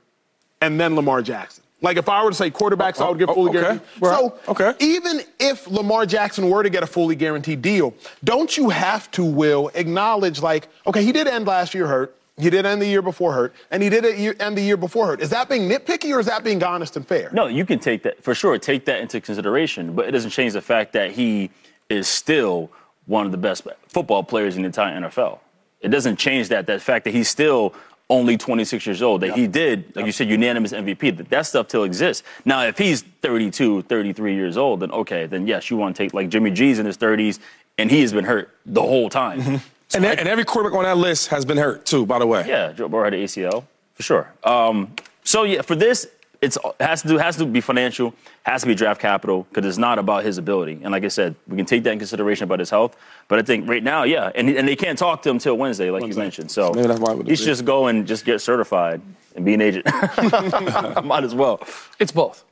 and 0.63 0.81
then 0.81 0.97
Lamar 0.97 1.21
Jackson. 1.21 1.65
Like 1.81 1.97
if 1.97 2.09
I 2.09 2.25
were 2.25 2.31
to 2.31 2.37
say 2.37 2.51
quarterbacks, 2.51 3.01
I 3.01 3.07
oh, 3.07 3.11
would 3.11 3.19
give 3.19 3.31
Oh, 3.31 3.35
fully 3.35 3.51
okay. 3.51 3.61
guaranteed. 3.61 3.89
Right. 4.01 4.19
So 4.19 4.39
Okay. 4.49 4.73
even 4.81 5.21
if 5.39 5.67
Lamar 5.69 6.07
Jackson 6.07 6.51
were 6.51 6.63
to 6.63 6.71
get 6.71 6.83
a 6.83 6.87
fully 6.87 7.15
guaranteed 7.15 7.63
deal, 7.63 7.95
don't 8.25 8.57
you 8.57 8.71
have 8.71 9.11
to, 9.13 9.25
Will, 9.25 9.71
acknowledge 9.75 10.43
like, 10.43 10.69
okay, 10.87 11.05
he 11.05 11.13
did 11.13 11.29
end 11.29 11.47
last 11.47 11.75
year 11.75 11.87
hurt. 11.87 12.15
He 12.37 12.51
did 12.51 12.65
end 12.67 12.81
the 12.81 12.87
year 12.87 13.03
before 13.03 13.33
hurt, 13.33 13.53
and 13.73 13.83
he 13.83 13.89
did 13.89 14.05
it 14.05 14.41
end 14.41 14.57
the 14.57 14.63
year 14.63 14.77
before 14.77 15.07
hurt. 15.09 15.21
Is 15.21 15.31
that 15.31 15.49
being 15.49 15.69
nitpicky 15.69 16.15
or 16.15 16.21
is 16.21 16.27
that 16.27 16.45
being 16.45 16.63
honest 16.63 16.97
and 16.97 17.07
fair? 17.07 17.31
No, 17.33 17.49
you 17.49 17.65
can 17.67 17.81
take 17.81 18.05
that 18.05 18.23
for 18.23 18.33
sure. 18.33 18.57
Take 18.59 18.85
that 18.85 19.01
into 19.01 19.21
consideration, 19.21 19.95
but 19.95 20.07
it 20.07 20.13
doesn't 20.13 20.31
change 20.31 20.53
the 20.53 20.61
fact 20.61 20.93
that 20.93 21.11
he 21.11 21.51
is 21.89 22.07
still 22.07 22.71
one 23.07 23.27
of 23.27 23.33
the 23.33 23.39
best 23.39 23.67
football 23.89 24.23
players 24.23 24.55
in 24.57 24.63
the 24.63 24.67
entire 24.67 25.01
NFL. 25.01 25.41
It 25.81 25.89
doesn't 25.89 26.17
change 26.17 26.49
that. 26.49 26.67
That 26.67 26.81
fact 26.81 27.05
that 27.07 27.15
he's 27.15 27.29
still 27.29 27.75
only 28.11 28.37
26 28.39 28.87
years 28.87 29.03
old, 29.03 29.21
that 29.21 29.35
he 29.35 29.47
did, 29.47 29.95
like 29.95 30.07
you 30.07 30.13
said, 30.13 30.29
unanimous 30.31 30.73
MVP. 30.73 31.17
That 31.17 31.29
that 31.31 31.47
stuff 31.47 31.69
still 31.69 31.85
exists. 31.85 32.27
Now, 32.45 32.63
if 32.65 32.79
he's 32.79 33.03
32, 33.23 33.83
33 33.83 34.35
years 34.35 34.57
old, 34.57 34.81
then 34.81 34.91
okay, 34.93 35.27
then 35.27 35.47
yes, 35.47 35.71
you 35.71 35.77
want 35.77 35.95
to 35.97 36.03
take 36.03 36.15
like 36.15 36.29
Jimmy 36.29 36.51
G's 36.51 36.79
in 36.79 36.87
his 36.87 36.97
30s, 36.97 37.39
and 37.77 37.91
he 37.91 38.01
has 38.01 38.13
been 38.13 38.25
hurt 38.25 38.51
the 38.65 38.83
whole 38.83 39.11
time. 39.11 39.61
And, 39.95 40.05
e- 40.05 40.09
and 40.09 40.29
every 40.29 40.45
quarterback 40.45 40.77
on 40.77 40.85
that 40.85 40.99
list 40.99 41.29
has 41.29 41.45
been 41.45 41.57
hurt 41.59 41.87
too, 41.87 42.05
by 42.05 42.19
the 42.19 42.27
way. 42.27 42.45
Yeah, 42.47 42.73
Joe 42.73 42.89
Burrow 42.89 43.05
had 43.05 43.15
an 43.15 43.21
ACL 43.21 43.65
for 43.95 44.03
sure. 44.03 44.33
Um, 44.45 44.95
so 45.25 45.45
yeah, 45.45 45.63
for 45.63 45.75
this, 45.75 46.07
it's 46.41 46.57
it 46.57 46.85
has 46.85 47.03
to 47.03 47.09
do 47.09 47.19
has 47.19 47.37
to 47.37 47.47
be 47.47 47.61
financial, 47.61 48.15
has 48.45 48.63
to 48.63 48.67
be 48.69 48.75
draft 48.75 49.01
capital 49.01 49.47
because 49.51 49.67
it's 49.67 49.79
not 49.79 49.99
about 49.99 50.25
his 50.25 50.39
ability. 50.39 50.81
And 50.83 50.93
like 50.93 51.05
I 51.05 51.09
said, 51.09 51.35
we 51.49 51.57
can 51.57 51.67
take 51.67 51.83
that 51.85 51.93
in 51.93 51.99
consideration 51.99 52.45
about 52.45 52.61
his 52.61 52.71
health. 52.71 52.97
But 53.27 53.39
I 53.41 53.43
think 53.43 53.69
right 53.69 53.83
now, 53.83 54.05
yeah, 54.05 54.31
and 54.35 54.49
and 54.49 54.67
they 54.69 54.77
can't 54.77 54.99
talk 54.99 55.23
to 55.23 55.31
him 55.31 55.39
till 55.39 55.57
Wednesday, 55.57 55.91
like 55.91 56.07
you 56.07 56.15
mentioned. 56.15 56.51
So 56.51 56.73
Maybe 56.73 56.87
that's 56.89 57.01
why 57.01 57.15
we 57.15 57.25
he 57.25 57.37
should 57.37 57.47
just 57.47 57.65
go 57.65 57.89
and 57.89 58.07
just 58.07 58.25
get 58.25 58.41
certified 58.41 59.03
and 59.35 59.45
be 59.45 59.55
an 59.55 59.61
agent. 59.61 59.87
Might 61.05 61.25
as 61.25 61.35
well. 61.35 61.61
It's 61.99 62.13
both. 62.13 62.45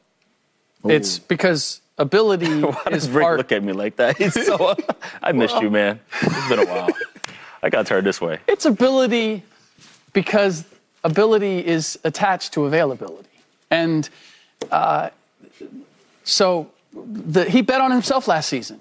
It's 0.84 1.18
because 1.18 1.80
ability 1.98 2.60
Why 2.62 2.70
is 2.90 3.04
does 3.04 3.10
Ric 3.10 3.22
part. 3.22 3.38
look 3.38 3.52
at 3.52 3.62
me 3.62 3.72
like 3.72 3.96
that? 3.96 4.16
He's 4.16 4.34
so. 4.34 4.76
I 5.22 5.32
missed 5.32 5.60
you, 5.60 5.70
man. 5.70 6.00
It's 6.22 6.48
been 6.48 6.58
a 6.60 6.66
while. 6.66 6.88
I 7.62 7.70
got 7.70 7.86
turned 7.86 8.06
this 8.06 8.20
way. 8.20 8.38
It's 8.46 8.64
ability 8.64 9.42
because 10.12 10.64
ability 11.04 11.64
is 11.64 11.98
attached 12.04 12.52
to 12.54 12.66
availability. 12.66 13.28
And 13.70 14.08
uh, 14.70 15.10
so 16.24 16.70
the, 16.92 17.44
he 17.44 17.62
bet 17.62 17.80
on 17.80 17.90
himself 17.90 18.28
last 18.28 18.48
season. 18.48 18.80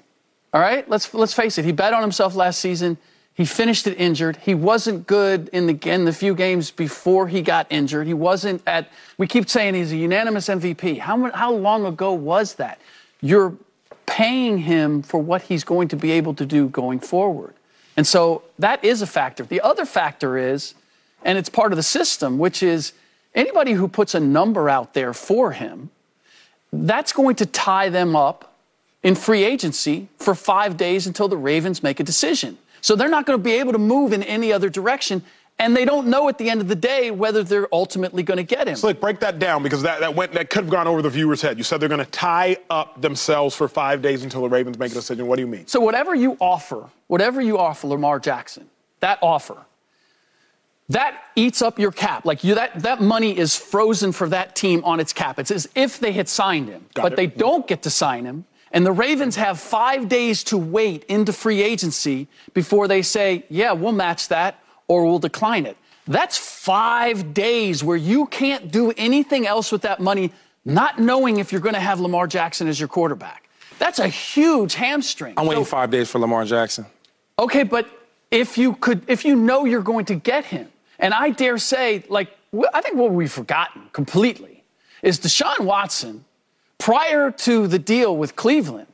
All 0.53 0.61
right, 0.61 0.87
let's 0.89 1.13
let's 1.13 1.33
face 1.33 1.57
it. 1.57 1.65
He 1.65 1.73
bet 1.73 1.93
on 1.93 2.01
himself 2.01 2.35
last 2.35 2.59
season. 2.59 2.97
He 3.33 3.43
finished 3.43 3.85
it 3.87 3.99
injured. 3.99 4.37
He 4.37 4.55
wasn't 4.55 5.05
good 5.05 5.49
in 5.51 5.67
the 5.67 5.77
in 5.91 6.05
the 6.05 6.13
few 6.13 6.33
games 6.33 6.71
before 6.71 7.27
he 7.27 7.41
got 7.41 7.67
injured. 7.69 8.07
He 8.07 8.13
wasn't 8.13 8.61
at. 8.65 8.89
We 9.17 9.27
keep 9.27 9.49
saying 9.49 9.73
he's 9.73 9.91
a 9.91 9.97
unanimous 9.97 10.47
MVP. 10.47 10.99
How 10.99 11.29
how 11.31 11.51
long 11.51 11.85
ago 11.85 12.13
was 12.13 12.55
that? 12.55 12.79
You're 13.19 13.53
paying 14.05 14.59
him 14.59 15.01
for 15.01 15.19
what 15.19 15.41
he's 15.43 15.65
going 15.65 15.89
to 15.89 15.97
be 15.97 16.11
able 16.11 16.33
to 16.35 16.45
do 16.45 16.69
going 16.69 16.99
forward. 16.99 17.53
And 17.97 18.07
so 18.07 18.43
that 18.59 18.83
is 18.83 19.01
a 19.01 19.07
factor. 19.07 19.43
The 19.43 19.59
other 19.59 19.85
factor 19.85 20.37
is, 20.37 20.73
and 21.23 21.37
it's 21.37 21.49
part 21.49 21.73
of 21.73 21.75
the 21.75 21.83
system, 21.83 22.37
which 22.37 22.63
is 22.63 22.93
anybody 23.35 23.73
who 23.73 23.87
puts 23.87 24.15
a 24.15 24.19
number 24.19 24.69
out 24.69 24.93
there 24.93 25.13
for 25.13 25.51
him, 25.51 25.91
that's 26.73 27.13
going 27.13 27.35
to 27.37 27.45
tie 27.45 27.89
them 27.89 28.15
up 28.15 28.55
in 29.03 29.15
free 29.15 29.43
agency 29.43 30.07
for 30.17 30.33
five 30.33 30.77
days 30.77 31.05
until 31.05 31.27
the 31.27 31.37
Ravens 31.37 31.83
make 31.83 31.99
a 31.99 32.03
decision. 32.03 32.57
So 32.81 32.95
they're 32.95 33.09
not 33.09 33.25
going 33.25 33.37
to 33.37 33.43
be 33.43 33.53
able 33.53 33.71
to 33.73 33.79
move 33.79 34.13
in 34.13 34.23
any 34.23 34.51
other 34.51 34.69
direction. 34.69 35.23
And 35.57 35.75
they 35.75 35.85
don't 35.85 36.07
know 36.07 36.27
at 36.27 36.37
the 36.37 36.49
end 36.49 36.59
of 36.59 36.67
the 36.67 36.75
day 36.75 37.11
whether 37.11 37.41
they're 37.41 37.73
ultimately 37.73 38.23
going 38.23 38.37
to 38.37 38.43
get 38.43 38.67
him. 38.67 38.75
Slick, 38.75 38.99
break 38.99 39.21
that 39.21 39.39
down 39.39 39.63
because 39.63 39.81
that, 39.83 40.01
that 40.01 40.13
went 40.13 40.33
that 40.33 40.49
could 40.49 40.65
have 40.65 40.71
gone 40.71 40.85
over 40.85 41.01
the 41.01 41.09
viewer's 41.09 41.41
head. 41.41 41.57
You 41.57 41.63
said 41.63 41.79
they're 41.79 41.87
going 41.87 42.03
to 42.03 42.11
tie 42.11 42.57
up 42.69 42.99
themselves 43.01 43.55
for 43.55 43.69
five 43.69 44.01
days 44.01 44.23
until 44.23 44.41
the 44.41 44.49
Ravens 44.49 44.77
make 44.77 44.91
a 44.91 44.95
decision. 44.95 45.27
What 45.27 45.37
do 45.37 45.43
you 45.43 45.47
mean? 45.47 45.65
So 45.65 45.79
whatever 45.79 46.13
you 46.13 46.35
offer, 46.41 46.89
whatever 47.07 47.41
you 47.41 47.57
offer 47.57 47.87
Lamar 47.87 48.19
Jackson, 48.19 48.69
that 48.99 49.17
offer, 49.21 49.57
that 50.89 51.19
eats 51.35 51.61
up 51.61 51.79
your 51.79 51.91
cap. 51.91 52.25
Like 52.25 52.43
you, 52.43 52.55
that, 52.55 52.79
that 52.81 53.01
money 53.01 53.37
is 53.37 53.55
frozen 53.55 54.11
for 54.11 54.29
that 54.29 54.55
team 54.55 54.83
on 54.83 54.99
its 54.99 55.13
cap. 55.13 55.39
It's 55.39 55.51
as 55.51 55.67
if 55.75 55.99
they 55.99 56.11
had 56.11 56.29
signed 56.29 56.69
him, 56.69 56.85
Got 56.93 57.03
but 57.03 57.13
it. 57.13 57.15
they 57.15 57.27
don't 57.27 57.67
get 57.67 57.83
to 57.83 57.89
sign 57.89 58.25
him. 58.25 58.45
And 58.71 58.85
the 58.85 58.91
Ravens 58.91 59.35
have 59.37 59.59
five 59.59 60.09
days 60.09 60.43
to 60.45 60.57
wait 60.57 61.03
into 61.05 61.31
free 61.33 61.61
agency 61.63 62.27
before 62.53 62.87
they 62.87 63.01
say, 63.01 63.45
yeah, 63.49 63.71
we'll 63.71 63.93
match 63.93 64.27
that 64.27 64.59
or 64.87 65.05
we'll 65.05 65.19
decline 65.19 65.65
it. 65.65 65.77
That's 66.07 66.37
five 66.37 67.33
days 67.33 67.83
where 67.83 67.97
you 67.97 68.27
can't 68.27 68.71
do 68.71 68.91
anything 68.97 69.47
else 69.47 69.71
with 69.71 69.81
that 69.83 69.99
money, 69.99 70.33
not 70.65 70.99
knowing 70.99 71.39
if 71.39 71.51
you're 71.51 71.61
going 71.61 71.73
to 71.73 71.79
have 71.79 71.99
Lamar 71.99 72.27
Jackson 72.27 72.67
as 72.67 72.79
your 72.79 72.89
quarterback. 72.89 73.49
That's 73.79 73.97
a 73.99 74.07
huge 74.07 74.75
hamstring. 74.75 75.33
I'm 75.37 75.47
waiting 75.47 75.63
So- 75.63 75.69
five 75.71 75.89
days 75.89 76.11
for 76.11 76.19
Lamar 76.19 76.45
Jackson. 76.45 76.85
Okay, 77.39 77.63
but 77.63 77.87
if 78.29 78.57
you 78.57 78.73
could, 78.73 79.01
if 79.07 79.25
you 79.25 79.35
know 79.35 79.65
you're 79.65 79.81
going 79.81 80.05
to 80.05 80.15
get 80.15 80.45
him, 80.45 80.67
and 80.99 81.13
I 81.13 81.29
dare 81.29 81.57
say, 81.57 82.03
like, 82.09 82.29
I 82.73 82.81
think 82.81 82.95
what 82.95 83.11
we've 83.11 83.31
forgotten 83.31 83.89
completely 83.91 84.63
is 85.01 85.19
Deshaun 85.19 85.61
Watson, 85.61 86.25
prior 86.77 87.31
to 87.31 87.67
the 87.67 87.79
deal 87.79 88.15
with 88.15 88.35
Cleveland, 88.35 88.87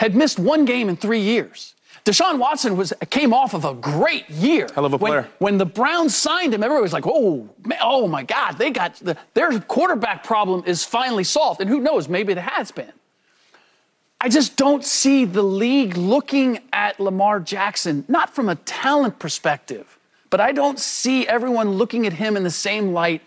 had 0.00 0.14
missed 0.14 0.38
one 0.38 0.64
game 0.64 0.88
in 0.88 0.96
three 0.96 1.20
years. 1.20 1.74
Deshaun 2.04 2.38
Watson 2.38 2.76
was 2.76 2.92
came 3.10 3.34
off 3.34 3.52
of 3.52 3.64
a 3.64 3.74
great 3.74 4.28
year. 4.30 4.66
Hell 4.74 4.86
of 4.86 4.94
a 4.94 4.96
when, 4.96 5.10
player. 5.10 5.28
When 5.38 5.58
the 5.58 5.66
Browns 5.66 6.16
signed 6.16 6.54
him, 6.54 6.62
everybody 6.62 6.82
was 6.82 6.92
like, 6.92 7.06
"Oh, 7.06 7.48
man, 7.66 7.78
oh 7.82 8.08
my 8.08 8.22
God, 8.22 8.52
they 8.52 8.70
got 8.70 8.94
the, 8.96 9.16
their 9.34 9.58
quarterback 9.60 10.24
problem 10.24 10.62
is 10.64 10.84
finally 10.84 11.24
solved." 11.24 11.60
And 11.60 11.68
who 11.68 11.80
knows, 11.80 12.08
maybe 12.08 12.32
it 12.32 12.38
has 12.38 12.70
been. 12.70 12.92
I 14.20 14.28
just 14.28 14.56
don't 14.56 14.84
see 14.84 15.24
the 15.26 15.42
league 15.42 15.96
looking 15.96 16.60
at 16.72 16.98
Lamar 16.98 17.40
Jackson, 17.40 18.04
not 18.08 18.34
from 18.34 18.48
a 18.48 18.56
talent 18.56 19.18
perspective, 19.18 19.97
but 20.30 20.40
I 20.40 20.52
don't 20.52 20.78
see 20.78 21.26
everyone 21.26 21.72
looking 21.72 22.06
at 22.06 22.12
him 22.12 22.36
in 22.36 22.44
the 22.44 22.50
same 22.50 22.92
light 22.92 23.22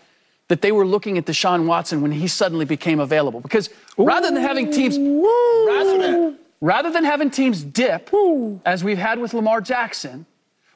that 0.48 0.60
they 0.60 0.72
were 0.72 0.86
looking 0.86 1.16
at 1.18 1.24
Deshaun 1.24 1.66
Watson 1.66 2.02
when 2.02 2.12
he 2.12 2.28
suddenly 2.28 2.64
became 2.64 3.00
available. 3.00 3.40
Because 3.40 3.70
rather 3.96 4.30
than 4.30 4.42
having 4.42 4.70
teams, 4.70 4.98
rather 4.98 5.98
than, 5.98 6.38
rather 6.60 6.90
than 6.90 7.04
having 7.04 7.30
teams 7.30 7.62
dip, 7.62 8.10
as 8.64 8.84
we've 8.84 8.98
had 8.98 9.18
with 9.18 9.32
Lamar 9.32 9.60
Jackson, 9.60 10.26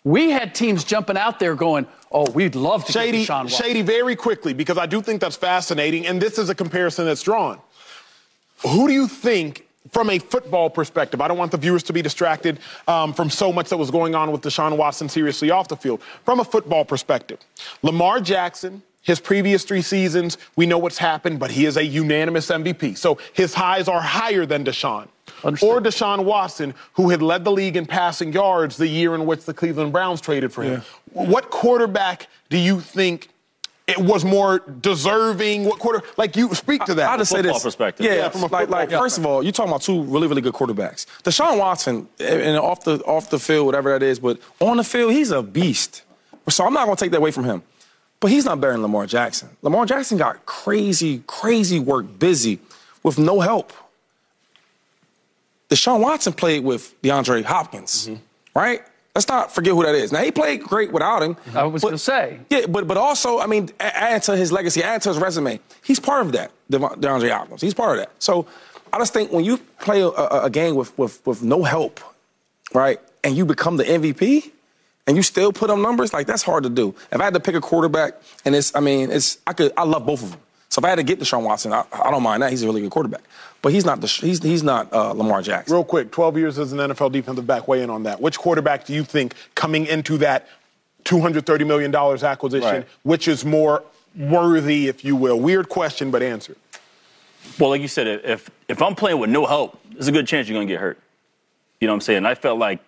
we 0.04 0.30
had 0.30 0.54
teams 0.54 0.84
jumping 0.84 1.16
out 1.16 1.40
there 1.40 1.54
going, 1.54 1.86
"Oh, 2.12 2.30
we'd 2.30 2.54
love 2.54 2.84
to 2.86 2.92
Shady, 2.92 3.18
get 3.18 3.28
Deshaun 3.28 3.42
Watson." 3.44 3.66
Shady, 3.66 3.82
very 3.82 4.16
quickly, 4.16 4.54
because 4.54 4.78
I 4.78 4.86
do 4.86 5.02
think 5.02 5.20
that's 5.20 5.36
fascinating, 5.36 6.06
and 6.06 6.22
this 6.22 6.38
is 6.38 6.48
a 6.48 6.54
comparison 6.54 7.04
that's 7.06 7.22
drawn. 7.22 7.60
Who 8.62 8.86
do 8.86 8.94
you 8.94 9.08
think, 9.08 9.65
from 9.92 10.10
a 10.10 10.18
football 10.18 10.70
perspective, 10.70 11.20
I 11.20 11.28
don't 11.28 11.38
want 11.38 11.52
the 11.52 11.58
viewers 11.58 11.82
to 11.84 11.92
be 11.92 12.02
distracted 12.02 12.58
um, 12.88 13.12
from 13.12 13.30
so 13.30 13.52
much 13.52 13.68
that 13.70 13.76
was 13.76 13.90
going 13.90 14.14
on 14.14 14.32
with 14.32 14.42
Deshaun 14.42 14.76
Watson 14.76 15.08
seriously 15.08 15.50
off 15.50 15.68
the 15.68 15.76
field. 15.76 16.02
From 16.24 16.40
a 16.40 16.44
football 16.44 16.84
perspective, 16.84 17.38
Lamar 17.82 18.20
Jackson, 18.20 18.82
his 19.02 19.20
previous 19.20 19.64
three 19.64 19.82
seasons, 19.82 20.36
we 20.56 20.66
know 20.66 20.78
what's 20.78 20.98
happened, 20.98 21.38
but 21.38 21.50
he 21.50 21.64
is 21.64 21.76
a 21.76 21.84
unanimous 21.84 22.48
MVP. 22.48 22.98
So 22.98 23.18
his 23.32 23.54
highs 23.54 23.88
are 23.88 24.00
higher 24.00 24.44
than 24.46 24.64
Deshaun. 24.64 25.08
Understood. 25.44 25.68
Or 25.68 25.80
Deshaun 25.80 26.24
Watson, 26.24 26.74
who 26.94 27.10
had 27.10 27.22
led 27.22 27.44
the 27.44 27.52
league 27.52 27.76
in 27.76 27.86
passing 27.86 28.32
yards 28.32 28.76
the 28.76 28.88
year 28.88 29.14
in 29.14 29.26
which 29.26 29.44
the 29.44 29.54
Cleveland 29.54 29.92
Browns 29.92 30.20
traded 30.20 30.52
for 30.52 30.62
him. 30.62 30.82
What 31.12 31.50
quarterback 31.50 32.28
do 32.48 32.58
you 32.58 32.80
think 32.80 33.28
it 33.86 33.98
was 33.98 34.24
more 34.24 34.58
deserving? 34.58 35.64
What 35.64 35.78
quarter? 35.78 36.02
Like 36.16 36.36
you 36.36 36.52
speak 36.54 36.84
to 36.84 36.94
that. 36.94 37.10
I 37.10 37.16
just 37.18 37.30
say 37.30 37.38
football 37.38 37.54
this. 37.54 37.62
perspective. 37.62 38.04
Yeah, 38.06 38.14
Yeah, 38.14 38.28
from 38.30 38.42
a 38.42 38.46
like, 38.46 38.68
like 38.68 38.88
football 38.88 39.02
first 39.02 39.18
of 39.18 39.26
all, 39.26 39.42
you're 39.42 39.52
talking 39.52 39.70
about 39.70 39.82
two 39.82 40.02
really, 40.02 40.26
really 40.26 40.40
good 40.40 40.54
quarterbacks. 40.54 41.06
Deshaun 41.22 41.58
Watson, 41.58 42.08
and 42.18 42.58
off 42.58 42.84
the 42.84 42.98
off 43.04 43.30
the 43.30 43.38
field, 43.38 43.66
whatever 43.66 43.90
that 43.90 44.02
is, 44.02 44.18
but 44.18 44.38
on 44.60 44.76
the 44.78 44.84
field, 44.84 45.12
he's 45.12 45.30
a 45.30 45.42
beast. 45.42 46.02
So 46.48 46.66
I'm 46.66 46.72
not 46.72 46.86
gonna 46.86 46.96
take 46.96 47.12
that 47.12 47.18
away 47.18 47.30
from 47.30 47.44
him. 47.44 47.62
But 48.18 48.30
he's 48.30 48.44
not 48.44 48.60
better 48.60 48.72
than 48.72 48.82
Lamar 48.82 49.06
Jackson. 49.06 49.50
Lamar 49.62 49.84
Jackson 49.84 50.16
got 50.16 50.46
crazy, 50.46 51.22
crazy 51.26 51.78
work, 51.78 52.18
busy, 52.18 52.60
with 53.02 53.18
no 53.18 53.40
help. 53.40 53.72
Deshaun 55.68 56.00
Watson 56.00 56.32
played 56.32 56.64
with 56.64 57.00
DeAndre 57.02 57.44
Hopkins, 57.44 58.08
mm-hmm. 58.08 58.58
right? 58.58 58.82
Let's 59.16 59.28
not 59.28 59.50
forget 59.50 59.72
who 59.72 59.82
that 59.82 59.94
is. 59.94 60.12
Now 60.12 60.22
he 60.22 60.30
played 60.30 60.62
great 60.62 60.92
without 60.92 61.22
him. 61.22 61.38
I 61.54 61.62
was 61.64 61.80
going 61.80 61.94
to 61.94 61.98
say, 61.98 62.38
yeah, 62.50 62.66
but 62.66 62.86
but 62.86 62.98
also, 62.98 63.38
I 63.40 63.46
mean, 63.46 63.70
add 63.80 64.22
to 64.24 64.36
his 64.36 64.52
legacy, 64.52 64.82
add 64.82 65.00
to 65.02 65.08
his 65.08 65.16
resume. 65.16 65.58
He's 65.82 65.98
part 65.98 66.26
of 66.26 66.32
that, 66.32 66.50
DeAndre 66.70 67.30
Hopkins. 67.30 67.62
He's 67.62 67.72
part 67.72 67.92
of 67.98 68.04
that. 68.04 68.10
So 68.18 68.46
I 68.92 68.98
just 68.98 69.14
think 69.14 69.32
when 69.32 69.42
you 69.42 69.56
play 69.80 70.02
a, 70.02 70.08
a, 70.08 70.44
a 70.44 70.50
game 70.50 70.74
with, 70.74 70.96
with 70.98 71.24
with 71.26 71.42
no 71.42 71.62
help, 71.62 71.98
right, 72.74 73.00
and 73.24 73.34
you 73.34 73.46
become 73.46 73.78
the 73.78 73.84
MVP, 73.84 74.50
and 75.06 75.16
you 75.16 75.22
still 75.22 75.50
put 75.50 75.70
up 75.70 75.78
numbers, 75.78 76.12
like 76.12 76.26
that's 76.26 76.42
hard 76.42 76.64
to 76.64 76.68
do. 76.68 76.94
If 77.10 77.18
I 77.18 77.24
had 77.24 77.32
to 77.32 77.40
pick 77.40 77.54
a 77.54 77.60
quarterback, 77.62 78.20
and 78.44 78.54
it's, 78.54 78.76
I 78.76 78.80
mean, 78.80 79.10
it's, 79.10 79.38
I 79.46 79.54
could, 79.54 79.72
I 79.78 79.84
love 79.84 80.04
both 80.04 80.22
of 80.22 80.32
them. 80.32 80.40
So 80.68 80.80
if 80.80 80.84
I 80.84 80.90
had 80.90 80.96
to 80.96 81.04
get 81.04 81.20
Deshaun 81.20 81.42
Watson, 81.42 81.72
I, 81.72 81.84
I 81.90 82.10
don't 82.10 82.22
mind 82.22 82.42
that. 82.42 82.50
He's 82.50 82.62
a 82.64 82.66
really 82.66 82.82
good 82.82 82.90
quarterback, 82.90 83.22
but 83.62 83.72
he's 83.72 83.84
not 83.84 84.00
the, 84.00 84.06
he's 84.06 84.42
he's 84.42 84.62
not 84.62 84.92
uh, 84.92 85.12
Lamar 85.12 85.42
Jackson. 85.42 85.74
Real 85.74 85.84
quick, 85.84 86.10
12 86.12 86.36
years 86.38 86.58
as 86.58 86.72
an 86.72 86.78
NFL 86.78 87.12
defensive 87.12 87.46
back, 87.46 87.66
weigh 87.68 87.82
in 87.82 87.90
on 87.90 88.04
that. 88.04 88.20
Which 88.20 88.38
quarterback 88.38 88.84
do 88.84 88.92
you 88.92 89.02
think 89.04 89.34
coming 89.54 89.86
into 89.86 90.18
that 90.18 90.48
$230 91.04 91.66
million 91.66 91.94
acquisition, 91.94 92.68
Right. 92.68 92.86
which 93.02 93.28
is 93.28 93.44
more 93.44 93.82
worthy, 94.16 94.88
if 94.88 95.04
you 95.04 95.16
will? 95.16 95.38
Weird 95.40 95.68
question, 95.68 96.10
but 96.10 96.22
answer. 96.22 96.56
Well, 97.58 97.70
like 97.70 97.80
you 97.80 97.88
said, 97.88 98.06
if 98.24 98.50
if 98.68 98.82
I'm 98.82 98.94
playing 98.94 99.18
with 99.18 99.30
no 99.30 99.46
help, 99.46 99.80
there's 99.92 100.08
a 100.08 100.12
good 100.12 100.26
chance 100.26 100.48
you're 100.48 100.56
gonna 100.56 100.66
get 100.66 100.80
hurt. 100.80 100.98
You 101.80 101.86
know 101.86 101.92
what 101.92 101.96
I'm 101.96 102.00
saying? 102.02 102.26
I 102.26 102.34
felt 102.34 102.58
like 102.58 102.80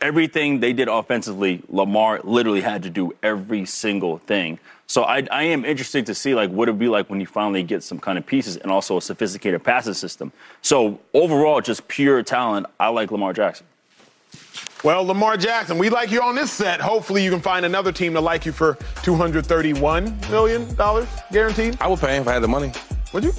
everything 0.00 0.60
they 0.60 0.72
did 0.72 0.88
offensively, 0.88 1.62
Lamar 1.68 2.20
literally 2.24 2.60
had 2.60 2.82
to 2.84 2.90
do 2.90 3.12
every 3.22 3.64
single 3.66 4.18
thing. 4.18 4.58
So 4.86 5.04
I, 5.04 5.26
I 5.30 5.44
am 5.44 5.64
interested 5.64 6.06
to 6.06 6.14
see 6.14 6.34
like 6.34 6.50
what 6.50 6.68
it'd 6.68 6.78
be 6.78 6.88
like 6.88 7.08
when 7.08 7.20
you 7.20 7.26
finally 7.26 7.62
get 7.62 7.82
some 7.82 8.00
kind 8.00 8.18
of 8.18 8.26
pieces 8.26 8.56
and 8.56 8.72
also 8.72 8.96
a 8.96 9.02
sophisticated 9.02 9.62
passing 9.62 9.94
system. 9.94 10.32
So 10.62 10.98
overall, 11.14 11.60
just 11.60 11.86
pure 11.86 12.22
talent. 12.22 12.66
I 12.80 12.88
like 12.88 13.12
Lamar 13.12 13.32
Jackson. 13.32 13.66
Well, 14.82 15.04
Lamar 15.04 15.36
Jackson, 15.36 15.78
we 15.78 15.90
like 15.90 16.10
you 16.10 16.22
on 16.22 16.34
this 16.34 16.50
set. 16.50 16.80
Hopefully, 16.80 17.22
you 17.22 17.30
can 17.30 17.40
find 17.40 17.66
another 17.66 17.92
team 17.92 18.14
to 18.14 18.20
like 18.20 18.46
you 18.46 18.52
for 18.52 18.74
$231 19.02 20.30
million 20.30 21.06
guaranteed. 21.30 21.76
I 21.80 21.86
would 21.86 22.00
pay 22.00 22.16
him 22.16 22.22
if 22.22 22.28
I 22.28 22.32
had 22.32 22.42
the 22.42 22.48
money. 22.48 22.72
Would 23.12 23.24
you? 23.24 23.32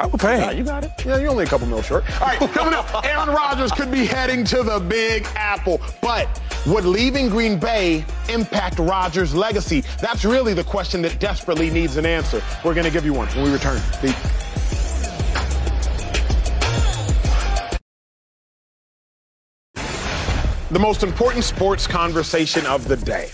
I 0.00 0.06
would 0.06 0.20
pay 0.20 0.40
him. 0.40 0.56
You 0.56 0.62
got 0.64 0.84
it. 0.84 0.92
Yeah, 1.04 1.18
you're 1.18 1.30
only 1.30 1.44
a 1.44 1.46
couple 1.46 1.66
mil 1.66 1.82
short. 1.82 2.04
All 2.20 2.28
right, 2.28 2.38
coming 2.52 2.72
up, 2.74 3.04
Aaron 3.04 3.28
Rodgers 3.28 3.72
could 3.72 3.90
be 3.90 4.06
heading 4.06 4.44
to 4.44 4.62
the 4.62 4.78
Big 4.78 5.26
Apple. 5.34 5.80
But 6.00 6.28
would 6.66 6.84
leaving 6.84 7.28
Green 7.28 7.58
Bay 7.58 8.04
impact 8.28 8.78
Rodgers' 8.78 9.34
legacy? 9.34 9.80
That's 10.00 10.24
really 10.24 10.54
the 10.54 10.64
question 10.64 11.02
that 11.02 11.18
desperately 11.18 11.68
needs 11.70 11.96
an 11.96 12.06
answer. 12.06 12.42
We're 12.64 12.74
going 12.74 12.86
to 12.86 12.92
give 12.92 13.04
you 13.04 13.12
one 13.12 13.26
when 13.28 13.44
we 13.44 13.52
return. 13.52 13.80
Be- 14.00 14.12
The 20.70 20.78
most 20.78 21.02
important 21.02 21.44
sports 21.44 21.86
conversation 21.86 22.66
of 22.66 22.86
the 22.88 22.96
day. 22.96 23.30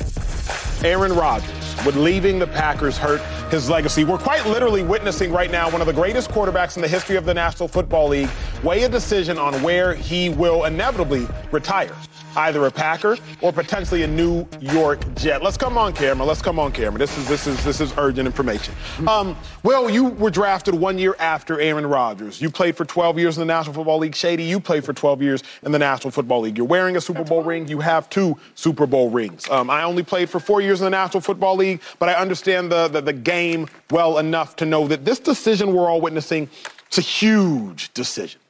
Aaron 0.88 1.12
Rodgers. 1.12 1.50
Would 1.84 1.96
leaving 1.96 2.38
the 2.38 2.46
Packers 2.46 2.96
hurt 2.96 3.20
his 3.54 3.70
legacy? 3.70 4.04
We're 4.04 4.18
quite 4.18 4.44
literally 4.46 4.82
witnessing 4.82 5.30
right 5.30 5.50
now 5.50 5.70
one 5.70 5.80
of 5.80 5.86
the 5.86 5.92
greatest 5.92 6.30
quarterbacks 6.30 6.74
in 6.74 6.82
the 6.82 6.88
history 6.88 7.16
of 7.16 7.24
the 7.24 7.32
National 7.32 7.68
Football 7.68 8.08
League 8.08 8.28
weigh 8.64 8.82
a 8.82 8.88
decision 8.88 9.38
on 9.38 9.62
where 9.62 9.94
he 9.94 10.28
will 10.28 10.64
inevitably 10.64 11.28
retire. 11.52 11.94
Either 12.36 12.66
a 12.66 12.70
Packer 12.70 13.16
or 13.40 13.52
potentially 13.52 14.02
a 14.02 14.06
New 14.06 14.46
York 14.60 15.00
Jet. 15.14 15.42
Let's 15.42 15.56
come 15.56 15.78
on 15.78 15.92
camera. 15.92 16.26
Let's 16.26 16.42
come 16.42 16.58
on 16.58 16.72
camera. 16.72 16.98
This 16.98 17.16
is 17.16 17.28
this 17.28 17.46
is 17.46 17.62
this 17.64 17.80
is 17.80 17.92
urgent 17.96 18.26
information. 18.26 18.74
Um, 19.06 19.36
well, 19.62 19.88
you 19.88 20.06
were 20.06 20.30
drafted 20.30 20.74
one 20.74 20.98
year 20.98 21.16
after 21.18 21.60
Aaron 21.60 21.86
Rodgers. 21.86 22.40
You 22.40 22.50
played 22.50 22.76
for 22.76 22.84
12 22.84 23.18
years 23.18 23.36
in 23.36 23.40
the 23.40 23.52
National 23.52 23.74
Football 23.74 23.98
League. 23.98 24.14
Shady, 24.14 24.44
you 24.44 24.60
played 24.60 24.84
for 24.84 24.92
12 24.92 25.22
years 25.22 25.42
in 25.62 25.72
the 25.72 25.78
National 25.78 26.10
Football 26.10 26.40
League. 26.40 26.56
You're 26.56 26.66
wearing 26.66 26.96
a 26.96 27.00
Super 27.00 27.24
Bowl 27.24 27.42
ring. 27.42 27.68
You 27.68 27.80
have 27.80 28.08
two 28.10 28.36
Super 28.54 28.86
Bowl 28.86 29.10
rings. 29.10 29.48
Um, 29.48 29.70
I 29.70 29.84
only 29.84 30.02
played 30.02 30.28
for 30.28 30.40
four 30.40 30.60
years 30.60 30.80
in 30.80 30.84
the 30.84 30.90
National 30.90 31.20
Football 31.20 31.56
League, 31.56 31.80
but 31.98 32.08
I 32.08 32.14
understand 32.14 32.70
the, 32.70 32.88
the 32.88 33.00
the 33.00 33.12
game 33.12 33.68
well 33.90 34.18
enough 34.18 34.56
to 34.56 34.64
know 34.64 34.88
that 34.88 35.04
this 35.04 35.18
decision 35.18 35.72
we're 35.72 35.88
all 35.88 36.00
witnessing, 36.00 36.48
it's 36.86 36.98
a 36.98 37.02
huge 37.02 37.92
decision. 37.94 38.40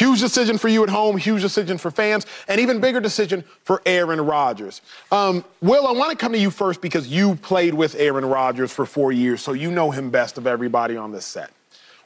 Huge 0.00 0.18
decision 0.18 0.56
for 0.56 0.68
you 0.68 0.82
at 0.82 0.88
home, 0.88 1.18
huge 1.18 1.42
decision 1.42 1.76
for 1.76 1.90
fans, 1.90 2.24
and 2.48 2.58
even 2.58 2.80
bigger 2.80 3.00
decision 3.00 3.44
for 3.64 3.82
Aaron 3.84 4.18
Rodgers. 4.22 4.80
Um, 5.12 5.44
Will, 5.60 5.86
I 5.86 5.92
want 5.92 6.10
to 6.10 6.16
come 6.16 6.32
to 6.32 6.38
you 6.38 6.50
first 6.50 6.80
because 6.80 7.08
you 7.08 7.34
played 7.34 7.74
with 7.74 7.94
Aaron 7.96 8.24
Rodgers 8.24 8.72
for 8.72 8.86
four 8.86 9.12
years, 9.12 9.42
so 9.42 9.52
you 9.52 9.70
know 9.70 9.90
him 9.90 10.08
best 10.08 10.38
of 10.38 10.46
everybody 10.46 10.96
on 10.96 11.12
this 11.12 11.26
set. 11.26 11.50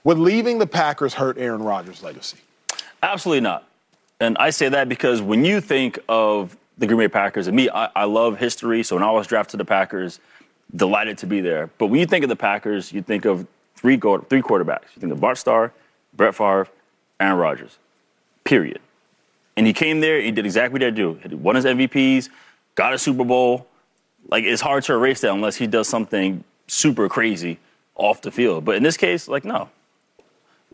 Would 0.03 0.19
leaving 0.19 0.59
the 0.59 0.67
Packers 0.67 1.15
hurt 1.15 1.39
Aaron 1.39 1.63
Rodgers' 1.63 2.03
legacy? 2.03 2.39
Absolutely 3.01 3.43
not. 3.43 3.69
And 4.19 4.37
I 4.39 4.51
say 4.51 4.69
that 4.71 4.89
because 4.89 5.23
when 5.23 5.45
you 5.45 5.61
think 5.61 6.01
of 6.09 6.57
the 6.79 6.89
Green 6.89 6.99
Bay 6.99 7.07
Packers, 7.07 7.47
and 7.47 7.55
me, 7.55 7.71
I, 7.71 7.91
I 7.95 8.05
love 8.07 8.41
history. 8.41 8.83
So 8.83 8.97
when 8.97 9.05
I 9.05 9.13
was 9.13 9.29
drafted 9.29 9.53
to 9.53 9.57
the 9.59 9.65
Packers, 9.65 10.19
delighted 10.75 11.17
to 11.19 11.29
be 11.29 11.41
there. 11.41 11.71
But 11.79 11.87
when 11.87 12.01
you 12.01 12.07
think 12.07 12.25
of 12.25 12.29
the 12.29 12.35
Packers, 12.35 12.93
you 12.93 13.03
think 13.03 13.25
of 13.25 13.47
three, 13.77 13.99
three 13.99 14.43
quarterbacks. 14.43 14.87
You 14.97 15.01
think 15.01 15.13
of 15.13 15.21
Bart 15.21 15.39
Starr, 15.39 15.73
Brett 16.13 16.35
Favre, 16.35 16.67
Aaron 17.21 17.39
Rodgers. 17.39 17.79
Period. 18.45 18.81
And 19.57 19.67
he 19.67 19.73
came 19.73 20.01
there, 20.01 20.21
he 20.21 20.31
did 20.31 20.45
exactly 20.45 20.73
what 20.75 20.81
he 20.83 20.87
had 20.87 20.97
to 20.97 21.15
do. 21.15 21.29
He 21.29 21.35
won 21.35 21.55
his 21.57 21.65
MVPs, 21.65 22.29
got 22.75 22.93
a 22.93 22.99
Super 22.99 23.25
Bowl, 23.25 23.67
like 24.29 24.45
it's 24.45 24.63
hard 24.63 24.83
to 24.85 24.93
erase 24.95 25.21
that 25.21 25.33
unless 25.33 25.57
he 25.57 25.67
does 25.67 25.89
something 25.89 26.43
super 26.67 27.09
crazy 27.09 27.59
off 27.95 28.21
the 28.23 28.31
field. 28.31 28.65
But 28.65 28.75
in 28.77 28.83
this 28.83 28.97
case, 28.97 29.29
like 29.29 29.45
no. 29.45 29.69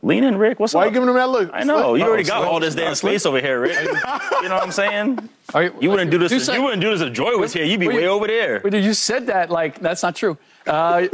Lean 0.02 0.24
in, 0.24 0.38
Ric. 0.38 0.58
What's 0.58 0.72
Why 0.72 0.80
up? 0.80 0.84
Why 0.84 0.88
you 0.88 0.94
giving 0.94 1.08
him 1.10 1.14
that 1.16 1.28
look? 1.28 1.50
I 1.52 1.62
know 1.62 1.94
you 1.94 2.02
already 2.04 2.22
Oh, 2.22 2.26
got 2.26 2.38
Slick. 2.40 2.50
all 2.50 2.58
this 2.60 2.74
damn 2.74 2.94
space 2.94 3.26
over 3.26 3.38
here, 3.38 3.60
Ric. 3.60 3.74
you 3.78 3.92
know 3.92 4.54
what 4.54 4.62
I'm 4.62 4.72
saying? 4.72 5.28
Are 5.54 5.64
You 5.64 5.90
wouldn't 5.90 6.10
do 6.10 6.16
this. 6.16 6.32
You 6.32 6.38
if- 6.38 6.48
you 6.48 6.62
wouldn't 6.62 6.80
do 6.80 6.90
this 6.96 7.02
if 7.06 7.12
Joy 7.12 7.36
was 7.36 7.52
here. 7.52 7.64
You'd 7.64 7.80
be 7.80 7.88
Wait, 7.88 7.96
way 7.96 8.06
over 8.08 8.26
there. 8.26 8.62
Wait, 8.64 8.72
you 8.72 8.94
said 8.94 9.26
that 9.26 9.50
like 9.50 9.78
that's 9.78 10.02
not 10.02 10.16
true. 10.16 10.38
Uh, 10.66 11.08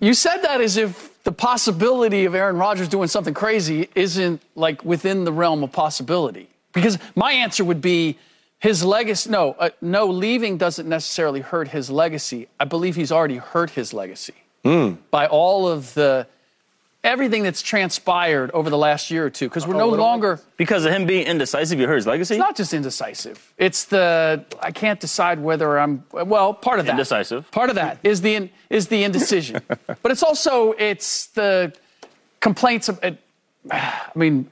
you 0.00 0.14
said 0.14 0.38
that 0.38 0.60
as 0.60 0.76
if 0.76 1.22
the 1.24 1.32
possibility 1.32 2.24
of 2.24 2.34
Aaron 2.34 2.56
Rodgers 2.56 2.88
doing 2.88 3.08
something 3.08 3.34
crazy 3.34 3.88
isn't 3.94 4.42
like 4.54 4.84
within 4.84 5.24
the 5.24 5.32
realm 5.32 5.62
of 5.64 5.72
possibility. 5.72 6.48
Because 6.72 6.98
my 7.14 7.32
answer 7.32 7.64
would 7.64 7.80
be 7.80 8.18
his 8.58 8.84
legacy. 8.84 9.30
No, 9.30 9.52
uh, 9.58 9.70
no, 9.80 10.06
leaving 10.06 10.58
doesn't 10.58 10.88
necessarily 10.88 11.40
hurt 11.40 11.68
his 11.68 11.90
legacy. 11.90 12.48
I 12.60 12.64
believe 12.64 12.96
he's 12.96 13.12
already 13.12 13.36
hurt 13.36 13.70
his 13.70 13.92
legacy 13.92 14.34
by 15.10 15.28
all 15.28 15.68
of 15.68 15.94
the 15.94 16.26
everything 17.06 17.44
that's 17.44 17.62
transpired 17.62 18.50
over 18.50 18.68
the 18.68 18.76
last 18.76 19.10
year 19.10 19.24
or 19.24 19.30
two. 19.30 19.48
Because 19.48 19.66
we're 19.66 19.76
oh, 19.76 19.78
no 19.78 19.88
longer. 19.88 20.40
Because 20.56 20.84
of 20.84 20.92
him 20.92 21.06
being 21.06 21.26
indecisive, 21.26 21.78
you 21.78 21.86
hurt 21.86 21.96
his 21.96 22.06
legacy. 22.06 22.34
It's 22.34 22.38
not 22.38 22.56
just 22.56 22.74
indecisive. 22.74 23.54
It's 23.56 23.84
the 23.84 24.44
I 24.60 24.72
can't 24.72 25.00
decide 25.00 25.40
whether 25.40 25.78
I'm 25.78 26.04
well. 26.12 26.52
Part 26.52 26.80
of 26.80 26.86
that 26.86 26.92
Indecisive. 26.92 27.50
Part 27.52 27.70
of 27.70 27.76
that 27.76 27.98
is 28.02 28.20
the 28.20 28.34
in- 28.34 28.50
is 28.68 28.88
the 28.88 29.04
indecision, 29.04 29.62
but 30.02 30.10
it's 30.10 30.22
also 30.22 30.72
it's 30.72 31.28
the 31.28 31.72
complaints 32.40 32.88
of. 32.88 33.02
it- 33.02 33.22
I 33.70 34.10
mean, 34.14 34.50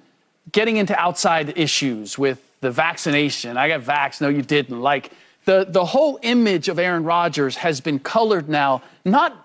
getting 0.53 0.77
into 0.77 0.99
outside 0.99 1.59
issues 1.59 2.19
with 2.19 2.41
the 2.61 2.71
vaccination. 2.71 3.57
I 3.57 3.69
got 3.69 3.83
vaxxed. 3.83 4.21
No, 4.21 4.29
you 4.29 4.43
didn't. 4.43 4.81
Like 4.81 5.13
the 5.45 5.67
the 5.69 5.85
whole 5.85 6.19
image 6.23 6.69
of 6.69 6.79
Aaron 6.79 7.05
Rodgers 7.05 7.57
has 7.57 7.81
been 7.81 7.99
colored 7.99 8.49
now 8.49 8.83
not 9.05 9.45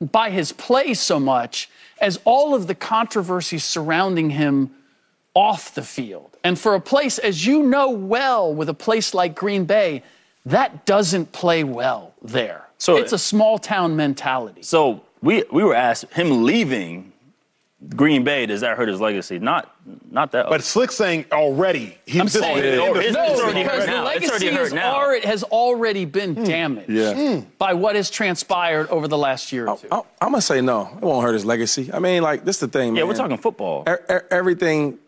by 0.00 0.30
his 0.30 0.52
play 0.52 0.94
so 0.94 1.18
much 1.20 1.68
as 2.00 2.18
all 2.24 2.54
of 2.54 2.66
the 2.66 2.74
controversies 2.74 3.64
surrounding 3.64 4.30
him 4.30 4.70
off 5.34 5.74
the 5.74 5.82
field. 5.82 6.36
And 6.44 6.58
for 6.58 6.74
a 6.74 6.80
place, 6.80 7.18
as 7.18 7.44
you 7.46 7.62
know 7.62 7.90
well, 7.90 8.54
with 8.54 8.68
a 8.68 8.74
place 8.74 9.14
like 9.14 9.34
Green 9.34 9.64
Bay, 9.64 10.02
that 10.46 10.84
doesn't 10.86 11.32
play 11.32 11.64
well 11.64 12.14
there. 12.22 12.68
So- 12.78 12.96
it's 12.96 13.12
a 13.12 13.18
small 13.18 13.58
town 13.58 13.96
mentality. 13.96 14.62
So 14.62 15.02
we 15.22 15.44
we 15.50 15.64
were 15.64 15.74
asked 15.74 16.12
him 16.12 16.44
leaving 16.44 17.13
Green 17.96 18.24
Bay. 18.24 18.46
Does 18.46 18.62
that 18.62 18.76
hurt 18.76 18.88
his 18.88 19.00
legacy? 19.00 19.38
Not 19.38 19.70
not 20.10 20.32
that. 20.32 20.48
But 20.48 20.62
Slick's 20.62 20.94
saying 20.96 21.26
already. 21.32 21.98
He's 22.06 22.20
I'm 22.20 22.26
just 22.28 22.38
saying 22.38 22.58
in 22.58 22.64
the 22.64 22.76
no, 22.76 22.94
it's 22.94 23.16
already 23.16 23.62
because 23.62 23.78
hurt 23.80 23.86
the 23.86 23.92
now. 23.92 24.06
It's 24.06 24.14
legacy 24.26 24.30
already 24.46 24.56
hurt 24.56 24.66
is 24.66 24.72
now. 24.72 24.94
already- 24.94 25.26
has 25.26 25.42
already 25.44 26.04
been 26.04 26.34
Hmm. 26.34 26.44
damaged 26.44 26.90
Yeah. 26.90 27.40
by 27.58 27.74
what 27.74 27.96
has 27.96 28.10
transpired 28.10 28.88
over 28.88 29.06
the 29.08 29.18
last 29.18 29.52
year 29.52 29.68
or 29.68 29.76
two. 29.76 29.88
I, 29.92 29.98
I'm 30.20 30.30
gonna 30.30 30.40
say 30.40 30.60
no. 30.60 30.88
It 30.96 31.02
won't 31.04 31.22
hurt 31.24 31.34
his 31.34 31.44
legacy. 31.44 31.90
I 31.92 31.98
mean, 31.98 32.22
like 32.22 32.44
this 32.44 32.56
is 32.56 32.60
the 32.60 32.68
thing. 32.68 32.94
yeah, 32.96 33.02
man. 33.02 33.08
we're 33.08 33.14
talking 33.16 33.38
football. 33.38 33.84
E- 33.88 33.92
e- 34.12 34.18
everything, 34.30 34.98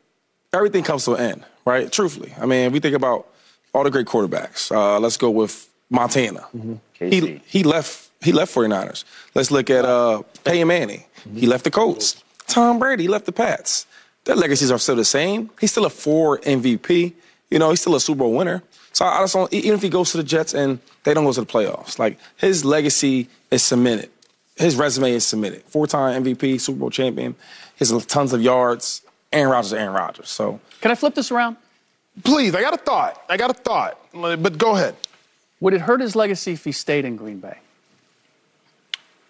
everything 0.53 0.83
comes 0.85 1.05
to 1.07 1.15
an 1.15 1.21
end, 1.31 1.45
right? 1.65 1.91
Truthfully, 1.91 2.35
I 2.41 2.47
mean, 2.47 2.73
we 2.73 2.81
think 2.81 2.95
about 2.95 3.27
all 3.73 3.85
the 3.85 3.91
great 3.91 4.07
quarterbacks. 4.07 4.71
Uh, 4.75 4.99
let's 5.01 5.17
go 5.17 5.31
with 5.31 5.69
Montana. 5.91 6.45
He 6.99 7.21
KC. 7.21 7.41
he 7.47 7.63
left 7.63 8.11
he 8.23 8.33
left 8.33 8.55
49ers. 8.55 9.05
Let's 9.35 9.51
look 9.51 9.71
at 9.71 9.85
uh, 9.85 10.23
Peyton 10.45 10.67
Manning. 10.69 11.05
He 11.35 11.47
left 11.47 11.65
the 11.65 11.71
Colts. 11.71 12.23
Tom 12.49 12.79
Brady 12.79 13.09
left 13.09 13.27
the 13.27 13.33
Pats. 13.33 13.87
Their 14.25 14.37
legacies 14.37 14.71
are 14.71 14.79
still 14.79 14.97
the 14.97 15.05
same. 15.05 15.51
He's 15.61 15.71
still 15.71 15.85
a 15.87 15.91
four 15.91 16.39
MVP. 16.39 17.13
You 17.51 17.59
know, 17.59 17.71
he's 17.71 17.81
still 17.81 17.95
a 17.95 18.01
Super 18.01 18.19
Bowl 18.19 18.33
winner. 18.35 18.63
So 18.93 19.05
I 19.05 19.21
just 19.23 19.35
don't. 19.35 19.53
Even 19.53 19.75
if 19.75 19.83
he 19.83 19.89
goes 19.89 20.11
to 20.13 20.17
the 20.17 20.25
Jets 20.25 20.55
and 20.55 20.79
they 21.05 21.15
don't 21.15 21.25
go 21.25 21.33
to 21.33 21.41
the 21.43 21.47
playoffs, 21.47 21.99
like 21.99 22.19
his 22.37 22.65
legacy 22.65 23.29
is 23.51 23.63
cemented. 23.63 24.11
His 24.57 24.75
resume 24.75 25.13
is 25.13 25.27
cemented. 25.27 25.63
Four-time 25.65 26.25
MVP, 26.25 26.61
Super 26.61 26.79
Bowl 26.79 26.91
champion. 26.91 27.35
He 27.79 27.85
has 27.85 28.07
tons 28.07 28.33
of 28.33 28.41
yards. 28.41 29.03
Aaron 29.33 29.51
Rodgers, 29.51 29.73
Aaron 29.75 29.93
Rodgers. 29.93 30.31
So 30.31 30.61
Can 30.81 30.91
I 30.91 30.95
flip 30.95 31.15
this 31.15 31.31
around? 31.31 31.57
Please, 32.25 32.55
I 32.55 32.63
got 32.63 32.73
a 32.73 32.79
thought. 32.79 33.23
I 33.29 33.37
got 33.37 33.51
a 33.51 33.55
thought. 33.55 33.99
But 34.13 34.57
go 34.57 34.75
ahead. 34.75 34.97
Would 35.61 35.75
it 35.75 35.83
hurt 35.83 36.01
his 36.01 36.17
legacy 36.17 36.53
if 36.53 36.65
he 36.65 36.73
stayed 36.73 37.05
in 37.05 37.17
Green 37.17 37.39
Bay? 37.39 37.59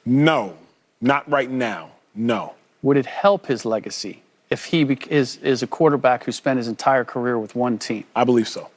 No, 0.04 0.54
not 1.00 1.28
right 1.28 1.50
now. 1.50 1.90
No. 2.14 2.54
Would 2.83 2.97
it 2.97 3.07
help 3.07 3.47
his 3.47 3.64
legacy 3.64 4.22
if 4.51 4.66
he 4.66 4.83
is, 5.11 5.37
is 5.39 5.62
a 5.62 5.66
quarterback 5.66 6.24
who 6.24 6.33
spent 6.33 6.59
his 6.59 6.68
entire 6.68 7.05
career 7.05 7.39
with 7.39 7.55
one 7.55 7.79
team? 7.79 8.05
I 8.14 8.24
believe 8.24 8.49
so. 8.49 8.70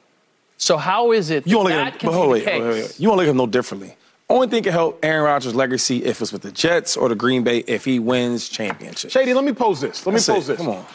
So 0.56 0.76
how 0.76 1.12
is 1.12 1.30
it 1.30 1.46
you 1.46 1.56
want 1.56 1.68
to 1.70 1.74
that 1.74 1.84
look 1.84 1.94
at 1.94 2.00
can 2.00 2.28
wait, 2.28 2.46
wait, 2.46 2.60
wait. 2.60 3.00
You 3.00 3.08
want 3.08 3.18
to 3.18 3.22
look 3.22 3.28
at 3.28 3.30
him 3.30 3.36
no 3.36 3.46
differently. 3.46 3.96
Only 4.28 4.46
thing 4.46 4.62
can 4.62 4.72
help 4.72 5.00
Aaron 5.02 5.24
Rodgers' 5.24 5.54
legacy 5.54 6.04
if 6.04 6.20
it's 6.20 6.32
with 6.32 6.42
the 6.42 6.52
Jets 6.52 6.96
or 6.96 7.08
the 7.08 7.16
Green 7.16 7.42
Bay 7.42 7.64
if 7.66 7.84
he 7.84 7.98
wins 7.98 8.48
championships. 8.48 9.12
Shady, 9.12 9.34
let 9.34 9.44
me 9.44 9.52
pose 9.52 9.80
this. 9.80 10.06
Let 10.06 10.12
That's 10.12 10.28
me 10.28 10.34
it. 10.34 10.36
pose 10.36 10.46
this. 10.46 10.58
Come 10.58 10.68
on. 10.68 10.86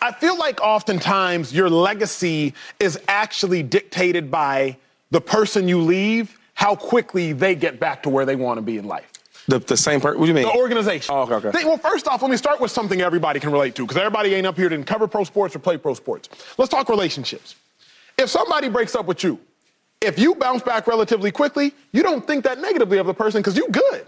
I 0.00 0.12
feel 0.12 0.38
like 0.38 0.60
oftentimes 0.60 1.52
your 1.52 1.68
legacy 1.68 2.54
is 2.78 2.98
actually 3.08 3.62
dictated 3.62 4.30
by 4.30 4.76
the 5.10 5.20
person 5.20 5.68
you 5.68 5.80
leave, 5.80 6.38
how 6.54 6.76
quickly 6.76 7.32
they 7.32 7.54
get 7.54 7.78
back 7.80 8.02
to 8.04 8.08
where 8.08 8.24
they 8.24 8.36
want 8.36 8.58
to 8.58 8.62
be 8.62 8.78
in 8.78 8.86
life. 8.86 9.10
The, 9.48 9.60
the 9.60 9.76
same 9.76 10.00
person. 10.00 10.18
What 10.18 10.26
do 10.26 10.28
you 10.28 10.34
mean? 10.34 10.44
The 10.44 10.58
organization. 10.58 11.14
Oh, 11.14 11.22
okay, 11.22 11.34
okay. 11.34 11.50
Think- 11.52 11.66
well, 11.68 11.78
first 11.78 12.08
off, 12.08 12.20
let 12.22 12.30
me 12.30 12.36
start 12.36 12.60
with 12.60 12.70
something 12.70 13.00
everybody 13.00 13.38
can 13.38 13.52
relate 13.52 13.74
to, 13.76 13.82
because 13.82 13.96
everybody 13.96 14.34
ain't 14.34 14.46
up 14.46 14.56
here 14.56 14.68
to 14.68 14.82
cover 14.82 15.06
pro 15.06 15.24
sports 15.24 15.54
or 15.54 15.60
play 15.60 15.76
pro 15.76 15.94
sports. 15.94 16.28
Let's 16.58 16.70
talk 16.70 16.88
relationships. 16.88 17.54
If 18.18 18.28
somebody 18.30 18.68
breaks 18.68 18.94
up 18.94 19.06
with 19.06 19.22
you, 19.22 19.38
if 20.00 20.18
you 20.18 20.34
bounce 20.34 20.62
back 20.62 20.86
relatively 20.86 21.30
quickly, 21.30 21.72
you 21.92 22.02
don't 22.02 22.26
think 22.26 22.44
that 22.44 22.60
negatively 22.60 22.98
of 22.98 23.06
the 23.06 23.14
person 23.14 23.40
because 23.40 23.56
you 23.56 23.68
good. 23.70 24.06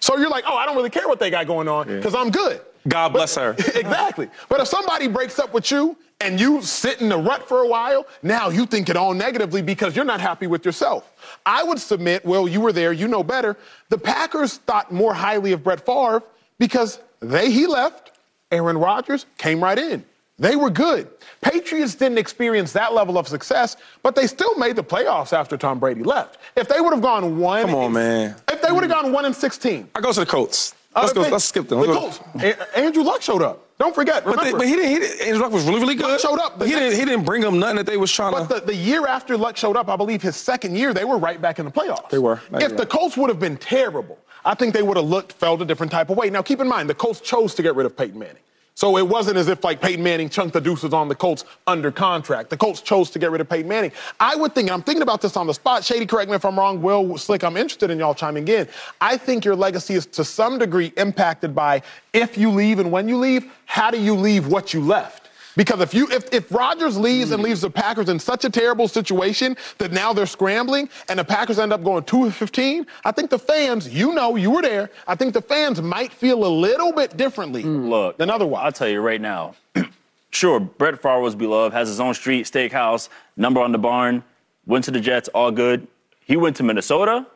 So 0.00 0.16
you're 0.18 0.30
like, 0.30 0.44
oh, 0.46 0.54
I 0.56 0.66
don't 0.66 0.76
really 0.76 0.90
care 0.90 1.06
what 1.08 1.20
they 1.20 1.30
got 1.30 1.46
going 1.46 1.68
on 1.68 1.86
because 1.86 2.14
I'm 2.14 2.30
good. 2.30 2.60
God 2.88 3.10
bless 3.10 3.34
her. 3.36 3.50
exactly. 3.74 4.28
But 4.48 4.60
if 4.60 4.68
somebody 4.68 5.08
breaks 5.08 5.38
up 5.38 5.52
with 5.52 5.70
you 5.70 5.96
and 6.20 6.40
you 6.40 6.62
sit 6.62 7.00
in 7.00 7.08
the 7.08 7.18
rut 7.18 7.48
for 7.48 7.62
a 7.62 7.68
while, 7.68 8.06
now 8.22 8.48
you 8.48 8.66
think 8.66 8.88
it 8.88 8.96
all 8.96 9.14
negatively 9.14 9.62
because 9.62 9.94
you're 9.96 10.04
not 10.04 10.20
happy 10.20 10.46
with 10.46 10.64
yourself. 10.64 11.12
I 11.44 11.62
would 11.62 11.78
submit, 11.78 12.24
well, 12.24 12.46
you 12.48 12.60
were 12.60 12.72
there, 12.72 12.92
you 12.92 13.08
know 13.08 13.22
better. 13.22 13.56
The 13.88 13.98
Packers 13.98 14.58
thought 14.58 14.92
more 14.92 15.14
highly 15.14 15.52
of 15.52 15.62
Brett 15.64 15.84
Favre 15.84 16.22
because 16.58 17.00
they 17.20 17.50
he 17.50 17.66
left, 17.66 18.12
Aaron 18.50 18.78
Rodgers 18.78 19.26
came 19.38 19.62
right 19.62 19.78
in. 19.78 20.04
They 20.38 20.54
were 20.54 20.70
good. 20.70 21.08
Patriots 21.40 21.94
didn't 21.94 22.18
experience 22.18 22.72
that 22.72 22.92
level 22.92 23.16
of 23.16 23.26
success, 23.26 23.76
but 24.02 24.14
they 24.14 24.26
still 24.26 24.54
made 24.56 24.76
the 24.76 24.84
playoffs 24.84 25.32
after 25.32 25.56
Tom 25.56 25.78
Brady 25.78 26.02
left. 26.02 26.38
If 26.56 26.68
they 26.68 26.80
would 26.80 26.92
have 26.92 27.02
gone 27.02 27.38
one, 27.38 27.62
Come 27.62 27.74
on, 27.74 27.92
man. 27.92 28.36
If 28.50 28.60
they 28.60 28.70
would 28.70 28.82
have 28.82 28.92
gone 28.92 29.12
one 29.12 29.24
and 29.24 29.34
sixteen, 29.34 29.88
I 29.94 30.00
go 30.00 30.12
to 30.12 30.20
the 30.20 30.26
Colts. 30.26 30.74
Let's 30.96 31.12
go. 31.12 31.20
Let's 31.22 31.44
skip 31.44 31.68
them. 31.68 31.80
The 31.80 31.86
Let's 31.86 32.18
go- 32.18 32.24
Colts. 32.34 32.42
A- 32.42 32.78
Andrew 32.78 33.02
Luck 33.02 33.22
showed 33.22 33.42
up. 33.42 33.62
Don't 33.78 33.94
forget. 33.94 34.24
But, 34.24 34.42
they, 34.42 34.52
but 34.52 34.66
he 34.66 34.74
didn't. 34.74 34.90
He 34.90 34.98
didn't. 34.98 35.20
Andrew 35.26 35.42
Luck 35.42 35.52
was 35.52 35.64
really, 35.64 35.80
really 35.80 35.94
good. 35.94 36.06
Luck 36.10 36.20
showed 36.20 36.38
up. 36.38 36.58
But 36.58 36.68
he 36.68 36.74
didn't. 36.74 36.98
He 36.98 37.04
didn't 37.04 37.24
bring 37.24 37.42
them 37.42 37.58
nothing 37.58 37.76
that 37.76 37.86
they 37.86 37.98
was 37.98 38.10
trying 38.10 38.32
But 38.32 38.48
to. 38.48 38.54
the, 38.54 38.66
the 38.66 38.74
year 38.74 39.06
after 39.06 39.36
Luck 39.36 39.56
showed 39.56 39.76
up, 39.76 39.88
I 39.88 39.96
believe 39.96 40.22
his 40.22 40.36
second 40.36 40.76
year, 40.76 40.94
they 40.94 41.04
were 41.04 41.18
right 41.18 41.40
back 41.40 41.58
in 41.58 41.66
the 41.66 41.70
playoffs. 41.70 42.08
They 42.08 42.18
were. 42.18 42.40
If 42.52 42.76
the. 42.76 42.86
Colts 42.86 43.16
would 43.18 43.28
have 43.28 43.38
been 43.40 43.58
terrible, 43.58 44.18
I 44.44 44.54
think 44.54 44.72
they 44.72 44.82
would 44.82 44.96
have 44.96 45.06
looked, 45.06 45.32
felt 45.32 45.60
a 45.60 45.64
different 45.66 45.92
type 45.92 46.08
of 46.08 46.16
way. 46.16 46.30
Now, 46.30 46.40
keep 46.40 46.60
in 46.60 46.68
mind, 46.68 46.88
the 46.88 46.94
Colts 46.94 47.20
chose 47.20 47.54
to 47.56 47.62
get 47.62 47.74
rid 47.74 47.84
of 47.84 47.96
Peyton 47.96 48.18
Manning. 48.18 48.36
So 48.76 48.98
it 48.98 49.08
wasn't 49.08 49.38
as 49.38 49.48
if 49.48 49.64
like 49.64 49.80
Peyton 49.80 50.04
Manning 50.04 50.28
chunked 50.28 50.52
the 50.52 50.60
deuces 50.60 50.92
on 50.92 51.08
the 51.08 51.14
Colts 51.14 51.46
under 51.66 51.90
contract. 51.90 52.50
The 52.50 52.58
Colts 52.58 52.82
chose 52.82 53.08
to 53.08 53.18
get 53.18 53.30
rid 53.30 53.40
of 53.40 53.48
Peyton 53.48 53.66
Manning. 53.66 53.90
I 54.20 54.36
would 54.36 54.54
think, 54.54 54.70
I'm 54.70 54.82
thinking 54.82 55.00
about 55.00 55.22
this 55.22 55.34
on 55.34 55.46
the 55.46 55.54
spot. 55.54 55.82
Shady, 55.82 56.04
correct 56.04 56.28
me 56.28 56.36
if 56.36 56.44
I'm 56.44 56.58
wrong. 56.58 56.82
Will 56.82 57.16
Slick, 57.16 57.42
I'm 57.42 57.56
interested 57.56 57.90
in 57.90 57.98
y'all 57.98 58.14
chiming 58.14 58.46
in. 58.48 58.68
I 59.00 59.16
think 59.16 59.46
your 59.46 59.56
legacy 59.56 59.94
is 59.94 60.04
to 60.04 60.24
some 60.24 60.58
degree 60.58 60.92
impacted 60.98 61.54
by 61.54 61.80
if 62.12 62.36
you 62.36 62.50
leave 62.50 62.78
and 62.78 62.92
when 62.92 63.08
you 63.08 63.16
leave. 63.16 63.50
How 63.64 63.90
do 63.90 63.98
you 63.98 64.14
leave 64.14 64.48
what 64.48 64.74
you 64.74 64.82
left? 64.82 65.25
Because 65.56 65.80
if 65.80 65.94
you 65.94 66.06
if, 66.10 66.32
if 66.32 66.52
Rodgers 66.52 66.96
leaves 66.96 67.30
and 67.30 67.40
hmm. 67.40 67.46
leaves 67.46 67.62
the 67.62 67.70
Packers 67.70 68.08
in 68.08 68.18
such 68.18 68.44
a 68.44 68.50
terrible 68.50 68.86
situation 68.86 69.56
that 69.78 69.90
now 69.90 70.12
they're 70.12 70.26
scrambling 70.26 70.88
and 71.08 71.18
the 71.18 71.24
Packers 71.24 71.58
end 71.58 71.72
up 71.72 71.82
going 71.82 72.04
2 72.04 72.30
15, 72.30 72.86
I 73.04 73.12
think 73.12 73.30
the 73.30 73.38
fans, 73.38 73.88
you 73.88 74.14
know, 74.14 74.36
you 74.36 74.50
were 74.50 74.62
there. 74.62 74.90
I 75.08 75.14
think 75.14 75.32
the 75.32 75.42
fans 75.42 75.80
might 75.80 76.12
feel 76.12 76.44
a 76.44 76.48
little 76.48 76.92
bit 76.92 77.16
differently 77.16 77.62
hmm. 77.62 77.88
Look, 77.88 78.18
than 78.18 78.30
otherwise. 78.30 78.62
I'll 78.64 78.72
tell 78.72 78.88
you 78.88 79.00
right 79.00 79.20
now. 79.20 79.54
sure, 80.30 80.60
Brett 80.60 81.00
Favre 81.00 81.20
was 81.20 81.34
beloved, 81.34 81.72
has 81.74 81.88
his 81.88 82.00
own 82.00 82.14
street, 82.14 82.46
steakhouse, 82.46 83.08
number 83.36 83.60
on 83.60 83.72
the 83.72 83.78
barn, 83.78 84.22
went 84.66 84.84
to 84.84 84.90
the 84.90 85.00
Jets, 85.00 85.28
all 85.28 85.50
good. 85.50 85.86
He 86.20 86.36
went 86.36 86.56
to 86.56 86.62
Minnesota. 86.62 87.26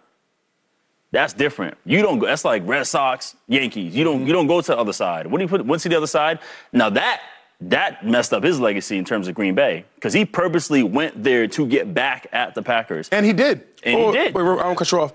That's 1.13 1.33
different. 1.33 1.77
You 1.85 2.03
don't 2.03 2.19
go. 2.19 2.27
That's 2.27 2.45
like 2.45 2.63
Red 2.67 2.87
Sox, 2.87 3.35
Yankees. 3.49 3.95
You 3.97 4.05
don't. 4.05 4.21
Hmm. 4.21 4.27
You 4.27 4.33
don't 4.33 4.47
go 4.47 4.61
to 4.61 4.67
the 4.67 4.79
other 4.79 4.93
side. 4.93 5.27
When 5.27 5.41
you 5.41 5.49
put 5.49 5.65
went 5.65 5.83
to 5.83 5.89
the 5.89 5.97
other 5.97 6.07
side, 6.07 6.39
now 6.73 6.91
that 6.91 7.21
that 7.63 8.05
messed 8.07 8.33
up 8.33 8.43
his 8.43 8.59
legacy 8.59 8.97
in 8.97 9.05
terms 9.05 9.29
of 9.29 9.35
Green 9.35 9.55
Bay 9.55 9.85
because 9.97 10.13
he 10.13 10.25
purposely 10.25 10.83
went 10.83 11.23
there 11.23 11.47
to 11.49 11.67
get 11.67 11.93
back 11.93 12.27
at 12.33 12.55
the 12.55 12.63
Packers, 12.63 13.09
And 13.13 13.27
he 13.27 13.33
did. 13.33 13.63
and 13.83 13.97
Oh, 14.01 14.13
he 14.13 14.19
did. 14.19 14.35
Wait, 14.35 14.43
wait, 14.43 14.59
I 14.59 14.63
don't 14.63 14.77
cut 14.77 14.91
you 14.91 15.01
off. 15.01 15.13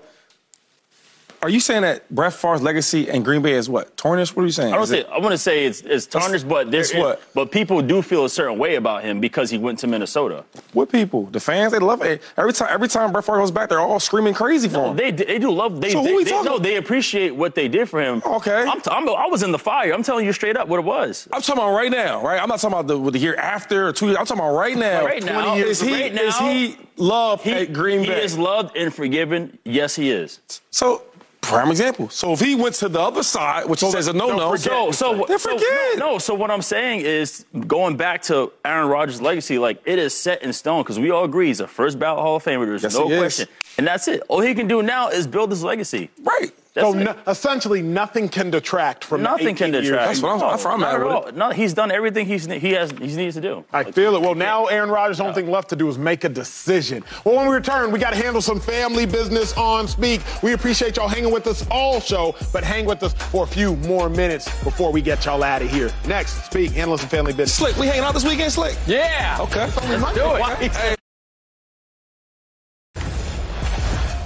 Are 1.42 1.48
you 1.50 1.60
saying 1.60 1.82
that 1.82 2.08
Brett 2.14 2.32
Favre's 2.32 2.62
legacy 2.62 3.08
in 3.08 3.22
Green 3.22 3.42
Bay 3.42 3.52
is 3.52 3.68
what? 3.68 3.96
Tarnished? 3.96 4.34
What 4.36 4.42
are 4.42 4.46
you 4.46 4.52
saying? 4.52 4.72
I 4.72 4.76
don't 4.76 4.86
say 4.86 5.00
it- 5.00 5.08
I 5.10 5.18
want 5.18 5.32
to 5.32 5.38
say 5.38 5.64
it's 5.66 5.80
it's 5.82 6.06
tarnished, 6.06 6.48
but 6.48 6.70
there's 6.70 6.92
what? 6.94 7.22
But 7.34 7.50
people 7.52 7.80
do 7.82 8.02
feel 8.02 8.24
a 8.24 8.28
certain 8.30 8.58
way 8.58 8.76
about 8.76 9.02
him 9.04 9.20
because 9.20 9.50
he 9.50 9.58
went 9.58 9.78
to 9.80 9.86
Minnesota. 9.86 10.44
What 10.72 10.90
people? 10.90 11.26
The 11.26 11.40
fans, 11.40 11.72
they 11.72 11.78
love 11.78 12.02
it. 12.02 12.22
Every 12.36 12.52
time, 12.52 12.68
every 12.70 12.88
time 12.88 13.12
Brett 13.12 13.24
Favre 13.24 13.38
goes 13.38 13.50
back, 13.50 13.68
they're 13.68 13.80
all 13.80 14.00
screaming 14.00 14.34
crazy 14.34 14.68
for 14.68 14.90
him. 14.90 14.96
They 14.96 15.10
they 15.10 15.38
do 15.38 15.50
love 15.50 15.80
they 15.80 15.90
So 15.90 16.00
who 16.00 16.06
they, 16.08 16.14
we 16.14 16.24
they, 16.24 16.30
talking- 16.30 16.52
no 16.52 16.58
they 16.58 16.76
appreciate 16.76 17.30
what 17.34 17.54
they 17.54 17.68
did 17.68 17.88
for 17.88 18.00
him. 18.00 18.22
Okay. 18.24 18.64
I'm, 18.64 18.80
t- 18.80 18.90
I'm 18.90 19.08
I 19.08 19.26
was 19.26 19.42
in 19.42 19.52
the 19.52 19.58
fire. 19.58 19.92
I'm 19.92 20.02
telling 20.02 20.26
you 20.26 20.32
straight 20.32 20.56
up 20.56 20.68
what 20.68 20.78
it 20.80 20.84
was. 20.84 21.28
I'm 21.32 21.42
talking 21.42 21.62
about 21.62 21.74
right 21.76 21.90
now, 21.90 22.22
right? 22.24 22.40
I'm 22.42 22.48
not 22.48 22.60
talking 22.60 22.78
about 22.78 22.86
the, 22.86 23.10
the 23.10 23.18
year 23.18 23.36
after 23.36 23.88
or 23.88 23.92
two 23.92 24.06
years. 24.06 24.16
I'm 24.18 24.26
talking 24.26 24.42
about 24.42 24.56
right 24.56 24.76
now. 24.76 25.04
Right 25.04 25.22
now, 25.24 25.54
years. 25.54 25.80
Is 25.82 25.88
he, 25.88 25.92
right 25.92 26.14
is 26.14 26.36
he 26.38 26.76
loved 26.96 27.42
He, 27.44 27.52
at 27.52 27.72
Green 27.72 28.00
he 28.00 28.06
Bay? 28.06 28.14
He 28.16 28.20
is 28.22 28.38
loved 28.38 28.76
and 28.76 28.92
forgiven. 28.94 29.58
Yes, 29.64 29.94
he 29.96 30.10
is. 30.10 30.40
So, 30.70 31.02
prime 31.46 31.70
example. 31.70 32.08
So 32.10 32.32
if 32.32 32.40
he 32.40 32.54
went 32.54 32.74
to 32.76 32.88
the 32.88 33.00
other 33.00 33.22
side, 33.22 33.66
which 33.68 33.80
he 33.80 33.90
says 33.90 34.08
a 34.08 34.12
no-no, 34.12 34.56
So, 34.56 34.90
so, 34.90 35.24
so 35.26 35.38
forget. 35.38 35.60
no, 35.98 36.12
no. 36.12 36.18
So 36.18 36.34
what 36.34 36.50
I'm 36.50 36.62
saying 36.62 37.00
is, 37.00 37.44
going 37.66 37.96
back 37.96 38.22
to 38.22 38.52
Aaron 38.64 38.88
Rodgers' 38.88 39.20
legacy, 39.20 39.58
like 39.58 39.80
it 39.84 39.98
is 39.98 40.14
set 40.14 40.42
in 40.42 40.52
stone 40.52 40.82
because 40.82 40.98
we 40.98 41.10
all 41.10 41.24
agree 41.24 41.46
he's 41.48 41.60
a 41.60 41.66
first 41.68 41.98
ballot 41.98 42.22
Hall 42.22 42.36
of 42.36 42.44
Famer. 42.44 42.66
There's 42.66 42.82
Yes, 42.82 42.94
no 42.94 43.08
he 43.08 43.14
is. 43.14 43.18
question, 43.20 43.48
and 43.78 43.86
that's 43.86 44.08
it. 44.08 44.22
All 44.28 44.40
he 44.40 44.54
can 44.54 44.66
do 44.68 44.82
now 44.82 45.08
is 45.08 45.26
build 45.26 45.50
his 45.50 45.62
legacy. 45.64 46.10
Right. 46.22 46.52
That's 46.76 46.88
so 46.88 46.92
no, 46.92 47.14
essentially, 47.26 47.80
nothing 47.80 48.28
can 48.28 48.50
detract 48.50 49.02
from 49.02 49.22
the 49.22 49.30
Nothing 49.30 49.56
can 49.56 49.68
18 49.70 49.72
years 49.72 49.84
detract. 49.86 50.06
That's 50.08 50.22
what 50.22 50.28
I'm- 50.32 50.38
No, 50.40 50.50
that's 50.50 50.66
I'm 50.66 50.80
not 50.80 50.94
at 50.94 51.00
at 51.00 51.06
all. 51.06 51.30
No, 51.34 51.50
he's 51.50 51.72
done 51.72 51.90
everything 51.90 52.26
he's 52.26 52.44
he 52.44 52.72
has 52.72 52.90
he 52.90 53.16
needs 53.16 53.34
to 53.36 53.40
do. 53.40 53.64
I 53.72 53.84
feel 53.84 54.14
it. 54.14 54.20
Well, 54.20 54.34
now 54.34 54.66
Aaron 54.66 54.90
Rodgers' 54.90 55.18
only 55.20 55.32
thing 55.32 55.50
left 55.50 55.70
to 55.70 55.76
do 55.76 55.88
is 55.88 55.96
make 55.96 56.24
a 56.24 56.28
decision. 56.28 57.02
Well, 57.24 57.36
when 57.36 57.48
we 57.48 57.54
return, 57.54 57.90
we 57.92 57.98
got 57.98 58.10
to 58.10 58.16
handle 58.22 58.42
some 58.42 58.60
family 58.60 59.06
business 59.06 59.56
on 59.56 59.88
Speak. 59.88 60.20
We 60.42 60.52
appreciate 60.52 60.96
y'all 60.96 61.08
hanging 61.08 61.32
with 61.32 61.46
us 61.46 61.66
all 61.70 61.98
show, 61.98 62.34
but 62.52 62.62
hang 62.62 62.84
with 62.84 63.02
us 63.02 63.14
for 63.14 63.44
a 63.44 63.46
few 63.46 63.76
more 63.76 64.10
minutes 64.10 64.44
before 64.62 64.92
we 64.92 65.00
get 65.00 65.24
y'all 65.24 65.42
out 65.42 65.62
of 65.62 65.70
here. 65.70 65.90
Next, 66.06 66.44
Speak, 66.44 66.72
handling 66.72 66.98
some 66.98 67.08
family 67.08 67.32
business. 67.32 67.54
Slick, 67.54 67.76
we 67.76 67.86
hanging 67.86 68.04
out 68.04 68.12
this 68.12 68.24
weekend, 68.26 68.52
Slick? 68.52 68.76
Yeah. 68.86 69.38
Okay. 69.40 69.60
Let's 69.60 70.12
do 70.14 70.34
it. 70.36 70.72
Hey, 70.72 70.95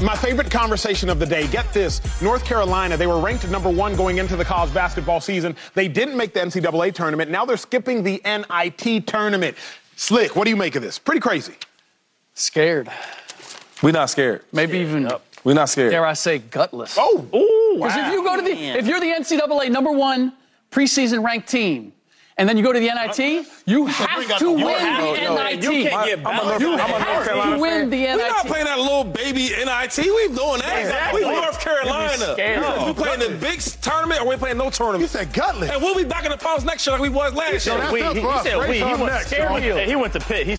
My 0.02 0.16
favorite 0.16 0.50
conversation 0.50 1.10
of 1.10 1.18
the 1.18 1.26
day. 1.26 1.46
Get 1.48 1.70
this. 1.74 2.00
North 2.22 2.42
Carolina, 2.44 2.96
they 2.96 3.06
were 3.06 3.20
ranked 3.20 3.48
number 3.50 3.68
one 3.68 3.94
going 3.96 4.16
into 4.16 4.34
the 4.34 4.44
college 4.44 4.72
basketball 4.72 5.20
season. 5.20 5.54
They 5.74 5.88
didn't 5.88 6.16
make 6.16 6.32
the 6.32 6.40
NCAA 6.40 6.94
tournament. 6.94 7.30
Now 7.30 7.44
they're 7.44 7.58
skipping 7.58 8.02
the 8.02 8.22
NIT 8.24 9.06
tournament. 9.06 9.56
Slick, 9.96 10.34
what 10.36 10.44
do 10.44 10.50
you 10.50 10.56
make 10.56 10.74
of 10.74 10.82
this? 10.82 10.98
Pretty 10.98 11.20
crazy. 11.20 11.52
Scared. 12.32 12.90
We're 13.82 13.92
not 13.92 14.08
scared. 14.08 14.42
Maybe 14.52 14.78
even, 14.78 15.10
We're 15.44 15.54
not 15.54 15.68
scared. 15.68 15.90
dare 15.90 16.06
I 16.06 16.14
say, 16.14 16.38
gutless. 16.38 16.96
Oh, 16.98 17.26
ooh, 17.34 17.76
Because 17.76 17.96
if 17.98 18.12
you 18.12 18.24
go 18.24 18.36
to 18.36 18.42
the, 18.42 18.50
if 18.78 18.86
you're 18.86 19.00
the 19.00 19.12
NCAA 19.12 19.70
number 19.70 19.92
one 19.92 20.32
preseason 20.70 21.22
ranked 21.22 21.48
team, 21.48 21.92
and 22.38 22.48
then 22.48 22.56
you 22.56 22.62
go 22.62 22.72
to 22.72 22.80
the 22.80 22.86
NIT, 22.88 23.46
you 23.66 23.84
have 23.84 24.09
to 24.28 24.50
win 24.52 24.58
No, 24.64 25.14
the 25.14 25.20
no, 25.22 25.42
NIT. 25.44 25.62
you 25.62 25.88
can't 25.88 26.06
get 26.06 26.22
bounced. 26.22 26.60
You 26.60 26.72
I'm 26.74 26.80
a 26.80 27.04
North 27.04 27.26
have 27.26 27.54
to 27.54 27.60
win 27.60 27.90
the 27.90 27.96
NIT. 27.96 28.16
We're 28.16 28.28
not 28.28 28.46
playing 28.46 28.64
that 28.66 28.78
little 28.78 29.04
baby 29.04 29.50
NIT. 29.50 29.96
We 29.98 30.28
doing 30.28 30.60
that. 30.60 30.80
Exactly. 30.80 31.24
We 31.24 31.30
North 31.32 31.60
Carolina. 31.60 32.32
scared. 32.34 32.60
No, 32.62 32.86
we 32.86 32.92
playing 32.94 33.20
the 33.20 33.36
big 33.38 33.60
tournament 33.60 34.20
or 34.22 34.28
we 34.28 34.36
playing 34.36 34.58
no 34.58 34.70
tournament. 34.70 35.02
you 35.02 35.08
said 35.08 35.32
gutless. 35.32 35.70
And 35.70 35.80
we'll 35.82 35.94
be 35.96 36.04
back 36.04 36.24
in 36.24 36.30
the 36.30 36.38
finals 36.38 36.64
next 36.64 36.86
year 36.86 36.92
like 36.94 37.02
we 37.02 37.08
was 37.08 37.32
last 37.34 37.66
year. 37.66 37.76
that's 37.78 37.92
We, 37.92 38.02
up 38.02 38.14
he, 38.14 38.20
for 38.22 38.32
he 38.32 38.38
us. 38.38 38.42
said 38.44 38.68
we. 38.68 38.76
He 38.76 38.82
went, 38.84 39.00
next, 39.06 39.26
scared 39.28 39.62
y'all. 39.64 39.76
me. 39.76 39.84
he 39.86 39.96
went 39.96 40.12
to 40.14 40.20
Pitt. 40.20 40.46
He 40.46 40.56